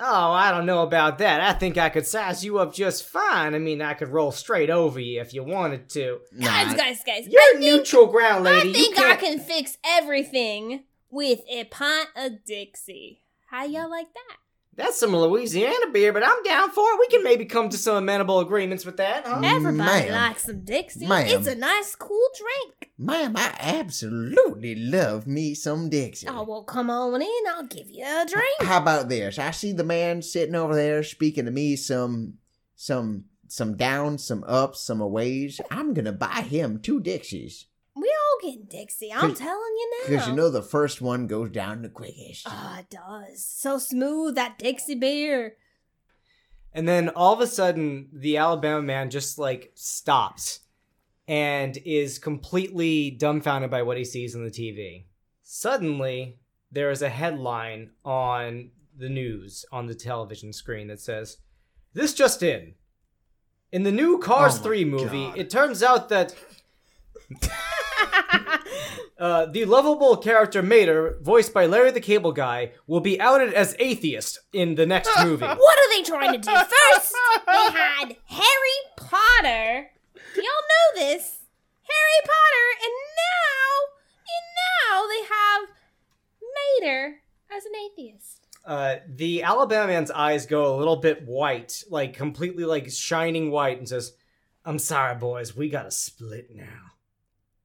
Oh, 0.00 0.30
I 0.30 0.52
don't 0.52 0.66
know 0.66 0.82
about 0.82 1.18
that. 1.18 1.40
I 1.40 1.52
think 1.58 1.76
I 1.76 1.88
could 1.88 2.06
size 2.06 2.44
you 2.44 2.58
up 2.58 2.72
just 2.72 3.04
fine. 3.04 3.54
I 3.54 3.58
mean, 3.58 3.82
I 3.82 3.94
could 3.94 4.08
roll 4.08 4.30
straight 4.30 4.70
over 4.70 5.00
you 5.00 5.20
if 5.20 5.34
you 5.34 5.42
wanted 5.42 5.88
to. 5.90 6.20
guys, 6.40 6.66
Nah, 6.68 6.74
guys, 6.74 7.02
guys. 7.04 7.26
You're 7.28 7.40
I 7.40 7.52
a 7.56 7.58
think, 7.58 7.76
neutral 7.76 8.06
ground 8.06 8.44
lady. 8.44 8.70
I 8.70 8.72
think 8.72 8.96
you 8.98 9.04
I 9.04 9.16
can't... 9.16 9.20
can 9.20 9.40
fix 9.40 9.76
everything 9.84 10.84
with 11.10 11.40
a 11.50 11.64
pint 11.64 12.08
of 12.16 12.44
Dixie. 12.44 13.22
How 13.50 13.64
y'all 13.64 13.90
like 13.90 14.12
that? 14.14 14.36
That's 14.78 15.00
some 15.00 15.14
Louisiana 15.14 15.90
beer, 15.92 16.12
but 16.12 16.22
I'm 16.24 16.40
down 16.44 16.70
for 16.70 16.84
it. 16.84 17.00
We 17.00 17.08
can 17.08 17.24
maybe 17.24 17.46
come 17.46 17.68
to 17.68 17.76
some 17.76 17.96
amenable 17.96 18.38
agreements 18.38 18.86
with 18.86 18.98
that. 18.98 19.26
Huh? 19.26 19.40
Everybody 19.42 20.06
Ma'am. 20.06 20.12
likes 20.12 20.44
some 20.44 20.64
Dixie. 20.64 21.04
Ma'am. 21.04 21.26
It's 21.26 21.48
a 21.48 21.56
nice, 21.56 21.96
cool 21.96 22.28
drink. 22.38 22.92
Ma'am, 22.96 23.34
I 23.36 23.56
absolutely 23.58 24.76
love 24.76 25.26
me 25.26 25.54
some 25.54 25.88
Dixie. 25.90 26.28
Oh, 26.28 26.44
well, 26.44 26.62
come 26.62 26.90
on 26.90 27.20
in. 27.20 27.28
I'll 27.50 27.66
give 27.66 27.90
you 27.90 28.04
a 28.04 28.24
drink. 28.24 28.62
How 28.62 28.78
about 28.80 29.08
this? 29.08 29.36
I 29.40 29.50
see 29.50 29.72
the 29.72 29.82
man 29.82 30.22
sitting 30.22 30.54
over 30.54 30.76
there 30.76 31.02
speaking 31.02 31.46
to 31.46 31.50
me 31.50 31.74
some 31.74 32.34
some 32.76 33.24
some 33.48 33.76
downs, 33.76 34.24
some 34.24 34.44
ups, 34.46 34.80
some 34.80 35.00
aways. 35.00 35.60
I'm 35.72 35.92
gonna 35.92 36.12
buy 36.12 36.42
him 36.42 36.78
two 36.78 37.00
Dixies. 37.00 37.64
We 38.42 38.56
Dixie. 38.68 39.12
I'm 39.12 39.34
telling 39.34 39.74
you 39.76 39.90
now. 39.90 40.08
Because 40.10 40.28
you 40.28 40.34
know 40.34 40.50
the 40.50 40.62
first 40.62 41.00
one 41.00 41.26
goes 41.26 41.50
down 41.50 41.82
the 41.82 41.88
quickest. 41.88 42.46
Oh, 42.48 42.76
it 42.78 42.90
does. 42.90 43.44
So 43.44 43.78
smooth, 43.78 44.34
that 44.36 44.58
Dixie 44.58 44.94
beer. 44.94 45.56
And 46.72 46.86
then 46.86 47.08
all 47.08 47.32
of 47.32 47.40
a 47.40 47.46
sudden, 47.46 48.08
the 48.12 48.36
Alabama 48.36 48.82
man 48.82 49.10
just 49.10 49.38
like 49.38 49.72
stops 49.74 50.60
and 51.26 51.76
is 51.84 52.18
completely 52.18 53.10
dumbfounded 53.10 53.70
by 53.70 53.82
what 53.82 53.98
he 53.98 54.04
sees 54.04 54.34
on 54.34 54.44
the 54.44 54.50
TV. 54.50 55.04
Suddenly, 55.42 56.38
there 56.70 56.90
is 56.90 57.02
a 57.02 57.08
headline 57.08 57.90
on 58.04 58.70
the 58.96 59.08
news 59.08 59.64
on 59.72 59.86
the 59.86 59.94
television 59.94 60.52
screen 60.52 60.88
that 60.88 61.00
says, 61.00 61.38
This 61.94 62.14
just 62.14 62.42
in. 62.42 62.74
In 63.72 63.82
the 63.82 63.92
new 63.92 64.18
Cars 64.18 64.58
Oh 64.60 64.62
3 64.62 64.84
movie, 64.84 65.26
God. 65.26 65.38
it 65.38 65.50
turns 65.50 65.82
out 65.82 66.08
that 66.08 66.34
uh, 69.18 69.46
the 69.46 69.64
lovable 69.64 70.16
character 70.16 70.62
Mater, 70.62 71.18
voiced 71.20 71.52
by 71.52 71.66
Larry 71.66 71.90
the 71.90 72.00
Cable 72.00 72.32
Guy, 72.32 72.72
will 72.86 73.00
be 73.00 73.20
outed 73.20 73.52
as 73.52 73.74
atheist 73.78 74.38
in 74.52 74.74
the 74.76 74.86
next 74.86 75.10
movie. 75.24 75.44
What 75.46 75.78
are 75.78 75.96
they 75.96 76.02
trying 76.02 76.32
to 76.32 76.38
do? 76.38 76.50
First, 76.52 77.14
they 77.46 77.52
had 77.52 78.16
Harry 78.26 78.78
Potter. 78.96 79.90
Y'all 80.36 80.44
know 80.44 81.00
this? 81.00 81.38
Harry 81.82 82.20
Potter, 82.22 82.66
and 82.84 82.92
now, 83.24 83.68
and 84.28 84.44
now 84.92 85.08
they 85.08 85.22
have 85.34 85.68
Mater 86.82 87.20
as 87.56 87.64
an 87.64 87.72
atheist. 87.86 88.46
Uh, 88.64 88.96
the 89.08 89.42
Alabama 89.42 89.88
man's 89.88 90.10
eyes 90.10 90.44
go 90.46 90.74
a 90.74 90.76
little 90.76 90.96
bit 90.96 91.26
white, 91.26 91.82
like 91.88 92.14
completely 92.14 92.64
like 92.64 92.90
shining 92.90 93.50
white, 93.50 93.78
and 93.78 93.88
says, 93.88 94.12
"I'm 94.64 94.78
sorry, 94.78 95.14
boys, 95.16 95.56
we 95.56 95.70
gotta 95.70 95.90
split 95.90 96.54
now." 96.54 96.92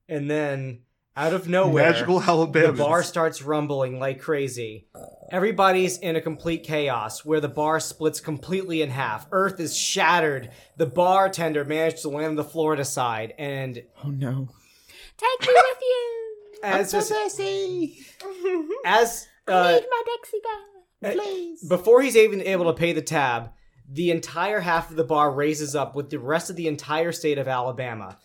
And 0.08 0.32
then, 0.32 0.80
out 1.16 1.34
of 1.34 1.48
nowhere, 1.48 1.92
Magical 1.92 2.20
the 2.20 2.76
bar 2.76 3.04
starts 3.04 3.42
rumbling 3.42 4.00
like 4.00 4.20
crazy. 4.20 4.88
Everybody's 5.32 5.98
in 5.98 6.16
a 6.16 6.22
complete 6.22 6.64
chaos 6.64 7.24
where 7.24 7.40
the 7.40 7.50
bar 7.50 7.80
splits 7.80 8.20
completely 8.20 8.82
in 8.82 8.90
half. 8.90 9.28
Earth 9.32 9.60
is 9.60 9.76
shattered. 9.78 10.50
The 10.78 10.86
bartender 10.86 11.66
managed 11.66 12.02
to 12.04 12.10
land 12.10 12.28
on 12.28 12.36
the 12.36 12.44
Florida 12.44 12.86
side, 12.86 13.34
and 13.38 13.84
Oh 14.04 14.10
no. 14.10 14.50
Take 15.18 15.48
me 15.48 15.54
with 15.54 15.78
you. 15.82 16.36
as 16.64 16.90
so 16.92 16.98
this- 16.98 17.10
thirsty. 17.10 18.00
as 18.86 19.28
I 19.48 19.52
uh, 19.52 19.72
need 19.72 19.86
my 19.90 20.02
Dixie 20.06 20.38
bag. 20.44 21.16
Please. 21.16 21.68
Before 21.68 22.02
he's 22.02 22.16
even 22.16 22.42
able 22.42 22.66
to 22.66 22.74
pay 22.74 22.94
the 22.94 23.02
tab, 23.02 23.52
the 23.92 24.10
entire 24.12 24.62
half 24.62 24.90
of 24.90 24.96
the 24.96 25.04
bar 25.04 25.32
raises 25.32 25.76
up 25.76 25.96
with 25.96 26.10
the 26.10 26.18
rest 26.18 26.50
of 26.50 26.56
the 26.56 26.68
entire 26.68 27.12
state 27.12 27.38
of 27.38 27.48
Alabama. 27.48 28.18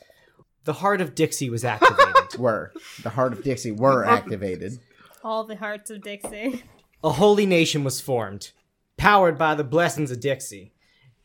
The 0.64 0.74
heart 0.74 1.00
of 1.00 1.14
Dixie 1.14 1.50
was 1.50 1.64
activated. 1.64 2.14
Were. 2.38 2.72
The 3.02 3.10
heart 3.10 3.32
of 3.32 3.42
Dixie 3.42 3.72
were 3.72 4.04
activated. 4.04 4.78
All 5.24 5.44
the 5.44 5.56
hearts 5.56 5.90
of 5.90 6.02
Dixie. 6.02 6.62
A 7.02 7.10
holy 7.10 7.46
nation 7.46 7.84
was 7.84 8.00
formed, 8.00 8.50
powered 8.96 9.38
by 9.38 9.54
the 9.54 9.64
blessings 9.64 10.10
of 10.10 10.20
Dixie. 10.20 10.72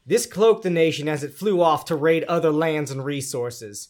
This 0.06 0.26
cloaked 0.26 0.64
the 0.64 0.70
nation 0.70 1.08
as 1.08 1.24
it 1.24 1.34
flew 1.34 1.62
off 1.62 1.86
to 1.86 1.96
raid 1.96 2.24
other 2.26 2.52
lands 2.52 2.92
and 2.92 3.04
resources. 3.04 3.90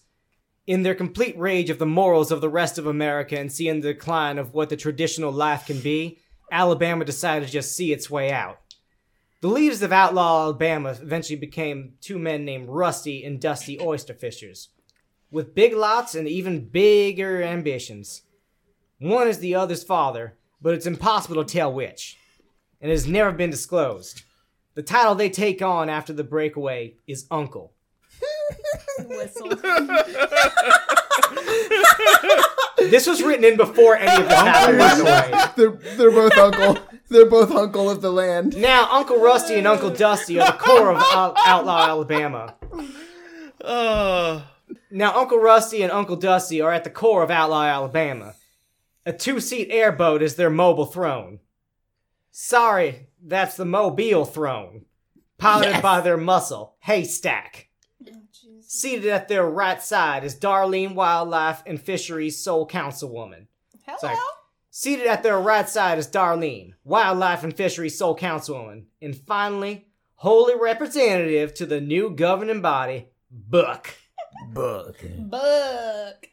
In 0.66 0.84
their 0.84 0.96
complete 0.96 1.38
rage 1.38 1.70
of 1.70 1.80
the 1.80 1.86
morals 1.86 2.32
of 2.32 2.39
the 2.39 2.50
rest 2.50 2.78
of 2.78 2.88
America 2.88 3.38
and 3.38 3.52
seeing 3.52 3.82
the 3.82 3.94
decline 3.94 4.38
of 4.38 4.54
what 4.54 4.70
the 4.70 4.78
traditional 4.78 5.32
life 5.32 5.66
can 5.66 5.80
be, 5.82 6.20
Alabama 6.52 7.04
decided 7.04 7.46
to 7.48 7.52
just 7.52 7.76
see 7.76 7.91
its 7.91 8.10
way 8.10 8.32
out. 8.32 8.60
The 9.41 9.50
leaders 9.50 9.82
of 9.82 9.91
outlaw 9.91 10.44
Alabama 10.44 10.98
eventually 11.02 11.38
became 11.38 11.96
two 12.00 12.18
men 12.18 12.46
named 12.46 12.70
Rusty 12.70 13.26
and 13.26 13.41
Dusty 13.41 13.78
Oyster 13.82 14.14
Fishers, 14.14 14.70
with 15.34 15.56
big 15.56 15.74
lots 15.74 16.14
and 16.14 16.28
even 16.28 16.70
bigger 16.70 17.42
ambitions. 17.42 18.22
One 19.00 19.28
is 19.28 19.40
the 19.40 19.56
other's 19.56 19.84
father, 19.84 20.38
but 20.62 20.76
it's 20.76 20.86
impossible 20.86 21.44
to 21.44 21.52
tell 21.52 21.74
which, 21.74 22.18
and 22.80 22.92
it 22.92 22.94
has 22.94 23.08
never 23.08 23.32
been 23.32 23.50
disclosed. 23.50 24.22
The 24.76 24.84
title 24.84 25.16
they 25.16 25.30
take 25.30 25.62
on 25.62 25.90
after 25.90 26.14
the 26.14 26.24
breakaway 26.24 26.96
is 27.08 27.26
Uncle. 27.32 27.74
Whistle. 29.00 29.50
This 32.78 33.08
was 33.08 33.24
written 33.24 33.44
in 33.44 33.58
before 33.58 33.96
any 33.96 34.22
of 34.22 34.30
this 34.30 34.38
happened, 34.38 34.78
by 34.78 34.96
the 34.96 35.04
way. 35.04 35.32
They're, 35.56 35.96
they're 35.98 36.12
both 36.12 36.38
uncle. 36.38 36.78
They're 37.10 37.30
both 37.30 37.52
uncle 37.52 37.90
of 37.90 38.02
the 38.02 38.12
land. 38.12 38.56
Now, 38.58 38.88
Uncle 38.92 39.20
Rusty 39.20 39.56
and 39.56 39.68
Uncle 39.68 39.90
Dusty 39.90 40.40
are 40.40 40.52
the 40.52 40.58
core 40.58 40.92
of 40.92 40.98
Out- 40.98 41.38
Outlaw 41.46 41.88
Alabama. 41.88 42.56
Uh, 43.62 44.42
Now, 44.91 45.17
Uncle 45.17 45.39
Rusty 45.39 45.82
and 45.82 45.91
Uncle 45.91 46.15
Dusty 46.15 46.61
are 46.61 46.71
at 46.71 46.84
the 46.84 46.89
core 46.89 47.24
of 47.24 47.32
Outlaw 47.32 47.63
Alabama. 47.63 48.34
A 49.05 49.13
two 49.13 49.39
seat 49.39 49.69
airboat 49.71 50.21
is 50.21 50.36
their 50.36 50.49
mobile 50.49 50.86
throne. 50.86 51.39
Sorry, 52.32 53.07
that's 53.21 53.55
the 53.57 53.65
Mobile 53.65 54.26
throne. 54.26 54.86
Piloted 55.38 55.74
Yes. 55.74 55.82
by 55.82 56.01
their 56.01 56.17
muscle, 56.17 56.76
Haystack. 56.80 57.69
Seated 58.61 59.07
at 59.07 59.28
their 59.28 59.45
right 59.45 59.82
side 59.82 60.24
is 60.24 60.39
Darlene 60.39 60.95
Wildlife 60.95 61.61
and 61.67 61.80
Fisheries 61.80 62.43
Sole 62.43 62.67
Councilwoman. 62.67 63.47
Hello. 63.86 63.97
Sorry. 63.99 64.15
Seated 64.71 65.05
at 65.05 65.21
their 65.21 65.38
right 65.39 65.69
side 65.69 65.99
is 65.99 66.07
Darlene, 66.07 66.74
Wildlife 66.84 67.43
and 67.43 67.55
Fisheries 67.55 67.97
Sole 67.97 68.17
Councilwoman. 68.17 68.86
And 68.99 69.15
finally, 69.15 69.89
holy 70.15 70.55
representative 70.59 71.53
to 71.55 71.67
the 71.67 71.80
new 71.82 72.09
governing 72.15 72.61
body, 72.61 73.09
Buck. 73.30 73.93
Buck. 74.54 74.98
Buck. 75.18 76.28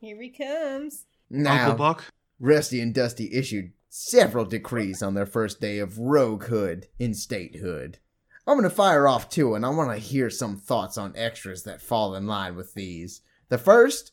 Here 0.00 0.20
he 0.20 0.30
comes. 0.30 1.06
Now, 1.30 1.62
Uncle 1.62 1.78
Buck. 1.78 2.04
Rusty 2.40 2.80
and 2.80 2.92
Dusty 2.92 3.32
issued 3.32 3.72
several 3.88 4.44
decrees 4.44 5.02
on 5.02 5.14
their 5.14 5.26
first 5.26 5.60
day 5.60 5.78
of 5.78 5.94
roguehood 5.94 6.86
in 6.98 7.14
statehood. 7.14 7.98
I'm 8.46 8.56
gonna 8.56 8.70
fire 8.70 9.06
off 9.06 9.28
two, 9.28 9.54
and 9.54 9.64
I 9.64 9.68
want 9.68 9.90
to 9.92 9.98
hear 9.98 10.28
some 10.28 10.56
thoughts 10.56 10.98
on 10.98 11.14
extras 11.16 11.62
that 11.62 11.80
fall 11.80 12.14
in 12.14 12.26
line 12.26 12.56
with 12.56 12.74
these. 12.74 13.20
The 13.48 13.58
first 13.58 14.12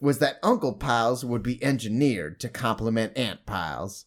was 0.00 0.18
that 0.18 0.38
Uncle 0.42 0.72
Piles 0.72 1.24
would 1.24 1.42
be 1.42 1.62
engineered 1.62 2.40
to 2.40 2.48
complement 2.48 3.16
Aunt 3.16 3.46
Piles. 3.46 4.06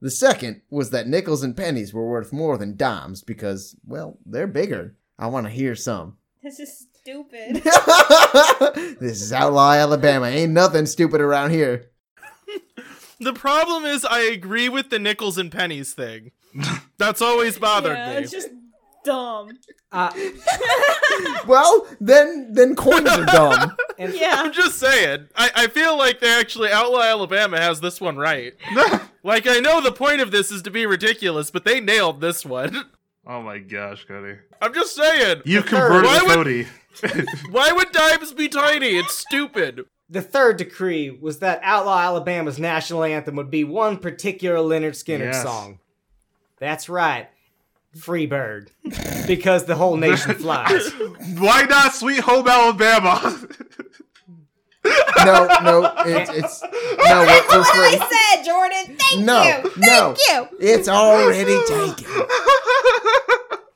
The 0.00 0.10
second 0.10 0.62
was 0.70 0.90
that 0.90 1.06
nickels 1.06 1.42
and 1.42 1.56
pennies 1.56 1.94
were 1.94 2.08
worth 2.08 2.32
more 2.32 2.58
than 2.58 2.76
dimes 2.76 3.22
because, 3.22 3.76
well, 3.86 4.18
they're 4.24 4.46
bigger. 4.46 4.96
I 5.18 5.26
want 5.26 5.46
to 5.46 5.52
hear 5.52 5.74
some. 5.74 6.16
This 6.42 6.58
is 6.58 6.87
stupid. 7.00 7.56
this 9.00 9.22
is 9.22 9.32
Outlaw 9.32 9.72
Alabama. 9.72 10.26
Ain't 10.26 10.52
nothing 10.52 10.86
stupid 10.86 11.20
around 11.20 11.50
here. 11.50 11.90
The 13.20 13.32
problem 13.32 13.84
is, 13.84 14.04
I 14.04 14.20
agree 14.20 14.68
with 14.68 14.90
the 14.90 14.98
nickels 15.00 15.38
and 15.38 15.50
pennies 15.50 15.92
thing. 15.92 16.30
That's 16.98 17.20
always 17.20 17.58
bothered 17.58 17.96
yeah, 17.96 18.12
me. 18.12 18.18
it's 18.18 18.30
just 18.30 18.48
dumb. 19.04 19.58
Uh, 19.90 20.12
Well, 21.44 21.88
then 22.00 22.52
then 22.52 22.76
coins 22.76 23.08
are 23.08 23.24
dumb. 23.26 23.76
and 23.98 24.14
Yeah. 24.14 24.34
I'm 24.38 24.52
just 24.52 24.78
saying. 24.78 25.26
I, 25.34 25.50
I 25.52 25.66
feel 25.66 25.98
like 25.98 26.20
they 26.20 26.30
actually 26.38 26.70
Outlaw 26.70 27.00
Alabama 27.02 27.58
has 27.60 27.80
this 27.80 28.00
one 28.00 28.16
right. 28.18 28.54
like 29.24 29.48
I 29.48 29.58
know 29.58 29.80
the 29.80 29.90
point 29.90 30.20
of 30.20 30.30
this 30.30 30.52
is 30.52 30.62
to 30.62 30.70
be 30.70 30.86
ridiculous, 30.86 31.50
but 31.50 31.64
they 31.64 31.80
nailed 31.80 32.20
this 32.20 32.46
one. 32.46 32.84
Oh 33.26 33.42
my 33.42 33.58
gosh, 33.58 34.04
Cody. 34.06 34.36
I'm 34.62 34.72
just 34.72 34.94
saying. 34.94 35.42
You 35.44 35.62
converted 35.62 36.04
Why 36.04 36.22
would- 36.22 36.34
Cody. 36.34 36.66
Why 37.50 37.72
would 37.72 37.92
dimes 37.92 38.32
be 38.32 38.48
tiny? 38.48 38.96
It's 38.98 39.16
stupid. 39.16 39.84
The 40.10 40.22
third 40.22 40.56
decree 40.56 41.10
was 41.10 41.40
that 41.40 41.60
Outlaw 41.62 41.98
Alabama's 41.98 42.58
national 42.58 43.04
anthem 43.04 43.36
would 43.36 43.50
be 43.50 43.64
one 43.64 43.98
particular 43.98 44.56
Lynyrd 44.58 44.92
Skynyrd 44.92 45.32
Yes. 45.32 45.42
song. 45.42 45.80
That's 46.58 46.88
right. 46.88 47.28
Free 47.98 48.26
Bird. 48.26 48.70
because 49.26 49.64
the 49.66 49.74
whole 49.76 49.96
nation 49.96 50.34
flies. 50.38 50.90
Why 51.38 51.62
not 51.64 51.94
Sweet 51.94 52.20
Home 52.20 52.48
Alabama? 52.48 53.38
No, 55.24 55.46
no, 55.62 55.92
it's 56.06 56.30
it's 56.30 56.62
no. 56.62 57.20
We're, 57.20 57.58
we're 57.58 57.64
free. 57.64 57.98
said, 57.98 58.42
Jordan. 58.44 58.96
Thank 58.96 59.24
No, 59.24 59.42
you. 59.42 59.72
no. 59.76 60.14
Thank 60.14 60.18
you. 60.52 60.58
It's 60.60 60.88
already 60.88 61.58
taken. 61.66 62.06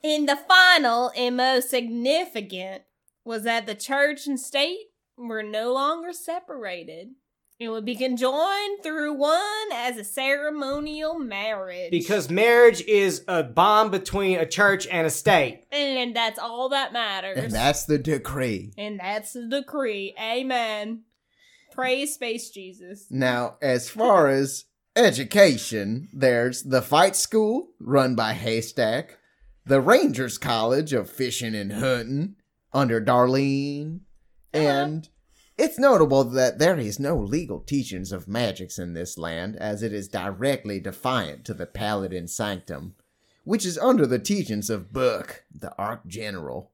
In 0.02 0.26
the 0.26 0.36
final 0.48 1.12
and 1.16 1.36
most 1.36 1.68
significant 1.70 2.82
was 3.24 3.44
that 3.44 3.66
the 3.66 3.74
church 3.74 4.26
and 4.26 4.38
state 4.38 4.88
were 5.16 5.42
no 5.42 5.72
longer 5.72 6.12
separated. 6.12 7.10
It 7.58 7.68
would 7.68 7.84
be 7.84 7.94
conjoined 7.94 8.82
through 8.82 9.12
one 9.14 9.72
as 9.72 9.96
a 9.96 10.02
ceremonial 10.02 11.18
marriage. 11.18 11.92
Because 11.92 12.28
marriage 12.28 12.80
is 12.82 13.24
a 13.28 13.44
bond 13.44 13.92
between 13.92 14.38
a 14.38 14.46
church 14.46 14.88
and 14.88 15.06
a 15.06 15.10
state. 15.10 15.64
and 15.70 16.16
that's 16.16 16.40
all 16.40 16.70
that 16.70 16.92
matters. 16.92 17.38
And 17.38 17.52
that's 17.52 17.84
the 17.84 17.98
decree. 17.98 18.72
And 18.76 18.98
that's 18.98 19.34
the 19.34 19.46
decree. 19.46 20.12
Amen. 20.20 21.02
Praise 21.70 22.14
Space 22.14 22.50
Jesus. 22.50 23.06
Now, 23.10 23.58
as 23.62 23.88
far 23.88 24.28
as 24.28 24.64
education, 24.96 26.08
there's 26.12 26.64
the 26.64 26.82
fight 26.82 27.14
school 27.14 27.68
run 27.78 28.16
by 28.16 28.32
Haystack, 28.32 29.18
the 29.64 29.80
Rangers 29.80 30.36
College 30.36 30.92
of 30.92 31.08
Fishing 31.08 31.54
and 31.54 31.72
Hunting 31.74 32.36
under 32.72 33.00
Darlene, 33.00 34.00
uh-huh. 34.54 34.62
and 34.62 35.08
it's 35.58 35.78
notable 35.78 36.24
that 36.24 36.58
there 36.58 36.78
is 36.78 36.98
no 36.98 37.16
legal 37.16 37.60
teachings 37.60 38.10
of 38.10 38.26
magics 38.26 38.78
in 38.78 38.94
this 38.94 39.18
land, 39.18 39.56
as 39.56 39.82
it 39.82 39.92
is 39.92 40.08
directly 40.08 40.80
defiant 40.80 41.44
to 41.44 41.54
the 41.54 41.66
Paladin 41.66 42.26
Sanctum, 42.26 42.94
which 43.44 43.66
is 43.66 43.78
under 43.78 44.06
the 44.06 44.18
teachings 44.18 44.70
of 44.70 44.92
Buck, 44.92 45.44
the 45.54 45.74
Arch 45.76 46.00
General. 46.06 46.70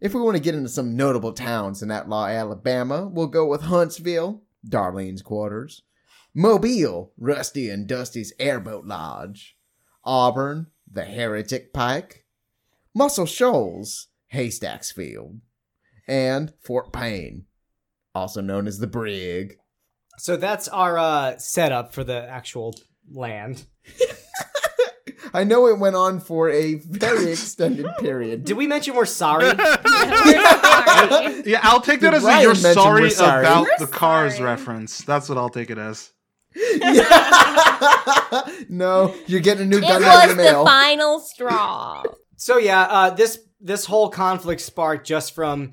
If 0.00 0.12
we 0.12 0.20
want 0.20 0.36
to 0.36 0.42
get 0.42 0.54
into 0.54 0.68
some 0.68 0.94
notable 0.94 1.32
towns 1.32 1.82
in 1.82 1.90
Outlaw, 1.90 2.26
Alabama, 2.26 3.08
we'll 3.08 3.28
go 3.28 3.46
with 3.46 3.62
Huntsville, 3.62 4.42
Darlene's 4.68 5.22
quarters, 5.22 5.82
Mobile, 6.34 7.12
Rusty 7.16 7.70
and 7.70 7.86
Dusty's 7.86 8.34
airboat 8.38 8.84
lodge, 8.84 9.56
Auburn, 10.04 10.66
the 10.90 11.04
Heretic 11.04 11.72
Pike, 11.72 12.26
Muscle 12.94 13.24
Shoals, 13.24 14.08
Haystack's 14.28 14.92
Field, 14.92 15.40
and 16.08 16.52
Fort 16.60 16.92
Payne, 16.92 17.46
also 18.14 18.40
known 18.40 18.66
as 18.66 18.78
the 18.78 18.86
Brig. 18.86 19.58
So 20.18 20.36
that's 20.36 20.68
our 20.68 20.98
uh, 20.98 21.38
setup 21.38 21.92
for 21.92 22.04
the 22.04 22.26
actual 22.28 22.74
land. 23.10 23.66
I 25.34 25.44
know 25.44 25.66
it 25.66 25.78
went 25.78 25.96
on 25.96 26.20
for 26.20 26.48
a 26.48 26.76
very 26.76 27.32
extended 27.32 27.86
period. 27.98 28.44
Did 28.44 28.56
we 28.56 28.66
mention 28.66 28.94
we're 28.94 29.04
sorry? 29.04 29.46
Sorry. 29.46 29.56
yeah, 31.44 31.60
I'll 31.62 31.80
take 31.80 32.00
that 32.00 32.12
Did 32.12 32.18
as 32.18 32.24
a 32.24 32.42
you're 32.42 32.54
sorry, 32.54 33.10
sorry? 33.10 33.44
about 33.44 33.66
We're 33.78 33.86
the 33.86 33.92
Cars 33.92 34.36
sorry. 34.36 34.50
reference. 34.50 35.02
That's 35.02 35.28
what 35.28 35.36
I'll 35.36 35.50
take 35.50 35.70
it 35.70 35.78
as. 35.78 36.12
no, 38.70 39.14
you're 39.26 39.40
getting 39.40 39.64
a 39.64 39.68
new 39.68 39.80
gun 39.80 40.02
in 40.02 40.08
was 40.08 40.36
the 40.36 40.42
the 40.42 40.62
final 40.64 41.20
straw. 41.20 42.02
So 42.36 42.56
yeah, 42.56 42.82
uh, 42.82 43.10
this 43.10 43.38
this 43.60 43.84
whole 43.86 44.08
conflict 44.10 44.60
sparked 44.60 45.06
just 45.06 45.34
from 45.34 45.72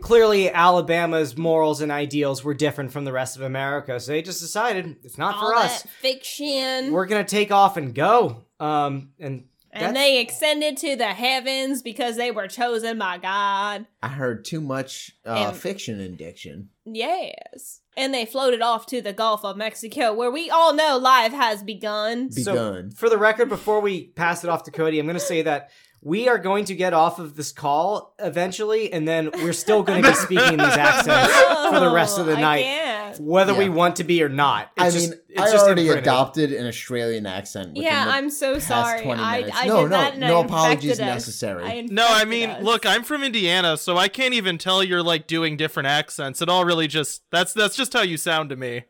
clearly 0.00 0.50
Alabama's 0.50 1.36
morals 1.36 1.80
and 1.80 1.92
ideals 1.92 2.42
were 2.42 2.54
different 2.54 2.92
from 2.92 3.04
the 3.04 3.12
rest 3.12 3.36
of 3.36 3.42
America, 3.42 3.98
so 4.00 4.12
they 4.12 4.22
just 4.22 4.40
decided 4.40 4.96
it's 5.04 5.18
not 5.18 5.36
All 5.36 5.50
for 5.50 5.54
us. 5.56 5.82
fiction. 6.00 6.92
We're 6.92 7.06
gonna 7.06 7.24
take 7.24 7.50
off 7.52 7.76
and 7.76 7.94
go. 7.94 8.44
Um, 8.58 9.10
and 9.20 9.44
and 9.72 9.94
they 9.94 10.24
ascended 10.26 10.78
to 10.78 10.96
the 10.96 11.08
heavens 11.08 11.82
because 11.82 12.16
they 12.16 12.30
were 12.30 12.48
chosen 12.48 12.98
by 12.98 13.18
God. 13.18 13.86
I 14.02 14.08
heard 14.08 14.44
too 14.46 14.60
much 14.62 15.12
uh, 15.26 15.48
And- 15.48 15.56
fiction 15.56 16.00
and 16.00 16.16
diction. 16.16 16.70
Yes. 16.86 17.80
And 17.98 18.12
they 18.12 18.24
floated 18.26 18.62
off 18.62 18.86
to 18.86 19.00
the 19.02 19.12
Gulf 19.12 19.44
of 19.44 19.56
Mexico, 19.56 20.12
where 20.14 20.30
we 20.30 20.48
all 20.50 20.72
know 20.74 20.96
life 20.98 21.32
has 21.32 21.62
begun. 21.62 22.28
Begun. 22.34 22.90
for 22.90 23.08
the 23.08 23.18
record, 23.18 23.48
before 23.48 23.80
we 23.80 24.08
pass 24.08 24.44
it 24.44 24.50
off 24.50 24.64
to 24.64 24.70
Cody, 24.70 24.98
I'm 24.98 25.06
gonna 25.06 25.20
say 25.20 25.42
that. 25.42 25.70
We 26.06 26.28
are 26.28 26.38
going 26.38 26.66
to 26.66 26.74
get 26.76 26.92
off 26.94 27.18
of 27.18 27.34
this 27.34 27.50
call 27.50 28.14
eventually, 28.20 28.92
and 28.92 29.08
then 29.08 29.28
we're 29.42 29.52
still 29.52 29.82
going 29.82 30.00
to 30.04 30.08
be 30.08 30.14
speaking 30.14 30.56
these 30.56 30.60
accents 30.60 31.34
for 31.74 31.80
the 31.80 31.90
rest 31.92 32.20
of 32.20 32.26
the 32.26 32.34
Oh, 32.34 32.36
I 32.36 32.40
night, 32.40 32.62
can't. 32.62 33.20
whether 33.20 33.52
we 33.56 33.68
want 33.68 33.96
to 33.96 34.04
be 34.04 34.22
or 34.22 34.28
not. 34.28 34.70
I 34.78 34.86
It's 34.86 34.94
mean, 34.96 35.14
it's 35.28 35.40
I 35.42 35.50
just 35.50 35.64
already 35.66 35.82
imprinted. 35.82 36.04
adopted 36.04 36.52
an 36.52 36.68
Australian 36.68 37.26
accent. 37.26 37.76
Yeah, 37.76 38.04
the 38.04 38.10
I'm 38.12 38.30
so 38.30 38.54
past 38.54 38.68
sorry. 38.68 39.02
20 39.02 39.20
I, 39.20 39.38
minutes. 39.40 39.56
I 39.60 39.66
no, 39.66 39.76
did 39.82 39.82
no, 39.90 39.96
that 39.96 40.12
and 40.12 40.20
no 40.20 40.42
I 40.42 40.44
apologies 40.44 40.92
us. 40.92 40.98
necessary. 41.00 41.64
I 41.64 41.80
No, 41.90 42.06
I 42.08 42.24
mean, 42.24 42.50
us. 42.50 42.62
look, 42.62 42.86
I'm 42.86 43.02
from 43.02 43.24
Indiana, 43.24 43.76
so 43.76 43.96
I 43.96 44.06
can't 44.06 44.32
even 44.34 44.58
tell 44.58 44.84
you're 44.84 45.02
like 45.02 45.26
doing 45.26 45.56
different 45.56 45.88
accents. 45.88 46.40
It 46.40 46.48
all 46.48 46.64
really 46.64 46.86
just 46.86 47.22
that's 47.32 47.52
that's 47.52 47.74
just 47.74 47.92
how 47.92 48.02
you 48.02 48.16
sound 48.16 48.50
to 48.50 48.56
me. 48.56 48.84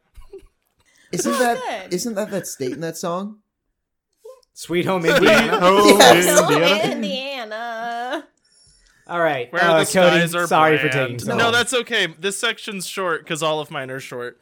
Isn't 1.12 1.32
that 1.32 1.62
good. 1.84 1.94
isn't 1.94 2.14
that 2.14 2.30
that 2.30 2.47
state 2.47 2.72
in 2.72 2.80
that 2.80 2.98
song? 2.98 3.38
Sweet 4.58 4.86
home 4.86 5.04
Indiana. 5.04 5.58
Oh, 5.60 5.98
Yes. 6.00 6.40
Indiana. 6.40 6.92
Indiana. 6.94 8.26
All 9.06 9.20
right, 9.20 9.52
Where 9.52 9.62
uh, 9.62 9.84
the 9.84 9.84
Cody, 9.84 10.16
skies 10.16 10.34
are 10.34 10.46
sorry 10.46 10.78
for 10.78 10.88
bland. 10.88 10.92
taking 11.10 11.18
so 11.18 11.36
No, 11.36 11.44
long. 11.44 11.52
that's 11.52 11.74
okay. 11.74 12.06
This 12.18 12.38
section's 12.38 12.86
short 12.86 13.22
because 13.22 13.42
all 13.42 13.60
of 13.60 13.70
mine 13.70 13.90
are 13.90 14.00
short. 14.00 14.40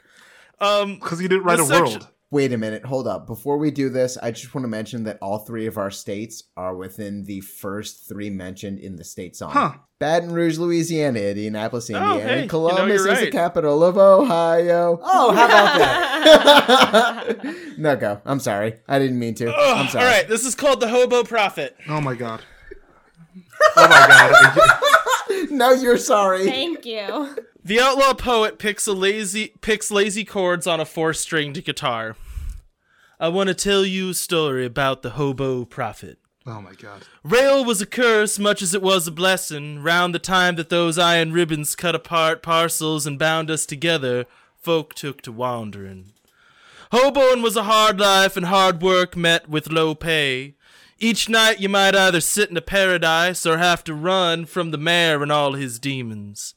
Um, 0.60 0.94
Because 1.00 1.20
you 1.20 1.26
didn't 1.28 1.42
write 1.44 1.58
a 1.58 1.64
section- 1.64 1.84
world. 2.00 2.08
Wait 2.34 2.52
a 2.52 2.58
minute, 2.58 2.84
hold 2.84 3.06
up. 3.06 3.28
Before 3.28 3.58
we 3.58 3.70
do 3.70 3.88
this, 3.88 4.16
I 4.16 4.32
just 4.32 4.52
want 4.56 4.64
to 4.64 4.68
mention 4.68 5.04
that 5.04 5.18
all 5.22 5.38
three 5.38 5.68
of 5.68 5.78
our 5.78 5.92
states 5.92 6.42
are 6.56 6.74
within 6.74 7.22
the 7.22 7.40
first 7.42 8.08
three 8.08 8.28
mentioned 8.28 8.80
in 8.80 8.96
the 8.96 9.04
state 9.04 9.36
song. 9.36 9.52
Huh. 9.52 9.74
Baton 10.00 10.32
Rouge, 10.32 10.58
Louisiana, 10.58 11.20
Indianapolis, 11.20 11.88
oh, 11.90 11.94
Indiana, 11.94 12.14
Oh, 12.16 12.18
hey, 12.26 12.40
and 12.40 12.50
Columbus 12.50 13.04
you're 13.04 13.12
is 13.12 13.20
the 13.20 13.30
capital 13.30 13.84
of 13.84 13.96
Ohio. 13.96 14.98
Oh, 15.00 15.32
how 15.32 15.44
about 15.44 15.78
that? 17.36 17.54
no, 17.78 17.94
go. 17.94 18.20
I'm 18.26 18.40
sorry. 18.40 18.80
I 18.88 18.98
didn't 18.98 19.20
mean 19.20 19.36
to. 19.36 19.54
I'm 19.54 19.86
sorry. 19.86 20.04
all 20.04 20.10
right, 20.10 20.26
this 20.26 20.44
is 20.44 20.56
called 20.56 20.80
the 20.80 20.88
Hobo 20.88 21.22
Prophet. 21.22 21.76
Oh 21.88 22.00
my 22.00 22.16
god. 22.16 22.42
Oh 23.76 23.88
my 23.88 24.06
god. 24.56 25.00
No, 25.58 25.70
you're 25.72 25.98
sorry. 25.98 26.44
Thank 26.46 26.84
you. 26.84 27.36
The 27.66 27.80
outlaw 27.80 28.12
poet 28.12 28.58
picks 28.58 28.86
a 28.86 28.92
lazy 28.92 29.54
picks 29.62 29.90
lazy 29.90 30.22
chords 30.22 30.66
on 30.66 30.80
a 30.80 30.84
four-stringed 30.84 31.64
guitar. 31.64 32.14
I 33.18 33.28
want 33.28 33.48
to 33.48 33.54
tell 33.54 33.86
you 33.86 34.10
a 34.10 34.14
story 34.14 34.66
about 34.66 35.00
the 35.00 35.12
hobo 35.12 35.64
prophet. 35.64 36.18
Oh 36.46 36.60
my 36.60 36.74
god. 36.74 37.04
Rail 37.22 37.64
was 37.64 37.80
a 37.80 37.86
curse 37.86 38.38
much 38.38 38.60
as 38.60 38.74
it 38.74 38.82
was 38.82 39.06
a 39.06 39.10
blessing. 39.10 39.82
Round 39.82 40.14
the 40.14 40.18
time 40.18 40.56
that 40.56 40.68
those 40.68 40.98
iron 40.98 41.32
ribbons 41.32 41.74
cut 41.74 41.94
apart 41.94 42.42
parcels 42.42 43.06
and 43.06 43.18
bound 43.18 43.50
us 43.50 43.64
together, 43.64 44.26
folk 44.60 44.92
took 44.92 45.22
to 45.22 45.32
wandering. 45.32 46.12
Hoboing 46.92 47.42
was 47.42 47.56
a 47.56 47.62
hard 47.62 47.98
life 47.98 48.36
and 48.36 48.44
hard 48.44 48.82
work 48.82 49.16
met 49.16 49.48
with 49.48 49.72
low 49.72 49.94
pay. 49.94 50.54
Each 50.98 51.28
night 51.28 51.60
you 51.60 51.68
might 51.68 51.94
either 51.94 52.20
sit 52.20 52.50
in 52.50 52.56
a 52.56 52.62
paradise 52.62 53.44
or 53.44 53.58
have 53.58 53.84
to 53.84 53.94
run 53.94 54.46
from 54.46 54.70
the 54.70 54.78
mayor 54.78 55.22
and 55.22 55.32
all 55.32 55.54
his 55.54 55.78
demons. 55.78 56.54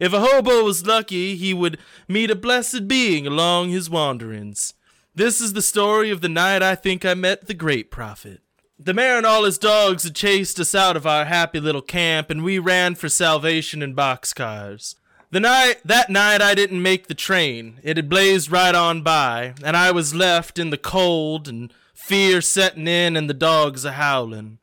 If 0.00 0.12
a 0.12 0.20
hobo 0.20 0.64
was 0.64 0.86
lucky, 0.86 1.36
he 1.36 1.52
would 1.54 1.78
meet 2.06 2.30
a 2.30 2.36
blessed 2.36 2.86
being 2.88 3.26
along 3.26 3.70
his 3.70 3.90
wanderings. 3.90 4.74
This 5.14 5.40
is 5.40 5.52
the 5.52 5.62
story 5.62 6.10
of 6.10 6.20
the 6.20 6.28
night 6.28 6.62
I 6.62 6.74
think 6.74 7.04
I 7.04 7.14
met 7.14 7.46
the 7.46 7.54
great 7.54 7.90
prophet. 7.90 8.40
The 8.78 8.94
mayor 8.94 9.16
and 9.16 9.26
all 9.26 9.42
his 9.42 9.58
dogs 9.58 10.04
had 10.04 10.14
chased 10.14 10.60
us 10.60 10.72
out 10.72 10.96
of 10.96 11.06
our 11.06 11.24
happy 11.24 11.58
little 11.58 11.82
camp, 11.82 12.30
and 12.30 12.44
we 12.44 12.60
ran 12.60 12.94
for 12.94 13.08
salvation 13.08 13.82
in 13.82 13.96
boxcars. 13.96 14.94
The 15.32 15.40
night 15.40 15.80
that 15.84 16.08
night 16.08 16.40
I 16.40 16.54
didn't 16.54 16.80
make 16.80 17.08
the 17.08 17.14
train. 17.14 17.80
It 17.82 17.96
had 17.96 18.08
blazed 18.08 18.52
right 18.52 18.74
on 18.74 19.02
by, 19.02 19.54
and 19.64 19.76
I 19.76 19.90
was 19.90 20.14
left 20.14 20.58
in 20.58 20.70
the 20.70 20.78
cold 20.78 21.48
and 21.48 21.72
fear 21.98 22.40
setting 22.40 22.86
in 22.86 23.16
and 23.16 23.28
the 23.28 23.34
dogs 23.34 23.84
a 23.84 23.92
howling. 23.92 24.58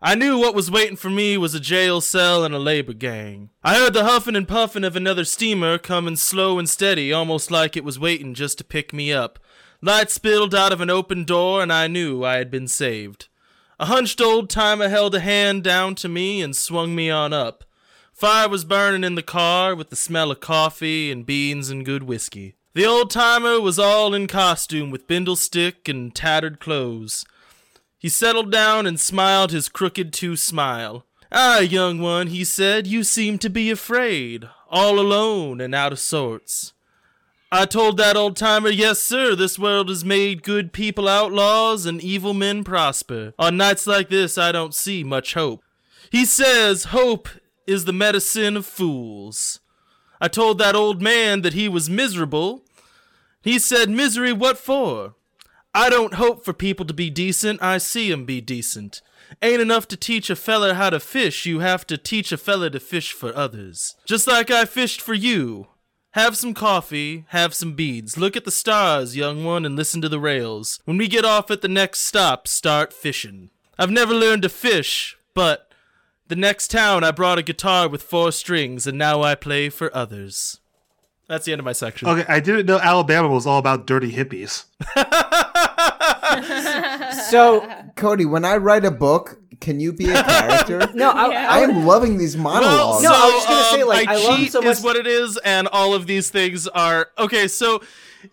I 0.00 0.14
knew 0.14 0.38
what 0.38 0.54
was 0.54 0.70
waiting 0.70 0.94
for 0.94 1.10
me 1.10 1.36
was 1.36 1.52
a 1.52 1.58
jail 1.58 2.00
cell 2.00 2.44
and 2.44 2.54
a 2.54 2.60
labor 2.60 2.92
gang. 2.92 3.50
I 3.64 3.76
heard 3.76 3.92
the 3.92 4.04
huffing 4.04 4.36
and 4.36 4.46
puffing 4.46 4.84
of 4.84 4.94
another 4.94 5.24
steamer 5.24 5.78
coming 5.78 6.14
slow 6.14 6.60
and 6.60 6.68
steady, 6.68 7.12
almost 7.12 7.50
like 7.50 7.76
it 7.76 7.82
was 7.82 7.98
waiting 7.98 8.34
just 8.34 8.58
to 8.58 8.64
pick 8.64 8.92
me 8.92 9.12
up. 9.12 9.40
Light 9.82 10.10
spilled 10.10 10.54
out 10.54 10.72
of 10.72 10.80
an 10.80 10.90
open 10.90 11.24
door, 11.24 11.60
and 11.60 11.72
I 11.72 11.88
knew 11.88 12.24
I 12.24 12.36
had 12.36 12.52
been 12.52 12.68
saved. 12.68 13.28
A 13.80 13.86
hunched 13.86 14.20
old 14.20 14.48
timer 14.48 14.88
held 14.88 15.14
a 15.14 15.20
hand 15.20 15.64
down 15.64 15.96
to 15.96 16.08
me 16.08 16.40
and 16.40 16.54
swung 16.54 16.94
me 16.94 17.10
on 17.10 17.32
up. 17.32 17.64
Fire 18.12 18.48
was 18.48 18.64
burning 18.64 19.02
in 19.02 19.16
the 19.16 19.22
car 19.22 19.74
with 19.74 19.90
the 19.90 19.96
smell 19.96 20.30
of 20.30 20.40
coffee 20.40 21.10
and 21.10 21.26
beans 21.26 21.68
and 21.68 21.84
good 21.84 22.04
whiskey. 22.04 22.54
The 22.76 22.84
old 22.84 23.10
timer 23.10 23.58
was 23.58 23.78
all 23.78 24.12
in 24.12 24.26
costume 24.26 24.90
with 24.90 25.06
bindle 25.06 25.34
stick 25.34 25.88
and 25.88 26.14
tattered 26.14 26.60
clothes. 26.60 27.24
He 27.96 28.10
settled 28.10 28.52
down 28.52 28.84
and 28.84 29.00
smiled 29.00 29.50
his 29.50 29.70
crooked 29.70 30.12
two 30.12 30.36
smile. 30.36 31.06
Ah, 31.32 31.60
young 31.60 32.00
one, 32.00 32.26
he 32.26 32.44
said, 32.44 32.86
you 32.86 33.02
seem 33.02 33.38
to 33.38 33.48
be 33.48 33.70
afraid, 33.70 34.46
all 34.68 35.00
alone 35.00 35.58
and 35.58 35.74
out 35.74 35.90
of 35.90 35.98
sorts. 35.98 36.74
I 37.50 37.64
told 37.64 37.96
that 37.96 38.14
old 38.14 38.36
timer, 38.36 38.68
yes, 38.68 38.98
sir, 38.98 39.34
this 39.34 39.58
world 39.58 39.88
has 39.88 40.04
made 40.04 40.42
good 40.42 40.74
people 40.74 41.08
outlaws 41.08 41.86
and 41.86 42.02
evil 42.02 42.34
men 42.34 42.62
prosper. 42.62 43.32
On 43.38 43.56
nights 43.56 43.86
like 43.86 44.10
this, 44.10 44.36
I 44.36 44.52
don't 44.52 44.74
see 44.74 45.02
much 45.02 45.32
hope. 45.32 45.62
He 46.10 46.26
says 46.26 46.84
hope 46.84 47.30
is 47.66 47.86
the 47.86 47.94
medicine 47.94 48.54
of 48.54 48.66
fools. 48.66 49.60
I 50.20 50.28
told 50.28 50.58
that 50.58 50.76
old 50.76 51.00
man 51.00 51.40
that 51.40 51.54
he 51.54 51.70
was 51.70 51.88
miserable. 51.88 52.64
He 53.46 53.60
said, 53.60 53.88
Misery, 53.88 54.32
what 54.32 54.58
for? 54.58 55.14
I 55.72 55.88
don't 55.88 56.14
hope 56.14 56.44
for 56.44 56.52
people 56.52 56.84
to 56.84 56.92
be 56.92 57.10
decent, 57.10 57.62
I 57.62 57.78
see 57.78 58.10
'em 58.10 58.24
be 58.24 58.40
decent. 58.40 59.02
Ain't 59.40 59.62
enough 59.62 59.86
to 59.86 59.96
teach 59.96 60.28
a 60.28 60.34
feller 60.34 60.74
how 60.74 60.90
to 60.90 60.98
fish, 60.98 61.46
you 61.46 61.60
have 61.60 61.86
to 61.86 61.96
teach 61.96 62.32
a 62.32 62.38
feller 62.38 62.70
to 62.70 62.80
fish 62.80 63.12
for 63.12 63.32
others. 63.36 63.94
Just 64.04 64.26
like 64.26 64.50
I 64.50 64.64
fished 64.64 65.00
for 65.00 65.14
you. 65.14 65.68
Have 66.14 66.36
some 66.36 66.54
coffee, 66.54 67.24
have 67.28 67.54
some 67.54 67.74
beads. 67.74 68.18
Look 68.18 68.36
at 68.36 68.44
the 68.44 68.50
stars, 68.50 69.14
young 69.14 69.44
one, 69.44 69.64
and 69.64 69.76
listen 69.76 70.02
to 70.02 70.08
the 70.08 70.18
rails. 70.18 70.80
When 70.84 70.96
we 70.96 71.06
get 71.06 71.24
off 71.24 71.48
at 71.48 71.60
the 71.60 71.68
next 71.68 72.00
stop, 72.00 72.48
start 72.48 72.92
fishing. 72.92 73.50
I've 73.78 73.92
never 73.92 74.12
learned 74.12 74.42
to 74.42 74.48
fish, 74.48 75.16
but 75.34 75.70
the 76.26 76.34
next 76.34 76.72
town 76.72 77.04
I 77.04 77.12
brought 77.12 77.38
a 77.38 77.44
guitar 77.44 77.88
with 77.88 78.02
four 78.02 78.32
strings, 78.32 78.88
and 78.88 78.98
now 78.98 79.22
I 79.22 79.36
play 79.36 79.68
for 79.68 79.94
others. 79.94 80.58
That's 81.28 81.44
the 81.44 81.52
end 81.52 81.58
of 81.58 81.64
my 81.64 81.72
section. 81.72 82.08
Okay, 82.08 82.24
I 82.28 82.38
didn't 82.40 82.66
know 82.66 82.78
Alabama 82.78 83.28
was 83.28 83.46
all 83.46 83.58
about 83.58 83.86
dirty 83.86 84.12
hippies. 84.12 84.64
So 87.30 87.66
Cody, 87.96 88.24
when 88.24 88.44
I 88.44 88.56
write 88.58 88.84
a 88.84 88.90
book, 88.90 89.38
can 89.60 89.80
you 89.80 89.92
be 89.92 90.10
a 90.10 90.22
character? 90.22 90.88
no, 90.94 91.10
I, 91.10 91.28
Yeah. 91.30 91.50
I 91.50 91.58
am 91.60 91.86
loving 91.86 92.18
these 92.18 92.36
Well, 92.36 92.44
monologues. 92.44 93.02
No, 93.02 93.10
I 93.12 93.24
was 93.24 93.32
just 93.34 93.48
gonna 93.48 93.64
say, 93.76 93.82
um, 93.82 93.88
like, 93.88 94.08
I 94.08 94.14
love 94.16 94.38
cheat 94.38 94.52
so 94.52 94.60
much- 94.60 94.78
is 94.78 94.84
what 94.84 94.96
it 94.96 95.06
is, 95.06 95.36
and 95.38 95.66
all 95.68 95.94
of 95.94 96.06
these 96.06 96.30
things 96.30 96.68
are 96.68 97.08
okay. 97.18 97.48
So, 97.48 97.82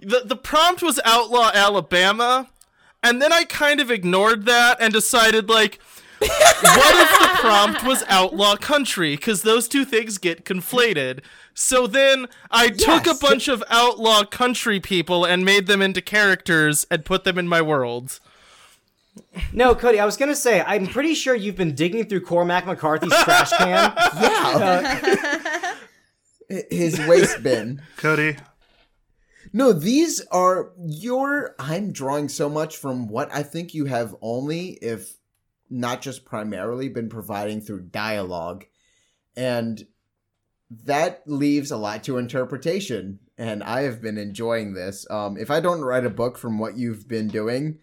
the 0.02 0.22
the 0.26 0.36
prompt 0.36 0.82
was 0.84 1.00
Outlaw 1.06 1.52
Alabama, 1.54 2.50
and 3.02 3.22
then 3.22 3.32
I 3.34 3.46
kind 3.46 3.80
of 3.80 3.90
ignored 3.90 4.46
that 4.46 4.78
and 4.82 4.92
decided 4.94 5.50
like, 5.50 5.80
what 6.20 6.30
if 6.96 7.20
the 7.20 7.28
prompt 7.40 7.84
was 7.84 8.04
Outlaw 8.10 8.56
Country? 8.58 9.16
Because 9.16 9.42
those 9.44 9.68
two 9.68 9.86
things 9.86 10.18
get 10.18 10.46
conflated. 10.46 11.22
So 11.54 11.86
then 11.88 12.28
I 12.50 12.70
took 12.70 13.06
a 13.06 13.14
bunch 13.14 13.48
of 13.48 13.64
outlaw 13.70 14.24
country 14.24 14.80
people 14.80 15.24
and 15.24 15.46
made 15.46 15.68
them 15.68 15.82
into 15.82 16.02
characters 16.02 16.88
and 16.90 17.06
put 17.06 17.24
them 17.24 17.38
in 17.38 17.48
my 17.48 17.62
world. 17.62 18.20
no, 19.54 19.76
Cody, 19.76 20.00
I 20.00 20.06
was 20.06 20.18
gonna 20.18 20.36
say, 20.36 20.62
I'm 20.62 20.88
pretty 20.88 21.14
sure 21.14 21.36
you've 21.36 21.56
been 21.56 21.76
digging 21.76 22.06
through 22.06 22.22
Cormac 22.22 22.66
McCarthy's 22.66 23.14
trash 23.24 23.52
can. 23.52 23.68
yeah, 24.22 25.00
uh, 26.50 26.56
his 26.70 27.00
waste 27.08 27.44
bin. 27.44 27.82
Cody, 27.98 28.38
No, 29.52 29.72
these 29.74 30.22
are 30.32 30.72
your. 30.84 31.56
I'm 31.60 31.92
drawing 31.92 32.30
so 32.30 32.50
much 32.50 32.78
from 32.78 33.08
what 33.08 33.34
I 33.34 33.44
think 33.44 33.74
you 33.74 33.86
have 33.86 34.16
only, 34.22 34.70
if 34.82 35.18
not 35.70 36.02
just 36.02 36.26
primarily, 36.26 36.90
been 36.90 37.10
providing 37.10 37.62
through 37.62 37.82
dialogue. 37.82 38.66
And 39.36 39.86
that 40.86 41.22
leaves 41.26 41.72
a 41.72 41.78
lot 41.78 42.04
to 42.06 42.18
interpretation. 42.18 43.20
And 43.38 43.64
I 43.64 43.82
have 43.82 44.02
been 44.02 44.18
enjoying 44.18 44.74
this. 44.74 45.08
Um, 45.10 45.38
if 45.38 45.50
I 45.50 45.60
don't 45.60 45.82
write 45.82 46.06
a 46.06 46.10
book 46.10 46.38
from 46.38 46.60
what 46.60 46.78
you've 46.78 47.08
been 47.08 47.28
doing, 47.28 47.80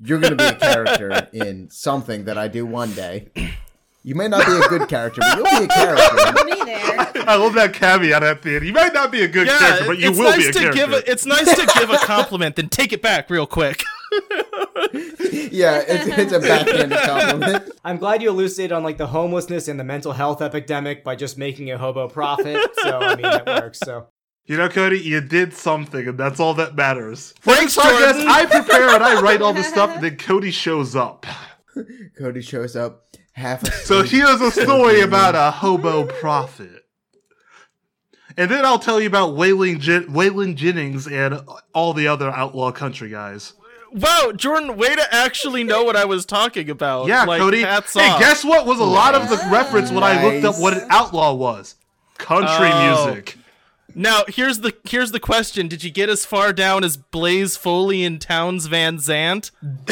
you're 0.00 0.18
going 0.20 0.36
to 0.36 0.36
be 0.36 0.44
a 0.44 0.54
character 0.54 1.28
in 1.32 1.70
something 1.70 2.24
that 2.24 2.38
I 2.38 2.48
do 2.48 2.64
one 2.66 2.92
day. 2.92 3.28
You 4.04 4.14
may 4.16 4.26
not 4.28 4.44
be 4.46 4.52
a 4.52 4.68
good 4.68 4.88
character, 4.88 5.20
but 5.20 5.36
you'll 5.36 5.60
be 5.60 5.64
a 5.64 5.68
character. 5.74 6.44
me 6.44 6.64
there. 6.64 7.28
I 7.28 7.36
love 7.36 7.54
that 7.54 7.72
caveat 7.72 8.22
at 8.22 8.42
the 8.42 8.56
end. 8.56 8.66
You 8.66 8.72
might 8.72 8.92
not 8.92 9.12
be 9.12 9.22
a 9.22 9.28
good 9.28 9.46
Yeah, 9.46 9.58
character, 9.58 9.86
but 9.86 9.98
you 9.98 10.10
will 10.12 10.24
nice 10.30 10.36
be 10.38 10.46
a 10.48 10.52
to 10.52 10.58
character. 10.58 10.76
give 10.86 10.92
a, 10.92 11.10
it's 11.10 11.24
nice 11.26 11.54
to 11.54 11.66
give 11.78 11.90
a 11.90 11.98
compliment, 12.04 12.56
then 12.56 12.68
take 12.68 12.92
it 12.92 13.00
back 13.02 13.30
real 13.30 13.46
quick. 13.46 13.82
Yeah, 15.52 15.82
it's, 15.86 16.06
it's 16.18 16.32
a 16.32 16.40
backhanded 16.40 16.98
compliment. 17.00 17.70
I'm 17.84 17.98
glad 17.98 18.22
you 18.22 18.30
elucidated 18.30 18.72
on 18.72 18.82
like 18.82 18.96
the 18.98 19.06
homelessness 19.06 19.68
and 19.68 19.78
the 19.78 19.84
mental 19.84 20.12
health 20.12 20.40
epidemic 20.42 21.04
by 21.04 21.16
just 21.16 21.36
making 21.38 21.70
a 21.70 21.78
hobo 21.78 22.08
prophet. 22.08 22.58
So 22.82 22.98
I 22.98 23.16
mean, 23.16 23.26
it 23.26 23.46
works. 23.46 23.78
So 23.80 24.06
You 24.46 24.56
know, 24.56 24.68
Cody, 24.68 24.98
you 25.00 25.20
did 25.20 25.52
something, 25.52 26.08
and 26.08 26.18
that's 26.18 26.40
all 26.40 26.54
that 26.54 26.74
matters. 26.74 27.32
Thanks, 27.40 27.76
Next 27.76 27.88
podcast, 27.88 28.12
Jordan. 28.12 28.28
I 28.28 28.46
prepare 28.46 28.88
and 28.94 29.04
I 29.04 29.20
write 29.20 29.42
all 29.42 29.52
the 29.52 29.62
stuff, 29.62 29.90
and 29.94 30.02
then 30.04 30.16
Cody 30.16 30.50
shows 30.50 30.96
up. 30.96 31.26
Cody 32.18 32.42
shows 32.42 32.76
up 32.76 33.04
half 33.32 33.62
asleep. 33.62 33.84
So 33.86 34.02
here's 34.02 34.40
a 34.40 34.50
story 34.50 35.00
about 35.00 35.34
a 35.34 35.50
hobo 35.50 36.04
prophet. 36.06 36.78
And 38.36 38.50
then 38.50 38.64
I'll 38.64 38.78
tell 38.78 39.00
you 39.00 39.06
about 39.06 39.34
Waylon, 39.34 39.78
Jen- 39.78 40.06
Waylon 40.08 40.54
Jennings 40.54 41.06
and 41.06 41.40
all 41.74 41.92
the 41.92 42.08
other 42.08 42.30
outlaw 42.30 42.72
country 42.72 43.10
guys. 43.10 43.52
Wow, 43.94 44.32
Jordan, 44.34 44.76
way 44.76 44.94
to 44.94 45.14
actually 45.14 45.64
know 45.64 45.84
what 45.84 45.96
I 45.96 46.04
was 46.06 46.24
talking 46.24 46.70
about. 46.70 47.08
Yeah, 47.08 47.24
like, 47.24 47.40
Cody. 47.40 47.60
Hats 47.60 47.94
hey, 47.94 48.08
off. 48.08 48.18
guess 48.18 48.44
what 48.44 48.64
was 48.66 48.78
a 48.78 48.84
lot 48.84 49.14
of 49.14 49.28
the 49.28 49.36
reference 49.50 49.90
when 49.90 50.02
I 50.02 50.22
looked 50.24 50.44
up 50.44 50.58
what 50.60 50.74
an 50.74 50.86
outlaw 50.90 51.34
was? 51.34 51.76
Country 52.18 52.70
Oh. 52.72 53.06
music. 53.06 53.36
Now 53.94 54.22
here's 54.26 54.60
the 54.60 54.72
here's 54.84 55.12
the 55.12 55.20
question: 55.20 55.68
Did 55.68 55.84
you 55.84 55.90
get 55.90 56.08
as 56.08 56.24
far 56.24 56.54
down 56.54 56.82
as 56.82 56.96
Blaze 56.96 57.58
Foley 57.58 58.04
and 58.04 58.18
Townes 58.18 58.64
Van 58.66 58.98
Zandt? 58.98 59.50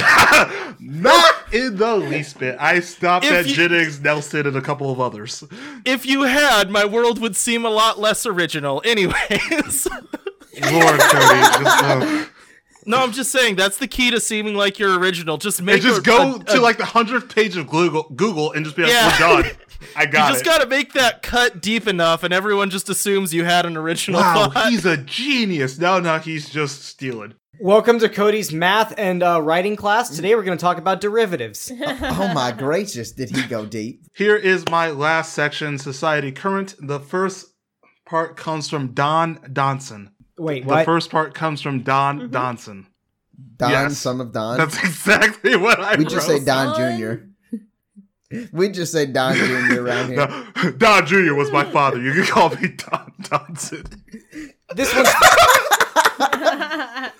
Not 0.80 1.34
in 1.52 1.76
the 1.76 1.96
least 1.96 2.38
bit. 2.38 2.56
I 2.58 2.80
stopped 2.80 3.26
If 3.26 3.32
at 3.32 3.46
you- 3.48 3.54
Jennings, 3.54 4.00
Nelson, 4.00 4.46
and 4.46 4.56
a 4.56 4.62
couple 4.62 4.90
of 4.90 5.00
others. 5.00 5.44
If 5.84 6.06
you 6.06 6.22
had, 6.22 6.70
my 6.70 6.86
world 6.86 7.20
would 7.20 7.36
seem 7.36 7.66
a 7.66 7.70
lot 7.70 7.98
less 7.98 8.24
original. 8.24 8.80
Anyways, 8.86 9.86
Lord, 9.90 11.00
Cody. 11.00 11.40
Just, 11.62 11.84
uh, 11.84 12.24
no, 12.90 13.02
I'm 13.02 13.12
just 13.12 13.30
saying 13.32 13.56
that's 13.56 13.78
the 13.78 13.88
key 13.88 14.10
to 14.10 14.20
seeming 14.20 14.54
like 14.54 14.78
you're 14.78 14.98
original. 14.98 15.38
Just 15.38 15.62
make 15.62 15.74
and 15.76 15.82
just 15.82 16.00
a- 16.00 16.02
go 16.02 16.36
a- 16.36 16.44
to 16.44 16.58
a- 16.58 16.60
like 16.60 16.78
the 16.78 16.84
hundredth 16.84 17.34
page 17.34 17.56
of 17.56 17.66
Google, 17.68 18.04
Google, 18.14 18.52
and 18.52 18.64
just 18.64 18.76
be 18.76 18.82
like, 18.82 18.92
Yeah. 18.92 19.12
"We're 19.36 19.42
done. 19.42 19.52
I 19.96 20.06
got 20.06 20.26
it. 20.26 20.28
You 20.28 20.32
just 20.34 20.42
it." 20.42 20.44
gotta 20.46 20.66
make 20.66 20.92
that 20.92 21.22
cut 21.22 21.62
deep 21.62 21.86
enough, 21.88 22.22
and 22.22 22.34
everyone 22.34 22.68
just 22.70 22.88
assumes 22.88 23.32
you 23.32 23.44
had 23.44 23.64
an 23.66 23.76
original 23.76 24.20
wow, 24.20 24.50
thought. 24.50 24.68
he's 24.70 24.84
a 24.84 24.96
genius. 24.96 25.78
No, 25.78 26.00
no, 26.00 26.18
he's 26.18 26.50
just 26.50 26.82
stealing. 26.84 27.34
welcome 27.60 27.98
to 27.98 28.08
Cody's 28.08 28.52
math 28.52 28.92
and 28.98 29.22
uh, 29.22 29.40
writing 29.42 29.76
class. 29.76 30.14
Today 30.16 30.34
we're 30.34 30.42
going 30.42 30.56
to 30.58 30.62
talk 30.62 30.78
about 30.78 31.00
derivatives. 31.00 31.70
oh 31.86 32.30
my 32.34 32.52
gracious, 32.52 33.12
did 33.12 33.30
he 33.34 33.42
go 33.46 33.64
deep? 33.66 34.02
Here 34.14 34.36
is 34.36 34.68
my 34.68 34.90
last 34.90 35.32
section, 35.32 35.78
Society 35.78 36.32
Current. 36.32 36.74
The 36.80 37.00
first 37.00 37.46
part 38.06 38.36
comes 38.36 38.68
from 38.68 38.92
Don 38.92 39.36
Donson. 39.52 40.08
Wait, 40.40 40.62
The 40.64 40.68
what? 40.68 40.84
first 40.86 41.10
part 41.10 41.34
comes 41.34 41.60
from 41.60 41.82
Don 41.82 42.20
mm-hmm. 42.20 42.34
Donson. 42.34 42.86
Don, 43.58 43.70
Yes. 43.70 43.98
son 43.98 44.20
of 44.20 44.32
Don. 44.32 44.56
That's 44.58 44.78
exactly 44.82 45.56
what 45.56 45.78
I 45.80 45.96
we 45.96 46.04
just 46.04 46.28
wrote. 46.28 46.38
say 46.38 46.44
Don 46.44 46.98
Jr. 46.98 47.14
we 48.52 48.68
just 48.70 48.92
say 48.92 49.06
Don 49.06 49.34
Jr. 49.34 49.80
around 49.82 50.08
here. 50.08 50.26
No, 50.64 50.70
Don 50.72 51.06
Jr. 51.06 51.34
was 51.34 51.50
my 51.50 51.64
father. 51.70 52.00
You 52.00 52.12
can 52.12 52.24
call 52.24 52.50
me 52.50 52.68
Don 52.68 53.12
Donson. 53.22 54.00
This 54.74 54.94
one's 54.94 55.08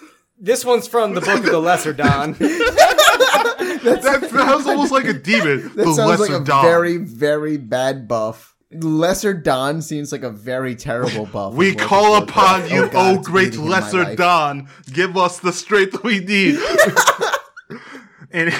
This 0.42 0.64
one's 0.64 0.88
from 0.88 1.14
the 1.14 1.20
book 1.20 1.40
of 1.40 1.44
the 1.44 1.58
Lesser 1.60 1.92
Dawn. 1.92 2.32
That 2.38 4.28
sounds 4.32 4.66
almost 4.66 4.92
like 4.92 5.04
a 5.04 5.12
demon. 5.12 5.64
That 5.74 5.84
the 5.84 5.94
sounds 5.94 6.20
lesser 6.20 6.32
like 6.32 6.42
a 6.42 6.44
dawn. 6.44 6.64
very, 6.64 6.96
very 6.96 7.56
bad 7.58 8.08
buff. 8.08 8.49
Lesser 8.72 9.34
Don 9.34 9.82
seems 9.82 10.12
like 10.12 10.22
a 10.22 10.30
very 10.30 10.76
terrible 10.76 11.26
buff. 11.32 11.54
We 11.54 11.70
in 11.70 11.74
World 11.76 11.82
of 11.82 11.88
call 11.88 12.22
upon 12.22 12.70
you, 12.70 12.88
God, 12.88 13.18
O 13.18 13.22
great 13.22 13.50
bleeding 13.50 13.64
in 13.64 13.70
my 13.70 13.80
lesser 13.80 14.14
Don. 14.14 14.68
Give 14.92 15.16
us 15.16 15.40
the 15.40 15.52
strength 15.52 16.04
we 16.04 16.20
need. 16.20 16.58
and 18.30 18.54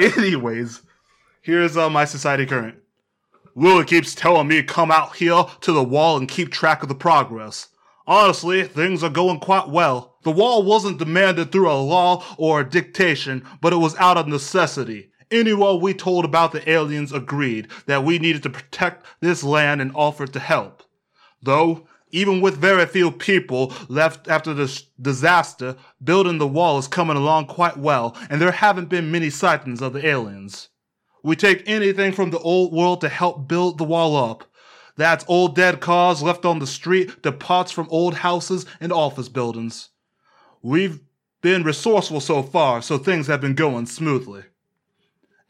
anyways, 0.00 0.82
here's 1.40 1.76
uh, 1.76 1.88
my 1.88 2.04
society 2.04 2.44
current. 2.44 2.76
Lily 3.56 3.84
keeps 3.84 4.14
telling 4.14 4.48
me 4.48 4.56
to 4.56 4.62
come 4.62 4.90
out 4.90 5.16
here 5.16 5.44
to 5.62 5.72
the 5.72 5.82
wall 5.82 6.16
and 6.16 6.28
keep 6.28 6.50
track 6.50 6.82
of 6.82 6.88
the 6.88 6.94
progress. 6.94 7.68
Honestly, 8.06 8.64
things 8.64 9.02
are 9.02 9.10
going 9.10 9.40
quite 9.40 9.68
well. 9.68 10.16
The 10.22 10.30
wall 10.30 10.62
wasn't 10.62 10.98
demanded 10.98 11.50
through 11.50 11.70
a 11.70 11.74
law 11.74 12.24
or 12.36 12.60
a 12.60 12.68
dictation, 12.68 13.46
but 13.60 13.72
it 13.72 13.76
was 13.76 13.96
out 13.96 14.16
of 14.16 14.28
necessity. 14.28 15.09
Anyone 15.30 15.80
we 15.80 15.94
told 15.94 16.24
about 16.24 16.50
the 16.50 16.68
aliens 16.68 17.12
agreed 17.12 17.68
that 17.86 18.04
we 18.04 18.18
needed 18.18 18.42
to 18.42 18.50
protect 18.50 19.06
this 19.20 19.44
land 19.44 19.80
and 19.80 19.92
offered 19.94 20.32
to 20.32 20.40
help. 20.40 20.82
Though, 21.40 21.86
even 22.10 22.40
with 22.40 22.56
very 22.56 22.84
few 22.86 23.12
people 23.12 23.72
left 23.88 24.28
after 24.28 24.52
this 24.52 24.86
disaster, 25.00 25.76
building 26.02 26.38
the 26.38 26.48
wall 26.48 26.78
is 26.78 26.88
coming 26.88 27.16
along 27.16 27.46
quite 27.46 27.76
well, 27.76 28.16
and 28.28 28.40
there 28.40 28.50
haven't 28.50 28.88
been 28.88 29.12
many 29.12 29.30
sightings 29.30 29.80
of 29.80 29.92
the 29.92 30.04
aliens. 30.04 30.68
We 31.22 31.36
take 31.36 31.62
anything 31.66 32.12
from 32.12 32.30
the 32.30 32.40
old 32.40 32.72
world 32.72 33.00
to 33.02 33.08
help 33.08 33.46
build 33.46 33.78
the 33.78 33.84
wall 33.84 34.16
up. 34.16 34.44
That's 34.96 35.24
old 35.28 35.54
dead 35.54 35.80
cars 35.80 36.22
left 36.22 36.44
on 36.44 36.58
the 36.58 36.66
street 36.66 37.22
to 37.22 37.30
parts 37.30 37.70
from 37.70 37.86
old 37.90 38.14
houses 38.14 38.66
and 38.80 38.92
office 38.92 39.28
buildings. 39.28 39.90
We've 40.60 41.00
been 41.40 41.62
resourceful 41.62 42.20
so 42.20 42.42
far, 42.42 42.82
so 42.82 42.98
things 42.98 43.28
have 43.28 43.40
been 43.40 43.54
going 43.54 43.86
smoothly. 43.86 44.42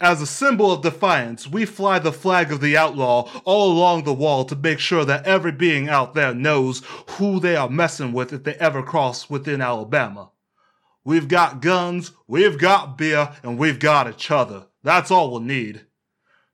As 0.01 0.19
a 0.19 0.25
symbol 0.25 0.71
of 0.71 0.81
defiance, 0.81 1.47
we 1.47 1.63
fly 1.63 1.99
the 1.99 2.11
flag 2.11 2.51
of 2.51 2.59
the 2.59 2.75
outlaw 2.75 3.29
all 3.45 3.71
along 3.71 4.03
the 4.03 4.15
wall 4.15 4.43
to 4.45 4.55
make 4.55 4.79
sure 4.79 5.05
that 5.05 5.27
every 5.27 5.51
being 5.51 5.89
out 5.89 6.15
there 6.15 6.33
knows 6.33 6.81
who 7.11 7.39
they 7.39 7.55
are 7.55 7.69
messing 7.69 8.11
with 8.11 8.33
if 8.33 8.43
they 8.43 8.55
ever 8.55 8.81
cross 8.81 9.29
within 9.29 9.61
Alabama. 9.61 10.31
We've 11.03 11.27
got 11.27 11.61
guns, 11.61 12.13
we've 12.25 12.57
got 12.57 12.97
beer, 12.97 13.29
and 13.43 13.59
we've 13.59 13.77
got 13.77 14.09
each 14.09 14.31
other. 14.31 14.65
That's 14.81 15.11
all 15.11 15.29
we'll 15.29 15.41
need. 15.41 15.85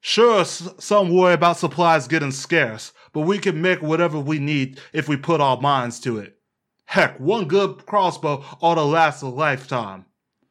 Sure, 0.01 0.43
some 0.43 1.15
worry 1.15 1.35
about 1.35 1.55
supplies 1.55 2.09
getting 2.09 2.33
scarce, 2.33 2.91
but 3.13 3.21
we 3.21 3.37
can 3.39 3.61
make 3.61 3.81
whatever 3.81 4.19
we 4.19 4.39
need 4.39 4.81
if 4.91 5.07
we 5.07 5.15
put 5.15 5.39
our 5.39 5.61
minds 5.61 6.01
to 6.01 6.17
it. 6.19 6.37
Heck, 6.83 7.17
one 7.17 7.47
good 7.47 7.85
crossbow 7.85 8.43
ought 8.59 8.75
to 8.75 8.81
last 8.81 9.21
a 9.21 9.27
lifetime. 9.27 10.05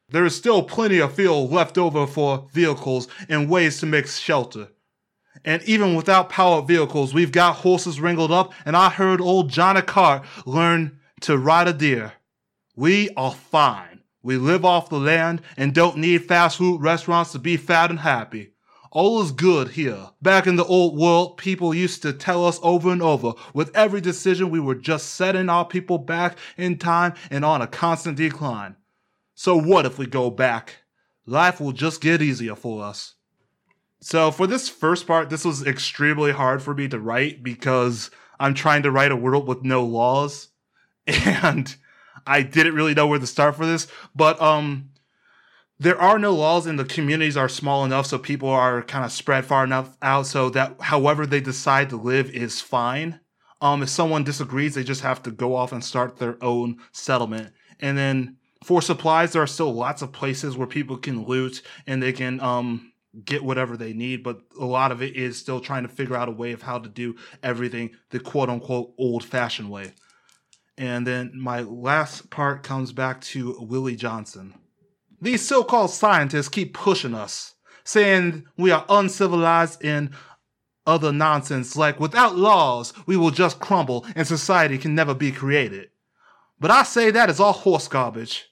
There 0.09 0.25
is 0.25 0.37
still 0.37 0.63
plenty 0.63 0.99
of 0.99 1.15
fuel 1.15 1.49
left 1.49 1.77
over 1.77 2.07
for 2.07 2.49
vehicles 2.53 3.09
and 3.29 3.51
ways 3.51 3.81
to 3.81 3.87
make 3.87 4.07
shelter. 4.07 4.69
And 5.45 5.63
even 5.65 5.97
without 5.97 6.29
powered 6.29 6.69
vehicles, 6.69 7.13
we've 7.13 7.33
got 7.33 7.57
horses 7.57 8.01
wrangled 8.01 8.31
up, 8.31 8.53
and 8.65 8.77
I 8.77 8.89
heard 8.89 9.21
old 9.21 9.51
Johnny 9.51 9.83
Cart 9.83 10.25
learn 10.45 11.01
to 11.23 11.37
ride 11.37 11.67
a 11.67 11.73
deer. 11.73 12.13
We 12.77 13.11
are 13.17 13.33
fine. 13.33 14.03
We 14.23 14.37
live 14.37 14.65
off 14.65 14.91
the 14.91 14.99
land 14.99 15.43
and 15.57 15.75
don't 15.75 15.97
need 15.99 16.25
fast 16.25 16.59
food 16.59 16.81
restaurants 16.81 17.33
to 17.33 17.39
be 17.39 17.57
fat 17.57 17.91
and 17.91 18.01
happy. 18.01 18.53
All 18.93 19.21
is 19.23 19.33
good 19.33 19.71
here. 19.71 20.11
Back 20.23 20.47
in 20.47 20.57
the 20.57 20.65
old 20.65 20.97
world, 20.97 21.37
people 21.37 21.75
used 21.75 22.03
to 22.03 22.13
tell 22.13 22.45
us 22.45 22.61
over 22.63 22.91
and 22.91 23.03
over 23.03 23.33
with 23.55 23.75
every 23.77 24.01
decision 24.01 24.51
we 24.51 24.61
were 24.61 24.75
just 24.75 25.15
setting 25.15 25.49
our 25.49 25.65
people 25.65 25.99
back 25.99 26.39
in 26.57 26.79
time 26.79 27.15
and 27.31 27.45
on 27.45 27.61
a 27.61 27.67
constant 27.67 28.17
decline. 28.17 28.77
So 29.37 29.55
what 29.55 29.85
if 29.85 29.99
we 29.99 30.07
go 30.07 30.31
back? 30.31 30.79
Life 31.27 31.61
will 31.61 31.73
just 31.73 32.01
get 32.01 32.23
easier 32.23 32.57
for 32.57 32.83
us. 32.83 33.15
So 34.01 34.31
for 34.31 34.47
this 34.47 34.69
first 34.69 35.07
part, 35.07 35.29
this 35.29 35.45
was 35.45 35.67
extremely 35.67 36.33
hard 36.33 36.63
for 36.63 36.75
me 36.75 36.89
to 36.89 36.99
write 36.99 37.43
because 37.43 38.11
I'm 38.41 38.55
trying 38.55 38.83
to 38.85 38.91
write 38.91 39.13
a 39.13 39.17
world 39.17 39.47
with 39.47 39.63
no 39.63 39.85
laws. 39.85 40.49
And 41.07 41.77
I 42.27 42.43
didn't 42.43 42.75
really 42.75 42.95
know 42.95 43.07
where 43.07 43.19
to 43.19 43.27
start 43.27 43.55
for 43.57 43.67
this, 43.67 43.87
but 44.15 44.41
um 44.41 44.91
there 45.79 46.01
are 46.01 46.19
no 46.19 46.35
laws 46.35 46.67
and 46.67 46.79
the 46.79 46.87
communities 46.87 47.37
are 47.37 47.51
small 47.51 47.85
enough 47.85 48.07
so 48.07 48.19
people 48.19 48.49
are 48.49 48.83
kind 48.83 49.05
of 49.05 49.13
spread 49.13 49.45
far 49.45 49.63
enough 49.63 49.95
out 50.01 50.27
so 50.27 50.49
that 50.51 50.81
however 50.81 51.27
they 51.27 51.41
decide 51.41 51.91
to 51.91 51.97
live 51.97 52.31
is 52.31 52.63
fine. 52.63 53.21
Um 53.61 53.83
if 53.83 53.91
someone 53.91 54.25
disagrees, 54.25 54.75
they 54.75 54.83
just 54.83 55.03
have 55.03 55.23
to 55.25 55.31
go 55.31 55.55
off 55.55 55.73
and 55.73 55.85
start 55.85 56.17
their 56.17 56.43
own 56.43 56.79
settlement. 56.93 57.53
And 57.79 57.99
then 57.99 58.39
for 58.67 58.83
supplies, 58.83 59.33
there 59.33 59.43
are 59.43 59.47
still 59.47 59.73
lots 59.73 60.03
of 60.03 60.11
places 60.11 60.57
where 60.57 60.67
people 60.67 60.97
can 60.97 61.25
loot 61.25 61.63
and 61.87 62.03
they 62.03 62.13
can 62.13 62.41
um 62.41 62.93
get 63.25 63.45
whatever 63.45 63.77
they 63.77 63.93
need, 63.93 64.25
but 64.25 64.41
a 64.61 64.65
lot 64.65 64.91
of 64.91 65.01
it 65.01 65.15
is 65.15 65.39
still 65.39 65.61
trying 65.61 65.85
to 65.85 65.89
figure 65.89 66.17
out 66.17 66.29
a 66.29 66.33
way 66.33 66.51
of 66.51 66.63
how 66.63 66.77
to 66.77 66.89
do 66.89 67.15
everything 67.45 67.93
the 68.11 68.19
quote 68.19 68.51
unquote 68.51 68.93
old 68.99 69.23
fashioned 69.23 69.71
way. 69.71 69.93
And 70.77 71.07
then 71.07 71.31
my 71.35 71.61
last 71.61 72.29
part 72.29 72.65
comes 72.65 72.91
back 72.91 73.21
to 73.33 73.57
Willie 73.61 73.95
Johnson. 73.95 74.55
These 75.21 75.47
so 75.47 75.63
called 75.63 75.93
scientists 75.93 76.49
keep 76.49 76.75
pushing 76.75 77.15
us, 77.15 77.55
saying 77.85 78.47
we 78.59 78.73
are 78.73 78.85
uncivilized 78.89 79.85
and 79.85 80.11
other 80.89 81.13
nonsense 81.13 81.77
like 81.77 82.01
without 82.01 82.35
laws, 82.35 82.93
we 83.07 83.17
will 83.17 83.31
just 83.31 83.61
crumble 83.61 84.05
and 84.17 84.27
society 84.27 84.77
can 84.77 84.97
never 84.97 85.15
be 85.15 85.31
created. 85.31 85.91
But 86.59 86.73
I 86.73 86.83
say 86.83 87.13
that 87.13 87.31
is 87.31 87.39
all 87.39 87.53
horse 87.53 87.87
garbage. 87.87 88.47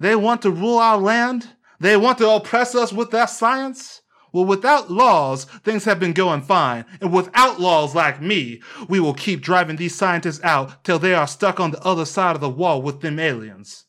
They 0.00 0.14
want 0.16 0.42
to 0.42 0.50
rule 0.50 0.78
our 0.78 0.98
land? 0.98 1.48
They 1.80 1.96
want 1.96 2.18
to 2.18 2.30
oppress 2.30 2.74
us 2.74 2.92
with 2.92 3.10
their 3.10 3.26
science? 3.26 4.02
Well, 4.32 4.44
without 4.44 4.90
laws, 4.90 5.44
things 5.44 5.84
have 5.84 5.98
been 5.98 6.12
going 6.12 6.42
fine. 6.42 6.84
And 7.00 7.12
without 7.12 7.60
laws 7.60 7.94
like 7.94 8.20
me, 8.20 8.60
we 8.88 9.00
will 9.00 9.14
keep 9.14 9.40
driving 9.40 9.76
these 9.76 9.94
scientists 9.94 10.42
out 10.44 10.84
till 10.84 10.98
they 10.98 11.14
are 11.14 11.26
stuck 11.26 11.58
on 11.58 11.70
the 11.70 11.82
other 11.82 12.04
side 12.04 12.34
of 12.34 12.40
the 12.40 12.50
wall 12.50 12.82
with 12.82 13.00
them 13.00 13.18
aliens. 13.18 13.84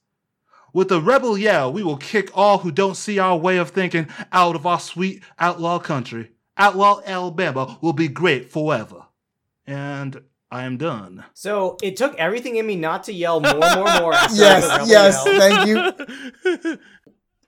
With 0.72 0.92
a 0.92 1.02
rebel 1.02 1.38
yell, 1.38 1.74
we 1.74 1.84
will 1.84 1.98
kick 1.98 2.30
all 2.36 2.60
who 2.60 2.72
don't 2.72 2.96
see 2.96 3.20
our 3.20 3.38
way 3.38 3.58
of 3.58 3.72
thinking 3.72 4.08
out 4.32 4.56
of 4.56 4.66
our 4.66 4.80
sweet 4.80 5.24
outlaw 5.40 5.80
country. 5.80 6.32
Outlaw 6.58 7.02
Alabama 7.06 7.78
will 7.82 7.94
be 7.94 8.08
great 8.08 8.52
forever. 8.52 9.06
And 9.66 10.22
I 10.52 10.64
am 10.64 10.78
done. 10.78 11.26
So 11.36 11.78
it 11.84 11.96
took 11.96 12.16
everything 12.16 12.56
in 12.56 12.66
me 12.66 12.76
not 12.76 13.04
to 13.04 13.14
yell 13.14 13.40
more, 13.40 13.54
more, 13.54 14.00
more. 14.00 14.14
as 14.16 14.32
soon 14.32 14.40
Yes, 14.40 14.90
yes, 14.90 15.24
thank 15.24 15.68
you. 15.68 16.80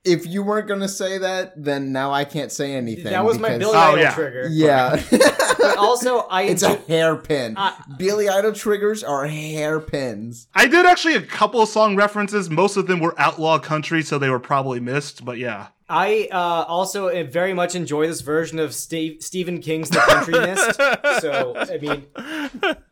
If 0.03 0.25
you 0.25 0.41
weren't 0.41 0.67
gonna 0.67 0.87
say 0.89 1.19
that, 1.19 1.53
then 1.63 1.91
now 1.91 2.11
I 2.11 2.25
can't 2.25 2.51
say 2.51 2.73
anything. 2.73 3.11
That 3.11 3.23
was 3.23 3.37
my 3.37 3.49
because- 3.57 3.59
Billy 3.71 3.77
Oh, 3.77 3.79
Idol 3.91 3.99
yeah. 3.99 4.13
trigger. 4.13 4.47
Yeah. 4.49 5.03
But 5.61 5.77
also, 5.77 6.21
I 6.21 6.41
it's 6.49 6.63
a 6.63 6.75
hairpin. 6.87 7.55
Uh, 7.55 7.71
Billy 7.99 8.27
Idol 8.27 8.51
triggers 8.51 9.03
are 9.03 9.27
hairpins. 9.27 10.47
I 10.55 10.65
did 10.65 10.87
actually 10.87 11.13
a 11.13 11.21
couple 11.21 11.61
of 11.61 11.69
song 11.69 11.95
references. 11.95 12.49
Most 12.49 12.77
of 12.77 12.87
them 12.87 12.99
were 12.99 13.13
outlaw 13.19 13.59
country, 13.59 14.01
so 14.01 14.17
they 14.17 14.29
were 14.31 14.39
probably 14.39 14.79
missed, 14.79 15.23
but 15.23 15.37
yeah. 15.37 15.67
I 15.87 16.29
uh, 16.31 16.65
also 16.67 17.09
uh, 17.09 17.23
very 17.25 17.53
much 17.53 17.75
enjoy 17.75 18.07
this 18.07 18.21
version 18.21 18.57
of 18.57 18.73
Steve, 18.73 19.21
Stephen 19.21 19.59
King's 19.61 19.89
The 19.91 19.99
Country 19.99 20.33
Mist. 20.39 20.79
So, 21.21 21.53
I 21.55 21.77
mean, 21.77 22.07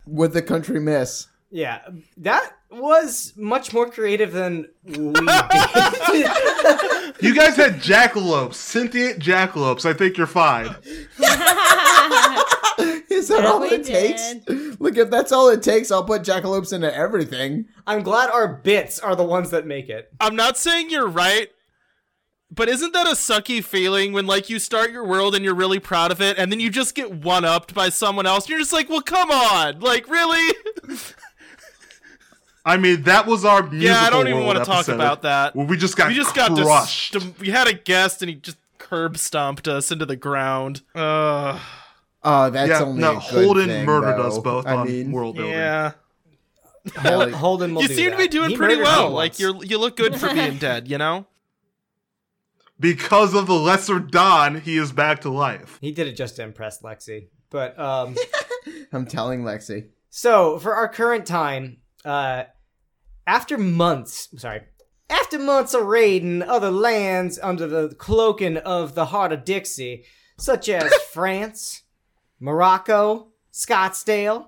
With 0.05 0.33
the 0.33 0.41
country 0.43 0.79
miss. 0.79 1.27
Yeah, 1.51 1.81
that 2.17 2.53
was 2.71 3.33
much 3.35 3.73
more 3.73 3.89
creative 3.89 4.31
than 4.31 4.67
we 4.85 5.11
did. 5.11 5.15
You 7.21 7.35
guys 7.35 7.57
had 7.57 7.81
jackalopes, 7.81 8.53
sentient 8.53 9.21
jackalopes. 9.21 9.85
I 9.85 9.91
think 9.93 10.15
you're 10.17 10.25
fine. 10.25 10.67
Is 13.09 13.27
that 13.27 13.39
Yeah, 13.41 13.47
all 13.49 13.59
we 13.59 13.67
it 13.71 13.83
takes? 13.83 14.35
Look, 14.79 14.95
if 14.95 15.09
that's 15.09 15.33
all 15.33 15.49
it 15.49 15.61
takes, 15.61 15.91
I'll 15.91 16.05
put 16.05 16.21
jackalopes 16.21 16.71
into 16.71 16.93
everything. 16.95 17.65
I'm 17.85 18.03
glad 18.03 18.29
our 18.29 18.47
bits 18.47 18.99
are 18.99 19.17
the 19.17 19.25
ones 19.25 19.49
that 19.49 19.67
make 19.67 19.89
it. 19.89 20.09
I'm 20.21 20.37
not 20.37 20.57
saying 20.57 20.91
you're 20.91 21.09
right, 21.09 21.49
but 22.49 22.69
isn't 22.69 22.93
that 22.93 23.07
a 23.07 23.11
sucky 23.11 23.61
feeling 23.61 24.13
when 24.13 24.25
like 24.25 24.49
you 24.49 24.57
start 24.57 24.91
your 24.91 25.05
world 25.05 25.35
and 25.35 25.43
you're 25.43 25.53
really 25.55 25.79
proud 25.79 26.11
of 26.11 26.21
it, 26.21 26.37
and 26.37 26.49
then 26.51 26.61
you 26.61 26.69
just 26.69 26.95
get 26.95 27.11
one 27.11 27.43
upped 27.43 27.73
by 27.73 27.89
someone 27.89 28.25
else? 28.27 28.45
and 28.45 28.51
You're 28.51 28.59
just 28.59 28.71
like, 28.73 28.89
well, 28.89 29.01
come 29.01 29.29
on, 29.29 29.81
like 29.81 30.07
really? 30.07 30.53
I 32.69 32.77
mean, 32.77 33.03
that 33.03 33.25
was 33.25 33.43
our 33.45 33.61
musical 33.63 33.81
yeah, 33.83 34.01
I 34.01 34.09
don't 34.09 34.27
even 34.27 34.43
want 34.45 34.57
want 34.57 34.59
to 34.59 34.71
talk 34.71 34.87
about 34.87 35.23
that. 35.23 35.55
Where 35.55 35.65
we 35.65 35.75
just 35.77 35.97
got 35.97 36.09
we 36.09 36.13
just 36.15 36.35
got 36.35 36.51
crushed. 36.55 37.15
we 37.39 37.49
had 37.49 37.67
a 37.67 37.73
guest 37.73 38.21
and 38.21 38.29
he 38.29 38.35
just 38.35 38.57
curb 38.77 39.17
stomped 39.17 39.67
us 39.67 39.91
into 39.91 40.05
the 40.05 40.15
ground. 40.15 40.81
Uh, 40.93 41.59
Oh, 42.21 42.49
that's 42.49 42.69
yeah, 42.69 42.83
only 42.83 42.99
no, 43.01 43.11
a 43.11 43.13
good 43.15 43.21
Holden 43.45 43.67
thing, 43.67 43.85
murdered 43.85 44.17
though. 44.17 44.27
us 44.27 44.37
both 44.39 44.67
I 44.67 44.75
on 44.75 44.87
mean, 44.87 45.09
world 45.11 45.37
building. 45.37 45.53
yeah. 45.53 45.93
Holden, 46.97 47.33
Holden 47.33 47.73
will 47.75 47.81
You 47.83 47.87
do 47.87 47.93
seem 47.95 48.11
to 48.11 48.17
be 48.17 48.27
doing 48.27 48.49
He 48.49 48.57
pretty 48.57 48.75
well. 48.81 49.09
Like 49.11 49.39
you're 49.39 49.55
you 49.63 49.77
look 49.77 49.95
good 49.95 50.19
for 50.19 50.27
being 50.33 50.57
dead. 50.67 50.87
You 50.89 50.97
know. 50.97 51.25
Because 52.79 53.33
of 53.33 53.47
the 53.47 53.53
lesser 53.53 53.99
Don, 53.99 54.61
he 54.61 54.77
is 54.77 54.91
back 54.91 55.21
to 55.21 55.29
life. 55.29 55.77
He 55.81 55.91
did 55.91 56.07
it 56.07 56.13
just 56.15 56.37
to 56.37 56.43
impress 56.43 56.81
Lexi. 56.81 57.27
But 57.49 57.77
um 57.79 58.15
I'm 58.91 59.05
telling 59.05 59.43
Lexi. 59.43 59.87
so 60.09 60.59
for 60.59 60.75
our 60.75 60.87
current 60.87 61.25
time, 61.25 61.77
uh 62.05 62.43
After 63.29 63.59
months, 63.59 64.27
sorry, 64.37 64.61
after 65.07 65.37
months 65.37 65.75
of 65.75 65.83
raiding 65.83 66.41
other 66.41 66.71
lands 66.71 67.37
under 67.43 67.67
the 67.67 67.93
cloaking 67.93 68.57
of 68.57 68.95
the 68.95 69.05
heart 69.05 69.31
of 69.31 69.45
Dixie, 69.45 70.03
such 70.39 70.67
as 70.67 70.91
France, 71.13 71.83
Morocco, 72.39 73.27
Scottsdale, 73.53 74.47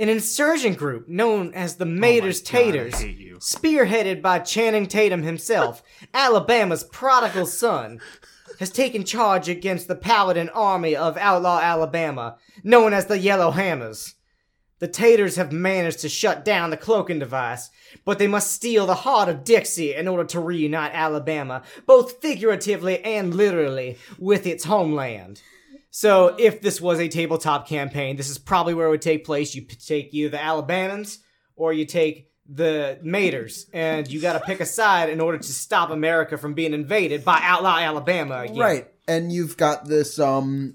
an 0.00 0.08
insurgent 0.08 0.76
group 0.76 1.08
known 1.08 1.54
as 1.54 1.76
the 1.76 1.84
Maters 1.84 2.42
Oh 2.42 2.50
Taters, 2.50 3.04
you. 3.04 3.36
spearheaded 3.36 4.20
by 4.20 4.40
Channing 4.40 4.86
Tatum 4.86 5.22
himself, 5.22 5.80
Alabama's 6.12 6.82
prodigal 6.82 7.46
son, 7.46 8.00
has 8.58 8.70
taken 8.70 9.04
charge 9.04 9.48
against 9.48 9.86
the 9.86 9.94
paladin 9.94 10.48
army 10.48 10.96
of 10.96 11.16
outlaw 11.16 11.60
Alabama, 11.60 12.38
known 12.64 12.92
as 12.92 13.06
the 13.06 13.20
Yellow 13.20 13.52
Hammers. 13.52 14.16
The 14.80 14.88
Taters 14.88 15.36
have 15.36 15.52
managed 15.52 16.00
to 16.00 16.08
shut 16.08 16.44
down 16.44 16.70
the 16.70 16.76
cloaking 16.76 17.20
device, 17.20 17.70
but 18.04 18.18
they 18.18 18.26
must 18.26 18.52
steal 18.52 18.86
the 18.86 18.94
heart 18.94 19.28
of 19.28 19.44
Dixie 19.44 19.94
in 19.94 20.08
order 20.08 20.24
to 20.24 20.40
reunite 20.40 20.92
Alabama, 20.94 21.62
both 21.86 22.20
figuratively 22.20 23.02
and 23.04 23.34
literally, 23.34 23.98
with 24.18 24.46
its 24.46 24.64
homeland. 24.64 25.42
So, 25.90 26.34
if 26.38 26.60
this 26.60 26.80
was 26.80 26.98
a 26.98 27.08
tabletop 27.08 27.68
campaign, 27.68 28.16
this 28.16 28.28
is 28.28 28.38
probably 28.38 28.74
where 28.74 28.88
it 28.88 28.90
would 28.90 29.02
take 29.02 29.24
place. 29.24 29.54
You 29.54 29.62
take 29.62 30.12
either 30.12 30.30
the 30.30 30.38
Alabamans 30.38 31.18
or 31.54 31.72
you 31.72 31.84
take 31.84 32.30
the 32.48 32.98
Maters, 33.04 33.66
and 33.72 34.06
you 34.10 34.20
got 34.20 34.34
to 34.34 34.40
pick 34.40 34.60
a 34.60 34.66
side 34.66 35.08
in 35.08 35.20
order 35.20 35.38
to 35.38 35.52
stop 35.52 35.90
America 35.90 36.36
from 36.36 36.54
being 36.54 36.74
invaded 36.74 37.24
by 37.24 37.38
outlaw 37.42 37.78
Alabama 37.78 38.40
again. 38.40 38.58
Right. 38.58 38.88
And 39.06 39.32
you've 39.32 39.56
got 39.56 39.86
this 39.86 40.18
um 40.18 40.74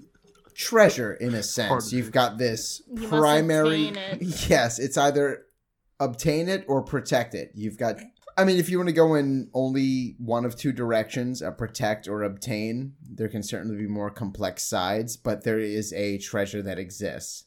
treasure 0.54 1.14
in 1.14 1.34
a 1.34 1.42
sense. 1.42 1.68
Pardon. 1.68 1.88
You've 1.90 2.12
got 2.12 2.38
this 2.38 2.82
You 2.92 3.08
primary 3.08 3.88
obtain 3.88 4.20
it. 4.22 4.22
Yes, 4.48 4.78
it's 4.78 4.96
either 4.96 5.44
obtain 6.00 6.48
it 6.48 6.64
or 6.66 6.82
protect 6.82 7.34
it. 7.34 7.52
You've 7.54 7.78
got 7.78 8.00
I 8.36 8.44
mean, 8.44 8.58
if 8.58 8.70
you 8.70 8.78
want 8.78 8.88
to 8.88 8.94
go 8.94 9.16
in 9.16 9.50
only 9.52 10.14
one 10.18 10.46
of 10.46 10.56
two 10.56 10.72
directions, 10.72 11.42
a 11.42 11.52
protect 11.52 12.08
or 12.08 12.22
obtain, 12.22 12.94
there 13.02 13.28
can 13.28 13.42
certainly 13.42 13.76
be 13.76 13.86
more 13.86 14.08
complex 14.08 14.64
sides, 14.64 15.16
but 15.16 15.44
there 15.44 15.58
is 15.58 15.92
a 15.92 16.16
treasure 16.18 16.62
that 16.62 16.78
exists. 16.78 17.44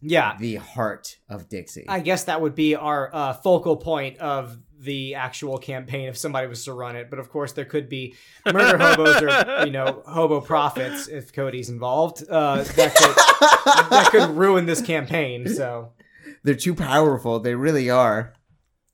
Yeah. 0.00 0.36
The 0.38 0.56
heart 0.56 1.18
of 1.28 1.48
Dixie. 1.48 1.84
I 1.88 2.00
guess 2.00 2.24
that 2.24 2.40
would 2.40 2.54
be 2.54 2.74
our 2.74 3.14
uh, 3.14 3.32
focal 3.34 3.76
point 3.76 4.18
of 4.18 4.58
the 4.78 5.14
actual 5.14 5.58
campaign 5.58 6.08
if 6.08 6.16
somebody 6.16 6.48
was 6.48 6.64
to 6.64 6.72
run 6.72 6.96
it. 6.96 7.08
But 7.08 7.20
of 7.20 7.30
course, 7.30 7.52
there 7.52 7.64
could 7.64 7.88
be 7.88 8.14
murder 8.52 8.78
hobos 8.78 9.22
or 9.22 9.64
you 9.66 9.72
know 9.72 10.02
hobo 10.06 10.40
prophets 10.40 11.06
if 11.08 11.32
Cody's 11.32 11.68
involved. 11.68 12.24
Uh, 12.28 12.62
that 12.62 12.94
could 12.96 13.90
that 13.90 14.08
could 14.10 14.30
ruin 14.30 14.66
this 14.66 14.82
campaign. 14.82 15.46
So, 15.46 15.92
They're 16.44 16.54
too 16.54 16.74
powerful. 16.74 17.38
They 17.40 17.54
really 17.54 17.88
are. 17.90 18.34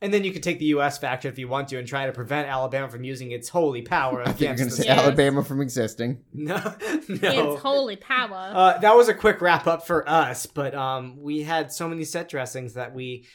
and 0.01 0.13
then 0.15 0.23
you 0.23 0.31
could 0.33 0.43
take 0.45 0.59
the 0.61 0.67
U.S. 0.77 0.97
factor 0.99 1.29
if 1.29 1.39
you 1.39 1.49
want 1.49 1.69
to 1.69 1.79
and 1.79 1.89
try 1.89 2.07
to 2.07 2.13
prevent 2.13 2.47
Alabama 2.49 2.89
from 2.89 3.03
using 3.05 3.33
its 3.33 3.49
holy 3.49 3.83
power 3.83 4.23
I 4.27 4.27
think 4.27 4.41
you're 4.41 4.53
against 4.53 4.61
going 4.61 4.71
to 4.71 4.83
say 4.83 4.89
Yes. 4.89 4.99
Alabama 5.01 5.43
from 5.43 5.61
existing. 5.61 6.23
No, 6.33 6.57
no. 7.09 7.53
It's 7.53 7.63
holy 7.63 7.97
power. 7.97 8.53
Uh, 8.55 8.79
that 8.79 8.95
was 8.95 9.09
a 9.09 9.15
quick 9.15 9.41
wrap 9.41 9.67
up 9.67 9.87
for 9.87 10.09
us, 10.09 10.47
but 10.47 10.75
um, 10.75 11.17
we 11.21 11.43
had 11.43 11.73
so 11.73 11.89
many 11.89 12.05
set 12.05 12.29
dressings 12.29 12.75
that 12.75 12.95
we, 12.95 13.27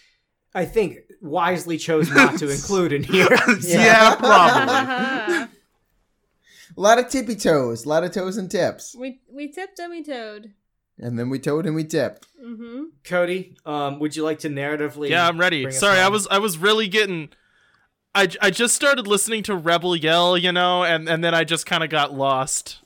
I 0.56 0.66
think, 0.66 1.00
wisely 1.22 1.78
chose 1.78 2.10
not 2.12 2.38
to 2.40 2.50
include 2.56 2.94
in 2.94 3.04
here. 3.04 3.28
yeah, 3.62 4.16
probably. 4.16 5.50
A 6.76 6.82
lot 6.82 6.98
of 6.98 7.10
tippy 7.10 7.36
toes, 7.36 7.86
a 7.86 7.90
lot 7.90 8.04
of 8.04 8.12
toes 8.12 8.38
and 8.38 8.50
tips. 8.50 8.96
we 8.98 9.20
we 9.32 9.52
tipped 9.52 9.78
and 9.80 9.92
we 9.92 10.04
toed. 10.04 10.54
And 11.00 11.18
then 11.18 11.30
we 11.30 11.40
toed 11.40 11.66
and 11.66 11.76
we 11.76 11.84
tipped. 11.84 12.28
Mm-hmm. 12.44 12.84
Cody, 13.04 13.56
um, 13.66 14.00
would 14.00 14.16
you 14.16 14.24
like 14.24 14.40
to 14.40 14.50
narratively? 14.50 15.10
Yeah, 15.10 15.28
I'm 15.28 15.40
ready. 15.40 15.72
Sorry, 15.72 16.00
I 16.00 16.10
was 16.10 16.28
I 16.28 16.38
was 16.38 16.58
really 16.58 16.88
getting. 16.88 17.30
I, 18.16 18.28
I 18.42 18.52
just 18.52 18.76
started 18.76 19.08
listening 19.08 19.42
to 19.44 19.56
Rebel 19.56 19.96
Yell, 19.96 20.38
you 20.38 20.52
know, 20.52 20.84
and, 20.84 21.10
and 21.10 21.24
then 21.24 21.34
I 21.34 21.44
just 21.46 21.66
kind 21.66 21.84
of 21.84 21.90
got 21.90 22.14
lost. 22.14 22.78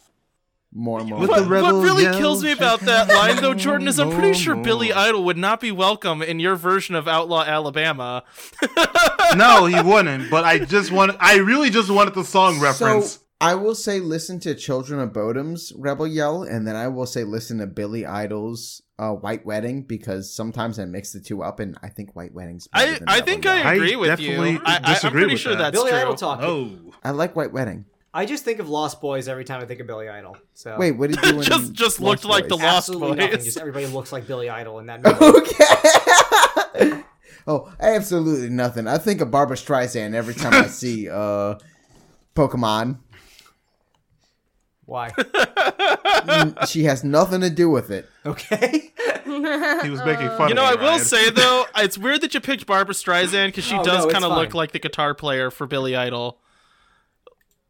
More 0.74 1.00
and 1.00 1.10
more. 1.10 1.20
What, 1.20 1.50
what 1.50 1.74
really 1.74 2.04
yell, 2.04 2.18
kills 2.18 2.44
me 2.44 2.52
about 2.52 2.82
that 2.82 3.10
line, 3.10 3.38
though, 3.38 3.54
Jordan, 3.54 3.88
is 3.88 4.00
I'm 4.00 4.12
pretty 4.12 4.34
sure 4.38 4.56
Billy 4.56 4.94
Idol 4.94 5.24
would 5.26 5.38
not 5.38 5.60
be 5.60 5.72
welcome 5.72 6.22
in 6.22 6.40
your 6.40 6.56
version 6.56 6.94
of 6.96 7.08
Outlaw 7.08 7.44
Alabama. 7.44 8.24
no, 9.36 9.66
he 9.66 9.82
wouldn't. 9.82 10.30
But 10.30 10.46
I 10.46 10.60
just 10.60 10.92
want. 10.92 11.18
I 11.20 11.38
really 11.38 11.70
just 11.70 11.90
wanted 11.90 12.14
the 12.14 12.24
song 12.24 12.60
reference. 12.60 13.14
So 13.14 13.20
I 13.40 13.54
will 13.56 13.76
say 13.76 14.00
listen 14.00 14.40
to 14.42 14.56
Children 14.56 15.00
of 15.00 15.14
Bodom's 15.14 15.72
Rebel 15.76 16.08
Yell, 16.08 16.42
and 16.44 16.68
then 16.68 16.76
I 16.76 16.88
will 16.88 17.06
say 17.06 17.24
listen 17.24 17.60
to 17.60 17.68
Billy 17.68 18.04
Idol's 18.06 18.82
uh, 18.98 19.12
White 19.12 19.46
Wedding 19.46 19.84
because 19.84 20.34
sometimes 20.34 20.80
I 20.80 20.86
mix 20.86 21.14
the 21.14 21.20
two 21.20 21.44
up, 21.44 21.60
and 21.60 21.78
I 21.84 21.90
think 21.90 22.16
White 22.16 22.34
Wedding's. 22.34 22.68
better 22.68 22.94
I, 22.94 22.98
than 22.98 23.08
I 23.08 23.14
Rebel 23.16 23.26
think 23.28 23.46
Yell. 23.46 23.54
I 23.68 23.74
agree 23.76 23.96
with 23.96 24.10
definitely 24.10 24.52
you. 24.54 24.62
I, 24.66 24.80
I, 24.84 25.00
I'm 25.04 25.12
pretty 25.12 25.34
with 25.34 25.40
sure 25.40 25.52
that. 25.56 25.72
that's 25.72 25.78
Billy 25.78 25.92
true. 25.92 26.00
Idol 26.00 26.16
talking. 26.16 26.46
oh, 26.46 26.94
I 27.04 27.12
like 27.12 27.36
White 27.36 27.54
Wedding. 27.54 27.86
I 28.14 28.26
just 28.26 28.44
think 28.44 28.58
of 28.60 28.68
Lost 28.70 29.00
Boys 29.02 29.28
every 29.28 29.46
time 29.46 29.62
I 29.62 29.66
think 29.66 29.80
of 29.82 29.86
Billy 29.86 30.10
Idol. 30.10 30.36
So 30.56 30.76
Wait, 30.80 30.94
what 30.94 31.12
did 31.12 31.18
you 31.24 31.32
do? 31.34 31.38
in 31.38 31.44
Just- 31.44 31.74
just 31.74 32.00
Lost 32.00 32.24
looked 32.24 32.26
like 32.26 32.48
the 32.48 32.56
Lost 32.56 32.90
absolutely 32.90 33.10
Boys. 33.10 33.18
nothing. 33.20 33.46
Just 33.46 33.60
everybody 33.60 33.86
looks 33.86 34.12
like 34.12 34.26
Billy 34.26 34.50
Idol 34.50 34.80
in 34.80 34.88
that 34.88 35.04
movie. 36.76 36.88
Okay. 36.92 37.04
oh, 37.48 37.72
absolutely 37.80 38.50
nothing. 38.50 38.88
I 38.88 38.98
think 38.98 39.22
of 39.22 39.30
Barbra 39.30 39.58
Streisand 39.58 40.16
every 40.16 40.34
time 40.34 40.54
I 40.54 40.66
see 40.68 41.08
uh, 41.08 41.60
Pokemon. 42.36 42.98
Why? 44.88 45.12
Mm, 46.28 46.68
she 46.68 46.84
has 46.86 47.04
nothing 47.06 47.40
to 47.42 47.50
do 47.50 47.70
with 47.70 47.90
it. 47.90 48.10
Okay. 48.26 48.92
he 49.24 49.90
was 49.90 50.04
making 50.04 50.28
fun. 50.30 50.50
You 50.50 50.56
know, 50.56 50.64
of 50.64 50.72
I 50.72 50.76
me, 50.76 50.82
will 50.82 50.90
Ryan. 50.94 51.00
say 51.06 51.30
though, 51.30 51.66
it's 51.78 51.98
weird 51.98 52.20
that 52.22 52.34
you 52.34 52.42
picked 52.42 52.66
Barbra 52.66 52.94
Streisand 52.94 53.48
because 53.50 53.64
she 53.64 53.76
Oh, 53.76 53.84
does 53.84 54.06
no, 54.06 54.12
kind 54.12 54.26
of 54.26 54.32
look 54.34 54.54
like 54.54 54.72
the 54.74 54.80
guitar 54.80 55.14
player 55.14 55.50
for 55.52 55.68
Billy 55.68 55.96
Idol. 55.96 56.40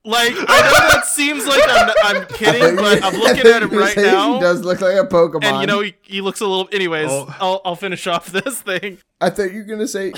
Like 0.03 0.31
I 0.33 0.61
know 0.61 0.89
that 0.89 1.05
seems 1.05 1.45
like 1.45 1.61
I'm, 1.67 1.89
I'm 2.03 2.25
kidding, 2.27 2.75
but 2.77 3.03
I'm 3.03 3.13
looking 3.15 3.45
at 3.51 3.61
him 3.61 3.71
right 3.71 3.93
She 3.93 4.01
now, 4.01 4.39
does 4.39 4.61
look 4.63 4.79
like 4.81 4.95
a 4.95 5.05
Pokemon. 5.05 5.43
and 5.43 5.61
you 5.61 5.67
know 5.67 5.81
he, 5.81 5.95
he 6.01 6.21
looks 6.21 6.39
a 6.39 6.47
little. 6.47 6.69
Anyways, 6.71 7.09
Oh. 7.11 7.35
I'll 7.39 7.61
I'll 7.65 7.75
finish 7.75 8.07
off 8.07 8.27
this 8.27 8.61
thing. 8.61 8.99
I 9.21 9.29
thought 9.29 9.51
you 9.51 9.59
were 9.59 9.63
gonna 9.65 9.87
say. 9.87 10.13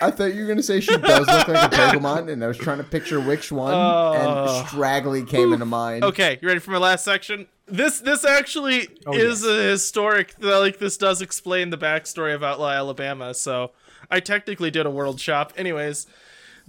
I 0.00 0.10
thought 0.10 0.34
you 0.34 0.42
were 0.42 0.48
gonna 0.48 0.62
say 0.62 0.80
she 0.80 0.96
does 0.96 1.26
look 1.26 1.48
like 1.48 1.72
a 1.72 1.76
Pokemon, 1.76 2.30
and 2.30 2.42
I 2.44 2.46
was 2.48 2.58
trying 2.58 2.78
to 2.78 2.84
picture 2.84 3.20
which 3.20 3.50
one, 3.50 3.72
Oh. 3.74 4.12
and 4.58 4.68
Straggly 4.68 5.24
came 5.24 5.52
into 5.52 5.64
mind. 5.64 6.04
Okay, 6.04 6.38
you 6.42 6.48
ready 6.48 6.60
for 6.60 6.70
my 6.72 6.78
last 6.78 7.04
section? 7.04 7.46
This 7.66 8.00
this 8.00 8.24
actually 8.24 8.88
Oh, 9.06 9.14
is 9.14 9.42
yes. 9.42 9.50
a 9.50 9.62
historic. 9.70 10.34
Like 10.40 10.78
this 10.78 10.96
does 10.96 11.20
explain 11.22 11.70
the 11.70 11.78
backstory 11.78 12.34
of 12.34 12.42
Outlaw 12.44 12.70
Alabama. 12.70 13.32
So 13.34 13.72
I 14.10 14.20
technically 14.20 14.70
did 14.70 14.86
a 14.86 14.90
world 14.90 15.18
shop. 15.20 15.52
Anyways, 15.56 16.06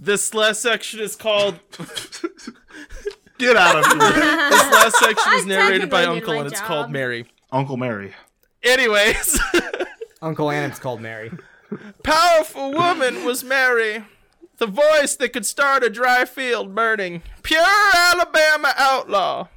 this 0.00 0.32
last 0.34 0.60
section 0.62 0.98
is 1.00 1.14
called. 1.14 1.60
Get 3.38 3.56
out 3.56 3.76
of 3.76 3.86
here, 3.86 3.98
This 4.50 4.72
last 4.72 4.98
section 4.98 5.32
is 5.34 5.46
narrated 5.46 5.88
by 5.88 6.04
Uncle, 6.04 6.34
my 6.34 6.40
and 6.40 6.50
it's 6.50 6.60
called 6.60 6.90
Mary. 6.90 7.26
Uncle 7.52 7.76
Mary. 7.76 8.12
Anyways, 8.64 9.38
Uncle 10.20 10.50
Ann's 10.50 10.80
called 10.80 11.00
Mary. 11.00 11.30
Powerful 12.02 12.72
woman 12.72 13.24
was 13.24 13.44
Mary, 13.44 14.04
the 14.58 14.66
voice 14.66 15.16
that 15.16 15.32
could 15.32 15.46
start 15.46 15.84
a 15.84 15.90
dry 15.90 16.24
field 16.24 16.74
burning. 16.74 17.22
Pure 17.42 17.64
Alabama 17.94 18.74
outlaw. 18.76 19.48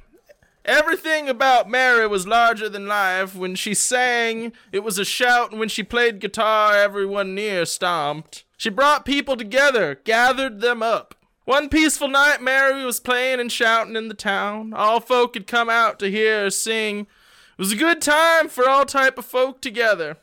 Everything 0.64 1.28
about 1.28 1.68
Mary 1.68 2.06
was 2.06 2.26
larger 2.26 2.68
than 2.68 2.86
life. 2.86 3.34
When 3.34 3.56
she 3.56 3.74
sang, 3.74 4.52
it 4.70 4.84
was 4.84 4.96
a 4.98 5.04
shout, 5.04 5.50
and 5.50 5.58
when 5.58 5.68
she 5.68 5.82
played 5.82 6.20
guitar, 6.20 6.76
everyone 6.76 7.34
near 7.34 7.64
stomped. 7.64 8.44
She 8.56 8.70
brought 8.70 9.04
people 9.04 9.36
together, 9.36 10.00
gathered 10.04 10.60
them 10.60 10.80
up. 10.82 11.16
One 11.44 11.68
peaceful 11.68 12.06
night, 12.06 12.40
Mary 12.40 12.84
was 12.84 13.00
playing 13.00 13.40
and 13.40 13.50
shouting 13.50 13.96
in 13.96 14.06
the 14.06 14.14
town. 14.14 14.72
All 14.72 15.00
folk 15.00 15.34
had 15.34 15.48
come 15.48 15.68
out 15.68 15.98
to 15.98 16.10
hear 16.10 16.44
her 16.44 16.50
sing. 16.50 17.00
It 17.00 17.58
was 17.58 17.72
a 17.72 17.76
good 17.76 18.00
time 18.00 18.48
for 18.48 18.68
all 18.68 18.84
type 18.84 19.18
of 19.18 19.24
folk 19.24 19.60
together. 19.60 20.18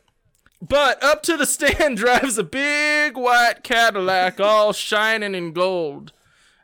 But 0.62 1.02
up 1.04 1.24
to 1.24 1.38
the 1.38 1.46
stand 1.46 1.98
drives 1.98 2.38
a 2.38 2.44
big 2.44 3.16
white 3.16 3.64
Cadillac, 3.64 4.40
all 4.40 4.74
shining 4.74 5.36
in 5.36 5.54
gold. 5.54 6.12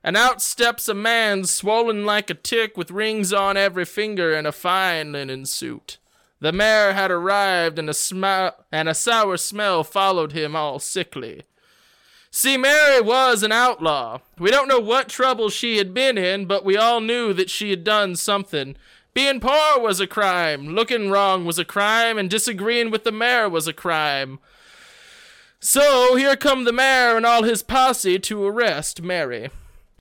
And 0.03 0.15
out 0.15 0.41
steps 0.41 0.87
a 0.87 0.93
man 0.93 1.45
swollen 1.45 2.05
like 2.05 2.29
a 2.29 2.35
tick 2.35 2.77
with 2.77 2.91
rings 2.91 3.33
on 3.33 3.57
every 3.57 3.85
finger 3.85 4.33
and 4.33 4.45
a 4.45 4.51
fine 4.51 5.13
linen 5.13 5.45
suit. 5.45 5.97
The 6.39 6.51
mare 6.51 6.93
had 6.93 7.09
arrived 7.09 7.79
and 7.79 7.89
a 7.89 7.93
smi- 7.93 8.53
and 8.71 8.87
a 8.87 8.93
sour 8.93 9.37
smell 9.37 9.83
followed 9.83 10.33
him 10.33 10.55
all 10.55 10.77
sickly. 10.79 11.43
See, 12.29 12.57
Mary 12.57 12.99
was 12.99 13.43
an 13.43 13.53
outlaw. 13.53 14.19
We 14.37 14.51
don't 14.51 14.67
know 14.67 14.79
what 14.79 15.07
trouble 15.07 15.49
she 15.49 15.77
had 15.77 15.93
been 15.93 16.17
in, 16.17 16.45
but 16.45 16.65
we 16.65 16.75
all 16.75 16.99
knew 16.99 17.31
that 17.31 17.49
she 17.49 17.69
had 17.69 17.85
done 17.85 18.17
something. 18.17 18.75
Being 19.15 19.39
poor 19.39 19.79
was 19.79 20.01
a 20.01 20.07
crime, 20.07 20.75
looking 20.75 21.09
wrong 21.09 21.45
was 21.45 21.57
a 21.57 21.63
crime, 21.63 22.17
and 22.17 22.29
disagreeing 22.29 22.91
with 22.91 23.05
the 23.05 23.13
mayor 23.13 23.47
was 23.47 23.65
a 23.65 23.71
crime. 23.71 24.39
So 25.61 26.17
here 26.17 26.35
come 26.35 26.65
the 26.65 26.73
mayor 26.73 27.15
and 27.15 27.25
all 27.25 27.43
his 27.43 27.63
posse 27.63 28.19
to 28.19 28.45
arrest 28.45 29.01
Mary. 29.01 29.49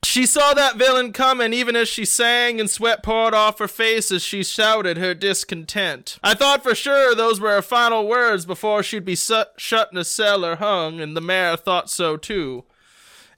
She 0.02 0.26
saw 0.26 0.52
that 0.54 0.76
villain 0.76 1.12
coming 1.12 1.52
even 1.52 1.76
as 1.76 1.88
she 1.88 2.04
sang, 2.04 2.58
and 2.58 2.68
sweat 2.68 3.04
poured 3.04 3.34
off 3.34 3.60
her 3.60 3.68
face 3.68 4.10
as 4.10 4.22
she 4.24 4.42
shouted 4.42 4.98
her 4.98 5.14
discontent. 5.14 6.18
I 6.20 6.34
thought 6.34 6.64
for 6.64 6.74
sure 6.74 7.14
those 7.14 7.40
were 7.40 7.54
her 7.54 7.62
final 7.62 8.08
words 8.08 8.44
before 8.44 8.82
she'd 8.82 9.04
be 9.04 9.14
su- 9.14 9.44
shut 9.56 9.92
in 9.92 9.96
a 9.96 10.04
cell 10.04 10.44
or 10.44 10.56
hung, 10.56 11.00
and 11.00 11.16
the 11.16 11.20
mayor 11.20 11.56
thought 11.56 11.88
so 11.88 12.16
too. 12.16 12.64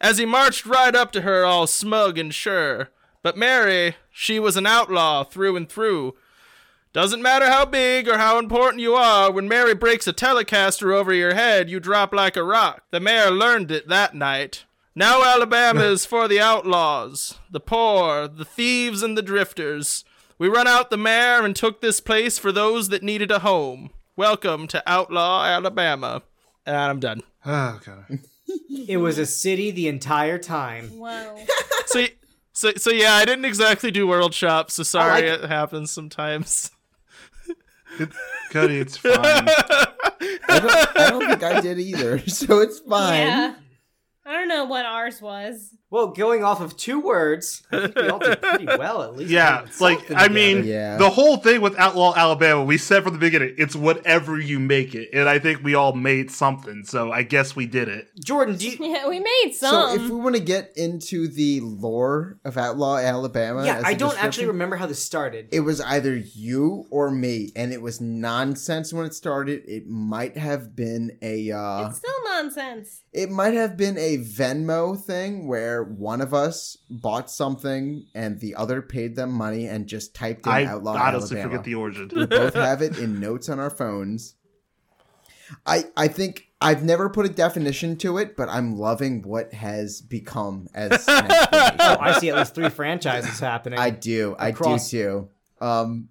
As 0.00 0.16
he 0.16 0.24
marched 0.24 0.64
right 0.64 0.94
up 0.94 1.12
to 1.12 1.20
her, 1.20 1.44
all 1.44 1.66
smug 1.66 2.16
and 2.16 2.32
sure. 2.32 2.88
But 3.26 3.36
Mary, 3.36 3.96
she 4.12 4.38
was 4.38 4.56
an 4.56 4.68
outlaw 4.68 5.24
through 5.24 5.56
and 5.56 5.68
through. 5.68 6.14
Doesn't 6.92 7.20
matter 7.20 7.46
how 7.46 7.64
big 7.64 8.06
or 8.06 8.18
how 8.18 8.38
important 8.38 8.80
you 8.80 8.94
are, 8.94 9.32
when 9.32 9.48
Mary 9.48 9.74
breaks 9.74 10.06
a 10.06 10.12
telecaster 10.12 10.94
over 10.94 11.12
your 11.12 11.34
head, 11.34 11.68
you 11.68 11.80
drop 11.80 12.14
like 12.14 12.36
a 12.36 12.44
rock. 12.44 12.84
The 12.92 13.00
mayor 13.00 13.32
learned 13.32 13.72
it 13.72 13.88
that 13.88 14.14
night. 14.14 14.64
Now 14.94 15.24
Alabama 15.24 15.80
is 15.90 16.06
for 16.06 16.28
the 16.28 16.38
outlaws, 16.38 17.36
the 17.50 17.58
poor, 17.58 18.28
the 18.28 18.44
thieves, 18.44 19.02
and 19.02 19.18
the 19.18 19.22
drifters. 19.22 20.04
We 20.38 20.46
run 20.46 20.68
out 20.68 20.90
the 20.90 20.96
mayor 20.96 21.44
and 21.44 21.56
took 21.56 21.80
this 21.80 21.98
place 21.98 22.38
for 22.38 22.52
those 22.52 22.90
that 22.90 23.02
needed 23.02 23.32
a 23.32 23.40
home. 23.40 23.90
Welcome 24.14 24.68
to 24.68 24.84
Outlaw 24.86 25.42
Alabama. 25.42 26.22
And 26.64 26.76
I'm 26.76 27.00
done. 27.00 27.22
Ah, 27.44 27.80
oh, 27.80 27.80
God. 27.84 28.20
It 28.88 28.98
was 28.98 29.18
a 29.18 29.26
city 29.26 29.72
the 29.72 29.88
entire 29.88 30.38
time. 30.38 30.96
Wow. 30.98 31.36
So, 31.86 32.00
y- 32.00 32.10
so, 32.56 32.72
so 32.76 32.90
yeah, 32.90 33.12
I 33.12 33.26
didn't 33.26 33.44
exactly 33.44 33.90
do 33.90 34.06
World 34.06 34.32
Shop, 34.32 34.70
so 34.70 34.82
sorry 34.82 35.28
like 35.30 35.42
it 35.42 35.44
happens 35.44 35.90
sometimes. 35.90 36.70
It, 37.98 38.08
Cody, 38.50 38.78
it's 38.78 38.96
fine. 38.96 39.14
I 39.14 39.88
don't, 40.48 40.98
I 40.98 41.10
don't 41.10 41.26
think 41.28 41.42
I 41.42 41.60
did 41.60 41.78
either, 41.78 42.18
so 42.26 42.60
it's 42.60 42.78
fine. 42.80 43.26
Yeah. 43.26 43.54
I 44.26 44.32
don't 44.32 44.48
know 44.48 44.64
what 44.64 44.84
ours 44.84 45.22
was. 45.22 45.72
Well, 45.88 46.08
going 46.08 46.42
off 46.42 46.60
of 46.60 46.76
two 46.76 46.98
words, 46.98 47.62
I 47.70 47.82
think 47.82 47.94
we 47.94 48.08
all 48.08 48.18
did 48.18 48.42
pretty 48.42 48.64
well 48.78 49.04
at 49.04 49.14
least. 49.16 49.30
Yeah, 49.30 49.66
like 49.80 50.00
I 50.10 50.26
mean. 50.26 50.64
Yeah. 50.64 50.96
the 50.96 51.08
whole 51.08 51.36
thing 51.36 51.60
with 51.60 51.78
Outlaw 51.78 52.12
Alabama, 52.16 52.64
we 52.64 52.76
said 52.76 53.04
from 53.04 53.12
the 53.12 53.20
beginning, 53.20 53.54
it's 53.56 53.76
whatever 53.76 54.38
you 54.40 54.58
make 54.58 54.96
it, 54.96 55.10
and 55.12 55.28
I 55.28 55.38
think 55.38 55.62
we 55.62 55.76
all 55.76 55.92
made 55.92 56.32
something. 56.32 56.82
So 56.84 57.12
I 57.12 57.22
guess 57.22 57.54
we 57.54 57.66
did 57.66 57.88
it. 57.88 58.08
Jordan, 58.24 58.56
do 58.56 58.68
you, 58.68 58.76
Yeah, 58.80 59.08
we 59.08 59.20
made 59.20 59.52
some. 59.52 59.90
So 59.90 59.94
if 59.94 60.10
we 60.10 60.16
want 60.16 60.34
to 60.34 60.42
get 60.42 60.72
into 60.76 61.28
the 61.28 61.60
lore 61.60 62.40
of 62.44 62.56
Outlaw 62.56 62.96
Alabama, 62.96 63.64
yeah, 63.64 63.78
as 63.78 63.84
I 63.84 63.92
a 63.92 63.96
don't 63.96 64.22
actually 64.22 64.48
remember 64.48 64.74
how 64.74 64.86
this 64.86 65.02
started. 65.02 65.48
It 65.52 65.60
was 65.60 65.80
either 65.80 66.16
you 66.16 66.86
or 66.90 67.12
me, 67.12 67.52
and 67.54 67.72
it 67.72 67.80
was 67.80 68.00
nonsense 68.00 68.92
when 68.92 69.06
it 69.06 69.14
started. 69.14 69.62
It 69.68 69.86
might 69.86 70.36
have 70.36 70.74
been 70.74 71.16
a 71.22 71.52
uh, 71.52 71.88
it's 71.88 71.98
still 71.98 72.24
nonsense. 72.24 73.02
It 73.16 73.30
might 73.30 73.54
have 73.54 73.76
been 73.78 73.96
a 73.96 74.18
Venmo 74.18 74.96
thing 75.00 75.48
where 75.48 75.82
one 75.82 76.20
of 76.20 76.34
us 76.34 76.76
bought 76.90 77.30
something 77.30 78.04
and 78.14 78.38
the 78.40 78.54
other 78.54 78.82
paid 78.82 79.16
them 79.16 79.32
money 79.32 79.66
and 79.66 79.86
just 79.86 80.14
typed 80.14 80.44
in 80.46 80.52
I 80.52 80.64
Outlaw 80.66 80.92
honestly 80.92 81.38
Alabama. 81.38 81.42
forget 81.50 81.64
the 81.64 81.74
origin. 81.76 82.10
we 82.14 82.26
both 82.26 82.54
have 82.70 82.82
it 82.82 82.98
in 82.98 83.18
notes 83.18 83.48
on 83.48 83.58
our 83.58 83.70
phones. 83.70 84.34
I 85.64 85.84
I 85.96 86.08
think 86.08 86.48
I've 86.60 86.82
never 86.84 87.08
put 87.08 87.24
a 87.24 87.28
definition 87.28 87.96
to 87.98 88.18
it, 88.18 88.36
but 88.36 88.48
I'm 88.48 88.76
loving 88.76 89.22
what 89.22 89.52
has 89.54 90.00
become 90.02 90.68
as 90.74 90.90
an. 91.08 91.26
Oh, 91.30 91.96
I 92.00 92.18
see 92.18 92.28
at 92.30 92.36
least 92.36 92.54
three 92.54 92.68
franchises 92.68 93.38
happening. 93.40 93.78
I 93.78 93.90
do. 93.90 94.34
Across- 94.38 94.92
I 94.92 94.96
do 94.98 95.02
too. 95.02 95.28
Um 95.64 96.08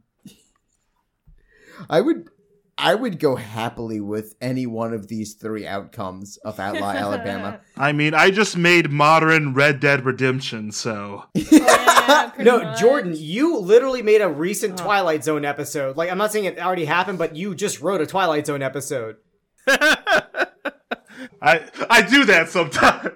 I 1.90 2.00
would 2.02 2.30
I 2.78 2.94
would 2.94 3.20
go 3.20 3.38
happily 3.38 4.02
with 4.02 4.36
any 4.42 4.66
one 4.66 4.94
of 4.94 5.08
these 5.08 5.36
three 5.36 5.66
outcomes 5.66 6.36
of 6.38 6.60
Outlaw 6.60 6.90
Alabama. 6.96 7.62
I 7.78 7.94
mean, 7.94 8.14
I 8.14 8.32
just 8.32 8.58
made 8.58 8.92
modern 8.92 9.54
Red 9.54 9.80
Dead 9.80 10.04
Redemption, 10.06 10.72
so 10.74 11.24
oh, 11.36 12.32
Yeah, 12.38 12.44
no, 12.44 12.60
much. 12.64 12.80
Jordan, 12.80 13.14
you 13.16 13.58
literally 13.60 14.02
made 14.02 14.20
a 14.22 14.30
recent 14.30 14.78
Twilight 14.78 15.24
Zone 15.24 15.46
episode. 15.46 15.96
Like, 15.96 16.12
I'm 16.12 16.18
not 16.18 16.34
saying 16.34 16.46
it 16.46 16.60
already 16.60 16.86
happened, 16.86 17.18
but 17.18 17.36
you 17.36 17.56
just 17.56 17.80
wrote 17.82 18.02
a 18.02 18.06
Twilight 18.06 18.46
Zone 18.46 18.62
episode. 18.62 19.16
I 19.68 21.62
I 21.90 22.02
do 22.02 22.26
that 22.26 22.50
sometimes. 22.50 23.12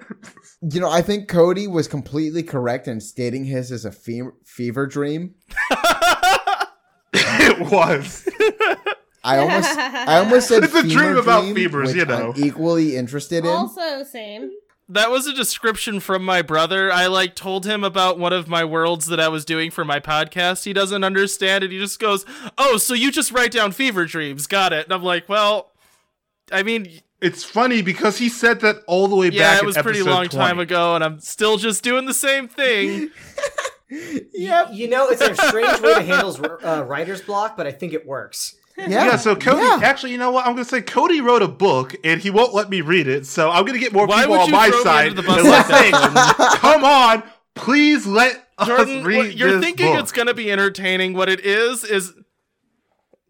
You 0.61 0.79
know, 0.81 0.89
I 0.89 1.01
think 1.01 1.27
Cody 1.27 1.67
was 1.67 1.87
completely 1.87 2.43
correct 2.43 2.87
in 2.87 2.99
stating 3.01 3.45
his 3.45 3.71
as 3.71 3.85
a 3.85 3.91
fe- 3.91 4.21
fever 4.45 4.87
dream. 4.87 5.35
it 7.13 7.71
was. 7.71 8.27
I 9.29 9.37
almost 9.39 9.77
I 9.77 10.19
almost 10.19 10.47
said 10.47 10.63
It's 10.63 10.73
a 10.73 10.83
dream 10.83 11.17
about 11.17 11.43
dream, 11.43 11.55
fevers, 11.55 11.89
which 11.89 11.97
you 11.97 12.05
know. 12.05 12.33
I'm 12.35 12.43
equally 12.43 12.95
interested 12.95 13.39
in. 13.45 13.49
Also, 13.49 14.03
same. 14.03 14.51
That 14.91 15.11
was 15.11 15.27
a 15.27 15.33
description 15.33 15.99
from 15.99 16.25
my 16.25 16.41
brother. 16.41 16.91
I 16.91 17.05
like 17.05 17.35
told 17.35 17.65
him 17.65 17.83
about 17.83 18.17
one 18.17 18.33
of 18.33 18.47
my 18.47 18.65
worlds 18.65 19.05
that 19.05 19.19
I 19.19 19.27
was 19.27 19.45
doing 19.45 19.69
for 19.69 19.85
my 19.85 19.99
podcast. 19.99 20.65
He 20.65 20.73
doesn't 20.73 21.03
understand 21.03 21.63
it. 21.63 21.71
He 21.71 21.77
just 21.77 21.99
goes, 21.99 22.25
"Oh, 22.57 22.77
so 22.77 22.95
you 22.95 23.11
just 23.11 23.31
write 23.31 23.51
down 23.51 23.71
fever 23.71 24.05
dreams. 24.05 24.47
Got 24.47 24.73
it." 24.73 24.85
And 24.85 24.93
I'm 24.93 25.03
like, 25.03 25.29
"Well, 25.29 25.71
I 26.51 26.63
mean, 26.63 27.01
It's 27.21 27.43
funny 27.43 27.83
because 27.83 28.17
he 28.17 28.29
said 28.29 28.61
that 28.61 28.77
all 28.87 29.07
the 29.07 29.15
way 29.15 29.29
yeah, 29.29 29.53
back. 29.53 29.61
it 29.61 29.65
was 29.65 29.77
in 29.77 29.83
pretty 29.83 29.99
episode 29.99 30.11
long 30.11 30.27
time 30.29 30.57
ago 30.57 30.95
and 30.95 31.03
I'm 31.03 31.19
still 31.19 31.57
just 31.57 31.83
doing 31.83 32.05
the 32.05 32.13
same 32.13 32.47
thing." 32.47 33.11
Yep. 33.89 34.69
You 34.71 34.87
know, 34.87 35.09
it's 35.09 35.21
a 35.21 35.35
strange 35.35 35.81
way 35.81 35.95
to 35.95 36.01
handle 36.01 36.35
uh, 36.63 36.83
writer's 36.83 37.21
block, 37.21 37.57
but 37.57 37.65
I 37.65 37.71
think 37.71 37.93
it 37.93 38.05
works. 38.05 38.55
Yeah. 38.87 39.05
Yeah, 39.05 39.15
so 39.17 39.35
Cody. 39.35 39.61
Yeah. 39.61 39.79
Actually, 39.83 40.11
you 40.13 40.17
know 40.17 40.31
what? 40.31 40.45
I'm 40.45 40.53
gonna 40.53 40.65
say 40.65 40.81
Cody 40.81 41.21
wrote 41.21 41.41
a 41.41 41.47
book, 41.47 41.95
and 42.03 42.21
he 42.21 42.29
won't 42.29 42.53
let 42.53 42.69
me 42.69 42.81
read 42.81 43.07
it. 43.07 43.25
So 43.25 43.49
I'm 43.49 43.65
gonna 43.65 43.79
get 43.79 43.93
more 43.93 44.07
Why 44.07 44.21
people 44.21 44.31
would 44.37 44.41
on 44.41 44.47
you 44.47 44.53
my 44.53 44.69
throw 44.69 44.77
me 44.77 44.83
side. 44.83 45.15
the 45.15 45.23
bus 45.23 45.37
and 45.39 45.47
like 45.49 45.69
let's 45.69 45.91
that, 45.91 46.51
say, 46.53 46.57
come 46.59 46.83
on, 46.83 47.23
please 47.55 48.05
let 48.07 48.47
Jordan, 48.65 48.99
us 48.99 49.05
read 49.05 49.33
you're 49.37 49.51
this 49.53 49.63
thinking 49.63 49.87
book. 49.93 49.99
it's 50.01 50.11
going 50.11 50.27
to 50.27 50.33
be 50.33 50.51
entertaining. 50.51 51.13
What 51.13 51.29
it 51.29 51.39
is 51.45 51.83
is 51.85 52.13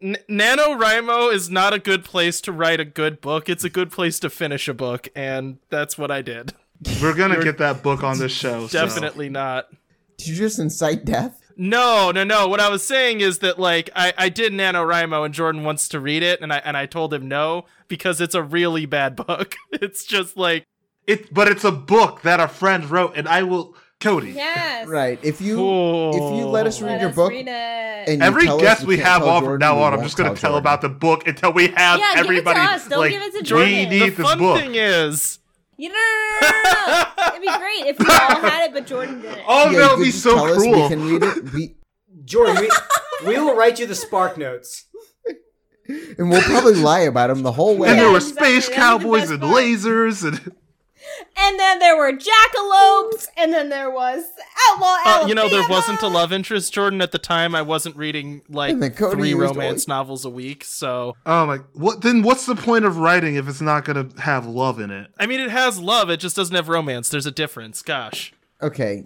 N- 0.02 0.16
NaNoWriMo 0.28 1.32
is 1.32 1.50
not 1.50 1.72
a 1.72 1.78
good 1.78 2.04
place 2.04 2.40
to 2.42 2.52
write 2.52 2.80
a 2.80 2.84
good 2.84 3.20
book. 3.20 3.48
It's 3.48 3.62
a 3.64 3.70
good 3.70 3.90
place 3.92 4.18
to 4.20 4.30
finish 4.30 4.66
a 4.66 4.74
book, 4.74 5.08
and 5.14 5.58
that's 5.68 5.96
what 5.98 6.10
I 6.10 6.22
did. 6.22 6.54
We're 7.02 7.14
gonna 7.14 7.42
get 7.44 7.58
that 7.58 7.82
book 7.82 8.02
on 8.02 8.18
this 8.18 8.32
show. 8.32 8.66
so. 8.66 8.86
Definitely 8.86 9.28
not. 9.28 9.68
Did 10.16 10.28
you 10.28 10.36
just 10.36 10.58
incite 10.58 11.04
death? 11.04 11.39
No, 11.62 12.10
no, 12.10 12.24
no. 12.24 12.48
What 12.48 12.58
I 12.58 12.70
was 12.70 12.82
saying 12.82 13.20
is 13.20 13.40
that 13.40 13.58
like 13.58 13.90
I, 13.94 14.14
I 14.16 14.28
did 14.30 14.54
NaNoWriMo 14.54 15.26
and 15.26 15.34
Jordan 15.34 15.62
wants 15.62 15.88
to 15.90 16.00
read 16.00 16.22
it 16.22 16.40
and 16.40 16.52
I 16.54 16.56
and 16.64 16.74
I 16.74 16.86
told 16.86 17.12
him 17.12 17.28
no 17.28 17.66
because 17.86 18.18
it's 18.20 18.34
a 18.34 18.42
really 18.42 18.86
bad 18.86 19.14
book. 19.14 19.54
It's 19.72 20.04
just 20.04 20.38
like 20.38 20.64
It, 21.06 21.32
but 21.34 21.48
it's 21.48 21.64
a 21.64 21.70
book 21.72 22.22
that 22.22 22.40
a 22.40 22.48
friend 22.48 22.88
wrote, 22.90 23.12
and 23.16 23.28
I 23.28 23.42
will. 23.42 23.76
Cody. 24.00 24.30
Yes. 24.30 24.88
Right. 24.88 25.18
If 25.22 25.42
you 25.42 25.60
Oh. 25.60 26.08
if 26.32 26.38
you 26.38 26.46
let 26.46 26.66
us 26.66 26.80
read 26.80 26.92
Let 26.92 27.00
your 27.02 27.10
us 27.10 27.16
book 27.16 27.30
read 27.32 27.46
it. 27.48 28.08
and 28.08 28.22
Every 28.22 28.46
guest 28.46 28.84
we 28.86 28.96
have 28.96 29.20
tell 29.20 29.28
on 29.28 29.44
from 29.44 29.58
now 29.58 29.78
on, 29.78 29.92
I'm 29.92 30.02
just 30.02 30.16
gonna 30.16 30.30
tell 30.30 30.52
Jordan. 30.52 30.58
about 30.60 30.80
the 30.80 30.88
book 30.88 31.26
until 31.28 31.52
we 31.52 31.66
have 31.68 31.98
Yeah, 32.00 32.14
give 32.14 32.14
it 32.14 32.14
to 32.14 32.18
everybody. 32.30 32.60
us. 32.60 32.88
Don't 32.88 32.98
like, 33.00 33.10
give 33.10 33.20
it 33.22 33.44
to 33.44 33.54
we 33.54 33.66
need 33.66 33.90
the 33.90 34.08
this 34.08 34.26
fun 34.26 34.38
book. 34.38 34.58
thing 34.58 34.74
is 34.74 35.38
You 35.80 35.88
no, 35.88 35.94
no, 35.94 36.50
no, 36.50 36.62
no, 36.62 37.04
no. 37.16 37.28
It'd 37.28 37.40
be 37.40 37.46
great 37.58 37.86
if 37.86 37.98
we 37.98 38.04
all 38.06 38.40
had 38.50 38.66
it, 38.66 38.72
but 38.74 38.86
Jordan 38.86 39.22
didn't. 39.22 39.40
Oh, 39.48 39.70
Yeah, 39.70 39.78
that 39.78 39.96
would 39.96 40.04
be 40.04 40.10
so 40.10 40.34
tell 40.34 40.44
us 40.44 40.56
cruel. 40.58 40.82
we 40.82 40.88
can 40.88 41.06
read 41.08 41.22
it. 41.22 41.52
We 41.54 41.74
Jordan, 42.24 42.56
we, 42.60 42.70
we 43.26 43.38
will 43.40 43.56
write 43.56 43.78
you 43.80 43.86
the 43.86 43.94
spark 44.06 44.36
notes. 44.36 44.84
and 45.86 46.28
we'll 46.30 46.42
probably 46.42 46.74
lie 46.74 47.00
about 47.00 47.28
them 47.28 47.42
the 47.42 47.52
whole 47.52 47.76
way. 47.78 47.88
and 47.88 47.98
there 47.98 48.06
Yeah, 48.06 48.10
were 48.12 48.18
exactly. 48.18 48.60
space 48.60 48.68
That 48.68 48.92
was 48.94 49.02
the 49.02 49.08
cowboys 49.08 49.30
and 49.30 49.40
part. 49.40 49.54
lasers 49.56 50.24
and 50.28 50.52
And 51.36 51.58
then 51.58 51.78
there 51.78 51.96
were 51.96 52.12
jackalopes, 52.12 53.26
and 53.36 53.52
then 53.52 53.68
there 53.68 53.90
was 53.90 54.24
outlaw 54.70 54.96
uh, 55.04 55.24
you 55.26 55.34
know 55.34 55.48
there 55.48 55.68
wasn't 55.68 56.02
a 56.02 56.08
love 56.08 56.32
interest 56.32 56.72
Jordan 56.72 57.00
at 57.00 57.12
the 57.12 57.18
time. 57.18 57.54
I 57.54 57.62
wasn't 57.62 57.96
reading 57.96 58.42
like 58.48 58.72
And 58.72 58.82
then 58.82 58.92
Cody 58.92 59.16
three 59.16 59.34
romance 59.34 59.88
all- 59.88 59.96
novels 59.96 60.24
a 60.24 60.30
week, 60.30 60.64
so 60.64 61.16
oh 61.26 61.46
my. 61.46 61.56
What 61.74 62.02
then? 62.02 62.22
What's 62.22 62.46
the 62.46 62.54
point 62.56 62.84
of 62.84 62.98
writing 62.98 63.36
if 63.36 63.48
it's 63.48 63.60
not 63.60 63.84
gonna 63.84 64.08
have 64.18 64.46
love 64.46 64.78
in 64.80 64.90
it? 64.90 65.10
I 65.18 65.26
mean 65.26 65.40
it 65.40 65.50
has 65.50 65.78
love, 65.80 66.10
it 66.10 66.18
just 66.20 66.36
doesn't 66.36 66.54
have 66.54 66.68
romance. 66.68 67.08
There's 67.08 67.26
a 67.26 67.30
difference. 67.32 67.82
Gosh. 67.82 68.32
Okay. 68.62 69.04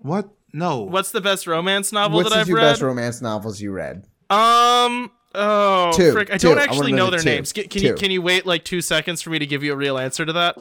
What? 0.00 0.28
No. 0.52 0.80
What's 0.82 1.10
the 1.10 1.20
best 1.20 1.46
romance 1.46 1.92
novel 1.92 2.16
What's 2.18 2.30
that 2.30 2.34
the 2.36 2.40
I've 2.42 2.46
two 2.46 2.54
read? 2.56 2.62
best 2.62 2.82
romance 2.82 3.20
novels 3.22 3.60
you 3.60 3.72
read? 3.72 4.04
Um. 4.30 5.10
Oh, 5.38 5.92
Two, 5.94 6.12
frick! 6.12 6.30
I 6.32 6.38
two. 6.38 6.48
don't 6.48 6.58
actually 6.58 6.92
wanna 6.92 6.96
know 6.96 7.04
know 7.06 7.10
their 7.10 7.20
two. 7.20 7.28
names. 7.28 7.52
Can, 7.52 7.68
can 7.68 7.82
you 7.82 7.94
can 7.94 8.10
you 8.10 8.22
wait 8.22 8.46
like 8.46 8.64
two 8.64 8.80
seconds 8.80 9.20
for 9.20 9.28
me 9.28 9.38
to 9.38 9.44
give 9.44 9.62
you 9.62 9.72
a 9.72 9.76
real 9.76 9.98
answer 9.98 10.24
to 10.24 10.32
that? 10.32 10.56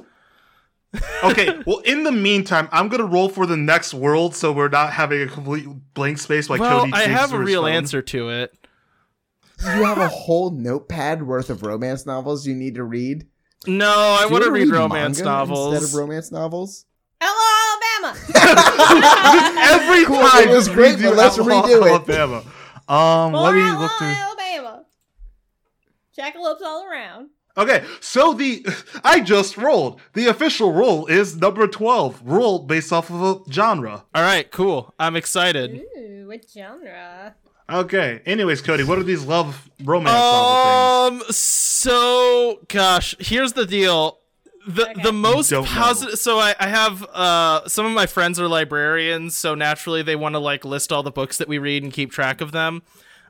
Okay. 1.23 1.49
Well, 1.65 1.79
in 1.79 2.03
the 2.03 2.11
meantime, 2.11 2.67
I'm 2.71 2.87
gonna 2.89 3.05
roll 3.05 3.29
for 3.29 3.45
the 3.45 3.57
next 3.57 3.93
world, 3.93 4.35
so 4.35 4.51
we're 4.51 4.69
not 4.69 4.93
having 4.93 5.21
a 5.21 5.27
complete 5.27 5.65
blank 5.93 6.17
space. 6.19 6.49
Like 6.49 6.61
well, 6.61 6.81
Cody 6.81 6.93
I 6.93 7.03
have 7.03 7.33
a 7.33 7.39
real 7.39 7.63
phone. 7.63 7.71
answer 7.71 8.01
to 8.01 8.29
it. 8.29 8.57
You 9.61 9.83
have 9.85 9.97
a 9.97 10.07
whole 10.09 10.51
notepad 10.51 11.23
worth 11.23 11.49
of 11.49 11.63
romance 11.63 12.05
novels 12.05 12.45
you 12.45 12.53
need 12.55 12.75
to 12.75 12.83
read. 12.83 13.25
No, 13.67 13.89
I 13.89 14.19
Do 14.23 14.25
you 14.27 14.31
want 14.31 14.43
to 14.43 14.49
wanna 14.51 14.61
read 14.65 14.69
romance 14.69 15.19
novels. 15.21 15.73
instead 15.73 15.89
of 15.89 15.95
romance 15.99 16.31
novels. 16.31 16.85
outlaw 17.21 17.41
Alabama. 18.03 18.19
Every 19.59 20.05
Cool, 20.05 20.19
time 20.27 20.49
it 20.49 20.53
was 20.53 20.69
we 20.69 20.75
great, 20.75 21.01
but 21.01 21.15
let's 21.15 21.39
Outlaw 21.39 21.63
redo 21.63 21.85
it. 21.85 21.89
Alabama. 21.89 22.43
Um, 22.87 23.33
let 23.33 23.55
me 23.55 23.61
look 23.63 23.91
through. 23.97 24.07
Alabama. 24.07 24.85
Jackalopes 26.17 26.61
all 26.63 26.85
around. 26.85 27.29
Okay, 27.57 27.85
so 28.01 28.33
the 28.33 28.65
I 29.03 29.21
just 29.21 29.55
rolled. 29.57 30.01
The 30.13 30.27
official 30.27 30.73
roll 30.73 31.05
is 31.07 31.37
number 31.37 31.67
12, 31.67 32.21
roll 32.25 32.59
based 32.59 32.91
off 32.91 33.09
of 33.09 33.21
a 33.21 33.51
genre. 33.51 34.03
All 34.13 34.23
right, 34.23 34.49
cool. 34.51 34.93
I'm 34.99 35.15
excited. 35.15 35.81
Ooh, 35.97 36.25
what 36.27 36.41
genre? 36.53 37.35
Okay. 37.69 38.21
Anyways, 38.25 38.61
Cody, 38.61 38.83
what 38.83 38.99
are 38.99 39.03
these 39.03 39.23
love 39.25 39.69
romance 39.83 40.13
novel 40.13 41.19
things? 41.19 41.29
Um. 41.29 41.33
So, 41.33 42.59
gosh, 42.67 43.15
here's 43.19 43.53
the 43.53 43.65
deal. 43.65 44.19
The 44.67 44.89
Okay. 44.89 45.01
the 45.03 45.13
most 45.13 45.49
Don't 45.49 45.63
know. 45.63 45.69
positive. 45.69 46.17
So 46.19 46.39
I 46.39 46.55
I 46.59 46.67
have 46.67 47.03
uh 47.13 47.67
some 47.67 47.85
of 47.85 47.91
my 47.93 48.05
friends 48.07 48.39
are 48.39 48.47
librarians, 48.47 49.35
so 49.35 49.53
naturally 49.55 50.01
they 50.01 50.15
want 50.15 50.33
to 50.33 50.39
like 50.39 50.65
list 50.65 50.91
all 50.91 51.03
the 51.03 51.11
books 51.11 51.37
that 51.37 51.47
we 51.47 51.57
read 51.59 51.83
and 51.83 51.93
keep 51.93 52.11
track 52.11 52.41
of 52.41 52.51
them. 52.51 52.81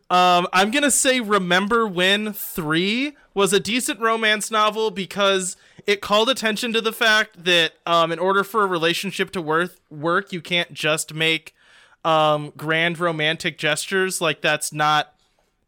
Um, 0.10 0.48
I'm 0.54 0.72
gonna 0.72 0.92
say 0.92 1.20
Remember 1.20 1.88
When 1.88 2.32
Three 2.34 3.16
was 3.34 3.54
a 3.54 3.60
decent 3.60 4.00
romance 4.00 4.52
novel 4.52 4.92
because 4.92 5.58
it 5.88 6.02
called 6.02 6.30
attention 6.30 6.74
to 6.74 6.82
the 6.82 6.94
fact 6.94 7.44
that 7.44 7.74
um, 7.86 8.12
in 8.12 8.20
order 8.20 8.44
for 8.44 8.64
a 8.64 8.68
relationship 8.68 9.32
to 9.32 9.42
worth 9.42 9.80
work, 9.90 10.32
you 10.32 10.42
can't 10.42 10.74
just 10.74 11.14
make 11.14 11.56
um 12.04 12.54
grand 12.56 13.00
romantic 13.00 13.58
gestures. 13.58 14.22
Like 14.22 14.42
that's 14.42 14.72
not 14.72 15.16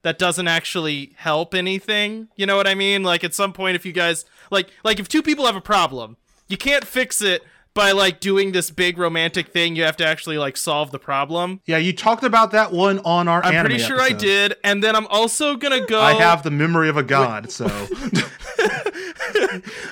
that 0.03 0.19
doesn't 0.19 0.47
actually 0.47 1.14
help 1.18 1.53
anything. 1.55 2.27
You 2.35 2.45
know 2.45 2.55
what 2.55 2.68
I 2.68 2.76
mean? 2.76 3.03
Like 3.03 3.23
at 3.23 3.34
some 3.34 3.53
point 3.53 3.76
if 3.76 3.85
you 3.85 3.91
guys 3.91 4.23
like 4.51 4.69
like 4.84 4.99
if 4.99 5.09
two 5.09 5.23
people 5.23 5.45
have 5.47 5.55
a 5.55 5.61
problem, 5.61 6.15
you 6.47 6.57
can't 6.57 6.85
fix 6.85 7.22
it 7.22 7.43
by 7.77 7.93
like 7.93 8.19
doing 8.19 8.51
this 8.51 8.71
big 8.71 8.97
romantic 8.97 9.49
thing. 9.49 9.77
You 9.77 9.83
have 9.83 9.95
to 9.97 10.05
actually 10.05 10.37
like 10.37 10.57
solve 10.57 10.91
the 10.91 10.99
problem. 10.99 11.61
Yeah, 11.65 11.77
you 11.77 11.93
talked 11.93 12.23
about 12.23 12.51
that 12.51 12.73
one 12.73 12.99
on 13.05 13.27
our 13.27 13.43
I'm 13.45 13.53
anime 13.53 13.69
pretty 13.69 13.83
sure 13.83 14.01
I 14.01 14.09
did. 14.09 14.55
And 14.63 14.83
then 14.83 14.95
I'm 14.95 15.07
also 15.07 15.55
going 15.55 15.79
to 15.79 15.85
go 15.87 16.01
I 16.01 16.13
have 16.13 16.43
the 16.43 16.51
memory 16.51 16.89
of 16.89 16.97
a 16.97 17.03
god, 17.03 17.51
so 17.51 17.67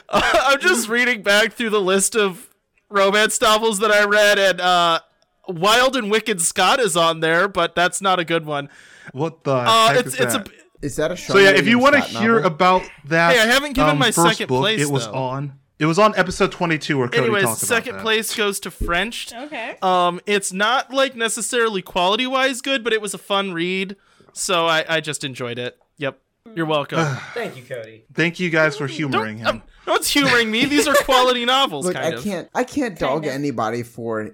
I'm 0.10 0.60
just 0.60 0.90
reading 0.90 1.22
back 1.22 1.54
through 1.54 1.70
the 1.70 1.82
list 1.82 2.16
of 2.16 2.50
romance 2.90 3.40
novels 3.42 3.80
that 3.80 3.92
I 3.92 4.06
read 4.06 4.40
and 4.40 4.62
uh 4.62 5.00
Wild 5.48 5.96
and 5.96 6.10
Wicked 6.10 6.42
Scott 6.42 6.80
is 6.80 6.98
on 6.98 7.20
there, 7.20 7.48
but 7.48 7.76
that's 7.76 8.02
not 8.02 8.20
a 8.20 8.26
good 8.26 8.46
one. 8.46 8.70
what 9.12 9.44
the 9.44 9.54
Uh 9.54 9.88
heck 9.90 10.06
it's 10.06 10.16
is 10.16 10.20
it's 10.20 10.34
that? 10.34 10.48
a 10.48 10.86
Is 10.86 10.96
that 10.96 11.12
a 11.12 11.18
So 11.18 11.38
yeah, 11.38 11.50
if 11.52 11.68
you 11.68 11.78
want 11.80 11.96
want 11.96 12.08
to 12.08 12.18
hear 12.20 12.40
about 12.40 12.84
that, 13.06 13.36
Hey, 13.36 13.42
I 13.42 13.46
haven't 13.46 13.74
given 13.74 13.92
um, 13.92 14.00
my 14.00 14.12
second 14.12 14.48
book, 14.48 14.62
place, 14.62 14.82
It 14.82 14.92
was 14.92 15.06
though. 15.06 15.14
on. 15.14 15.60
It 15.78 15.86
was 15.88 16.00
on 16.00 16.16
episode 16.16 16.52
twenty-two 16.54 16.98
where 16.98 17.08
Cody 17.10 17.24
Anyways, 17.24 17.44
talked 17.44 17.60
about 17.64 17.68
second 17.68 17.96
that. 17.96 18.02
place 18.02 18.34
goes 18.36 18.60
to 18.62 18.72
French. 18.72 19.34
Okay. 19.34 19.76
Um, 19.82 20.22
it's 20.26 20.54
not 20.54 20.94
like 20.94 21.16
necessarily 21.16 21.82
quality 21.82 22.26
wise 22.26 22.62
good, 22.62 22.84
but 22.84 22.94
it 22.94 23.02
was 23.02 23.14
a 23.14 23.18
fun 23.18 23.52
read, 23.52 23.98
so 24.32 24.68
I, 24.68 24.86
I 24.88 25.02
just 25.02 25.24
enjoyed 25.26 25.60
it. 25.60 25.78
Yep, 25.98 26.18
you're 26.54 26.66
welcome. 26.66 27.00
Thank 27.34 27.58
you, 27.58 27.64
Cody. 27.64 28.06
Thank 28.14 28.40
you 28.40 28.50
guys 28.50 28.78
for 28.78 28.88
humoring 28.88 29.40
him. 29.40 29.48
um, 29.48 29.64
no 29.86 29.94
one's 29.94 30.08
humoring 30.08 30.50
me. 30.50 30.64
These 30.66 30.88
are 30.88 30.96
quality 30.96 31.44
novels, 31.58 31.86
Look, 31.88 31.96
kind 31.96 32.14
I 32.14 32.18
of. 32.18 32.24
can't 32.24 32.50
I 32.56 32.64
can't 32.64 32.98
dog 32.98 33.24
Kind 33.24 33.26
of. 33.26 33.40
anybody 33.42 33.84
for 33.84 34.32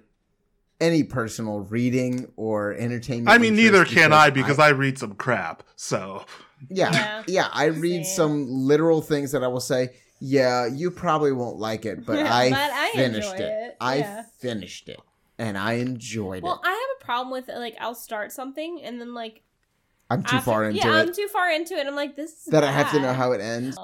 any 0.80 1.04
personal 1.04 1.62
reading 1.62 2.28
or 2.36 2.74
entertainment. 2.74 3.30
I 3.30 3.40
mean, 3.40 3.56
neither 3.56 3.80
interest 3.80 3.96
can 3.98 4.14
I 4.14 4.30
because 4.30 4.60
I 4.60 4.70
read 4.70 5.00
some 5.00 5.16
crap. 5.16 5.64
So 5.76 6.24
yeah, 6.70 6.92
Yeah. 6.92 7.24
yeah, 7.28 7.48
I 7.52 7.66
read 7.66 8.06
Same. 8.06 8.16
some 8.16 8.48
literal 8.48 9.02
things 9.02 9.32
that 9.32 9.44
I 9.44 9.48
will 9.48 9.60
say. 9.60 9.90
Yeah, 10.23 10.68
you 10.68 10.91
probably 10.91 11.31
won't 11.31 11.57
like 11.57 11.84
it, 11.85 12.06
but 12.06 12.19
I, 12.26 12.52
But 12.52 12.72
I 12.72 12.91
finished 12.93 13.31
enjoy 13.34 13.43
it. 13.43 13.49
it, 13.49 13.77
I 13.81 13.95
yeah. 13.98 14.23
finished 14.39 14.88
it, 14.88 14.99
and 15.39 15.57
I 15.57 15.73
enjoyed 15.73 16.43
Well, 16.43 16.53
it. 16.53 16.60
Well, 16.64 16.72
I 16.72 16.72
have 16.72 17.02
a 17.02 17.03
problem 17.03 17.31
with 17.31 17.49
it. 17.49 17.57
Like, 17.57 17.76
I'll 17.81 17.95
start 17.95 18.31
something 18.31 18.81
and 18.84 19.02
then 19.02 19.14
like 19.15 19.41
I'm 20.11 20.22
too 20.23 20.35
after- 20.38 20.45
far 20.52 20.64
into 20.65 20.77
yeah, 20.77 20.99
it 20.99 21.07
I'm 21.07 21.14
too 21.14 21.27
far 21.27 21.49
into 21.52 21.73
it. 21.73 21.88
I'm 21.88 21.95
like, 21.95 22.15
this 22.15 22.31
is 22.31 22.45
that 22.52 22.64
I 22.64 22.72
have 22.72 22.91
to 22.91 22.99
know 22.99 23.14
how 23.14 23.31
it 23.31 23.41
ends. 23.41 23.77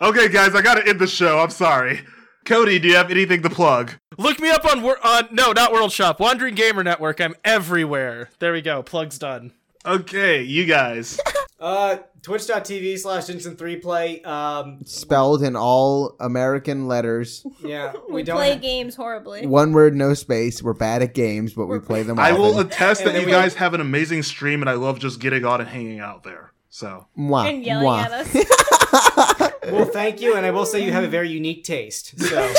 okay, 0.00 0.28
guys, 0.28 0.54
I 0.54 0.62
gotta 0.62 0.86
end 0.86 0.98
the 0.98 1.06
show. 1.06 1.38
I'm 1.38 1.50
sorry. 1.50 2.00
Cody, 2.44 2.78
do 2.78 2.88
you 2.88 2.96
have 2.96 3.10
anything 3.10 3.40
to 3.42 3.48
plug? 3.48 3.92
Look 4.18 4.38
me 4.40 4.50
up 4.50 4.64
on 4.66 4.82
Wor- 4.82 4.98
on 5.06 5.28
no, 5.30 5.52
not 5.52 5.72
World 5.72 5.92
Shop, 5.92 6.18
Wandering 6.20 6.54
Gamer 6.54 6.82
Network. 6.84 7.20
I'm 7.20 7.34
everywhere. 7.44 8.28
There 8.40 8.52
we 8.52 8.60
go. 8.62 8.82
Plugs 8.82 9.18
done. 9.18 9.52
Okay, 9.86 10.42
you 10.42 10.66
guys. 10.66 11.20
Uh, 11.60 11.96
twitch.tv 12.20 12.98
slash 12.98 13.30
instant 13.30 13.56
3 13.58 13.76
play. 13.76 14.20
Um, 14.22 14.80
Spelled 14.84 15.42
in 15.42 15.56
all 15.56 16.14
American 16.20 16.88
letters, 16.88 17.46
yeah, 17.64 17.94
we, 18.08 18.16
We, 18.16 18.22
don't. 18.22 18.36
play 18.36 18.52
ha- 18.52 18.58
games 18.58 18.94
horribly. 18.96 19.46
one 19.46 19.72
word, 19.72 19.96
no 19.96 20.12
space. 20.12 20.62
We're 20.62 20.74
bad 20.74 21.00
at 21.00 21.14
games, 21.14 21.54
but 21.54 21.64
we 21.66 21.78
play 21.78 22.02
them. 22.02 22.18
I 22.18 22.32
will 22.32 22.56
often. 22.56 22.66
attest 22.66 23.04
that 23.04 23.12
then 23.14 23.20
you 23.22 23.26
we- 23.28 23.32
guys 23.32 23.54
have 23.54 23.72
an 23.72 23.80
amazing 23.80 24.24
stream, 24.24 24.60
and 24.60 24.68
I 24.68 24.74
love 24.74 24.98
just 24.98 25.20
getting 25.20 25.46
on 25.46 25.60
and 25.62 25.70
hanging 25.70 26.00
out 26.00 26.22
there. 26.22 26.52
So 26.68 27.06
Mwah, 27.16 27.48
and 27.48 27.64
yelling 27.64 27.86
mwah. 27.86 28.04
at 28.04 28.12
us. 28.12 29.50
Well, 29.72 29.86
thank 29.86 30.20
you, 30.20 30.36
and 30.36 30.44
I 30.44 30.50
will 30.50 30.66
say 30.66 30.84
you 30.84 30.92
have 30.92 31.04
a 31.04 31.08
very 31.08 31.30
unique 31.30 31.64
taste. 31.64 32.20
So, 32.20 32.52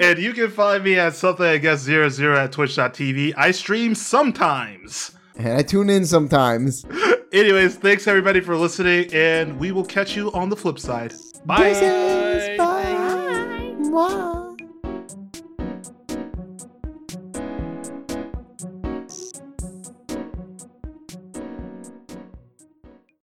And 0.00 0.16
you 0.20 0.32
can 0.32 0.48
find 0.50 0.84
me 0.84 0.96
at 0.96 1.16
something 1.16 1.44
I 1.44 1.56
guess 1.58 1.80
zero 1.80 2.08
zero 2.08 2.38
at 2.38 2.52
twitch.tv. 2.52 3.34
I 3.36 3.50
stream 3.50 3.96
sometimes. 3.96 5.10
And 5.36 5.58
I 5.58 5.62
tune 5.62 5.90
in 5.90 6.06
sometimes. 6.06 6.84
Anyways, 7.32 7.76
thanks 7.76 8.06
everybody 8.06 8.40
for 8.40 8.56
listening, 8.56 9.12
and 9.12 9.58
we 9.58 9.72
will 9.72 9.84
catch 9.84 10.14
you 10.14 10.30
on 10.32 10.48
the 10.48 10.56
flip 10.56 10.78
side. 10.78 11.12
Bye. 11.44 11.72
Deuces, 11.72 12.56
bye. 12.56 12.82
Bye. 12.84 13.74
Mwah. 13.80 14.43